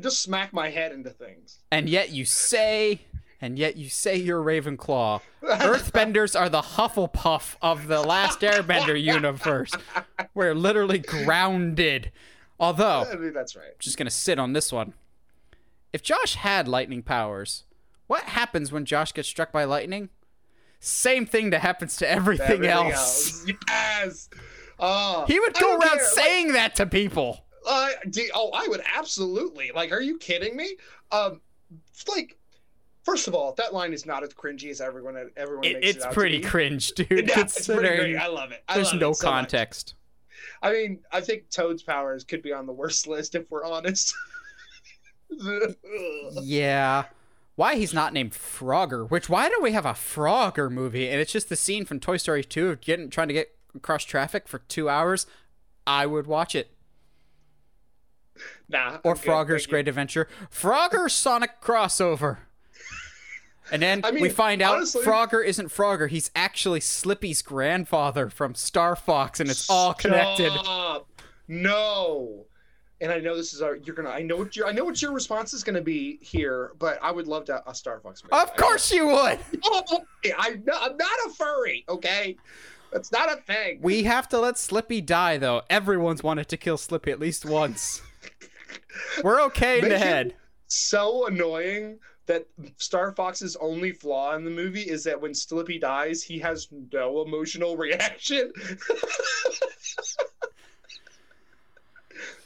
just 0.00 0.22
smack 0.22 0.52
my 0.52 0.70
head 0.70 0.92
into 0.92 1.10
things. 1.10 1.58
And 1.70 1.88
yet 1.88 2.10
you 2.10 2.24
say, 2.24 3.02
and 3.42 3.58
yet 3.58 3.76
you 3.76 3.88
say 3.88 4.16
you're 4.16 4.42
Ravenclaw. 4.42 5.20
Earthbenders 5.42 6.38
are 6.38 6.48
the 6.48 6.62
Hufflepuff 6.62 7.56
of 7.60 7.88
the 7.88 8.00
Last 8.00 8.40
Airbender 8.40 9.00
universe. 9.00 9.72
We're 10.32 10.54
literally 10.54 11.00
grounded. 11.00 12.12
Although, 12.60 13.06
I 13.10 13.16
mean, 13.16 13.32
that's 13.32 13.56
right. 13.56 13.78
just 13.80 13.98
gonna 13.98 14.10
sit 14.10 14.38
on 14.38 14.52
this 14.52 14.72
one. 14.72 14.94
If 15.92 16.02
Josh 16.02 16.36
had 16.36 16.68
lightning 16.68 17.02
powers, 17.02 17.64
what 18.06 18.22
happens 18.22 18.70
when 18.70 18.84
Josh 18.84 19.12
gets 19.12 19.28
struck 19.28 19.50
by 19.50 19.64
lightning? 19.64 20.08
Same 20.78 21.26
thing 21.26 21.50
that 21.50 21.60
happens 21.60 21.96
to 21.96 22.08
everything, 22.08 22.64
Everything 22.64 22.70
else. 22.70 23.44
Yes. 23.68 24.28
Oh, 24.78 25.24
He 25.28 25.38
would 25.38 25.54
go 25.54 25.76
around 25.76 25.98
care. 25.98 26.06
saying 26.10 26.52
that 26.54 26.74
to 26.76 26.86
people. 26.86 27.44
Uh, 27.66 27.90
do, 28.10 28.28
oh, 28.34 28.50
I 28.52 28.66
would 28.68 28.82
absolutely. 28.96 29.70
Like, 29.72 29.92
are 29.92 30.00
you 30.00 30.18
kidding 30.18 30.56
me? 30.56 30.76
Um, 31.12 31.40
like, 32.08 32.36
first 33.04 33.28
of 33.28 33.34
all, 33.34 33.52
that 33.54 33.72
line 33.74 33.92
is 33.92 34.06
not 34.06 34.22
as 34.22 34.30
cringy 34.30 34.70
as 34.70 34.80
everyone 34.80 35.30
everyone 35.36 35.64
It, 35.64 35.74
makes 35.80 35.88
it's 35.88 35.98
it 35.98 36.08
out 36.08 36.12
pretty 36.14 36.38
to 36.38 36.42
be. 36.42 36.48
cringe, 36.48 36.88
dude. 36.96 37.10
Yeah, 37.10 37.40
it's 37.40 37.66
pretty 37.66 37.80
considering. 37.88 38.18
I 38.18 38.26
love 38.28 38.52
it. 38.52 38.62
I 38.68 38.74
there's 38.76 38.92
love 38.92 39.00
no 39.00 39.10
it 39.10 39.16
so 39.16 39.26
much. 39.26 39.34
context. 39.34 39.94
I 40.62 40.72
mean, 40.72 41.00
I 41.12 41.20
think 41.20 41.50
Toad's 41.50 41.82
powers 41.82 42.24
could 42.24 42.42
be 42.42 42.52
on 42.52 42.66
the 42.66 42.72
worst 42.72 43.06
list 43.08 43.34
if 43.34 43.50
we're 43.50 43.64
honest. 43.64 44.14
Yeah. 46.42 47.04
Why 47.56 47.76
he's 47.76 47.94
not 47.94 48.12
named 48.12 48.32
Frogger? 48.32 49.08
Which 49.08 49.28
why 49.28 49.48
don't 49.48 49.62
we 49.62 49.72
have 49.72 49.86
a 49.86 49.92
Frogger 49.92 50.70
movie 50.70 51.08
and 51.08 51.20
it's 51.20 51.32
just 51.32 51.48
the 51.48 51.56
scene 51.56 51.84
from 51.84 52.00
Toy 52.00 52.16
Story 52.16 52.42
2 52.44 52.68
of 52.68 52.80
getting 52.80 53.10
trying 53.10 53.28
to 53.28 53.34
get 53.34 53.54
across 53.74 54.04
traffic 54.04 54.48
for 54.48 54.58
two 54.60 54.88
hours? 54.88 55.26
I 55.86 56.06
would 56.06 56.26
watch 56.26 56.54
it. 56.54 56.70
nah. 58.68 58.98
Or 59.04 59.12
I'm 59.12 59.16
good, 59.16 59.24
Frogger's 59.24 59.66
you. 59.66 59.70
Great 59.70 59.88
Adventure. 59.88 60.28
Frogger 60.50 61.10
Sonic 61.10 61.60
crossover. 61.60 62.38
And 63.72 63.82
then 63.82 64.02
I 64.04 64.10
we 64.12 64.28
find 64.28 64.62
out 64.62 64.76
honestly- 64.76 65.02
Frogger 65.02 65.44
isn't 65.44 65.68
Frogger. 65.70 66.08
He's 66.08 66.30
actually 66.36 66.80
Slippy's 66.80 67.42
grandfather 67.42 68.28
from 68.28 68.54
Star 68.54 68.94
Fox, 68.94 69.40
and 69.40 69.50
it's 69.50 69.68
all 69.68 69.94
connected. 69.94 70.52
Stop. 70.52 71.08
No. 71.48 72.46
And 73.00 73.10
I 73.10 73.18
know 73.18 73.36
this 73.36 73.52
is 73.52 73.60
our. 73.62 73.74
You're 73.76 73.96
gonna. 73.96 74.10
I 74.10 74.22
know 74.22 74.36
what 74.36 74.54
your. 74.54 74.68
I 74.68 74.72
know 74.72 74.84
what 74.84 75.02
your 75.02 75.10
response 75.12 75.52
is 75.52 75.64
gonna 75.64 75.80
be 75.82 76.18
here, 76.22 76.70
but 76.78 77.00
I 77.02 77.10
would 77.10 77.26
love 77.26 77.44
to 77.46 77.68
a 77.68 77.74
Star 77.74 77.98
Fox. 77.98 78.22
movie. 78.22 78.40
Of 78.40 78.54
course 78.56 78.92
you 78.92 79.06
would. 79.08 79.40
Oh, 79.64 79.82
I, 80.24 80.32
I'm 80.38 80.62
not, 80.64 80.90
I'm 80.92 80.96
not 80.96 81.10
a 81.26 81.30
furry. 81.30 81.84
Okay, 81.88 82.36
that's 82.92 83.10
not 83.10 83.32
a 83.32 83.36
thing. 83.42 83.80
We 83.82 84.04
have 84.04 84.28
to 84.28 84.38
let 84.38 84.56
Slippy 84.56 85.00
die, 85.00 85.36
though. 85.38 85.62
Everyone's 85.68 86.22
wanted 86.22 86.48
to 86.50 86.56
kill 86.56 86.76
Slippy 86.76 87.10
at 87.10 87.18
least 87.18 87.44
once. 87.44 88.02
We're 89.24 89.40
okay 89.46 89.78
in 89.78 89.88
Make 89.88 89.90
the 89.92 89.98
head. 89.98 90.34
so 90.68 91.26
annoying 91.26 91.98
that 92.26 92.46
Star 92.76 93.12
Fox's 93.12 93.56
only 93.56 93.92
flaw 93.92 94.34
in 94.36 94.44
the 94.44 94.50
movie 94.50 94.82
is 94.82 95.04
that 95.04 95.20
when 95.20 95.34
Slippy 95.34 95.78
dies, 95.78 96.22
he 96.22 96.38
has 96.38 96.68
no 96.92 97.22
emotional 97.22 97.76
reaction. 97.78 98.52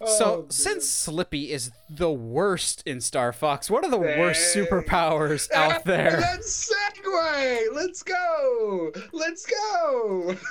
So, 0.06 0.44
Oh, 0.44 0.46
since 0.50 0.88
Slippy 0.88 1.50
is 1.52 1.70
the 1.88 2.10
worst 2.10 2.82
in 2.86 3.00
Star 3.00 3.32
Fox, 3.32 3.70
what 3.70 3.84
are 3.84 3.90
the 3.90 3.98
worst 3.98 4.54
superpowers 4.54 5.50
out 5.54 5.84
there? 5.84 6.18
Let's 6.20 6.72
segue. 6.72 7.74
Let's 7.74 8.02
go. 8.02 8.92
Let's 9.12 9.46
go. 9.46 10.36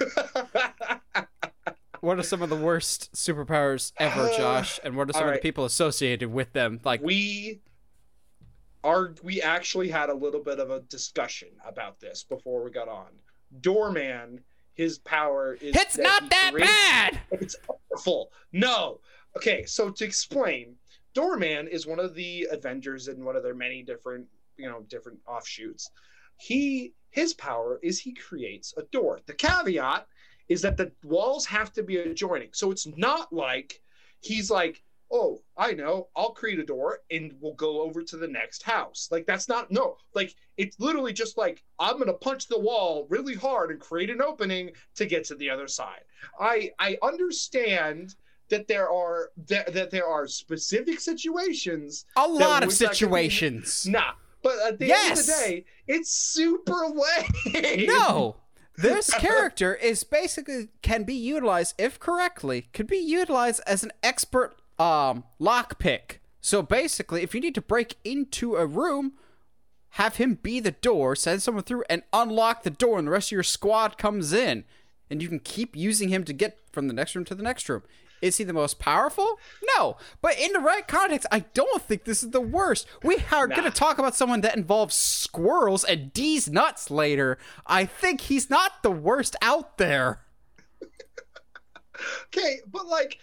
What 2.01 2.19
are 2.19 2.23
some 2.23 2.43
of 2.43 2.49
the 2.51 2.55
worst 2.55 3.13
superpowers 3.13 3.91
ever, 3.97 4.30
Josh? 4.38 4.80
And 4.84 4.95
what 4.95 5.09
are 5.09 5.13
some 5.13 5.28
of 5.28 5.34
the 5.34 5.39
people 5.39 5.65
associated 5.65 6.32
with 6.32 6.53
them? 6.53 6.80
Like, 6.84 7.01
we 7.01 7.61
we 9.24 9.42
actually 9.42 9.90
had 9.90 10.10
a 10.10 10.14
little 10.14 10.44
bit 10.44 10.60
of 10.60 10.70
a 10.70 10.82
discussion 10.82 11.50
about 11.66 12.00
this 12.00 12.24
before 12.24 12.64
we 12.64 12.70
got 12.72 12.88
on. 12.88 13.08
Doorman, 13.62 14.42
his 14.74 15.00
power 15.00 15.58
is 15.62 15.76
it's 15.76 15.96
that 15.96 16.04
not 16.04 16.30
that 16.30 16.52
creates- 16.54 16.72
bad! 16.72 17.20
It's 17.32 17.56
awful. 17.92 18.32
No. 18.52 19.00
Okay, 19.38 19.66
so 19.66 19.90
to 19.90 20.06
explain, 20.06 20.76
Doorman 21.14 21.68
is 21.68 21.88
one 21.88 22.00
of 22.00 22.14
the 22.14 22.48
Avengers 22.52 23.08
in 23.08 23.24
one 23.24 23.36
of 23.36 23.44
their 23.44 23.56
many 23.56 23.82
different, 23.84 24.28
you 24.58 24.70
know, 24.70 24.84
different 24.90 25.20
offshoots. 25.28 25.90
He 26.38 26.94
his 27.10 27.34
power 27.34 27.80
is 27.82 28.00
he 28.00 28.14
creates 28.14 28.74
a 28.78 28.84
door. 28.92 29.22
The 29.26 29.34
caveat 29.34 30.06
is 30.50 30.62
that 30.62 30.76
the 30.78 30.92
walls 31.04 31.46
have 31.46 31.72
to 31.74 31.82
be 31.84 31.98
adjoining. 31.98 32.50
So 32.52 32.72
it's 32.72 32.86
not 32.98 33.32
like 33.32 33.82
he's 34.20 34.52
like, 34.52 34.84
"Oh, 35.18 35.41
I 35.57 35.72
know, 35.72 36.09
I'll 36.16 36.32
create 36.32 36.59
a 36.59 36.66
door 36.66 36.99
and 37.09 37.34
we'll 37.39 37.53
go 37.53 37.82
over 37.82 38.03
to 38.03 38.18
the 38.18 38.28
next 38.28 38.63
house." 38.63 39.07
Like 39.11 39.26
that's 39.26 39.47
not 39.47 39.72
no. 39.72 39.97
Like 40.13 40.36
it's 40.57 40.78
literally 40.80 41.13
just 41.13 41.38
like 41.38 41.63
I'm 41.80 41.95
going 41.95 42.07
to 42.07 42.13
punch 42.13 42.47
the 42.47 42.59
wall 42.59 43.07
really 43.09 43.36
hard 43.36 43.72
and 43.72 43.80
create 43.80 44.09
an 44.09 44.22
opening 44.22 44.72
to 44.95 45.05
get 45.05 45.24
to 45.26 45.36
the 45.36 45.49
other 45.49 45.68
side. 45.68 46.03
I 46.39 46.72
I 46.80 46.97
understand 47.01 48.16
that 48.49 48.68
there 48.68 48.89
are 48.89 49.32
that, 49.47 49.74
that 49.74 49.91
there 49.91 50.05
are 50.05 50.28
specific 50.28 50.99
situations. 50.99 52.05
A 52.18 52.28
lot 52.28 52.63
of 52.63 52.70
could 52.70 52.80
be- 52.80 52.86
situations. 52.86 53.88
Nah, 53.88 54.11
but 54.43 54.59
at 54.68 54.80
the 54.80 54.91
end 54.91 55.11
of 55.13 55.26
the 55.26 55.32
day, 55.32 55.65
it's 55.88 56.11
super 56.11 56.85
lame. 57.53 57.85
No! 57.88 58.38
This 58.77 59.10
character 59.14 59.73
is 59.73 60.03
basically 60.03 60.68
can 60.81 61.03
be 61.03 61.14
utilized, 61.14 61.76
if 61.77 61.98
correctly, 61.98 62.68
could 62.73 62.88
be 62.88 62.98
utilized 62.98 63.61
as 63.65 63.84
an 63.84 63.94
expert 64.03 64.53
um 64.80 65.23
lockpick. 65.39 66.18
So 66.41 66.61
basically, 66.61 67.23
if 67.23 67.34
you 67.34 67.41
need 67.41 67.56
to 67.56 67.61
break 67.61 67.95
into 68.03 68.56
a 68.56 68.65
room, 68.65 69.14
have 69.91 70.18
him 70.18 70.38
be 70.41 70.60
the 70.60 70.72
door, 70.72 71.15
send 71.15 71.41
someone 71.41 71.64
through, 71.64 71.84
and 71.89 72.03
unlock 72.14 72.64
the 72.64 72.69
door, 72.69 72.99
and 72.99 73.07
the 73.07 73.11
rest 73.11 73.30
of 73.30 73.31
your 73.34 73.43
squad 73.43 73.97
comes 73.97 74.31
in. 74.34 74.64
And 75.10 75.22
you 75.22 75.27
can 75.30 75.39
keep 75.39 75.76
using 75.76 76.10
him 76.10 76.23
to 76.26 76.34
get 76.34 76.60
from 76.72 76.88
the 76.88 76.93
next 76.93 77.15
room 77.15 77.26
to 77.26 77.35
the 77.35 77.43
next 77.43 77.68
room. 77.69 77.84
Is 78.22 78.38
he 78.38 78.43
the 78.43 78.53
most 78.53 78.80
powerful? 78.80 79.38
No. 79.77 79.97
But 80.22 80.39
in 80.39 80.52
the 80.53 80.60
right 80.60 80.88
context, 80.88 81.27
I 81.31 81.39
don't 81.53 81.81
think 81.81 82.06
this 82.06 82.23
is 82.23 82.31
the 82.31 82.41
worst. 82.41 82.88
We 83.03 83.18
are 83.31 83.45
Nah. 83.47 83.56
going 83.56 83.72
to 83.72 83.77
talk 83.77 83.97
about 83.99 84.15
someone 84.15 84.41
that 84.41 84.57
involves 84.57 84.95
squirrels 84.95 85.84
and 85.84 86.11
D's 86.14 86.49
nuts 86.49 86.89
later. 86.89 87.38
I 87.68 87.85
think 87.85 88.22
he's 88.22 88.49
not 88.49 88.81
the 88.84 88.91
worst 88.91 89.35
out 89.41 89.77
there. 89.77 90.22
Okay, 92.26 92.60
but 92.68 92.85
like 92.88 93.19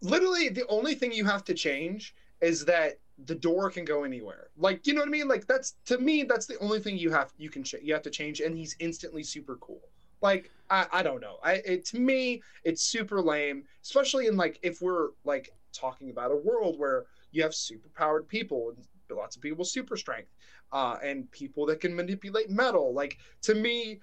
literally 0.00 0.48
the 0.48 0.66
only 0.68 0.94
thing 0.94 1.12
you 1.12 1.24
have 1.24 1.44
to 1.44 1.54
change 1.54 2.14
is 2.40 2.64
that 2.66 2.98
the 3.24 3.34
door 3.34 3.70
can 3.70 3.84
go 3.84 4.04
anywhere. 4.04 4.48
Like, 4.56 4.86
you 4.86 4.92
know 4.92 5.00
what 5.00 5.08
I 5.08 5.12
mean? 5.12 5.28
Like 5.28 5.46
that's 5.46 5.74
to 5.86 5.98
me 5.98 6.22
that's 6.24 6.46
the 6.46 6.58
only 6.58 6.80
thing 6.80 6.98
you 6.98 7.10
have 7.10 7.32
you 7.38 7.48
can 7.50 7.62
ch- 7.62 7.76
you 7.82 7.94
have 7.94 8.02
to 8.02 8.10
change 8.10 8.40
and 8.40 8.56
he's 8.56 8.76
instantly 8.78 9.22
super 9.22 9.56
cool. 9.56 9.88
Like 10.20 10.50
I 10.68 10.86
I 10.92 11.02
don't 11.02 11.20
know. 11.20 11.38
I 11.42 11.54
it 11.64 11.84
to 11.86 11.98
me 11.98 12.42
it's 12.64 12.82
super 12.82 13.22
lame, 13.22 13.64
especially 13.82 14.26
in 14.26 14.36
like 14.36 14.58
if 14.62 14.82
we're 14.82 15.10
like 15.24 15.50
talking 15.72 16.10
about 16.10 16.30
a 16.30 16.36
world 16.36 16.78
where 16.78 17.06
you 17.32 17.42
have 17.42 17.54
super 17.54 17.88
powered 17.94 18.28
people 18.28 18.72
and 18.76 18.86
lots 19.16 19.36
of 19.36 19.42
people 19.42 19.58
with 19.58 19.68
super 19.68 19.96
strength 19.96 20.34
uh 20.72 20.96
and 21.02 21.30
people 21.30 21.64
that 21.66 21.80
can 21.80 21.94
manipulate 21.94 22.50
metal. 22.50 22.92
Like 22.92 23.16
to 23.42 23.54
me 23.54 24.00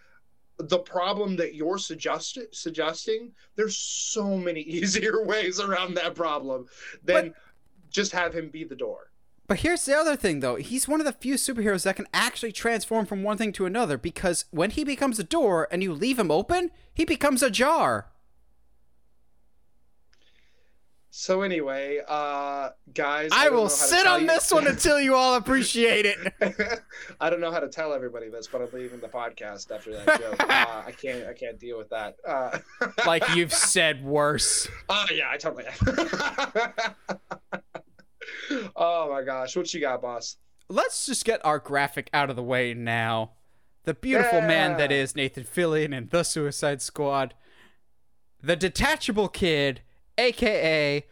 the 0.57 0.79
problem 0.79 1.35
that 1.37 1.55
you're 1.55 1.77
suggest- 1.77 2.37
suggesting, 2.51 3.31
there's 3.55 3.75
so 3.77 4.37
many 4.37 4.61
easier 4.77 5.23
ways 5.25 5.59
around 5.59 5.95
that 5.95 6.15
problem 6.15 6.67
than 7.03 7.29
But- 7.29 7.35
just 7.89 8.11
have 8.11 8.33
him 8.33 8.49
be 8.49 8.63
the 8.63 8.75
door. 8.75 9.09
But 9.45 9.59
here's 9.59 9.83
the 9.85 9.95
other 9.95 10.15
thing, 10.15 10.39
though. 10.39 10.55
He's 10.55 10.87
one 10.87 11.01
of 11.01 11.05
the 11.05 11.11
few 11.11 11.35
superheroes 11.35 11.83
that 11.83 11.97
can 11.97 12.07
actually 12.13 12.53
transform 12.53 13.05
from 13.05 13.23
one 13.23 13.37
thing 13.37 13.51
to 13.53 13.65
another 13.65 13.97
because 13.97 14.45
when 14.51 14.71
he 14.71 14.83
becomes 14.85 15.19
a 15.19 15.23
door 15.23 15.67
and 15.69 15.83
you 15.83 15.93
leave 15.93 16.17
him 16.17 16.31
open, 16.31 16.71
he 16.93 17.03
becomes 17.03 17.43
a 17.43 17.49
jar. 17.51 18.07
So 21.15 21.43
anyway, 21.43 21.99
uh, 22.07 22.69
guys, 22.91 23.29
I, 23.31 23.45
don't 23.45 23.53
will 23.53 23.69
sit 23.69 24.07
on 24.07 24.25
this 24.25 24.51
one 24.51 24.65
until 24.67 24.99
you 24.99 25.13
all 25.13 25.35
appreciate 25.35 26.07
it. 26.07 26.81
I 27.21 27.29
don't 27.29 27.39
know 27.39 27.51
how 27.51 27.59
to 27.59 27.67
tell 27.67 27.93
everybody 27.93 28.29
this, 28.29 28.47
but 28.47 28.63
I'm 28.63 28.69
leaving 28.73 28.99
the 28.99 29.09
podcast 29.09 29.69
after 29.69 29.91
that 29.91 30.19
joke. 30.19 30.43
Uh, 30.49 30.83
I 30.87 30.91
can't. 30.91 31.27
I 31.27 31.33
can't 31.33 31.59
deal 31.59 31.77
with 31.77 31.89
that. 31.91 32.15
Uh, 32.27 32.57
like 33.05 33.23
you've 33.35 33.53
said 33.53 34.03
worse. 34.03 34.67
oh 34.89 35.05
yeah, 35.13 35.29
I 35.29 35.37
totally. 35.37 35.65
oh 38.75 39.11
my 39.11 39.21
gosh, 39.21 39.55
what 39.55 39.71
you 39.71 39.81
got, 39.81 40.01
boss? 40.01 40.37
Let's 40.67 41.05
just 41.05 41.25
get 41.25 41.45
our 41.45 41.59
graphic 41.59 42.09
out 42.11 42.31
of 42.31 42.35
the 42.35 42.43
way 42.43 42.73
now. 42.73 43.33
The 43.83 43.93
beautiful 43.93 44.41
man 44.41 44.77
that 44.77 44.91
is 44.91 45.15
Nathan 45.15 45.43
Fillion 45.43 45.93
in 45.95 46.07
The 46.09 46.23
Suicide 46.23 46.81
Squad. 46.81 47.35
The 48.41 48.55
detachable 48.55 49.27
kid, 49.27 49.81
aka 50.17 51.05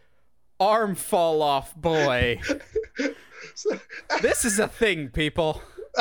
arm 0.59 0.95
fall 0.95 1.41
off 1.41 1.75
boy. 1.75 2.39
this 4.21 4.45
is 4.45 4.59
a 4.59 4.67
thing, 4.67 5.09
people. 5.09 5.61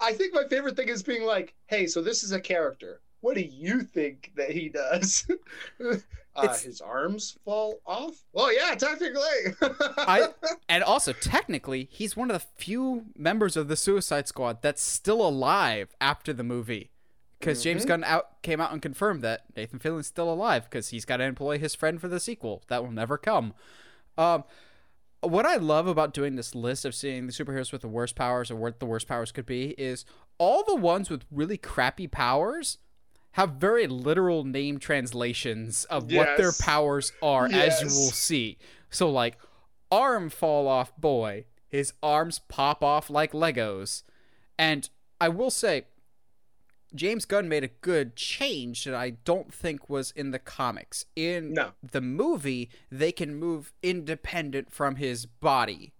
I 0.00 0.12
think 0.12 0.34
my 0.34 0.44
favorite 0.48 0.76
thing 0.76 0.88
is 0.88 1.02
being 1.02 1.24
like, 1.24 1.54
"Hey, 1.66 1.86
so 1.86 2.02
this 2.02 2.22
is 2.22 2.32
a 2.32 2.40
character. 2.40 3.00
What 3.20 3.34
do 3.34 3.42
you 3.42 3.82
think 3.82 4.32
that 4.36 4.50
he 4.50 4.68
does? 4.68 5.26
uh, 6.36 6.56
his 6.56 6.80
arms 6.80 7.36
fall 7.44 7.80
off? 7.84 8.24
Well, 8.32 8.52
yeah, 8.52 8.74
technically. 8.74 9.54
I 9.98 10.28
and 10.68 10.84
also 10.84 11.12
technically 11.12 11.88
he's 11.90 12.16
one 12.16 12.30
of 12.30 12.40
the 12.40 12.46
few 12.56 13.06
members 13.16 13.56
of 13.56 13.68
the 13.68 13.76
Suicide 13.76 14.28
Squad 14.28 14.62
that's 14.62 14.82
still 14.82 15.26
alive 15.26 15.94
after 16.00 16.32
the 16.32 16.44
movie. 16.44 16.90
Because 17.38 17.62
James 17.62 17.84
Mhm. 17.84 17.88
Gunn 17.88 18.04
out 18.04 18.42
came 18.42 18.60
out 18.60 18.72
and 18.72 18.82
confirmed 18.82 19.22
that 19.22 19.44
Nathan 19.56 19.78
Fillion's 19.78 20.06
still 20.08 20.32
alive 20.32 20.64
because 20.64 20.88
he's 20.88 21.04
got 21.04 21.18
to 21.18 21.24
employ 21.24 21.58
his 21.58 21.74
friend 21.74 22.00
for 22.00 22.08
the 22.08 22.18
sequel 22.20 22.62
that 22.68 22.82
will 22.82 22.90
never 22.90 23.16
come. 23.16 23.54
Um, 24.16 24.44
what 25.20 25.46
I 25.46 25.56
love 25.56 25.86
about 25.86 26.12
doing 26.12 26.36
this 26.36 26.54
list 26.54 26.84
of 26.84 26.94
seeing 26.94 27.26
the 27.26 27.32
superheroes 27.32 27.72
with 27.72 27.82
the 27.82 27.88
worst 27.88 28.16
powers 28.16 28.50
or 28.50 28.56
what 28.56 28.80
the 28.80 28.86
worst 28.86 29.06
powers 29.08 29.30
could 29.32 29.46
be 29.46 29.70
is 29.78 30.04
all 30.38 30.64
the 30.64 30.76
ones 30.76 31.10
with 31.10 31.24
really 31.30 31.56
crappy 31.56 32.06
powers 32.06 32.78
have 33.32 33.50
very 33.52 33.86
literal 33.86 34.42
name 34.44 34.78
translations 34.78 35.84
of 35.86 36.10
what 36.12 36.36
their 36.38 36.52
powers 36.60 37.12
are, 37.22 37.46
as 37.46 37.80
you 37.80 37.86
will 37.86 38.10
see. 38.10 38.58
So, 38.90 39.08
like, 39.10 39.36
arm 39.92 40.28
fall 40.30 40.66
off 40.66 40.96
boy, 40.96 41.44
his 41.68 41.92
arms 42.02 42.40
pop 42.48 42.82
off 42.82 43.10
like 43.10 43.32
Legos. 43.32 44.02
And 44.58 44.88
I 45.20 45.28
will 45.28 45.50
say, 45.50 45.84
James 46.94 47.24
Gunn 47.26 47.48
made 47.48 47.64
a 47.64 47.68
good 47.68 48.16
change 48.16 48.84
that 48.84 48.94
I 48.94 49.10
don't 49.10 49.52
think 49.52 49.90
was 49.90 50.10
in 50.12 50.30
the 50.30 50.38
comics. 50.38 51.04
In 51.14 51.52
No. 51.52 51.72
the 51.82 52.00
movie, 52.00 52.70
they 52.90 53.12
can 53.12 53.34
move 53.34 53.72
independent 53.82 54.72
from 54.72 54.96
his 54.96 55.26
body. 55.26 55.92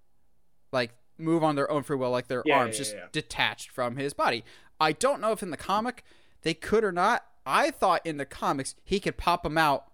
Like, 0.73 0.93
move 1.19 1.44
on 1.44 1.56
their 1.56 1.70
own 1.70 1.82
free 1.82 1.97
will, 1.97 2.10
like 2.10 2.28
their 2.28 2.43
Yeah, 2.47 2.59
arms 2.59 2.77
yeah, 2.77 2.78
just 2.78 2.94
yeah. 2.97 3.06
detached 3.12 3.70
from 3.70 3.97
his 3.97 4.15
body. 4.15 4.44
I 4.81 4.93
don't 4.93 5.20
know 5.20 5.32
if 5.32 5.43
in 5.43 5.51
the 5.51 5.56
comic 5.56 6.05
they 6.43 6.55
could 6.55 6.85
or 6.85 6.93
not. 6.93 7.24
I 7.44 7.70
thought 7.70 8.06
in 8.06 8.16
the 8.16 8.24
comics 8.27 8.74
he 8.85 9.01
could 9.01 9.16
pop 9.16 9.43
them 9.43 9.59
out 9.59 9.86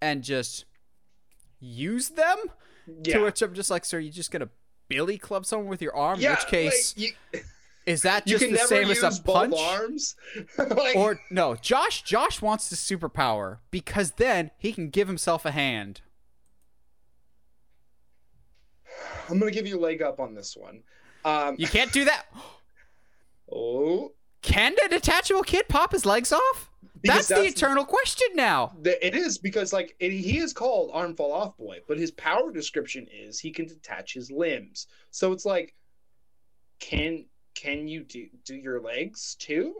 and 0.00 0.22
just 0.22 0.64
use 1.58 2.10
them. 2.10 2.36
To 3.04 3.22
which 3.22 3.40
I'm 3.42 3.54
just 3.54 3.70
like, 3.70 3.84
sir, 3.84 3.98
you 4.00 4.10
just 4.10 4.30
gonna 4.30 4.50
billy 4.88 5.16
club 5.16 5.46
someone 5.46 5.68
with 5.68 5.80
your 5.80 5.94
arm? 5.96 6.20
yeah, 6.20 6.30
in 6.30 6.34
which 6.36 6.46
case, 6.46 6.94
like, 6.96 7.14
you, 7.34 7.40
is 7.86 8.02
that 8.02 8.26
just 8.26 8.48
the 8.48 8.56
same 8.58 8.90
as 8.90 9.02
a 9.02 9.22
punch? 9.22 9.54
arms. 9.58 10.14
like, 10.58 10.96
Or 10.96 11.20
no, 11.30 11.56
Josh. 11.56 12.02
Josh 12.02 12.40
wants 12.40 12.68
the 12.70 12.76
superpower 12.76 13.58
because 13.70 14.12
then 14.12 14.50
he 14.58 14.72
can 14.72 14.88
give 14.90 15.08
himself 15.08 15.44
a 15.44 15.50
hand. 15.50 16.00
I'm 19.28 19.38
gonna 19.38 19.50
give 19.50 19.66
you 19.66 19.78
a 19.78 19.80
leg 19.80 20.02
up 20.02 20.20
on 20.20 20.34
this 20.34 20.56
one. 20.56 20.82
Um, 21.24 21.56
You 21.58 21.66
can't 21.66 21.92
do 21.92 22.04
that. 22.04 22.26
oh, 23.52 24.12
Can 24.42 24.74
the 24.82 24.88
detachable 24.88 25.42
kid 25.42 25.68
pop 25.68 25.92
his 25.92 26.04
legs 26.04 26.32
off? 26.32 26.70
Because 27.00 27.26
That's, 27.26 27.28
the 27.28 27.34
that's- 27.34 27.52
eternal 27.52 27.84
question 27.84 28.28
now. 28.34 28.76
it 28.84 29.14
is 29.16 29.38
because 29.38 29.72
like 29.72 29.96
it, 29.98 30.10
he 30.12 30.38
is 30.38 30.52
called 30.52 30.90
arm 30.92 31.16
fall 31.16 31.32
off 31.32 31.56
boy, 31.56 31.78
but 31.88 31.98
his 31.98 32.10
power 32.12 32.52
description 32.52 33.06
is 33.12 33.38
he 33.40 33.50
can 33.50 33.66
detach 33.66 34.14
his 34.14 34.30
limbs. 34.30 34.86
So 35.10 35.32
it's 35.32 35.44
like, 35.44 35.74
can 36.78 37.24
can 37.54 37.88
you 37.88 38.02
do 38.04 38.28
do 38.44 38.54
your 38.54 38.80
legs 38.80 39.34
too? 39.38 39.74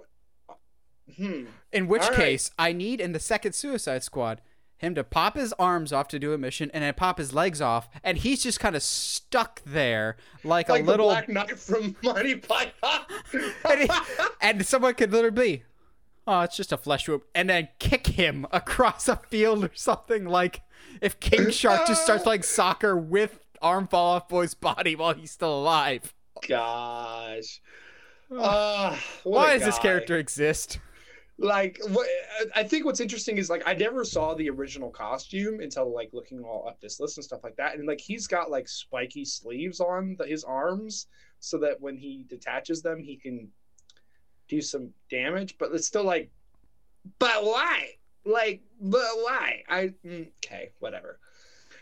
Hmm. 1.17 1.45
In 1.73 1.89
which 1.89 2.03
All 2.03 2.09
right. 2.11 2.17
case, 2.17 2.51
I 2.59 2.73
need 2.73 3.01
in 3.01 3.13
the 3.13 3.19
second 3.21 3.55
Suicide 3.55 4.03
Squad 4.03 4.41
him 4.79 4.95
to 4.97 5.05
pop 5.05 5.37
his 5.37 5.53
arms 5.61 5.93
off 5.93 6.09
to 6.09 6.19
do 6.19 6.33
a 6.33 6.39
mission 6.39 6.69
and 6.75 6.83
then 6.83 6.93
pop 6.95 7.19
his 7.19 7.33
legs 7.33 7.61
off, 7.61 7.89
and 8.03 8.19
he's 8.19 8.43
just 8.43 8.59
kind 8.59 8.75
of 8.75 8.83
stuck 8.83 9.63
there 9.65 10.17
like, 10.43 10.69
Like 10.69 10.83
a 10.83 10.85
little. 10.87 11.07
Black 11.09 11.29
Knight 11.29 11.57
from 11.59 11.95
Monty 12.03 12.35
Python. 12.35 13.01
and, 13.71 13.83
he- 13.83 13.91
and 14.41 14.67
someone 14.67 14.95
could 14.95 15.13
literally 15.13 15.59
be, 15.59 15.63
oh, 16.27 16.41
it's 16.41 16.57
just 16.57 16.73
a 16.73 16.77
flesh 16.77 17.09
wound, 17.09 17.23
and 17.33 17.49
then 17.49 17.69
kick 17.79 18.09
him 18.09 18.45
across 18.53 19.09
a 19.09 19.17
field 19.17 19.65
or 19.65 19.71
something. 19.75 20.25
Like 20.25 20.63
if 21.01 21.21
King 21.21 21.51
Shark 21.51 21.87
just 21.87 22.03
starts 22.03 22.25
playing 22.25 22.43
soccer 22.43 22.97
with 22.97 23.39
arm 23.61 23.87
fall 23.87 24.15
off 24.17 24.29
boy's 24.29 24.55
body 24.55 24.97
while 24.97 25.15
he's 25.15 25.31
still 25.31 25.57
alive. 25.57 26.13
Gosh. 26.47 27.61
Uh, 28.31 28.97
Why 29.25 29.55
does 29.55 29.65
this 29.65 29.79
character 29.79 30.19
exist? 30.19 30.79
like 31.39 31.81
what 31.89 32.07
i 32.55 32.63
think 32.63 32.85
what's 32.85 33.01
interesting 33.01 33.39
is 33.39 33.49
like 33.49 33.63
i 33.65 33.73
never 33.73 34.05
saw 34.05 34.35
the 34.35 34.51
original 34.51 34.91
costume 34.91 35.61
until 35.61 35.93
like 35.93 36.11
looking 36.13 36.45
all 36.45 36.69
up 36.69 36.79
this 36.81 37.01
list 37.01 37.17
and 37.17 37.25
stuff 37.25 37.43
like 37.43 37.57
that 37.57 37.75
and 37.75 37.89
like 37.89 37.99
he's 37.99 38.27
got 38.27 38.51
like 38.51 38.69
spiky 38.69 39.25
sleeves 39.25 39.81
on 39.81 40.15
the, 40.19 40.27
his 40.27 40.45
arms 40.45 41.07
so 41.41 41.57
that 41.57 41.81
when 41.81 41.97
he 41.97 42.27
detaches 42.29 42.83
them 42.83 43.03
he 43.03 43.17
can 43.17 43.49
do 44.47 44.61
some 44.61 44.91
damage 45.11 45.57
but 45.59 45.73
it's 45.73 45.87
still 45.87 46.05
like 46.05 46.31
but 47.19 47.45
why? 47.45 47.91
Like 48.25 48.63
but 48.81 49.01
why? 49.01 49.63
I 49.69 49.95
mm, 50.05 50.29
okay 50.45 50.71
whatever. 50.79 51.19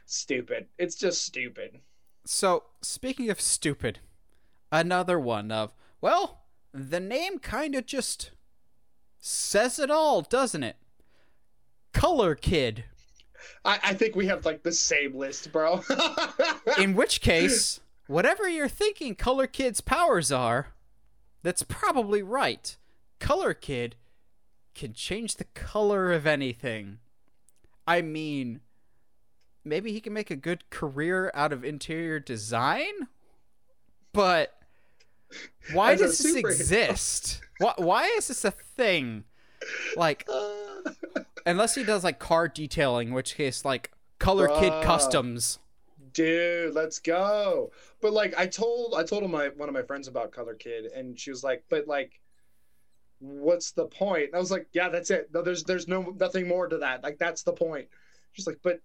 Stupid. 0.07 0.66
It's 0.78 0.97
just 0.97 1.24
stupid. 1.24 1.81
So, 2.27 2.65
speaking 2.82 3.31
of 3.31 3.41
stupid, 3.41 4.01
another 4.73 5.19
one 5.19 5.51
of, 5.51 5.75
well, 6.01 6.43
the 6.73 7.01
name 7.01 7.39
kind 7.39 7.75
of 7.75 7.87
just 7.87 8.31
says 9.19 9.79
it 9.79 9.91
all, 9.91 10.23
doesn't 10.23 10.63
it? 10.63 10.77
Color 11.93 12.35
Kid. 12.35 12.85
i, 13.65 13.79
I 13.83 13.95
think 13.95 14.15
we 14.15 14.27
have 14.27 14.47
like 14.47 14.63
the 14.63 14.73
same 14.73 15.15
list 15.17 15.51
bro 15.51 15.83
In 16.79 16.95
which 16.95 17.21
case, 17.21 17.81
whatever 18.07 18.49
you're 18.49 18.69
thinking 18.69 19.15
Color 19.15 19.47
Kid's 19.47 19.81
powers 19.81 20.31
are, 20.31 20.69
that's 21.43 21.63
probably 21.63 22.23
right. 22.23 22.77
Color 23.19 23.55
Kid 23.55 23.97
can 24.75 24.93
change 24.93 25.37
the 25.37 25.45
color 25.45 26.13
of 26.13 26.27
anything. 26.27 26.99
I 27.87 28.03
mean, 28.03 28.61
maybe 29.65 29.93
he 29.93 30.01
can 30.01 30.13
make 30.13 30.31
a 30.31 30.37
good 30.37 30.71
career 30.71 31.31
out 31.35 31.53
of 31.53 31.65
interior 31.65 32.21
design? 32.21 33.09
But 34.13 34.55
why 35.73 35.94
does 35.94 36.19
this 36.19 36.35
exist? 36.35 37.40
Why, 37.59 37.74
why 37.77 38.05
is 38.16 38.28
this 38.28 38.44
a 38.44 38.51
thing? 38.51 39.24
Like, 39.97 40.28
unless 41.47 41.74
he 41.74 41.85
does 41.85 42.05
like 42.05 42.19
car 42.19 42.48
detailing, 42.48 43.12
which 43.12 43.35
case, 43.35 43.65
like, 43.65 43.90
Color 44.19 44.48
Kid 44.61 44.85
Customs. 44.85 45.59
dude 46.12 46.74
let's 46.74 46.98
go 46.98 47.70
but 48.02 48.12
like 48.12 48.35
i 48.36 48.47
told 48.47 48.94
i 48.97 49.02
told 49.02 49.28
my 49.31 49.48
one 49.57 49.69
of 49.69 49.74
my 49.74 49.82
friends 49.82 50.09
about 50.09 50.32
color 50.32 50.55
kid 50.55 50.86
and 50.86 51.19
she 51.19 51.31
was 51.31 51.44
like 51.44 51.62
but 51.69 51.86
like 51.86 52.20
what's 53.20 53.70
the 53.73 53.85
point?" 53.85 53.93
point 53.93 54.24
and 54.27 54.35
i 54.35 54.39
was 54.39 54.51
like 54.51 54.66
yeah 54.73 54.89
that's 54.89 55.11
it 55.11 55.31
no 55.32 55.40
there's 55.40 55.62
there's 55.65 55.86
no 55.86 56.15
nothing 56.19 56.48
more 56.48 56.66
to 56.66 56.78
that 56.78 57.02
like 57.02 57.16
that's 57.19 57.44
the 57.44 57.52
point 57.52 57.86
she's 58.32 58.47
like 58.47 58.59
but 58.62 58.81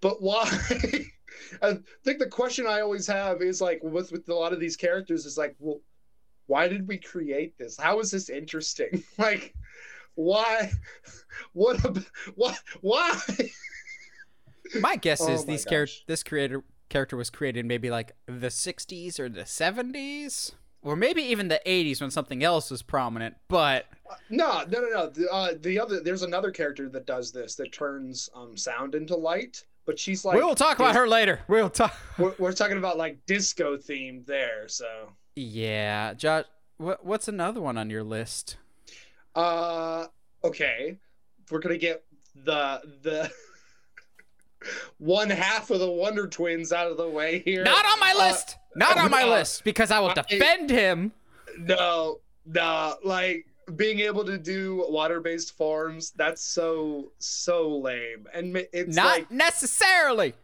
but 0.00 0.22
why 0.22 0.48
i 1.62 1.76
think 2.04 2.18
the 2.18 2.26
question 2.26 2.66
i 2.66 2.80
always 2.80 3.06
have 3.06 3.42
is 3.42 3.60
like 3.60 3.80
with 3.82 4.10
with 4.12 4.28
a 4.28 4.34
lot 4.34 4.52
of 4.52 4.60
these 4.60 4.76
characters 4.76 5.24
is 5.26 5.36
like 5.38 5.54
well 5.58 5.80
why 6.46 6.66
did 6.68 6.86
we 6.88 6.96
create 6.98 7.56
this 7.58 7.76
how 7.78 8.00
is 8.00 8.10
this 8.10 8.28
interesting 8.30 9.02
like 9.18 9.54
why 10.14 10.70
what 11.52 11.78
why 12.34 12.54
why 12.80 13.18
My 14.80 14.96
guess 14.96 15.20
Oh 15.20 15.28
is 15.32 15.46
my 15.46 15.52
these 15.52 15.64
char- 15.64 15.82
gosh. 15.84 16.04
this 16.06 16.22
creator 16.22 16.62
character 16.88 17.16
was 17.16 17.30
created 17.30 17.64
maybe 17.66 17.90
like 17.90 18.12
the 18.26 18.48
60s 18.48 19.18
or 19.18 19.28
the 19.28 19.42
70s 19.42 20.52
or 20.82 20.96
maybe 20.96 21.22
even 21.22 21.48
the 21.48 21.60
80s 21.66 22.00
when 22.00 22.10
something 22.10 22.42
else 22.42 22.70
was 22.70 22.82
prominent. 22.82 23.34
But 23.48 23.86
No, 24.30 24.64
no, 24.68 24.80
no, 24.80 24.88
no. 24.88 25.10
The, 25.10 25.30
uh, 25.30 25.52
the 25.60 25.78
other 25.80 26.00
there's 26.00 26.22
another 26.22 26.50
character 26.50 26.88
that 26.90 27.06
does 27.06 27.32
this 27.32 27.54
that 27.56 27.72
turns 27.72 28.28
um 28.34 28.56
sound 28.56 28.94
into 28.94 29.14
light, 29.16 29.64
but 29.88 29.98
she's 29.98 30.22
like 30.22 30.36
we 30.36 30.44
will 30.44 30.54
talk 30.54 30.78
about 30.78 30.94
her 30.94 31.08
later. 31.08 31.40
We'll 31.48 31.70
talk. 31.70 31.94
We're, 32.18 32.34
we're 32.38 32.52
talking 32.52 32.76
about 32.76 32.98
like 32.98 33.24
disco 33.24 33.78
themed 33.78 34.26
there, 34.26 34.68
so. 34.68 34.86
Yeah, 35.34 36.12
Josh. 36.12 36.44
What 36.76 37.04
what's 37.04 37.26
another 37.26 37.62
one 37.62 37.78
on 37.78 37.88
your 37.88 38.04
list? 38.04 38.58
Uh, 39.34 40.06
okay, 40.44 40.98
we're 41.50 41.60
gonna 41.60 41.78
get 41.78 42.04
the 42.44 42.82
the 43.02 43.32
one 44.98 45.30
half 45.30 45.70
of 45.70 45.80
the 45.80 45.90
Wonder 45.90 46.26
Twins 46.26 46.70
out 46.72 46.90
of 46.90 46.96
the 46.98 47.08
way 47.08 47.38
here. 47.40 47.64
Not 47.64 47.86
on 47.86 47.98
my 47.98 48.12
Uh, 48.14 48.28
list. 48.28 48.56
Not 48.76 48.98
on 48.98 49.10
my 49.10 49.22
uh, 49.22 49.30
list 49.30 49.64
because 49.64 49.90
I 49.90 50.00
will 50.00 50.10
I- 50.10 50.14
defend 50.22 50.68
him. 50.70 51.12
No, 51.58 52.20
no, 52.46 52.94
like 53.02 53.46
being 53.76 54.00
able 54.00 54.24
to 54.24 54.38
do 54.38 54.84
water-based 54.88 55.56
forms. 55.56 56.12
That's 56.12 56.42
so 56.42 57.12
so 57.18 57.78
lame, 57.78 58.26
and 58.34 58.56
it's 58.72 58.96
Not 58.96 59.06
like 59.06 59.30
necessarily. 59.30 60.34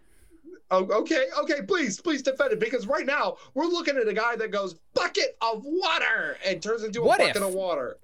Oh, 0.70 0.84
okay, 1.00 1.26
okay, 1.40 1.62
please, 1.62 2.00
please 2.00 2.22
defend 2.22 2.52
it 2.52 2.60
because 2.60 2.86
right 2.86 3.06
now 3.06 3.36
we're 3.52 3.66
looking 3.66 3.96
at 3.96 4.08
a 4.08 4.14
guy 4.14 4.34
that 4.36 4.50
goes 4.50 4.74
bucket 4.94 5.36
of 5.40 5.62
water 5.64 6.38
and 6.44 6.62
turns 6.62 6.82
into 6.82 7.02
a 7.02 7.06
What 7.06 7.18
bucket 7.18 7.36
if? 7.36 7.42
of 7.42 7.54
water. 7.54 7.98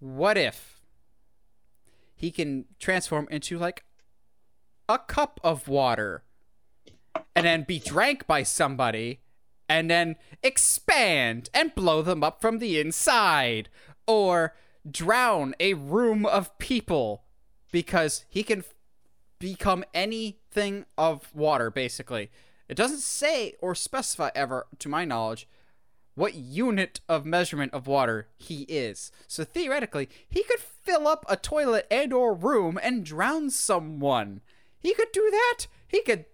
What 0.00 0.36
if 0.36 0.80
he 2.14 2.30
can 2.30 2.64
transform 2.78 3.28
into 3.30 3.58
like 3.58 3.84
a 4.88 4.98
cup 4.98 5.40
of 5.44 5.68
water 5.68 6.24
and 7.34 7.46
then 7.46 7.62
be 7.62 7.78
drank 7.78 8.26
by 8.26 8.42
somebody 8.42 9.20
and 9.68 9.88
then 9.90 10.16
expand 10.42 11.48
and 11.54 11.74
blow 11.74 12.02
them 12.02 12.22
up 12.22 12.40
from 12.40 12.58
the 12.58 12.78
inside 12.78 13.70
or 14.06 14.54
drown 14.90 15.54
a 15.60 15.74
room 15.74 16.26
of 16.26 16.56
people 16.58 17.24
because 17.72 18.24
he 18.28 18.42
can 18.42 18.60
f- 18.60 18.74
become 19.38 19.84
anything 19.92 20.84
of 20.96 21.34
water 21.34 21.70
basically 21.70 22.30
it 22.68 22.76
doesn't 22.76 22.98
say 23.00 23.54
or 23.60 23.74
specify 23.74 24.30
ever 24.34 24.66
to 24.78 24.88
my 24.88 25.04
knowledge 25.04 25.46
what 26.14 26.34
unit 26.34 27.00
of 27.08 27.26
measurement 27.26 27.74
of 27.74 27.86
water 27.86 28.28
he 28.36 28.62
is. 28.62 29.10
So 29.26 29.44
theoretically, 29.44 30.08
he 30.28 30.44
could 30.44 30.60
fill 30.60 31.08
up 31.08 31.24
a 31.28 31.36
toilet 31.36 31.86
and 31.90 32.12
or 32.12 32.34
room 32.34 32.78
and 32.82 33.04
drown 33.04 33.50
someone. 33.50 34.40
He 34.78 34.94
could 34.94 35.10
do 35.12 35.28
that. 35.30 35.66
He 35.88 36.02
could 36.02 36.26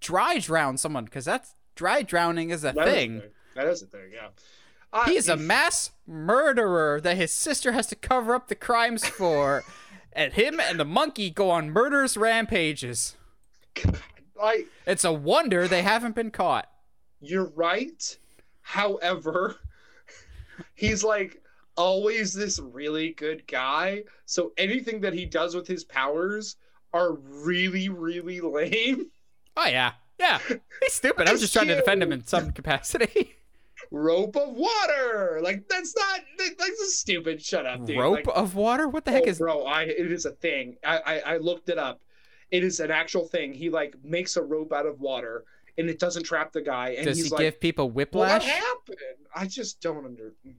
dry 0.00 0.38
drown 0.38 0.78
someone 0.78 1.04
because 1.04 1.24
that's 1.24 1.54
dry 1.74 2.02
drowning 2.02 2.50
is 2.50 2.64
a 2.64 2.72
That 2.72 2.78
is 2.78 2.82
a 2.86 2.96
thing. 2.96 3.22
That 3.54 3.66
is 3.66 3.82
a 3.82 3.86
thing, 3.86 4.10
yeah. 4.14 4.28
He's 5.06 5.28
a 5.28 5.36
mass 5.36 5.90
murderer 6.06 7.00
that 7.00 7.16
his 7.16 7.32
sister 7.32 7.72
has 7.72 7.86
to 7.88 7.96
cover 7.96 8.34
up 8.34 8.48
the 8.48 8.54
crimes 8.54 9.06
for. 9.06 9.64
and 10.12 10.32
him 10.34 10.60
and 10.60 10.78
the 10.78 10.84
monkey 10.84 11.30
go 11.30 11.50
on 11.50 11.70
murderous 11.70 12.16
rampages. 12.16 13.16
like 14.36 14.66
It's 14.86 15.04
a 15.04 15.12
wonder 15.12 15.66
they 15.66 15.82
haven't 15.82 16.14
been 16.14 16.30
caught. 16.30 16.68
you're 17.20 17.50
right. 17.54 18.18
However, 18.60 19.56
he's 20.74 21.02
like 21.02 21.40
always 21.76 22.34
this 22.34 22.58
really 22.58 23.10
good 23.12 23.46
guy. 23.46 24.04
So 24.26 24.52
anything 24.58 25.00
that 25.00 25.14
he 25.14 25.24
does 25.24 25.54
with 25.54 25.66
his 25.66 25.84
powers 25.84 26.56
are 26.92 27.14
really, 27.14 27.88
really 27.88 28.40
lame. 28.40 29.06
Oh 29.56 29.66
yeah. 29.66 29.92
Yeah. 30.18 30.38
He's 30.82 30.92
stupid. 30.92 31.28
I'm 31.28 31.38
just 31.38 31.52
trying 31.52 31.68
to 31.68 31.76
defend 31.76 32.02
him 32.02 32.12
in 32.12 32.24
some 32.26 32.52
capacity. 32.52 33.36
Rope 33.90 34.36
of 34.36 34.54
water. 34.54 35.40
Like 35.42 35.68
that's 35.68 35.94
not 35.96 36.20
that- 36.38 36.58
that's 36.58 36.80
a 36.80 36.86
stupid. 36.86 37.42
Shut 37.42 37.66
up, 37.66 37.84
dude. 37.86 37.98
Rope 37.98 38.26
Like, 38.26 38.36
of 38.36 38.54
water? 38.54 38.88
What 38.88 39.04
the 39.04 39.10
heck 39.12 39.24
oh, 39.26 39.30
is 39.30 39.38
bro? 39.38 39.64
I 39.64 39.82
it 39.82 40.10
is 40.12 40.24
a 40.26 40.32
thing. 40.32 40.76
I, 40.84 40.98
I 40.98 41.18
I 41.34 41.36
looked 41.38 41.68
it 41.68 41.78
up. 41.78 42.00
It 42.50 42.64
is 42.64 42.80
an 42.80 42.90
actual 42.90 43.26
thing. 43.26 43.52
He 43.54 43.70
like 43.70 43.96
makes 44.04 44.36
a 44.36 44.42
rope 44.42 44.72
out 44.72 44.86
of 44.86 45.00
water, 45.00 45.44
and 45.78 45.88
it 45.88 45.98
doesn't 45.98 46.24
trap 46.24 46.52
the 46.52 46.60
guy. 46.62 46.90
And 46.90 47.06
Does 47.06 47.16
he's 47.16 47.26
he 47.26 47.30
like, 47.32 47.40
give 47.40 47.60
people 47.60 47.86
Well, 47.86 47.92
what 47.92 47.96
whiplash? 47.96 48.44
happened? 48.44 48.98
I 49.34 49.46
just 49.46 49.80
don't 49.80 50.04
under. 50.04 50.34
Mm. 50.46 50.54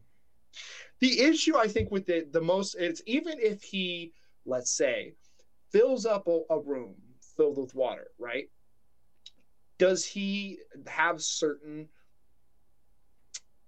The 1.00 1.22
issue 1.22 1.58
I 1.58 1.68
think 1.68 1.92
with 1.92 2.10
it, 2.10 2.32
the 2.32 2.42
most, 2.42 2.76
it's 2.76 3.02
even 3.06 3.36
if 3.40 3.62
he, 3.62 4.14
let's 4.46 4.72
say, 4.72 5.14
fills 5.72 6.06
up 6.06 6.28
a, 6.28 6.42
a 6.50 6.60
room 6.60 6.96
filled 7.36 7.58
with 7.58 7.76
water, 7.76 8.08
right? 8.18 8.50
Does 9.78 10.06
he 10.06 10.60
have 10.88 11.22
certain? 11.22 11.90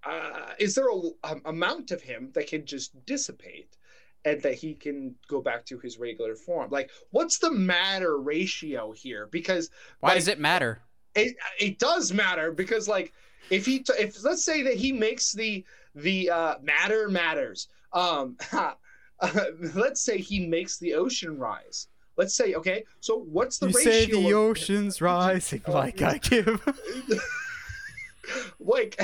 Uh, 0.06 0.52
is 0.60 0.76
there 0.76 0.88
a, 0.90 1.02
a 1.24 1.42
amount 1.46 1.92
of 1.92 2.02
him 2.02 2.30
that 2.34 2.48
can 2.48 2.66
just 2.66 2.94
dissipate, 3.06 3.76
and 4.24 4.42
that 4.42 4.54
he 4.56 4.74
can 4.74 5.16
go 5.28 5.42
back 5.42 5.66
to 5.66 5.80
his 5.80 5.98
regular 5.98 6.36
form? 6.36 6.70
Like, 6.70 6.92
what's 7.12 7.38
the 7.40 7.52
matter 7.52 8.20
ratio 8.20 8.92
here? 8.92 9.28
Because 9.32 9.70
Why 10.00 10.10
like, 10.10 10.18
does 10.18 10.28
it 10.28 10.40
matter? 10.40 10.82
it 11.16 11.36
it 11.60 11.80
does 11.80 12.12
matter 12.12 12.52
because 12.52 12.88
like 12.90 13.14
if 13.50 13.66
he 13.66 13.80
t- 13.80 13.94
if 13.98 14.22
let's 14.24 14.44
say 14.44 14.62
that 14.64 14.74
he 14.76 14.92
makes 14.92 15.32
the 15.32 15.64
the 15.96 16.30
uh 16.30 16.56
matter 16.62 17.08
matters 17.08 17.70
um 17.94 18.36
let's 19.76 20.02
say 20.02 20.18
he 20.18 20.46
makes 20.46 20.78
the 20.78 20.94
ocean 20.94 21.38
rise 21.38 21.88
let's 22.18 22.36
say 22.36 22.54
okay 22.56 22.84
so 23.00 23.20
what's 23.32 23.60
the 23.60 23.68
You 23.68 23.74
ratio 23.78 23.92
say 23.92 24.06
the 24.08 24.28
of- 24.32 24.36
ocean's 24.36 25.02
rising 25.14 25.62
like. 25.70 26.02
I 26.02 26.18
give. 26.18 26.62
like 28.60 29.00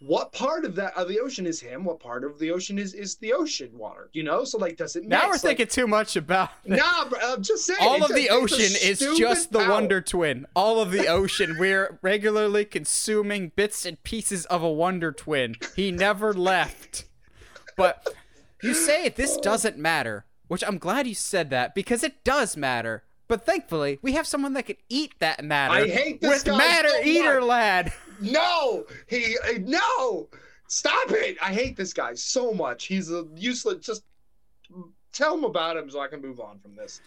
what 0.00 0.32
part 0.32 0.64
of 0.64 0.74
that 0.74 0.96
of 0.96 1.08
the 1.08 1.20
ocean 1.20 1.46
is 1.46 1.60
him 1.60 1.84
what 1.84 2.00
part 2.00 2.24
of 2.24 2.38
the 2.38 2.50
ocean 2.50 2.78
is 2.78 2.94
is 2.94 3.16
the 3.16 3.32
ocean 3.34 3.70
water 3.74 4.08
you 4.14 4.22
know 4.22 4.44
so 4.44 4.56
like 4.56 4.76
does 4.76 4.96
it 4.96 5.04
matter? 5.06 5.22
now 5.22 5.28
we're 5.28 5.32
mix? 5.34 5.44
Like, 5.44 5.58
thinking 5.58 5.72
too 5.72 5.86
much 5.86 6.16
about 6.16 6.48
it. 6.64 6.70
nah 6.78 7.04
bro, 7.08 7.18
i'm 7.22 7.42
just 7.42 7.66
saying 7.66 7.78
All 7.82 8.02
of 8.02 8.10
a- 8.10 8.14
the 8.14 8.30
ocean 8.30 8.72
is 8.82 8.98
just 9.18 9.52
the. 9.52 9.58
Wonder 9.58 10.00
Twin. 10.00 10.46
All 10.56 10.80
of 10.80 10.90
the 10.90 11.06
ocean. 11.18 11.56
We're 11.58 11.98
regularly 12.02 12.64
consuming 12.64 13.52
bits 13.54 13.84
and 13.84 14.02
pieces 14.02 14.46
of 14.46 14.62
a 14.62 14.70
Wonder 14.70 15.12
Twin. 15.12 15.56
He 15.76 15.90
never 15.92 16.32
left. 16.32 17.04
But 17.76 18.08
you 18.62 18.72
say 18.74 19.08
this 19.10 19.36
doesn't 19.36 19.76
matter, 19.76 20.24
which 20.48 20.64
I'm 20.66 20.78
glad 20.78 21.06
you 21.06 21.14
said 21.14 21.50
that 21.50 21.74
because 21.74 22.02
it 22.02 22.24
does 22.24 22.56
matter. 22.56 23.04
But 23.28 23.44
thankfully, 23.46 23.98
we 24.02 24.12
have 24.12 24.26
someone 24.26 24.54
that 24.54 24.66
can 24.66 24.76
eat 24.88 25.12
that 25.20 25.44
matter 25.44 25.74
I 25.74 25.86
hate 25.86 26.20
this 26.20 26.44
with 26.44 26.56
Matter 26.56 26.88
so 26.88 27.02
Eater. 27.04 27.42
Lad. 27.42 27.92
No, 28.20 28.84
he 29.08 29.36
no. 29.60 30.28
Stop 30.68 31.10
it! 31.10 31.36
I 31.42 31.52
hate 31.52 31.76
this 31.76 31.92
guy 31.92 32.14
so 32.14 32.52
much. 32.52 32.86
He's 32.86 33.10
a 33.10 33.26
useless. 33.34 33.84
Just 33.84 34.04
tell 35.12 35.34
him 35.36 35.44
about 35.44 35.76
him 35.76 35.90
so 35.90 36.00
I 36.00 36.08
can 36.08 36.22
move 36.22 36.38
on 36.38 36.58
from 36.60 36.76
this. 36.76 37.00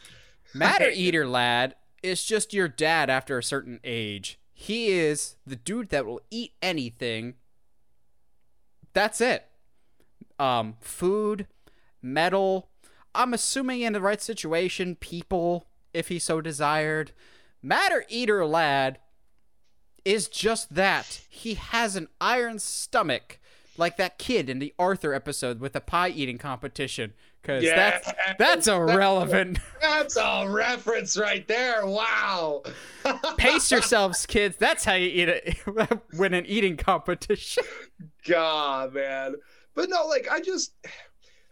Matter 0.53 0.89
Eater 0.89 1.25
Lad 1.25 1.75
is 2.01 2.23
just 2.23 2.53
your 2.53 2.67
dad 2.67 3.09
after 3.09 3.37
a 3.37 3.43
certain 3.43 3.79
age. 3.83 4.39
He 4.53 4.89
is 4.89 5.35
the 5.47 5.55
dude 5.55 5.89
that 5.89 6.05
will 6.05 6.21
eat 6.29 6.53
anything. 6.61 7.35
That's 8.93 9.21
it. 9.21 9.45
Um, 10.37 10.75
food, 10.81 11.47
metal. 12.01 12.69
I'm 13.15 13.33
assuming 13.33 13.81
in 13.81 13.93
the 13.93 14.01
right 14.01 14.21
situation, 14.21 14.95
people, 14.95 15.67
if 15.93 16.09
he 16.09 16.19
so 16.19 16.41
desired. 16.41 17.13
Matter 17.61 18.05
Eater 18.09 18.45
Lad 18.45 18.99
is 20.05 20.27
just 20.27 20.75
that. 20.75 21.21
He 21.29 21.55
has 21.55 21.95
an 21.95 22.07
iron 22.19 22.59
stomach, 22.59 23.39
like 23.77 23.97
that 23.97 24.17
kid 24.17 24.49
in 24.49 24.59
the 24.59 24.73
Arthur 24.77 25.13
episode 25.13 25.59
with 25.59 25.73
the 25.73 25.81
pie 25.81 26.09
eating 26.09 26.37
competition. 26.37 27.13
Cause 27.43 27.63
that's 27.63 28.09
that's 28.39 28.67
irrelevant. 28.69 29.59
That's 29.81 30.15
a 30.15 30.47
reference 30.47 31.17
right 31.17 31.45
there. 31.45 31.85
Wow. 31.85 32.63
Pace 33.37 33.69
yourselves, 33.69 34.25
kids. 34.25 34.55
That's 34.55 34.85
how 34.85 34.93
you 34.93 35.07
eat 35.07 35.29
it 35.29 35.57
win 36.13 36.33
an 36.33 36.45
eating 36.45 36.77
competition. 36.77 37.63
God, 38.25 38.93
man. 38.93 39.35
But 39.75 39.89
no, 39.89 40.07
like 40.07 40.27
I 40.31 40.39
just. 40.39 40.73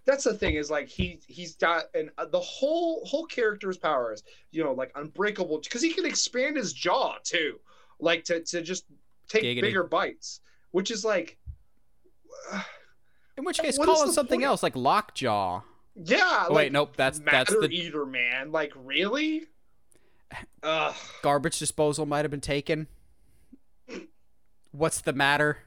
That's 0.06 0.24
the 0.24 0.34
thing 0.34 0.56
is 0.56 0.72
like 0.72 0.88
he 0.88 1.20
he's 1.28 1.56
got 1.56 1.84
and 1.94 2.10
uh, 2.18 2.26
the 2.26 2.40
whole 2.40 3.06
whole 3.06 3.26
character's 3.26 3.78
powers, 3.78 4.24
you 4.50 4.64
know, 4.64 4.72
like 4.72 4.92
unbreakable 4.96 5.60
because 5.62 5.84
he 5.84 5.94
can 5.94 6.06
expand 6.06 6.58
his 6.58 6.74
jaw 6.74 7.18
too, 7.24 7.60
like 8.02 8.24
to 8.26 8.42
to 8.42 8.62
just 8.62 8.86
take 9.28 9.44
Giggity. 9.44 9.62
bigger 9.62 9.84
bites, 9.84 10.42
which 10.72 10.92
is 10.92 11.06
like. 11.06 11.38
In 13.38 13.46
which 13.46 13.60
case, 13.60 13.78
call 13.78 14.04
it 14.04 14.14
something 14.14 14.40
point? 14.40 14.48
else 14.48 14.64
like 14.64 14.76
lockjaw. 14.76 15.62
Yeah. 15.96 16.20
Oh, 16.22 16.46
like, 16.50 16.56
wait, 16.56 16.72
nope. 16.72 16.96
That's 16.96 17.20
that's 17.20 17.52
the 17.54 17.70
eater, 17.70 18.06
man. 18.06 18.52
Like 18.52 18.74
really? 18.76 19.46
Ugh. 20.64 20.96
garbage 21.22 21.60
disposal 21.60 22.06
might 22.06 22.24
have 22.24 22.32
been 22.32 22.42
taken. 22.42 22.88
What's 24.72 25.02
the 25.02 25.14
matter? 25.14 25.58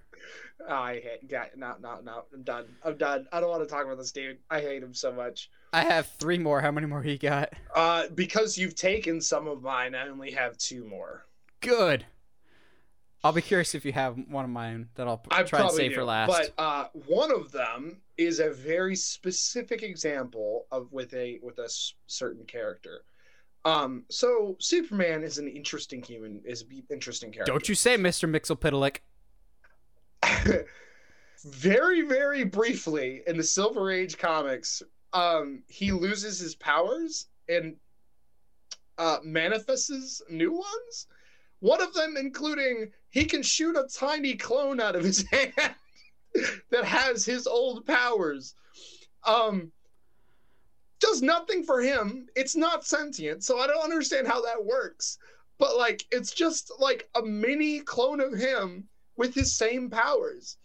I 0.69 0.95
hate. 0.95 1.29
Yeah, 1.29 1.45
no, 1.57 1.75
no, 1.81 2.01
no. 2.03 2.25
I'm 2.33 2.43
done. 2.43 2.65
I'm 2.83 2.97
done. 2.97 3.27
I 3.33 3.41
don't 3.41 3.51
want 3.51 3.63
to 3.63 3.69
talk 3.69 3.85
about 3.85 3.99
this 3.99 4.13
dude. 4.13 4.39
I 4.51 4.61
hate 4.61 4.83
him 4.83 4.95
so 4.95 5.13
much. 5.13 5.51
I 5.75 5.83
have 5.85 6.07
three 6.19 6.39
more. 6.39 6.61
How 6.61 6.71
many 6.71 6.87
more 6.87 7.05
you 7.05 7.19
got? 7.19 7.53
Uh, 7.75 8.05
because 8.15 8.57
you've 8.57 8.75
taken 8.75 9.21
some 9.21 9.47
of 9.47 9.63
mine, 9.63 9.95
I 9.95 10.09
only 10.09 10.31
have 10.31 10.57
two 10.57 10.85
more. 10.85 11.27
Good. 11.61 12.07
I'll 13.25 13.33
be 13.33 13.41
curious 13.41 13.75
if 13.75 13.87
you 13.87 13.93
have 13.93 14.19
one 14.29 14.45
of 14.45 14.51
mine 14.51 14.91
that 14.97 15.09
I'll 15.09 15.25
I 15.31 15.45
try 15.45 15.63
and 15.63 15.71
save 15.71 15.91
do, 15.93 15.97
for 15.97 16.05
last. 16.05 16.29
But 16.29 16.53
uh, 16.63 16.89
one 17.07 17.33
of 17.33 17.51
them 17.53 18.03
is 18.19 18.39
a 18.39 18.51
very 18.51 18.95
specific 18.95 19.83
example 19.83 20.67
of 20.71 20.93
with 20.93 21.15
a 21.15 21.41
with 21.43 21.59
a 21.59 21.65
s- 21.65 21.95
certain 22.07 22.45
character. 22.45 23.01
Um, 23.65 24.05
so 24.11 24.57
Superman 24.61 25.23
is 25.23 25.39
an 25.39 25.49
interesting 25.49 26.03
human, 26.03 26.43
is 26.45 26.63
an 26.63 26.83
interesting 26.91 27.33
character. 27.33 27.51
Don't 27.51 27.67
you 27.67 27.75
say, 27.75 27.97
Mister 27.97 28.29
Mxyzptlk. 28.29 28.99
very, 31.45 32.03
very 32.03 32.45
briefly 32.45 33.23
in 33.27 33.39
the 33.39 33.43
Silver 33.43 33.91
Age 33.91 34.19
comics, 34.19 34.83
um, 35.15 35.63
he 35.67 35.93
loses 35.93 36.39
his 36.39 36.55
powers 36.57 37.29
and 37.49 37.77
uh, 38.99 39.19
manifests 39.23 40.21
new 40.29 40.53
ones. 40.53 41.07
One 41.61 41.81
of 41.81 41.95
them, 41.95 42.17
including 42.19 42.91
he 43.15 43.25
can 43.25 43.45
shoot 43.45 43.77
a 43.77 43.87
tiny 43.87 44.35
clone 44.35 44.81
out 44.81 44.97
of 44.97 45.05
his 45.05 45.25
hand 45.33 45.53
that 46.71 46.85
has 46.85 47.25
his 47.25 47.47
old 47.47 47.87
powers. 47.87 48.57
Um, 49.25 49.71
does 50.99 51.23
nothing 51.23 51.63
for 51.63 51.81
him. 51.81 52.27
It's 52.35 52.57
not 52.57 52.85
sentient, 52.85 53.45
so 53.45 53.61
I 53.61 53.69
don't 53.69 53.85
understand 53.85 54.27
how 54.27 54.43
that 54.43 54.65
works. 54.65 55.19
But 55.59 55.77
like, 55.77 56.05
it's 56.11 56.33
just 56.33 56.73
like 56.81 57.09
a 57.15 57.23
mini 57.23 57.79
clone 57.81 58.21
of 58.21 58.33
him 58.33 58.89
with 59.17 59.33
his 59.33 59.57
same 59.57 59.89
powers. 59.89 60.57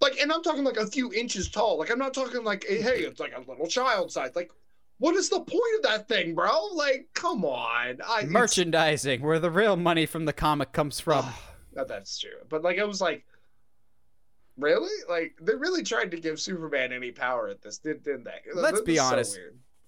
Like, 0.00 0.18
and 0.20 0.32
I'm 0.32 0.42
talking 0.42 0.64
like 0.64 0.78
a 0.78 0.86
few 0.88 1.12
inches 1.12 1.48
tall. 1.48 1.78
Like, 1.78 1.92
I'm 1.92 1.98
not 1.98 2.12
talking 2.12 2.42
like, 2.42 2.64
hey, 2.68 3.04
it's 3.04 3.20
like 3.20 3.36
a 3.36 3.48
little 3.48 3.68
child 3.68 4.10
size. 4.10 4.32
Like, 4.34 4.50
what 4.98 5.14
is 5.14 5.28
the 5.28 5.40
point 5.40 5.76
of 5.76 5.82
that 5.82 6.08
thing, 6.08 6.34
bro? 6.34 6.68
Like, 6.72 7.08
come 7.14 7.44
on. 7.44 7.98
I, 8.06 8.24
Merchandising, 8.24 9.20
where 9.22 9.38
the 9.38 9.50
real 9.50 9.76
money 9.76 10.06
from 10.06 10.24
the 10.24 10.32
comic 10.32 10.72
comes 10.72 11.00
from. 11.00 11.24
That- 11.74 11.88
that's 11.88 12.18
true. 12.18 12.30
But 12.48 12.62
like, 12.62 12.78
it 12.78 12.88
was 12.88 13.02
like, 13.02 13.26
really? 14.56 14.88
Like, 15.10 15.34
they 15.42 15.54
really 15.54 15.82
tried 15.82 16.10
to 16.12 16.16
give 16.18 16.40
Superman 16.40 16.90
any 16.90 17.12
power 17.12 17.48
at 17.48 17.60
this, 17.60 17.76
did, 17.76 18.02
didn't 18.02 18.24
they? 18.24 18.40
Let's 18.54 18.78
This 18.78 18.86
be 18.86 18.96
so 18.96 19.02
honest. 19.04 19.38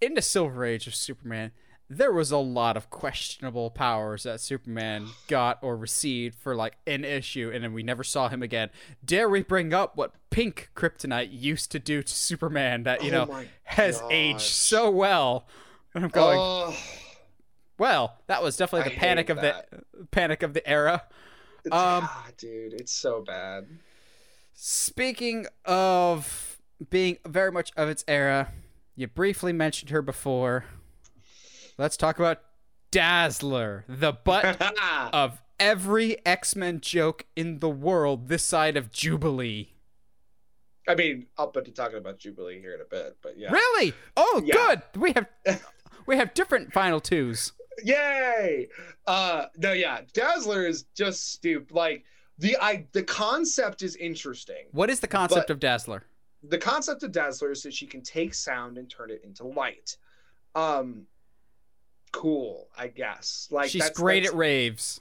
In 0.02 0.12
the 0.12 0.20
Silver 0.20 0.66
Age 0.66 0.86
of 0.86 0.94
Superman, 0.94 1.50
there 1.90 2.12
was 2.12 2.30
a 2.30 2.38
lot 2.38 2.76
of 2.76 2.90
questionable 2.90 3.70
powers 3.70 4.24
that 4.24 4.40
Superman 4.40 5.06
got 5.26 5.58
or 5.62 5.76
received 5.76 6.34
for 6.34 6.54
like 6.54 6.76
an 6.86 7.04
issue, 7.04 7.50
and 7.52 7.64
then 7.64 7.72
we 7.72 7.82
never 7.82 8.04
saw 8.04 8.28
him 8.28 8.42
again. 8.42 8.70
Dare 9.04 9.28
we 9.28 9.42
bring 9.42 9.72
up 9.72 9.96
what 9.96 10.12
Pink 10.30 10.70
Kryptonite 10.74 11.30
used 11.32 11.70
to 11.72 11.78
do 11.78 12.02
to 12.02 12.12
Superman 12.12 12.82
that 12.82 13.02
you 13.02 13.10
Oh 13.12 13.24
know 13.24 13.40
has 13.64 14.02
aged 14.10 14.40
so 14.40 14.90
well? 14.90 15.46
And 15.94 16.04
I'm 16.04 16.10
going, 16.10 16.38
Oh, 16.38 16.76
well, 17.78 18.18
that 18.26 18.42
was 18.42 18.56
definitely 18.56 18.90
I 18.90 18.94
the 18.94 19.00
panic 19.00 19.28
hate 19.28 19.36
of 19.36 19.40
the 19.40 19.84
panic 20.10 20.42
of 20.42 20.52
the 20.52 20.68
era. 20.68 21.04
Um, 21.66 21.72
ah, 21.72 22.28
dude, 22.36 22.74
it's 22.74 22.92
so 22.92 23.22
bad. 23.22 23.66
Speaking 24.52 25.46
of 25.64 26.58
being 26.90 27.18
very 27.26 27.52
much 27.52 27.72
of 27.76 27.88
its 27.88 28.04
era, 28.06 28.52
you 28.94 29.06
briefly 29.06 29.52
mentioned 29.52 29.90
her 29.90 30.02
before. 30.02 30.64
Let's 31.78 31.96
talk 31.96 32.18
about 32.18 32.40
Dazzler, 32.90 33.84
the 33.88 34.12
butt 34.12 34.60
of 35.12 35.40
every 35.60 36.24
X 36.26 36.56
Men 36.56 36.80
joke 36.80 37.24
in 37.36 37.60
the 37.60 37.70
world 37.70 38.28
this 38.28 38.42
side 38.42 38.76
of 38.76 38.90
Jubilee. 38.90 39.74
I 40.88 40.94
mean, 40.94 41.26
I'll 41.36 41.48
put 41.48 41.66
you 41.66 41.72
talking 41.72 41.98
about 41.98 42.18
Jubilee 42.18 42.60
here 42.60 42.74
in 42.74 42.80
a 42.80 42.84
bit, 42.84 43.16
but 43.22 43.38
yeah. 43.38 43.52
Really? 43.52 43.92
Oh, 44.16 44.42
Yeah. 44.44 44.54
good. 44.54 44.82
We 45.00 45.12
have 45.12 45.26
we 46.06 46.16
have 46.16 46.34
different 46.34 46.72
final 46.72 47.00
twos. 47.00 47.52
Yay! 47.84 48.66
Uh, 49.06 49.44
no, 49.56 49.72
yeah, 49.72 50.00
Dazzler 50.12 50.66
is 50.66 50.84
just 50.96 51.32
stupid. 51.32 51.70
Like 51.72 52.04
the 52.38 52.56
I 52.60 52.86
the 52.92 53.04
concept 53.04 53.82
is 53.82 53.94
interesting. 53.96 54.66
What 54.72 54.90
is 54.90 54.98
the 54.98 55.06
concept 55.06 55.50
of 55.50 55.60
Dazzler? 55.60 56.02
The 56.42 56.58
concept 56.58 57.04
of 57.04 57.12
Dazzler 57.12 57.52
is 57.52 57.62
that 57.62 57.74
she 57.74 57.86
can 57.86 58.02
take 58.02 58.34
sound 58.34 58.78
and 58.78 58.90
turn 58.90 59.10
it 59.10 59.20
into 59.24 59.44
light. 59.44 59.96
Um, 60.54 61.02
cool, 62.08 62.68
I 62.76 62.88
guess. 62.88 63.48
Like 63.50 63.70
She's 63.70 63.80
that's- 63.82 63.96
great 63.98 64.20
that's- 64.24 64.32
at 64.34 64.38
raves. 64.38 65.00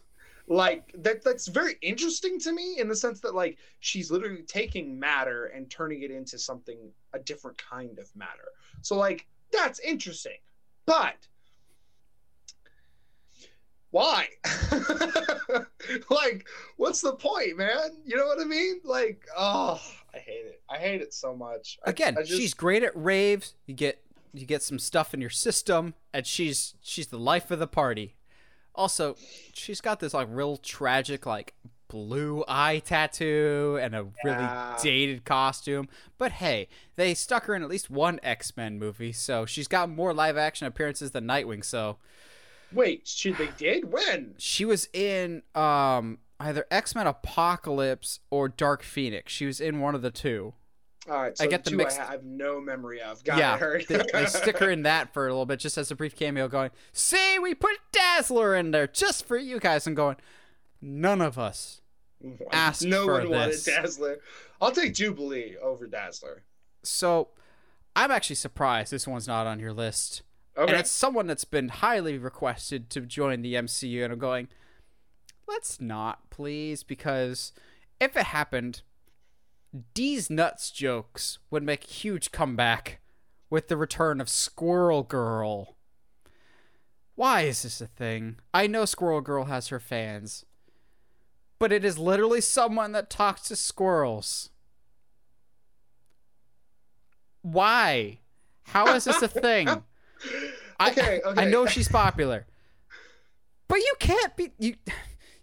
like 0.50 0.92
that 0.96 1.24
that's 1.24 1.48
very 1.48 1.76
interesting 1.82 2.40
to 2.40 2.54
me 2.54 2.80
in 2.80 2.88
the 2.88 2.96
sense 2.96 3.20
that 3.22 3.36
like 3.36 3.58
she's 3.82 4.10
literally 4.10 4.44
taking 4.44 4.98
matter 4.98 5.48
and 5.48 5.70
turning 5.70 6.04
it 6.04 6.12
into 6.12 6.38
something 6.40 6.78
a 7.14 7.20
different 7.20 7.58
kind 7.58 8.00
of 8.00 8.10
matter. 8.16 8.50
So 8.82 8.96
like 8.98 9.28
that's 9.52 9.80
interesting. 9.80 10.38
But 10.86 11.16
why? 13.92 14.28
Like 16.10 16.46
what's 16.76 17.00
the 17.02 17.14
point 17.14 17.58
man? 17.58 17.92
You 18.06 18.18
know 18.18 18.26
what 18.26 18.40
i 18.42 18.44
mean? 18.44 18.82
Like 18.84 19.26
oh 19.38 19.80
i 20.14 20.18
hate 20.18 20.46
it. 20.46 20.62
I 20.70 20.78
hate 20.78 21.02
it 21.02 21.14
so 21.14 21.34
much. 21.36 21.80
I- 21.86 21.90
Again, 21.92 22.18
I 22.18 22.22
just- 22.24 22.40
she's 22.40 22.54
great 22.54 22.84
at 22.84 22.92
raves. 22.96 23.54
You 23.68 23.74
get 23.74 24.02
you 24.40 24.46
get 24.46 24.64
some 24.64 24.80
stuff 24.80 25.14
in 25.14 25.22
your 25.22 25.30
system, 25.30 25.94
and 26.14 26.26
she's 26.26 26.76
she's 26.82 27.08
the 27.08 27.20
life 27.20 27.52
of 27.52 27.60
the 27.60 27.68
party. 27.68 28.16
Also, 28.76 29.16
she's 29.54 29.82
got 29.82 30.00
this 30.00 30.14
like 30.14 30.28
real 30.30 30.58
tragic 30.58 31.26
like 31.26 31.56
blue 31.90 32.44
eye 32.48 32.80
tattoo 32.80 33.80
and 33.82 33.96
a 33.96 34.08
really 34.24 34.48
dated 34.82 35.26
costume. 35.26 35.88
But 36.18 36.34
hey, 36.34 36.68
they 36.96 37.14
stuck 37.14 37.46
her 37.46 37.56
in 37.56 37.64
at 37.64 37.70
least 37.70 37.90
one 37.90 38.20
X 38.24 38.56
Men 38.56 38.78
movie, 38.78 39.12
so 39.12 39.46
she's 39.46 39.68
got 39.68 39.90
more 39.90 40.14
live 40.14 40.38
action 40.38 40.68
appearances 40.68 41.12
than 41.12 41.26
Nightwing. 41.26 41.64
So 41.64 41.98
wait 42.74 43.08
she 43.08 43.32
they 43.32 43.50
did 43.58 43.92
when 43.92 44.36
she 44.38 44.66
was 44.66 44.90
in 44.92 45.42
um 45.56 46.18
either 46.40 46.66
X 46.70 46.94
Men 46.96 47.08
Apocalypse 47.08 48.20
or 48.30 48.50
Dark 48.50 48.84
Phoenix. 48.84 49.32
She 49.32 49.46
was 49.46 49.60
in 49.60 49.80
one 49.80 49.96
of 49.96 50.02
the 50.02 50.12
two. 50.12 50.54
All 51.10 51.22
right 51.22 51.38
so 51.38 51.44
I 51.44 51.48
get 51.48 51.64
the 51.64 51.72
mixed- 51.72 52.00
I 52.00 52.06
have 52.12 52.24
no 52.24 52.60
memory 52.60 53.02
of 53.02 53.24
got 53.24 53.38
yeah, 53.38 53.58
they, 53.88 54.04
they 54.14 54.26
stick 54.26 54.58
her 54.58 54.70
in 54.70 54.84
that 54.84 55.14
for 55.14 55.28
a 55.28 55.32
little 55.32 55.46
bit, 55.46 55.60
just 55.60 55.78
as 55.78 55.90
a 55.92 55.96
brief 55.96 56.16
cameo, 56.16 56.48
going, 56.48 56.72
"See, 56.92 57.40
we 57.40 57.54
put 57.56 57.78
Dazzler 57.92 58.56
in 58.56 58.72
there 58.72 58.88
just 58.88 59.26
for 59.26 59.38
you 59.38 59.60
guys," 59.60 59.88
and 59.88 59.96
going, 59.96 60.18
"None 60.82 61.22
of 61.22 61.38
us." 61.40 61.82
asked 62.52 62.84
no 62.84 63.06
for 63.06 63.14
one 63.14 63.30
wanted 63.30 63.54
this. 63.54 63.64
Dazzler. 63.66 64.18
I'll 64.60 64.72
take 64.72 64.96
Jubilee 64.96 65.56
over 65.62 65.86
Dazzler. 65.86 66.42
So, 66.82 67.30
I'm 67.96 68.10
actually 68.10 68.38
surprised 68.38 68.92
this 68.92 69.08
one's 69.08 69.28
not 69.28 69.46
on 69.46 69.60
your 69.60 69.72
list, 69.74 70.24
Okay. 70.58 70.72
and 70.72 70.80
it's 70.82 70.90
someone 70.90 71.28
that's 71.28 71.46
been 71.46 71.70
highly 71.70 72.18
requested 72.18 72.90
to 72.92 73.02
join 73.02 73.42
the 73.44 73.54
MCU, 73.54 74.04
and 74.04 74.12
I'm 74.14 74.20
going, 74.20 74.48
"Let's 75.48 75.80
not, 75.80 76.30
please," 76.32 76.84
because 76.84 77.54
if 78.00 78.16
it 78.18 78.26
happened, 78.26 78.82
D's 79.94 80.30
nuts 80.30 80.72
jokes 80.72 81.40
would 81.50 81.64
make 81.64 81.86
a 81.86 81.94
huge 81.94 82.32
comeback 82.32 83.00
with 83.50 83.68
the 83.68 83.78
return 83.78 84.20
of 84.22 84.30
Squirrel 84.30 85.04
Girl. 85.04 85.76
Why 87.16 87.42
is 87.42 87.64
this 87.64 87.82
a 87.82 87.88
thing? 87.88 88.38
I 88.54 88.68
know 88.68 88.86
Squirrel 88.86 89.22
Girl 89.22 89.46
has 89.46 89.70
her 89.70 89.80
fans, 89.80 90.46
but 91.60 91.72
it 91.72 91.84
is 91.84 91.98
literally 91.98 92.42
someone 92.42 92.92
that 92.92 93.10
talks 93.10 93.44
to 93.48 93.56
squirrels. 93.56 94.50
Why? 97.42 98.20
How 98.64 98.94
is 98.94 99.06
this 99.06 99.22
a 99.22 99.28
thing? 99.28 99.68
I, 100.80 100.92
Okay, 100.92 101.22
okay. 101.26 101.42
I 101.42 101.46
know 101.46 101.66
she's 101.66 101.88
popular, 101.88 102.46
but 103.68 103.78
you 103.78 103.94
can't 104.00 104.36
be 104.36 104.52
you. 104.60 104.76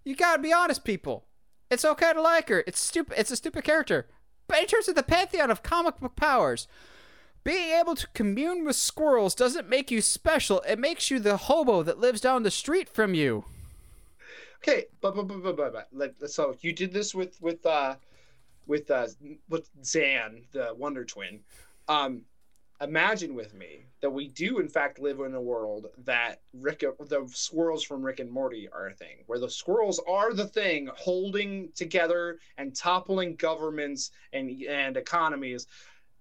You 0.04 0.14
gotta 0.14 0.40
be 0.40 0.52
honest, 0.52 0.84
people. 0.84 1.24
It's 1.70 1.84
okay 1.84 2.12
to 2.12 2.20
like 2.20 2.48
her. 2.48 2.62
It's 2.66 2.80
stupid. 2.80 3.18
It's 3.18 3.30
a 3.30 3.36
stupid 3.36 3.64
character. 3.64 4.06
But 4.46 4.60
in 4.60 4.66
terms 4.66 4.88
of 4.88 4.94
the 4.94 5.02
pantheon 5.02 5.50
of 5.50 5.62
comic 5.62 5.98
book 5.98 6.16
powers, 6.16 6.68
being 7.44 7.70
able 7.78 7.94
to 7.94 8.06
commune 8.14 8.64
with 8.64 8.76
squirrels 8.76 9.34
doesn't 9.34 9.68
make 9.68 9.90
you 9.90 10.00
special. 10.00 10.60
It 10.68 10.78
makes 10.78 11.10
you 11.10 11.18
the 11.18 11.36
hobo 11.36 11.82
that 11.82 11.98
lives 11.98 12.20
down 12.20 12.42
the 12.42 12.50
street 12.50 12.88
from 12.88 13.14
you. 13.14 13.44
okay, 14.58 14.86
but 15.00 15.14
but 15.14 15.28
but 15.28 15.56
but 15.56 15.72
but, 15.72 16.14
but 16.20 16.30
so 16.30 16.56
you 16.60 16.72
did 16.72 16.92
this 16.92 17.14
with 17.14 17.40
with 17.40 17.64
uh 17.66 17.96
with 18.66 18.90
uh 18.90 19.08
with 19.48 19.68
Zan, 19.84 20.42
the 20.52 20.74
Wonder 20.76 21.04
Twin. 21.04 21.40
Um, 21.88 22.22
imagine 22.84 23.34
with 23.34 23.54
me 23.54 23.86
that 24.00 24.10
we 24.10 24.28
do 24.28 24.58
in 24.58 24.68
fact 24.68 25.00
live 25.00 25.18
in 25.20 25.34
a 25.34 25.40
world 25.40 25.86
that 26.04 26.42
Rick 26.52 26.80
the 26.80 27.26
squirrels 27.32 27.82
from 27.82 28.02
Rick 28.02 28.20
and 28.20 28.30
Morty 28.30 28.68
are 28.72 28.88
a 28.88 28.94
thing, 28.94 29.24
where 29.26 29.38
the 29.38 29.50
squirrels 29.50 30.00
are 30.06 30.32
the 30.34 30.46
thing 30.46 30.88
holding 30.94 31.70
together 31.74 32.38
and 32.58 32.76
toppling 32.76 33.36
governments 33.36 34.10
and 34.32 34.50
and 34.68 34.96
economies. 34.96 35.66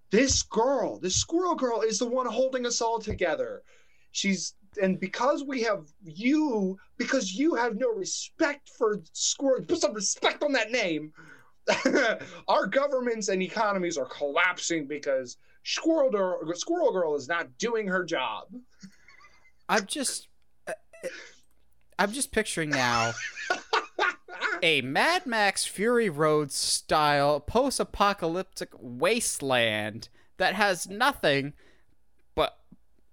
This 0.10 0.44
girl, 0.44 1.00
this 1.00 1.16
squirrel 1.16 1.56
girl, 1.56 1.82
is 1.82 2.00
the 2.00 2.08
one 2.08 2.28
holding 2.28 2.66
us 2.66 2.82
all 2.82 3.00
together. 3.00 3.64
She's 4.12 4.56
and 4.82 5.00
because 5.00 5.44
we 5.44 5.62
have 5.64 5.86
you, 6.04 6.78
because 6.98 7.34
you 7.34 7.56
have 7.56 7.76
no 7.76 7.90
respect 7.90 8.70
for 8.70 9.02
squirrel, 9.12 9.64
put 9.64 9.82
some 9.82 9.94
respect 9.94 10.44
on 10.44 10.54
that 10.54 10.72
name. 10.72 11.14
Our 12.48 12.68
governments 12.68 13.28
and 13.30 13.42
economies 13.42 13.98
are 13.98 14.06
collapsing 14.06 14.88
because 14.88 15.38
Squirrel 15.64 16.12
Girl, 16.12 16.40
Squirrel 16.54 16.92
Girl 16.92 17.16
is 17.16 17.28
not 17.28 17.58
doing 17.58 17.88
her 17.88 18.04
job. 18.04 18.48
I'm 19.70 19.86
just, 19.86 20.28
uh, 20.68 20.74
I'm 21.98 22.12
just 22.12 22.32
picturing 22.32 22.70
now 22.70 23.14
a 24.64 24.82
Mad 24.82 25.26
Max 25.26 25.66
Fury 25.66 26.10
Road 26.10 26.52
style 26.52 27.40
post 27.40 27.80
apocalyptic 27.80 28.70
wasteland 28.80 30.10
that 30.38 30.56
has 30.56 30.90
nothing 30.90 31.54
but 32.36 32.58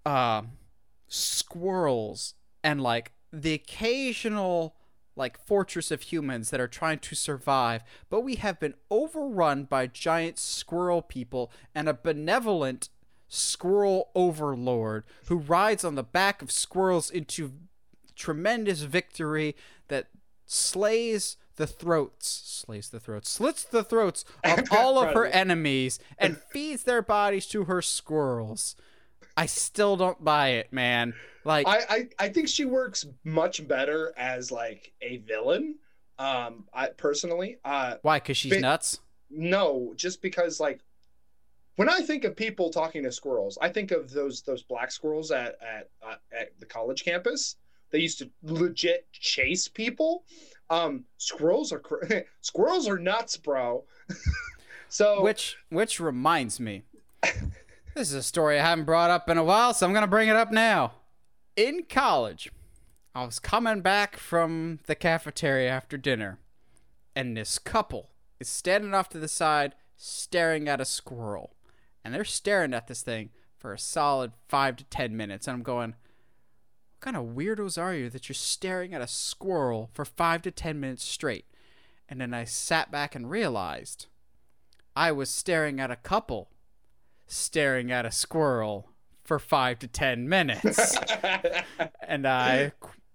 um 0.06 0.52
squirrels 1.08 2.34
and 2.64 2.80
like 2.80 3.12
the 3.32 3.52
occasional 3.52 4.76
like 5.20 5.38
fortress 5.46 5.90
of 5.90 6.00
humans 6.00 6.50
that 6.50 6.60
are 6.60 6.66
trying 6.66 6.98
to 6.98 7.14
survive, 7.14 7.84
but 8.08 8.22
we 8.22 8.36
have 8.36 8.58
been 8.58 8.74
overrun 8.90 9.64
by 9.64 9.86
giant 9.86 10.38
squirrel 10.38 11.02
people 11.02 11.52
and 11.74 11.88
a 11.88 11.94
benevolent 11.94 12.88
squirrel 13.28 14.08
overlord 14.14 15.04
who 15.26 15.36
rides 15.36 15.84
on 15.84 15.94
the 15.94 16.02
back 16.02 16.42
of 16.42 16.50
squirrels 16.50 17.10
into 17.10 17.52
tremendous 18.16 18.80
victory 18.80 19.54
that 19.88 20.08
slays 20.46 21.36
the 21.56 21.66
throats, 21.66 22.26
slays 22.66 22.88
the 22.88 22.98
throats, 22.98 23.28
slits 23.28 23.62
the 23.62 23.84
throats 23.84 24.24
of 24.44 24.64
all 24.72 24.98
of 24.98 25.14
her 25.14 25.26
enemies 25.26 25.98
and 26.18 26.38
feeds 26.50 26.84
their 26.84 27.02
bodies 27.02 27.46
to 27.46 27.64
her 27.64 27.82
squirrels. 27.82 28.74
I 29.36 29.46
still 29.46 29.96
don't 29.96 30.24
buy 30.24 30.48
it, 30.48 30.72
man. 30.72 31.14
Like 31.44 31.66
I, 31.66 31.78
I 31.88 32.08
I 32.18 32.28
think 32.28 32.48
she 32.48 32.64
works 32.64 33.06
much 33.24 33.66
better 33.66 34.12
as 34.16 34.50
like 34.50 34.92
a 35.00 35.18
villain. 35.18 35.76
Um, 36.18 36.64
I 36.74 36.88
personally, 36.88 37.56
uh, 37.64 37.96
why? 38.02 38.18
Because 38.18 38.36
she's 38.36 38.60
nuts. 38.60 39.00
no, 39.30 39.94
just 39.96 40.20
because 40.20 40.60
like 40.60 40.80
when 41.76 41.88
I 41.88 42.00
think 42.00 42.24
of 42.24 42.36
people 42.36 42.68
talking 42.70 43.02
to 43.04 43.12
squirrels, 43.12 43.56
I 43.62 43.70
think 43.70 43.90
of 43.90 44.10
those 44.10 44.42
those 44.42 44.62
black 44.62 44.90
squirrels 44.92 45.30
at 45.30 45.56
at 45.62 45.88
uh, 46.06 46.16
at 46.38 46.58
the 46.60 46.66
college 46.66 47.04
campus. 47.04 47.56
They 47.90 47.98
used 48.00 48.18
to 48.18 48.30
legit 48.42 49.10
chase 49.12 49.66
people. 49.66 50.24
Um, 50.68 51.04
squirrels 51.16 51.72
are 51.72 51.80
cr- 51.80 52.04
squirrels 52.42 52.86
are 52.86 52.98
nuts, 52.98 53.36
bro. 53.38 53.84
so 54.90 55.22
Which 55.22 55.56
which 55.70 55.98
reminds 56.00 56.60
me, 56.60 56.82
this 57.22 58.08
is 58.08 58.12
a 58.12 58.22
story 58.22 58.60
I 58.60 58.62
haven't 58.62 58.84
brought 58.84 59.10
up 59.10 59.28
in 59.30 59.38
a 59.38 59.44
while, 59.44 59.72
so 59.72 59.86
I'm 59.86 59.94
gonna 59.94 60.06
bring 60.06 60.28
it 60.28 60.36
up 60.36 60.52
now. 60.52 60.92
In 61.60 61.82
college, 61.90 62.50
I 63.14 63.26
was 63.26 63.38
coming 63.38 63.82
back 63.82 64.16
from 64.16 64.78
the 64.86 64.94
cafeteria 64.94 65.68
after 65.68 65.98
dinner, 65.98 66.38
and 67.14 67.36
this 67.36 67.58
couple 67.58 68.08
is 68.38 68.48
standing 68.48 68.94
off 68.94 69.10
to 69.10 69.18
the 69.18 69.28
side, 69.28 69.74
staring 69.94 70.70
at 70.70 70.80
a 70.80 70.86
squirrel, 70.86 71.54
and 72.02 72.14
they're 72.14 72.24
staring 72.24 72.72
at 72.72 72.86
this 72.86 73.02
thing 73.02 73.28
for 73.58 73.74
a 73.74 73.78
solid 73.78 74.32
five 74.48 74.76
to 74.76 74.84
ten 74.84 75.14
minutes, 75.14 75.46
and 75.46 75.54
I'm 75.54 75.62
going. 75.62 75.90
What 75.90 77.00
kind 77.00 77.16
of 77.18 77.36
weirdos 77.36 77.76
are 77.76 77.94
you 77.94 78.08
that 78.08 78.30
you're 78.30 78.34
staring 78.34 78.94
at 78.94 79.02
a 79.02 79.06
squirrel 79.06 79.90
for 79.92 80.06
five 80.06 80.40
to 80.42 80.50
ten 80.50 80.80
minutes 80.80 81.04
straight? 81.04 81.44
And 82.08 82.22
then 82.22 82.32
I 82.32 82.44
sat 82.44 82.90
back 82.90 83.14
and 83.14 83.28
realized 83.28 84.06
I 84.96 85.12
was 85.12 85.28
staring 85.28 85.78
at 85.78 85.90
a 85.90 85.96
couple 85.96 86.48
staring 87.26 87.92
at 87.92 88.06
a 88.06 88.10
squirrel 88.10 88.89
for 89.30 89.38
five 89.38 89.78
to 89.78 89.86
ten 89.86 90.28
minutes. 90.28 90.96
and 92.08 92.26
I 92.26 92.72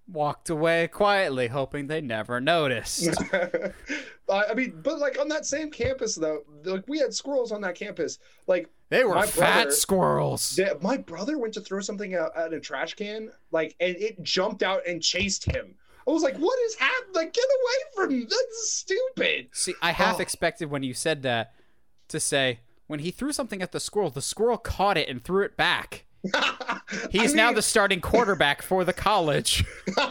walked 0.07 0.49
away 0.49 0.87
quietly, 0.87 1.47
hoping 1.49 1.87
they 1.87 1.99
never 1.99 2.39
noticed. 2.39 3.09
I 4.29 4.53
mean, 4.53 4.79
but 4.81 4.97
like 4.99 5.19
on 5.19 5.27
that 5.27 5.45
same 5.45 5.69
campus 5.71 6.15
though, 6.15 6.43
like 6.63 6.87
we 6.87 6.99
had 6.99 7.13
squirrels 7.13 7.51
on 7.51 7.59
that 7.61 7.75
campus. 7.75 8.17
Like 8.47 8.69
They 8.87 9.03
were 9.03 9.21
fat 9.23 9.35
brother- 9.65 9.71
squirrels. 9.71 10.55
the- 10.55 10.77
my 10.81 10.95
brother 10.95 11.37
went 11.37 11.53
to 11.55 11.59
throw 11.61 11.81
something 11.81 12.15
out 12.15 12.31
at 12.37 12.53
a 12.53 12.61
trash 12.61 12.93
can, 12.93 13.29
like, 13.51 13.75
and 13.81 13.97
it 13.97 14.23
jumped 14.23 14.63
out 14.63 14.87
and 14.87 15.03
chased 15.03 15.43
him. 15.43 15.75
I 16.07 16.11
was 16.11 16.23
like, 16.23 16.37
"What 16.37 16.57
is 16.59 16.75
happening? 16.75 17.13
Like, 17.13 17.33
get 17.33 17.43
away 17.43 17.83
from 18.07 18.09
me! 18.17 18.21
That's 18.23 18.71
stupid." 18.71 19.49
See, 19.51 19.73
I 19.81 19.91
half 19.91 20.19
Oh. 20.19 20.21
expected 20.21 20.69
when 20.71 20.81
you 20.83 20.93
said 20.93 21.23
that 21.23 21.51
to 22.07 22.21
say, 22.21 22.61
when 22.87 22.99
he 22.99 23.11
threw 23.11 23.31
something 23.31 23.61
at 23.61 23.71
the 23.71 23.79
squirrel, 23.79 24.09
the 24.09 24.21
squirrel 24.21 24.57
caught 24.57 24.97
it 24.97 25.09
and 25.09 25.23
threw 25.23 25.43
it 25.43 25.57
back. 25.57 26.05
He's 27.11 27.33
I 27.33 27.35
now 27.35 27.53
the 27.53 27.61
starting 27.61 28.01
quarterback 28.01 28.61
for 28.61 28.83
the 28.83 28.93
college. 28.93 29.63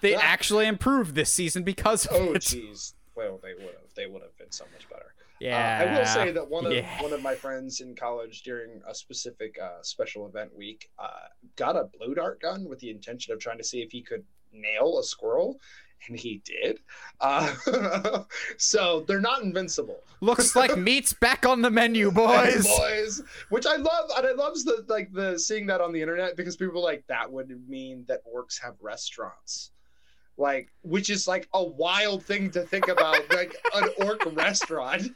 They 0.00 0.14
actually 0.16 0.66
improved 0.66 1.14
this 1.14 1.32
season 1.32 1.62
because 1.62 2.06
of 2.06 2.16
oh, 2.16 2.32
it. 2.32 2.42
jeez. 2.42 2.94
Well, 3.14 3.38
they 3.42 3.54
would 3.54 3.74
have. 3.74 3.94
They 3.94 4.06
would 4.06 4.22
have 4.22 4.36
been 4.36 4.50
so 4.50 4.64
much 4.72 4.88
better. 4.88 5.14
Yeah. 5.40 5.80
Uh, 5.80 5.90
I 5.90 5.98
will 5.98 6.06
say 6.06 6.30
that 6.32 6.48
one 6.48 6.66
of 6.66 6.72
yeah. 6.72 7.02
one 7.02 7.12
of 7.12 7.22
my 7.22 7.34
friends 7.34 7.80
in 7.80 7.94
college 7.94 8.42
during 8.42 8.80
a 8.88 8.94
specific 8.94 9.58
uh, 9.60 9.82
special 9.82 10.26
event 10.26 10.56
week 10.56 10.90
uh, 10.98 11.28
got 11.56 11.76
a 11.76 11.88
blue 11.98 12.14
dart 12.14 12.40
gun 12.40 12.68
with 12.68 12.78
the 12.78 12.90
intention 12.90 13.32
of 13.32 13.40
trying 13.40 13.58
to 13.58 13.64
see 13.64 13.82
if 13.82 13.90
he 13.90 14.02
could 14.02 14.24
nail 14.52 14.98
a 14.98 15.04
squirrel, 15.04 15.58
and 16.08 16.18
he 16.18 16.42
did. 16.44 16.80
Uh, 17.20 17.54
so 18.58 19.04
they're 19.06 19.20
not 19.20 19.42
invincible, 19.42 20.00
Looks 20.20 20.56
like 20.56 20.76
meat's 20.76 21.12
back 21.12 21.46
on 21.46 21.62
the 21.62 21.70
menu, 21.70 22.10
boys. 22.10 22.66
boys. 22.66 23.22
Which 23.50 23.66
I 23.66 23.76
love, 23.76 24.10
and 24.16 24.26
I 24.26 24.32
love 24.32 24.54
the 24.64 24.84
like 24.88 25.12
the 25.12 25.38
seeing 25.38 25.66
that 25.66 25.80
on 25.80 25.92
the 25.92 26.00
internet 26.00 26.36
because 26.36 26.56
people 26.56 26.80
are 26.80 26.84
like 26.84 27.04
that 27.08 27.30
would 27.30 27.50
mean 27.68 28.04
that 28.08 28.20
orcs 28.26 28.60
have 28.62 28.74
restaurants. 28.80 29.70
Like, 30.38 30.70
which 30.82 31.10
is 31.10 31.28
like 31.28 31.46
a 31.52 31.62
wild 31.62 32.24
thing 32.24 32.50
to 32.52 32.62
think 32.62 32.88
about, 32.88 33.18
like 33.34 33.54
an 33.74 33.90
orc 33.98 34.24
restaurant. 34.34 35.12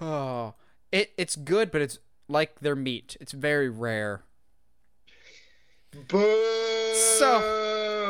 Oh, 0.00 0.54
it 0.90 1.12
it's 1.16 1.36
good, 1.36 1.70
but 1.70 1.80
it's 1.82 1.98
like 2.28 2.60
their 2.60 2.76
meat. 2.76 3.16
It's 3.20 3.32
very 3.32 3.68
rare. 3.68 4.22
Boo! 6.08 6.94
So, 6.94 7.38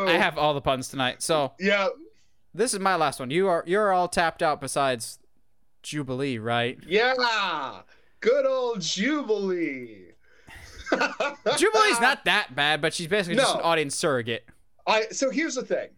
I 0.08 0.12
have 0.12 0.38
all 0.38 0.54
the 0.54 0.60
puns 0.60 0.88
tonight. 0.88 1.22
So 1.22 1.52
Yeah, 1.58 1.88
this 2.54 2.74
is 2.74 2.80
my 2.80 2.96
last 2.96 3.20
one. 3.20 3.30
You 3.30 3.48
are 3.48 3.64
you're 3.66 3.92
all 3.92 4.08
tapped 4.08 4.42
out 4.42 4.60
besides 4.60 5.18
Jubilee, 5.82 6.38
right? 6.38 6.78
yeah. 6.86 7.80
Good 8.20 8.46
old 8.46 8.80
Jubilee. 8.80 10.12
Jubilee's 10.92 12.00
not 12.00 12.24
that 12.26 12.54
bad, 12.54 12.80
but 12.80 12.94
she's 12.94 13.08
basically 13.08 13.36
just 13.36 13.54
an 13.56 13.62
audience 13.62 13.96
surrogate. 13.96 14.44
I 14.86 15.06
so 15.10 15.30
here's 15.30 15.54
the 15.56 15.64
thing. 15.64 15.88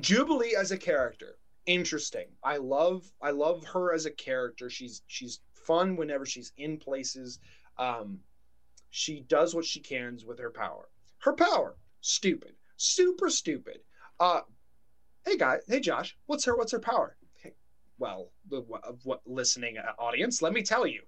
Jubilee 0.00 0.54
as 0.56 0.70
a 0.70 0.78
character, 0.78 1.38
interesting. 1.66 2.26
I 2.44 2.58
love 2.58 3.10
I 3.22 3.30
love 3.30 3.64
her 3.66 3.92
as 3.94 4.06
a 4.06 4.10
character. 4.10 4.70
She's 4.70 5.02
she's 5.06 5.40
fun 5.54 5.96
whenever 5.96 6.24
she's 6.26 6.52
in 6.56 6.76
places. 6.76 7.38
Um 7.78 8.20
she 8.90 9.20
does 9.20 9.54
what 9.54 9.64
she 9.64 9.80
can 9.80 10.18
with 10.26 10.38
her 10.38 10.50
power. 10.50 10.88
Her 11.18 11.32
power, 11.32 11.76
stupid. 12.00 12.52
Super 12.78 13.28
stupid. 13.28 13.80
Uh 14.18 14.40
hey 15.26 15.36
guy, 15.36 15.58
hey 15.68 15.80
Josh, 15.80 16.16
what's 16.26 16.44
her 16.46 16.56
what's 16.56 16.72
her 16.72 16.78
power? 16.80 17.16
Hey, 17.42 17.52
well, 17.98 18.30
the 18.48 18.60
what, 18.62 18.82
what 19.04 19.20
listening 19.26 19.76
uh, 19.78 19.92
audience, 20.00 20.40
let 20.40 20.52
me 20.52 20.62
tell 20.62 20.86
you. 20.86 21.02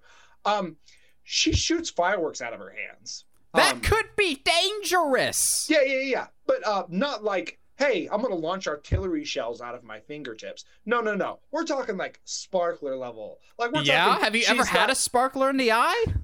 Um 0.45 0.75
she 1.23 1.53
shoots 1.53 1.89
fireworks 1.89 2.41
out 2.41 2.53
of 2.53 2.59
her 2.59 2.73
hands. 2.89 3.25
That 3.53 3.73
Um, 3.75 3.81
could 3.81 4.15
be 4.15 4.43
dangerous. 4.45 5.67
yeah, 5.69 5.81
yeah, 5.85 5.99
yeah. 5.99 6.27
But 6.45 6.65
uh, 6.67 6.83
not 6.89 7.23
like, 7.23 7.59
hey, 7.77 8.07
I'm 8.11 8.21
gonna 8.21 8.35
launch 8.35 8.67
artillery 8.67 9.23
shells 9.23 9.61
out 9.61 9.75
of 9.75 9.83
my 9.83 9.99
fingertips. 9.99 10.65
No, 10.85 10.99
no, 11.01 11.15
no. 11.15 11.39
We're 11.51 11.65
talking 11.65 11.95
like 11.97 12.19
sparkler 12.25 12.95
level. 12.97 13.39
Like 13.59 13.71
we're 13.71 13.81
yeah. 13.83 14.05
talking. 14.05 14.23
Have 14.23 14.35
you 14.35 14.45
ever 14.47 14.65
had 14.65 14.87
got- 14.87 14.89
a 14.91 14.95
sparkler 14.95 15.49
in 15.49 15.57
the 15.57 15.71
eye? 15.71 16.05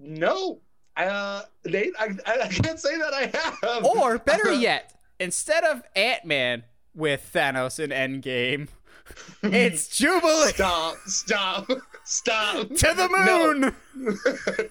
No. 0.00 0.60
Uh, 0.98 1.42
Nate, 1.64 1.92
I, 1.98 2.10
I 2.26 2.48
can't 2.48 2.78
say 2.78 2.98
that 2.98 3.14
I 3.14 3.30
have. 3.62 3.84
Or 3.84 4.18
better 4.18 4.52
yet, 4.52 4.94
instead 5.20 5.64
of 5.64 5.82
Ant 5.94 6.24
Man 6.24 6.64
with 6.94 7.30
Thanos 7.32 7.78
in 7.78 7.90
Endgame, 7.90 8.68
it's 9.42 9.88
Jubilee 9.96 10.48
Stop! 10.52 10.96
Stop! 11.06 11.70
Stop! 12.04 12.68
to 12.76 12.94
the 12.94 13.08
No. 13.08 13.54
moon. 13.54 13.62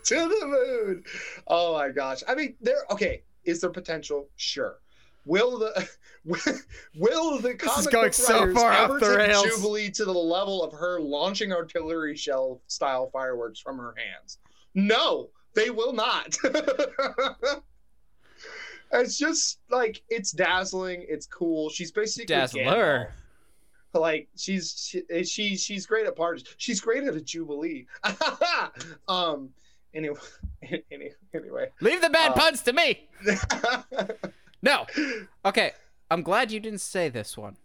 to 0.03 0.15
the 0.15 0.45
moon. 0.45 1.03
Oh 1.47 1.73
my 1.73 1.89
gosh. 1.89 2.23
I 2.27 2.35
mean, 2.35 2.55
there. 2.61 2.83
Okay, 2.91 3.23
is 3.45 3.61
there 3.61 3.69
potential? 3.69 4.27
Sure. 4.35 4.77
Will 5.25 5.57
the 5.59 5.89
will 6.95 7.39
the 7.39 7.53
comic 7.55 7.91
going 7.91 8.05
book 8.07 8.13
so 8.13 8.39
writers 8.39 8.55
far 8.55 8.71
ever 8.73 8.99
the 8.99 9.05
take 9.07 9.17
rails. 9.17 9.43
Jubilee 9.45 9.89
to 9.91 10.05
the 10.05 10.11
level 10.11 10.63
of 10.63 10.71
her 10.73 10.99
launching 10.99 11.51
artillery 11.53 12.15
shell 12.15 12.61
style 12.67 13.09
fireworks 13.11 13.59
from 13.59 13.77
her 13.77 13.93
hands? 13.97 14.39
No, 14.73 15.29
they 15.57 15.69
will 15.71 15.91
not. 15.91 16.37
it's 18.93 19.17
just 19.17 19.59
like 19.69 20.03
it's 20.07 20.31
dazzling. 20.31 21.05
It's 21.09 21.25
cool. 21.25 21.69
She's 21.69 21.91
basically 21.91 22.27
Dazzler. 22.27 22.61
Gandalf. 22.61 23.99
Like 23.99 24.27
she's 24.37 24.75
she, 24.77 25.23
she 25.23 25.57
she's 25.57 25.87
great 25.87 26.05
at 26.05 26.15
parties. 26.15 26.43
She's 26.57 26.79
great 26.79 27.03
at 27.03 27.15
a 27.15 27.21
jubilee. 27.21 27.87
um. 29.07 29.49
Anyway. 29.93 30.19
Anyway. 31.33 31.69
Leave 31.81 32.01
the 32.01 32.09
bad 32.09 32.31
Uh, 32.31 32.35
puns 32.35 32.61
to 32.63 32.73
me. 32.73 33.07
No. 34.61 34.85
Okay. 35.45 35.71
I'm 36.09 36.23
glad 36.23 36.51
you 36.51 36.59
didn't 36.59 36.81
say 36.81 37.09
this 37.09 37.37
one. 37.37 37.57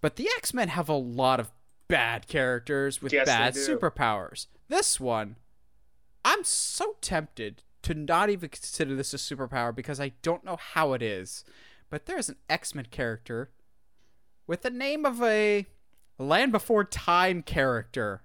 But 0.00 0.16
the 0.16 0.28
X 0.36 0.54
Men 0.54 0.68
have 0.68 0.88
a 0.88 0.94
lot 0.94 1.40
of 1.40 1.50
bad 1.88 2.28
characters 2.28 3.02
with 3.02 3.12
Yes, 3.12 3.26
bad 3.26 3.54
superpowers. 3.54 4.46
This 4.68 5.00
one, 5.00 5.36
I'm 6.26 6.42
so 6.42 6.96
tempted 7.00 7.62
to 7.82 7.94
not 7.94 8.30
even 8.30 8.48
consider 8.48 8.96
this 8.96 9.14
a 9.14 9.16
superpower 9.16 9.72
because 9.72 10.00
I 10.00 10.10
don't 10.22 10.44
know 10.44 10.56
how 10.60 10.92
it 10.92 11.00
is. 11.00 11.44
But 11.88 12.06
there's 12.06 12.28
an 12.28 12.34
X 12.50 12.74
Men 12.74 12.86
character 12.90 13.52
with 14.48 14.62
the 14.62 14.70
name 14.70 15.06
of 15.06 15.22
a 15.22 15.66
Land 16.18 16.50
Before 16.50 16.82
Time 16.82 17.42
character. 17.42 18.22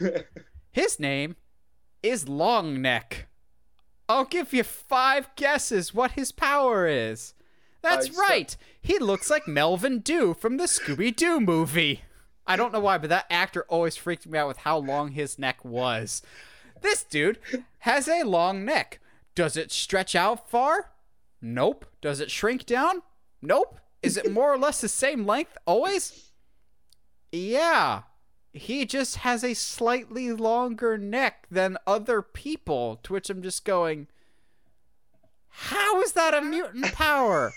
His 0.70 1.00
name 1.00 1.34
is 2.04 2.26
Longneck. 2.26 3.24
I'll 4.08 4.26
give 4.26 4.52
you 4.52 4.62
five 4.62 5.28
guesses 5.34 5.92
what 5.92 6.12
his 6.12 6.30
power 6.30 6.86
is. 6.86 7.34
That's 7.82 8.16
I 8.16 8.20
right. 8.20 8.56
He 8.80 8.98
looks 8.98 9.30
like 9.30 9.48
Melvin 9.48 10.00
Dew 10.00 10.34
from 10.34 10.58
the 10.58 10.64
Scooby 10.64 11.14
Doo 11.14 11.40
movie. 11.40 12.02
I 12.46 12.56
don't 12.56 12.72
know 12.72 12.80
why, 12.80 12.98
but 12.98 13.08
that 13.08 13.26
actor 13.30 13.64
always 13.68 13.96
freaked 13.96 14.26
me 14.26 14.38
out 14.38 14.48
with 14.48 14.58
how 14.58 14.76
long 14.76 15.12
his 15.12 15.38
neck 15.38 15.64
was. 15.64 16.20
This 16.84 17.02
dude 17.02 17.38
has 17.80 18.06
a 18.08 18.24
long 18.24 18.62
neck. 18.66 19.00
Does 19.34 19.56
it 19.56 19.72
stretch 19.72 20.14
out 20.14 20.50
far? 20.50 20.90
Nope. 21.40 21.86
Does 22.02 22.20
it 22.20 22.30
shrink 22.30 22.66
down? 22.66 23.00
Nope. 23.40 23.80
Is 24.02 24.18
it 24.18 24.30
more 24.30 24.52
or 24.52 24.58
less 24.58 24.82
the 24.82 24.88
same 24.88 25.24
length 25.24 25.56
always? 25.66 26.30
Yeah. 27.32 28.02
He 28.52 28.84
just 28.84 29.16
has 29.16 29.42
a 29.42 29.54
slightly 29.54 30.30
longer 30.30 30.98
neck 30.98 31.46
than 31.50 31.78
other 31.86 32.20
people, 32.20 33.00
to 33.02 33.14
which 33.14 33.30
I'm 33.30 33.42
just 33.42 33.64
going, 33.64 34.06
how 35.48 36.02
is 36.02 36.12
that 36.12 36.34
a 36.34 36.42
mutant 36.42 36.92
power? 36.92 37.54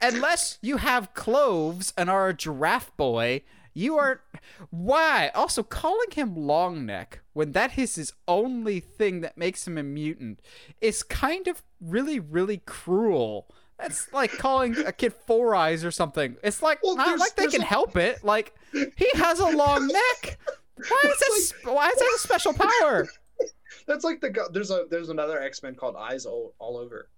Unless 0.00 0.60
you 0.62 0.76
have 0.76 1.14
cloves 1.14 1.92
and 1.96 2.08
are 2.08 2.28
a 2.28 2.34
giraffe 2.34 2.96
boy, 2.96 3.42
you 3.74 3.98
are. 3.98 4.22
Why? 4.70 5.32
Also, 5.34 5.64
calling 5.64 6.12
him 6.12 6.36
Longneck 6.36 7.21
when 7.32 7.52
that 7.52 7.78
is 7.78 7.94
his 7.96 8.12
only 8.28 8.80
thing 8.80 9.20
that 9.22 9.36
makes 9.36 9.66
him 9.66 9.78
a 9.78 9.82
mutant 9.82 10.40
is 10.80 11.02
kind 11.02 11.48
of 11.48 11.62
really, 11.80 12.20
really 12.20 12.58
cruel. 12.66 13.48
That's 13.78 14.12
like 14.12 14.32
calling 14.32 14.76
a 14.78 14.92
kid 14.92 15.12
Four 15.26 15.54
Eyes 15.54 15.84
or 15.84 15.90
something. 15.90 16.36
It's 16.44 16.62
like 16.62 16.80
Well, 16.82 16.96
not 16.96 17.18
like 17.18 17.34
they 17.36 17.46
can 17.48 17.62
a- 17.62 17.64
help 17.64 17.96
it. 17.96 18.22
Like 18.22 18.54
he 18.72 19.10
has 19.14 19.40
a 19.40 19.48
long 19.48 19.86
neck. 19.88 20.38
Why 20.76 21.00
is 21.04 21.18
that? 21.18 21.40
sp- 21.42 21.66
Why 21.66 21.88
is 21.88 21.96
that 21.96 22.12
a 22.16 22.18
special 22.18 22.52
power? 22.54 23.08
That's 23.86 24.04
like 24.04 24.20
the 24.20 24.48
there's 24.52 24.70
a 24.70 24.84
there's 24.90 25.08
another 25.08 25.40
X 25.40 25.62
Men 25.62 25.74
called 25.74 25.96
Eyes 25.96 26.26
all, 26.26 26.54
all 26.60 26.76
over, 26.76 27.08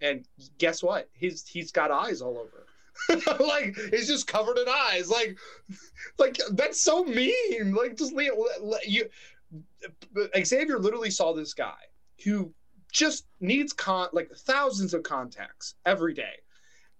and 0.00 0.24
guess 0.58 0.82
what? 0.82 1.10
He's 1.12 1.46
he's 1.46 1.70
got 1.72 1.90
eyes 1.90 2.22
all 2.22 2.38
over. 2.38 2.66
like 3.40 3.76
he's 3.90 4.06
just 4.06 4.26
covered 4.26 4.56
in 4.56 4.66
eyes. 4.68 5.10
Like 5.10 5.36
like 6.18 6.38
that's 6.52 6.80
so 6.80 7.04
mean. 7.04 7.74
Like 7.74 7.96
just 7.98 8.14
leave, 8.14 8.32
you. 8.86 9.06
Xavier 10.44 10.78
literally 10.78 11.10
saw 11.10 11.32
this 11.32 11.54
guy 11.54 11.76
who 12.24 12.52
just 12.92 13.26
needs 13.40 13.72
con 13.72 14.08
like 14.12 14.30
thousands 14.30 14.94
of 14.94 15.02
contacts 15.02 15.74
every 15.84 16.14
day, 16.14 16.34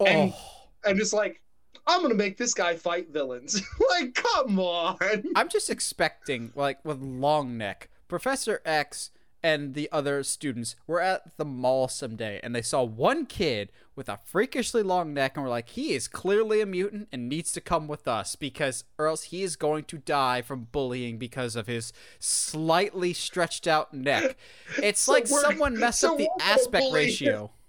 And- 0.01 0.32
Oh. 0.35 0.69
and 0.85 0.98
just 0.98 1.12
like 1.12 1.40
I'm 1.86 2.01
gonna 2.02 2.15
make 2.15 2.36
this 2.39 2.55
guy 2.55 2.77
fight 2.77 3.11
villains. 3.11 3.61
like 3.90 4.15
come 4.15 4.59
on. 4.59 4.97
I'm 5.36 5.48
just 5.51 5.69
expecting, 5.69 6.51
like, 6.55 6.82
with 6.85 7.01
long 7.02 7.59
neck, 7.59 7.90
Professor 8.09 8.62
X 8.65 9.11
and 9.45 9.75
the 9.75 9.93
other 9.93 10.23
students 10.23 10.75
were 10.87 11.03
at 11.03 11.37
the 11.37 11.45
mall 11.45 11.87
someday 11.87 12.41
and 12.43 12.57
they 12.57 12.62
saw 12.62 12.83
one 12.83 13.27
kid 13.27 13.71
with 13.95 14.09
a 14.09 14.19
freakishly 14.25 14.83
long 14.83 15.12
neck 15.12 15.37
and 15.37 15.45
were 15.45 15.51
like, 15.51 15.69
he 15.69 15.93
is 15.93 16.09
clearly 16.09 16.62
a 16.62 16.66
mutant 16.66 17.09
and 17.12 17.29
needs 17.29 17.53
to 17.53 17.61
come 17.61 17.87
with 17.87 18.09
us 18.09 18.37
because, 18.37 18.85
or 18.99 19.07
else 19.07 19.25
he 19.25 19.43
is 19.43 19.55
going 19.55 19.85
to 19.85 19.99
die 19.99 20.41
from 20.41 20.69
bullying 20.73 21.19
because 21.19 21.57
of 21.57 21.66
his 21.66 21.93
slightly 22.19 23.12
stretched 23.12 23.69
out 23.69 23.93
neck. 23.93 24.37
It's 24.83 25.03
So 25.03 25.12
like 25.12 25.27
someone 25.27 25.79
messed 25.79 26.01
so 26.01 26.12
up 26.12 26.19
the 26.19 26.31
aspect 26.41 26.87
ratio. 26.91 27.51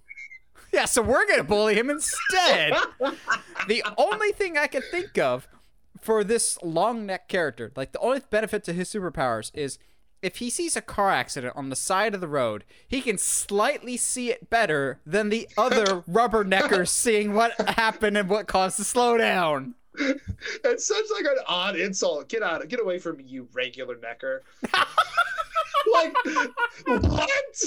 Yeah, 0.74 0.86
so 0.86 1.02
we're 1.02 1.26
gonna 1.26 1.44
bully 1.44 1.76
him 1.76 1.90
instead. 1.90 2.74
the 3.68 3.82
only 3.98 4.34
thing 4.34 4.58
I 4.58 4.68
can 4.68 4.82
think 4.92 5.18
of 5.18 5.48
for 6.02 6.22
this 6.22 6.62
long 6.62 7.06
neck 7.06 7.30
character, 7.30 7.72
like 7.78 7.94
the 7.94 8.00
only 8.00 8.22
benefit 8.30 8.66
to 8.66 8.74
his 8.74 8.90
superpowers 8.90 9.52
is 9.54 9.80
if 10.26 10.38
he 10.38 10.50
sees 10.50 10.76
a 10.76 10.82
car 10.82 11.12
accident 11.12 11.56
on 11.56 11.70
the 11.70 11.76
side 11.76 12.16
of 12.16 12.20
the 12.20 12.28
road, 12.28 12.64
he 12.88 13.00
can 13.00 13.16
slightly 13.16 13.96
see 13.96 14.32
it 14.32 14.50
better 14.50 15.00
than 15.06 15.30
the 15.30 15.48
other 15.56 16.02
rubberneckers 16.10 16.90
seeing 16.90 17.34
what 17.36 17.54
happened 17.70 18.18
and 18.18 18.28
what 18.28 18.48
caused 18.48 18.80
the 18.80 18.84
slowdown. 18.84 19.76
It's 20.64 20.88
such 20.88 21.06
like 21.14 21.26
an 21.26 21.38
odd 21.48 21.76
insult. 21.76 22.28
Get 22.28 22.42
out! 22.42 22.64
of 22.64 22.68
Get 22.70 22.82
away 22.82 22.98
from 22.98 23.18
me, 23.18 23.24
you 23.26 23.48
regular 23.54 23.98
necker. 24.02 24.42
like 25.94 26.16
what? 26.88 27.64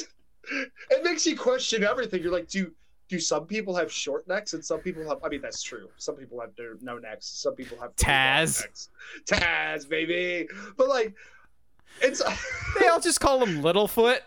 It 0.90 1.05
makes 1.05 1.24
you 1.24 1.36
question 1.36 1.85
everything. 1.85 2.22
You're 2.22 2.32
like, 2.32 2.48
do 2.48 2.72
do 3.09 3.20
some 3.20 3.47
people 3.47 3.74
have 3.76 3.90
short 3.90 4.26
necks 4.26 4.52
and 4.52 4.64
some 4.64 4.80
people 4.80 5.09
have? 5.09 5.18
I 5.24 5.28
mean, 5.28 5.40
that's 5.40 5.62
true. 5.62 5.89
Some 5.97 6.16
people 6.16 6.40
have 6.40 6.55
their 6.56 6.74
no 6.82 6.98
necks. 6.98 7.26
Some 7.26 7.55
people 7.55 7.78
have 7.80 7.94
Taz. 7.94 8.62
necks. 8.62 8.90
Taz, 9.24 9.89
baby. 9.89 10.48
But 10.76 10.89
like, 10.89 11.14
it's 12.02 12.22
They 12.78 12.86
all 12.88 13.00
just 13.00 13.20
call 13.20 13.44
him 13.44 13.62
Littlefoot. 13.62 14.20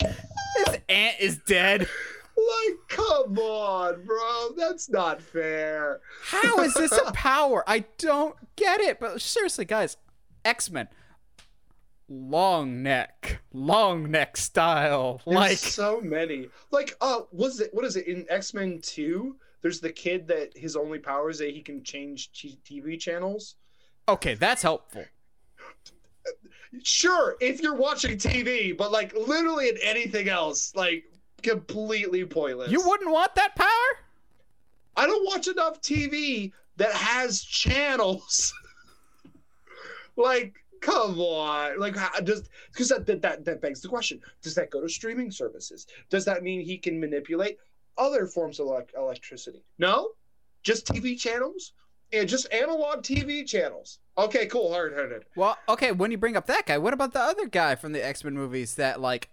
His 0.00 0.78
aunt 0.88 1.16
is 1.20 1.38
dead. 1.46 1.80
like, 1.80 2.78
come 2.88 3.38
on, 3.38 4.04
bro. 4.04 4.50
That's 4.56 4.88
not 4.88 5.20
fair. 5.20 6.00
How 6.22 6.60
is 6.60 6.74
this 6.74 6.92
a 6.92 7.12
power? 7.12 7.64
I 7.66 7.84
don't 7.98 8.36
get 8.56 8.80
it. 8.80 9.00
But 9.00 9.20
seriously, 9.20 9.64
guys, 9.64 9.96
X 10.44 10.70
Men, 10.70 10.88
long 12.08 12.82
neck, 12.82 13.40
long 13.52 14.10
neck 14.10 14.36
style. 14.36 15.20
There's 15.24 15.34
like, 15.34 15.58
so 15.58 16.00
many. 16.00 16.48
Like, 16.70 16.96
uh, 17.00 17.20
was 17.32 17.60
it 17.60 17.70
what 17.72 17.84
is 17.84 17.96
it 17.96 18.06
in 18.06 18.26
X 18.28 18.54
Men 18.54 18.80
Two? 18.82 19.36
There's 19.62 19.80
the 19.80 19.92
kid 19.92 20.28
that 20.28 20.56
his 20.56 20.76
only 20.76 20.98
power 20.98 21.30
is 21.30 21.38
that 21.38 21.50
he 21.50 21.62
can 21.62 21.82
change 21.82 22.32
t- 22.32 22.58
TV 22.64 23.00
channels. 23.00 23.56
okay, 24.08 24.34
that's 24.34 24.62
helpful. 24.62 25.04
Sure, 26.82 27.36
if 27.40 27.60
you're 27.60 27.76
watching 27.76 28.16
TV, 28.18 28.76
but 28.76 28.90
like 28.90 29.14
literally 29.14 29.68
in 29.68 29.78
anything 29.82 30.28
else, 30.28 30.74
like 30.74 31.04
completely 31.42 32.24
pointless. 32.24 32.70
You 32.70 32.82
wouldn't 32.86 33.10
want 33.10 33.34
that 33.34 33.54
power? 33.54 33.98
I 34.96 35.06
don't 35.06 35.26
watch 35.26 35.48
enough 35.48 35.80
TV 35.80 36.52
that 36.76 36.92
has 36.92 37.42
channels. 37.42 38.52
like, 40.16 40.54
come 40.80 41.18
on. 41.20 41.78
Like, 41.78 41.96
how, 41.96 42.20
does 42.20 42.48
because 42.72 42.88
that, 42.88 43.06
that 43.06 43.44
that 43.44 43.60
begs 43.60 43.80
the 43.80 43.88
question: 43.88 44.20
Does 44.42 44.54
that 44.54 44.70
go 44.70 44.80
to 44.80 44.88
streaming 44.88 45.30
services? 45.30 45.86
Does 46.10 46.24
that 46.24 46.42
mean 46.42 46.60
he 46.60 46.78
can 46.78 46.98
manipulate 46.98 47.58
other 47.98 48.26
forms 48.26 48.60
of 48.60 48.66
elec 48.66 48.88
electricity? 48.96 49.62
No, 49.78 50.10
just 50.62 50.86
TV 50.86 51.18
channels 51.18 51.72
and 52.12 52.28
just 52.28 52.52
analog 52.52 53.02
TV 53.02 53.46
channels. 53.46 53.98
Okay, 54.16 54.46
cool. 54.46 54.72
Hard 54.72 54.92
headed. 54.92 55.24
Well, 55.36 55.58
okay, 55.68 55.92
when 55.92 56.10
you 56.10 56.18
bring 56.18 56.36
up 56.36 56.46
that 56.46 56.66
guy, 56.66 56.78
what 56.78 56.94
about 56.94 57.12
the 57.12 57.20
other 57.20 57.46
guy 57.46 57.74
from 57.74 57.92
the 57.92 58.04
X 58.04 58.22
Men 58.22 58.34
movies 58.34 58.76
that, 58.76 59.00
like, 59.00 59.30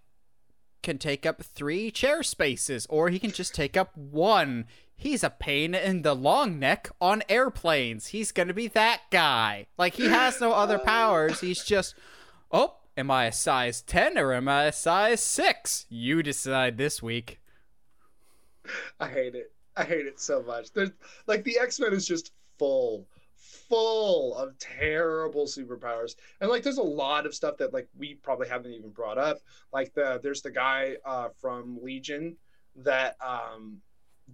can 0.81 0.98
take 0.98 1.26
up 1.26 1.43
three 1.43 1.91
chair 1.91 2.23
spaces, 2.23 2.88
or 2.89 3.10
he 3.10 3.19
can 3.19 3.31
just 3.31 3.53
take 3.53 3.77
up 3.77 3.95
one? 3.95 4.65
He's 4.95 5.23
a 5.23 5.30
pain 5.30 5.73
in 5.73 6.02
the 6.03 6.15
long 6.15 6.60
neck 6.60 6.89
on 6.99 7.23
airplanes. 7.30 8.07
He's 8.07 8.31
gonna 8.31 8.53
be 8.53 8.68
that 8.69 9.02
guy. 9.11 9.68
Like, 9.77 9.95
he 9.95 10.07
has 10.07 10.39
no 10.39 10.53
other 10.53 10.77
powers. 10.85 11.41
He's 11.41 11.64
just, 11.64 11.95
oh, 12.52 12.76
am 12.98 13.11
I 13.11 13.26
a 13.26 13.31
size 13.31 13.81
10 13.81 14.18
or 14.18 14.34
am 14.34 14.48
I 14.48 14.65
a 14.65 14.72
size 14.72 15.22
6? 15.22 15.85
You 15.89 16.23
decide 16.23 16.77
this 16.77 17.02
week. 17.02 17.39
I 18.99 19.07
hate 19.07 19.35
it. 19.35 19.52
I 19.76 19.84
hate 19.84 20.06
it 20.06 20.19
so 20.19 20.43
much. 20.43 20.72
There's 20.72 20.91
like 21.27 21.43
the 21.43 21.57
X 21.60 21.80
Men 21.80 21.93
is 21.93 22.06
just 22.06 22.31
full, 22.62 23.08
full 23.36 24.36
of 24.38 24.56
terrible 24.60 25.46
superpowers, 25.48 26.16
and 26.40 26.50
like 26.50 26.62
there's 26.62 26.78
a 26.78 26.84
lot 26.84 27.26
of 27.26 27.34
stuff 27.34 27.58
that 27.58 27.74
like 27.74 27.88
we 27.98 28.14
probably 28.14 28.48
haven't 28.48 28.72
even 28.72 28.92
brought 28.92 29.18
up. 29.18 29.40
Like 29.74 29.96
the 29.96 30.20
there's 30.22 30.44
the 30.44 30.52
guy 30.52 30.98
uh, 31.04 31.30
from 31.40 31.80
Legion 31.82 32.38
that 32.76 33.18
um, 33.20 33.78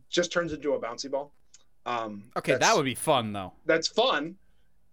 just 0.10 0.34
turns 0.34 0.52
into 0.52 0.74
a 0.74 0.80
bouncy 0.80 1.10
ball. 1.10 1.32
Um, 1.86 2.24
Okay, 2.36 2.56
that 2.58 2.76
would 2.76 2.84
be 2.84 2.96
fun, 2.96 3.32
though. 3.32 3.54
that's 3.66 3.88
fun, 3.88 4.36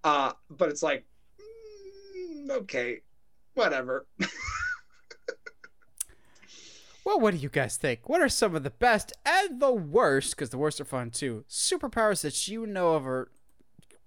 uh, 0.05 0.33
but 0.49 0.69
it's 0.69 0.83
like 0.85 1.05
mm, 1.41 2.51
okay, 2.51 3.01
whatever. 3.55 4.07
Well, 7.05 7.21
what 7.21 7.35
do 7.35 7.37
you 7.37 7.51
guys 7.51 7.77
think? 7.77 8.09
What 8.09 8.23
are 8.23 8.31
some 8.31 8.55
of 8.55 8.63
the 8.63 8.71
best 8.71 9.13
and 9.27 9.61
the 9.61 9.73
worst, 9.73 10.31
because 10.31 10.51
the 10.51 10.59
worst 10.59 10.81
are 10.81 10.87
fun 10.87 11.11
too, 11.11 11.45
superpowers 11.49 12.23
that 12.23 12.49
you 12.49 12.67
know 12.67 12.95
of 12.95 13.07
or 13.07 13.31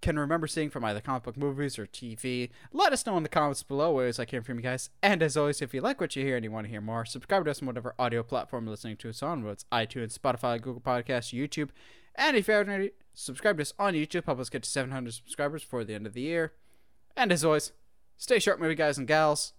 can 0.02 0.18
remember 0.19 0.48
seeing 0.48 0.69
from 0.69 0.84
either 0.84 1.02
comic 1.02 1.24
book 1.24 1.38
movies 1.38 1.78
or 1.80 1.86
TV? 1.86 2.49
Let 2.72 2.94
us 2.94 3.06
know 3.06 3.18
in 3.18 3.24
the 3.24 3.30
comments 3.30 3.64
below. 3.64 3.90
Always 3.90 4.19
like 4.19 4.30
hearing 4.32 4.44
from 4.44 4.57
you 4.57 4.64
guys. 4.64 4.90
And 5.02 5.24
as 5.24 5.36
always, 5.36 5.61
if 5.61 5.74
you 5.74 5.82
like 5.82 5.99
what 5.99 6.15
you 6.15 6.24
hear 6.24 6.36
and 6.36 6.44
you 6.44 6.52
want 6.52 6.65
to 6.65 6.72
hear 6.72 6.82
more, 6.82 7.06
subscribe 7.06 7.45
to 7.45 7.52
us 7.52 7.61
on 7.61 7.68
whatever 7.68 7.95
audio 7.98 8.24
platform 8.24 8.65
you're 8.65 8.72
listening 8.72 8.98
to 8.98 9.10
us 9.10 9.24
on, 9.24 9.44
whether 9.44 9.53
it's 9.53 9.65
iTunes, 9.72 10.18
Spotify, 10.18 10.61
Google 10.61 10.82
Podcasts, 10.82 11.34
YouTube. 11.34 11.69
And 12.15 12.38
if 12.38 12.48
you 12.48 12.53
haven't 12.53 12.69
already 12.69 12.91
subscribed 13.14 13.57
to 13.57 13.64
us 13.64 13.74
on 13.80 13.94
YouTube, 13.94 14.26
help 14.26 14.40
us 14.40 14.49
get 14.49 14.64
to 14.64 14.69
700 14.69 15.14
subscribers 15.14 15.64
before 15.64 15.84
the 15.84 15.94
end 15.94 16.07
of 16.07 16.14
the 16.14 16.22
year. 16.22 16.53
And 17.15 17.32
as 17.32 17.44
always, 17.44 17.72
stay 18.18 18.40
sharp, 18.40 18.60
movie 18.60 18.76
guys 18.76 18.98
and 18.98 19.07
gals. 19.07 19.53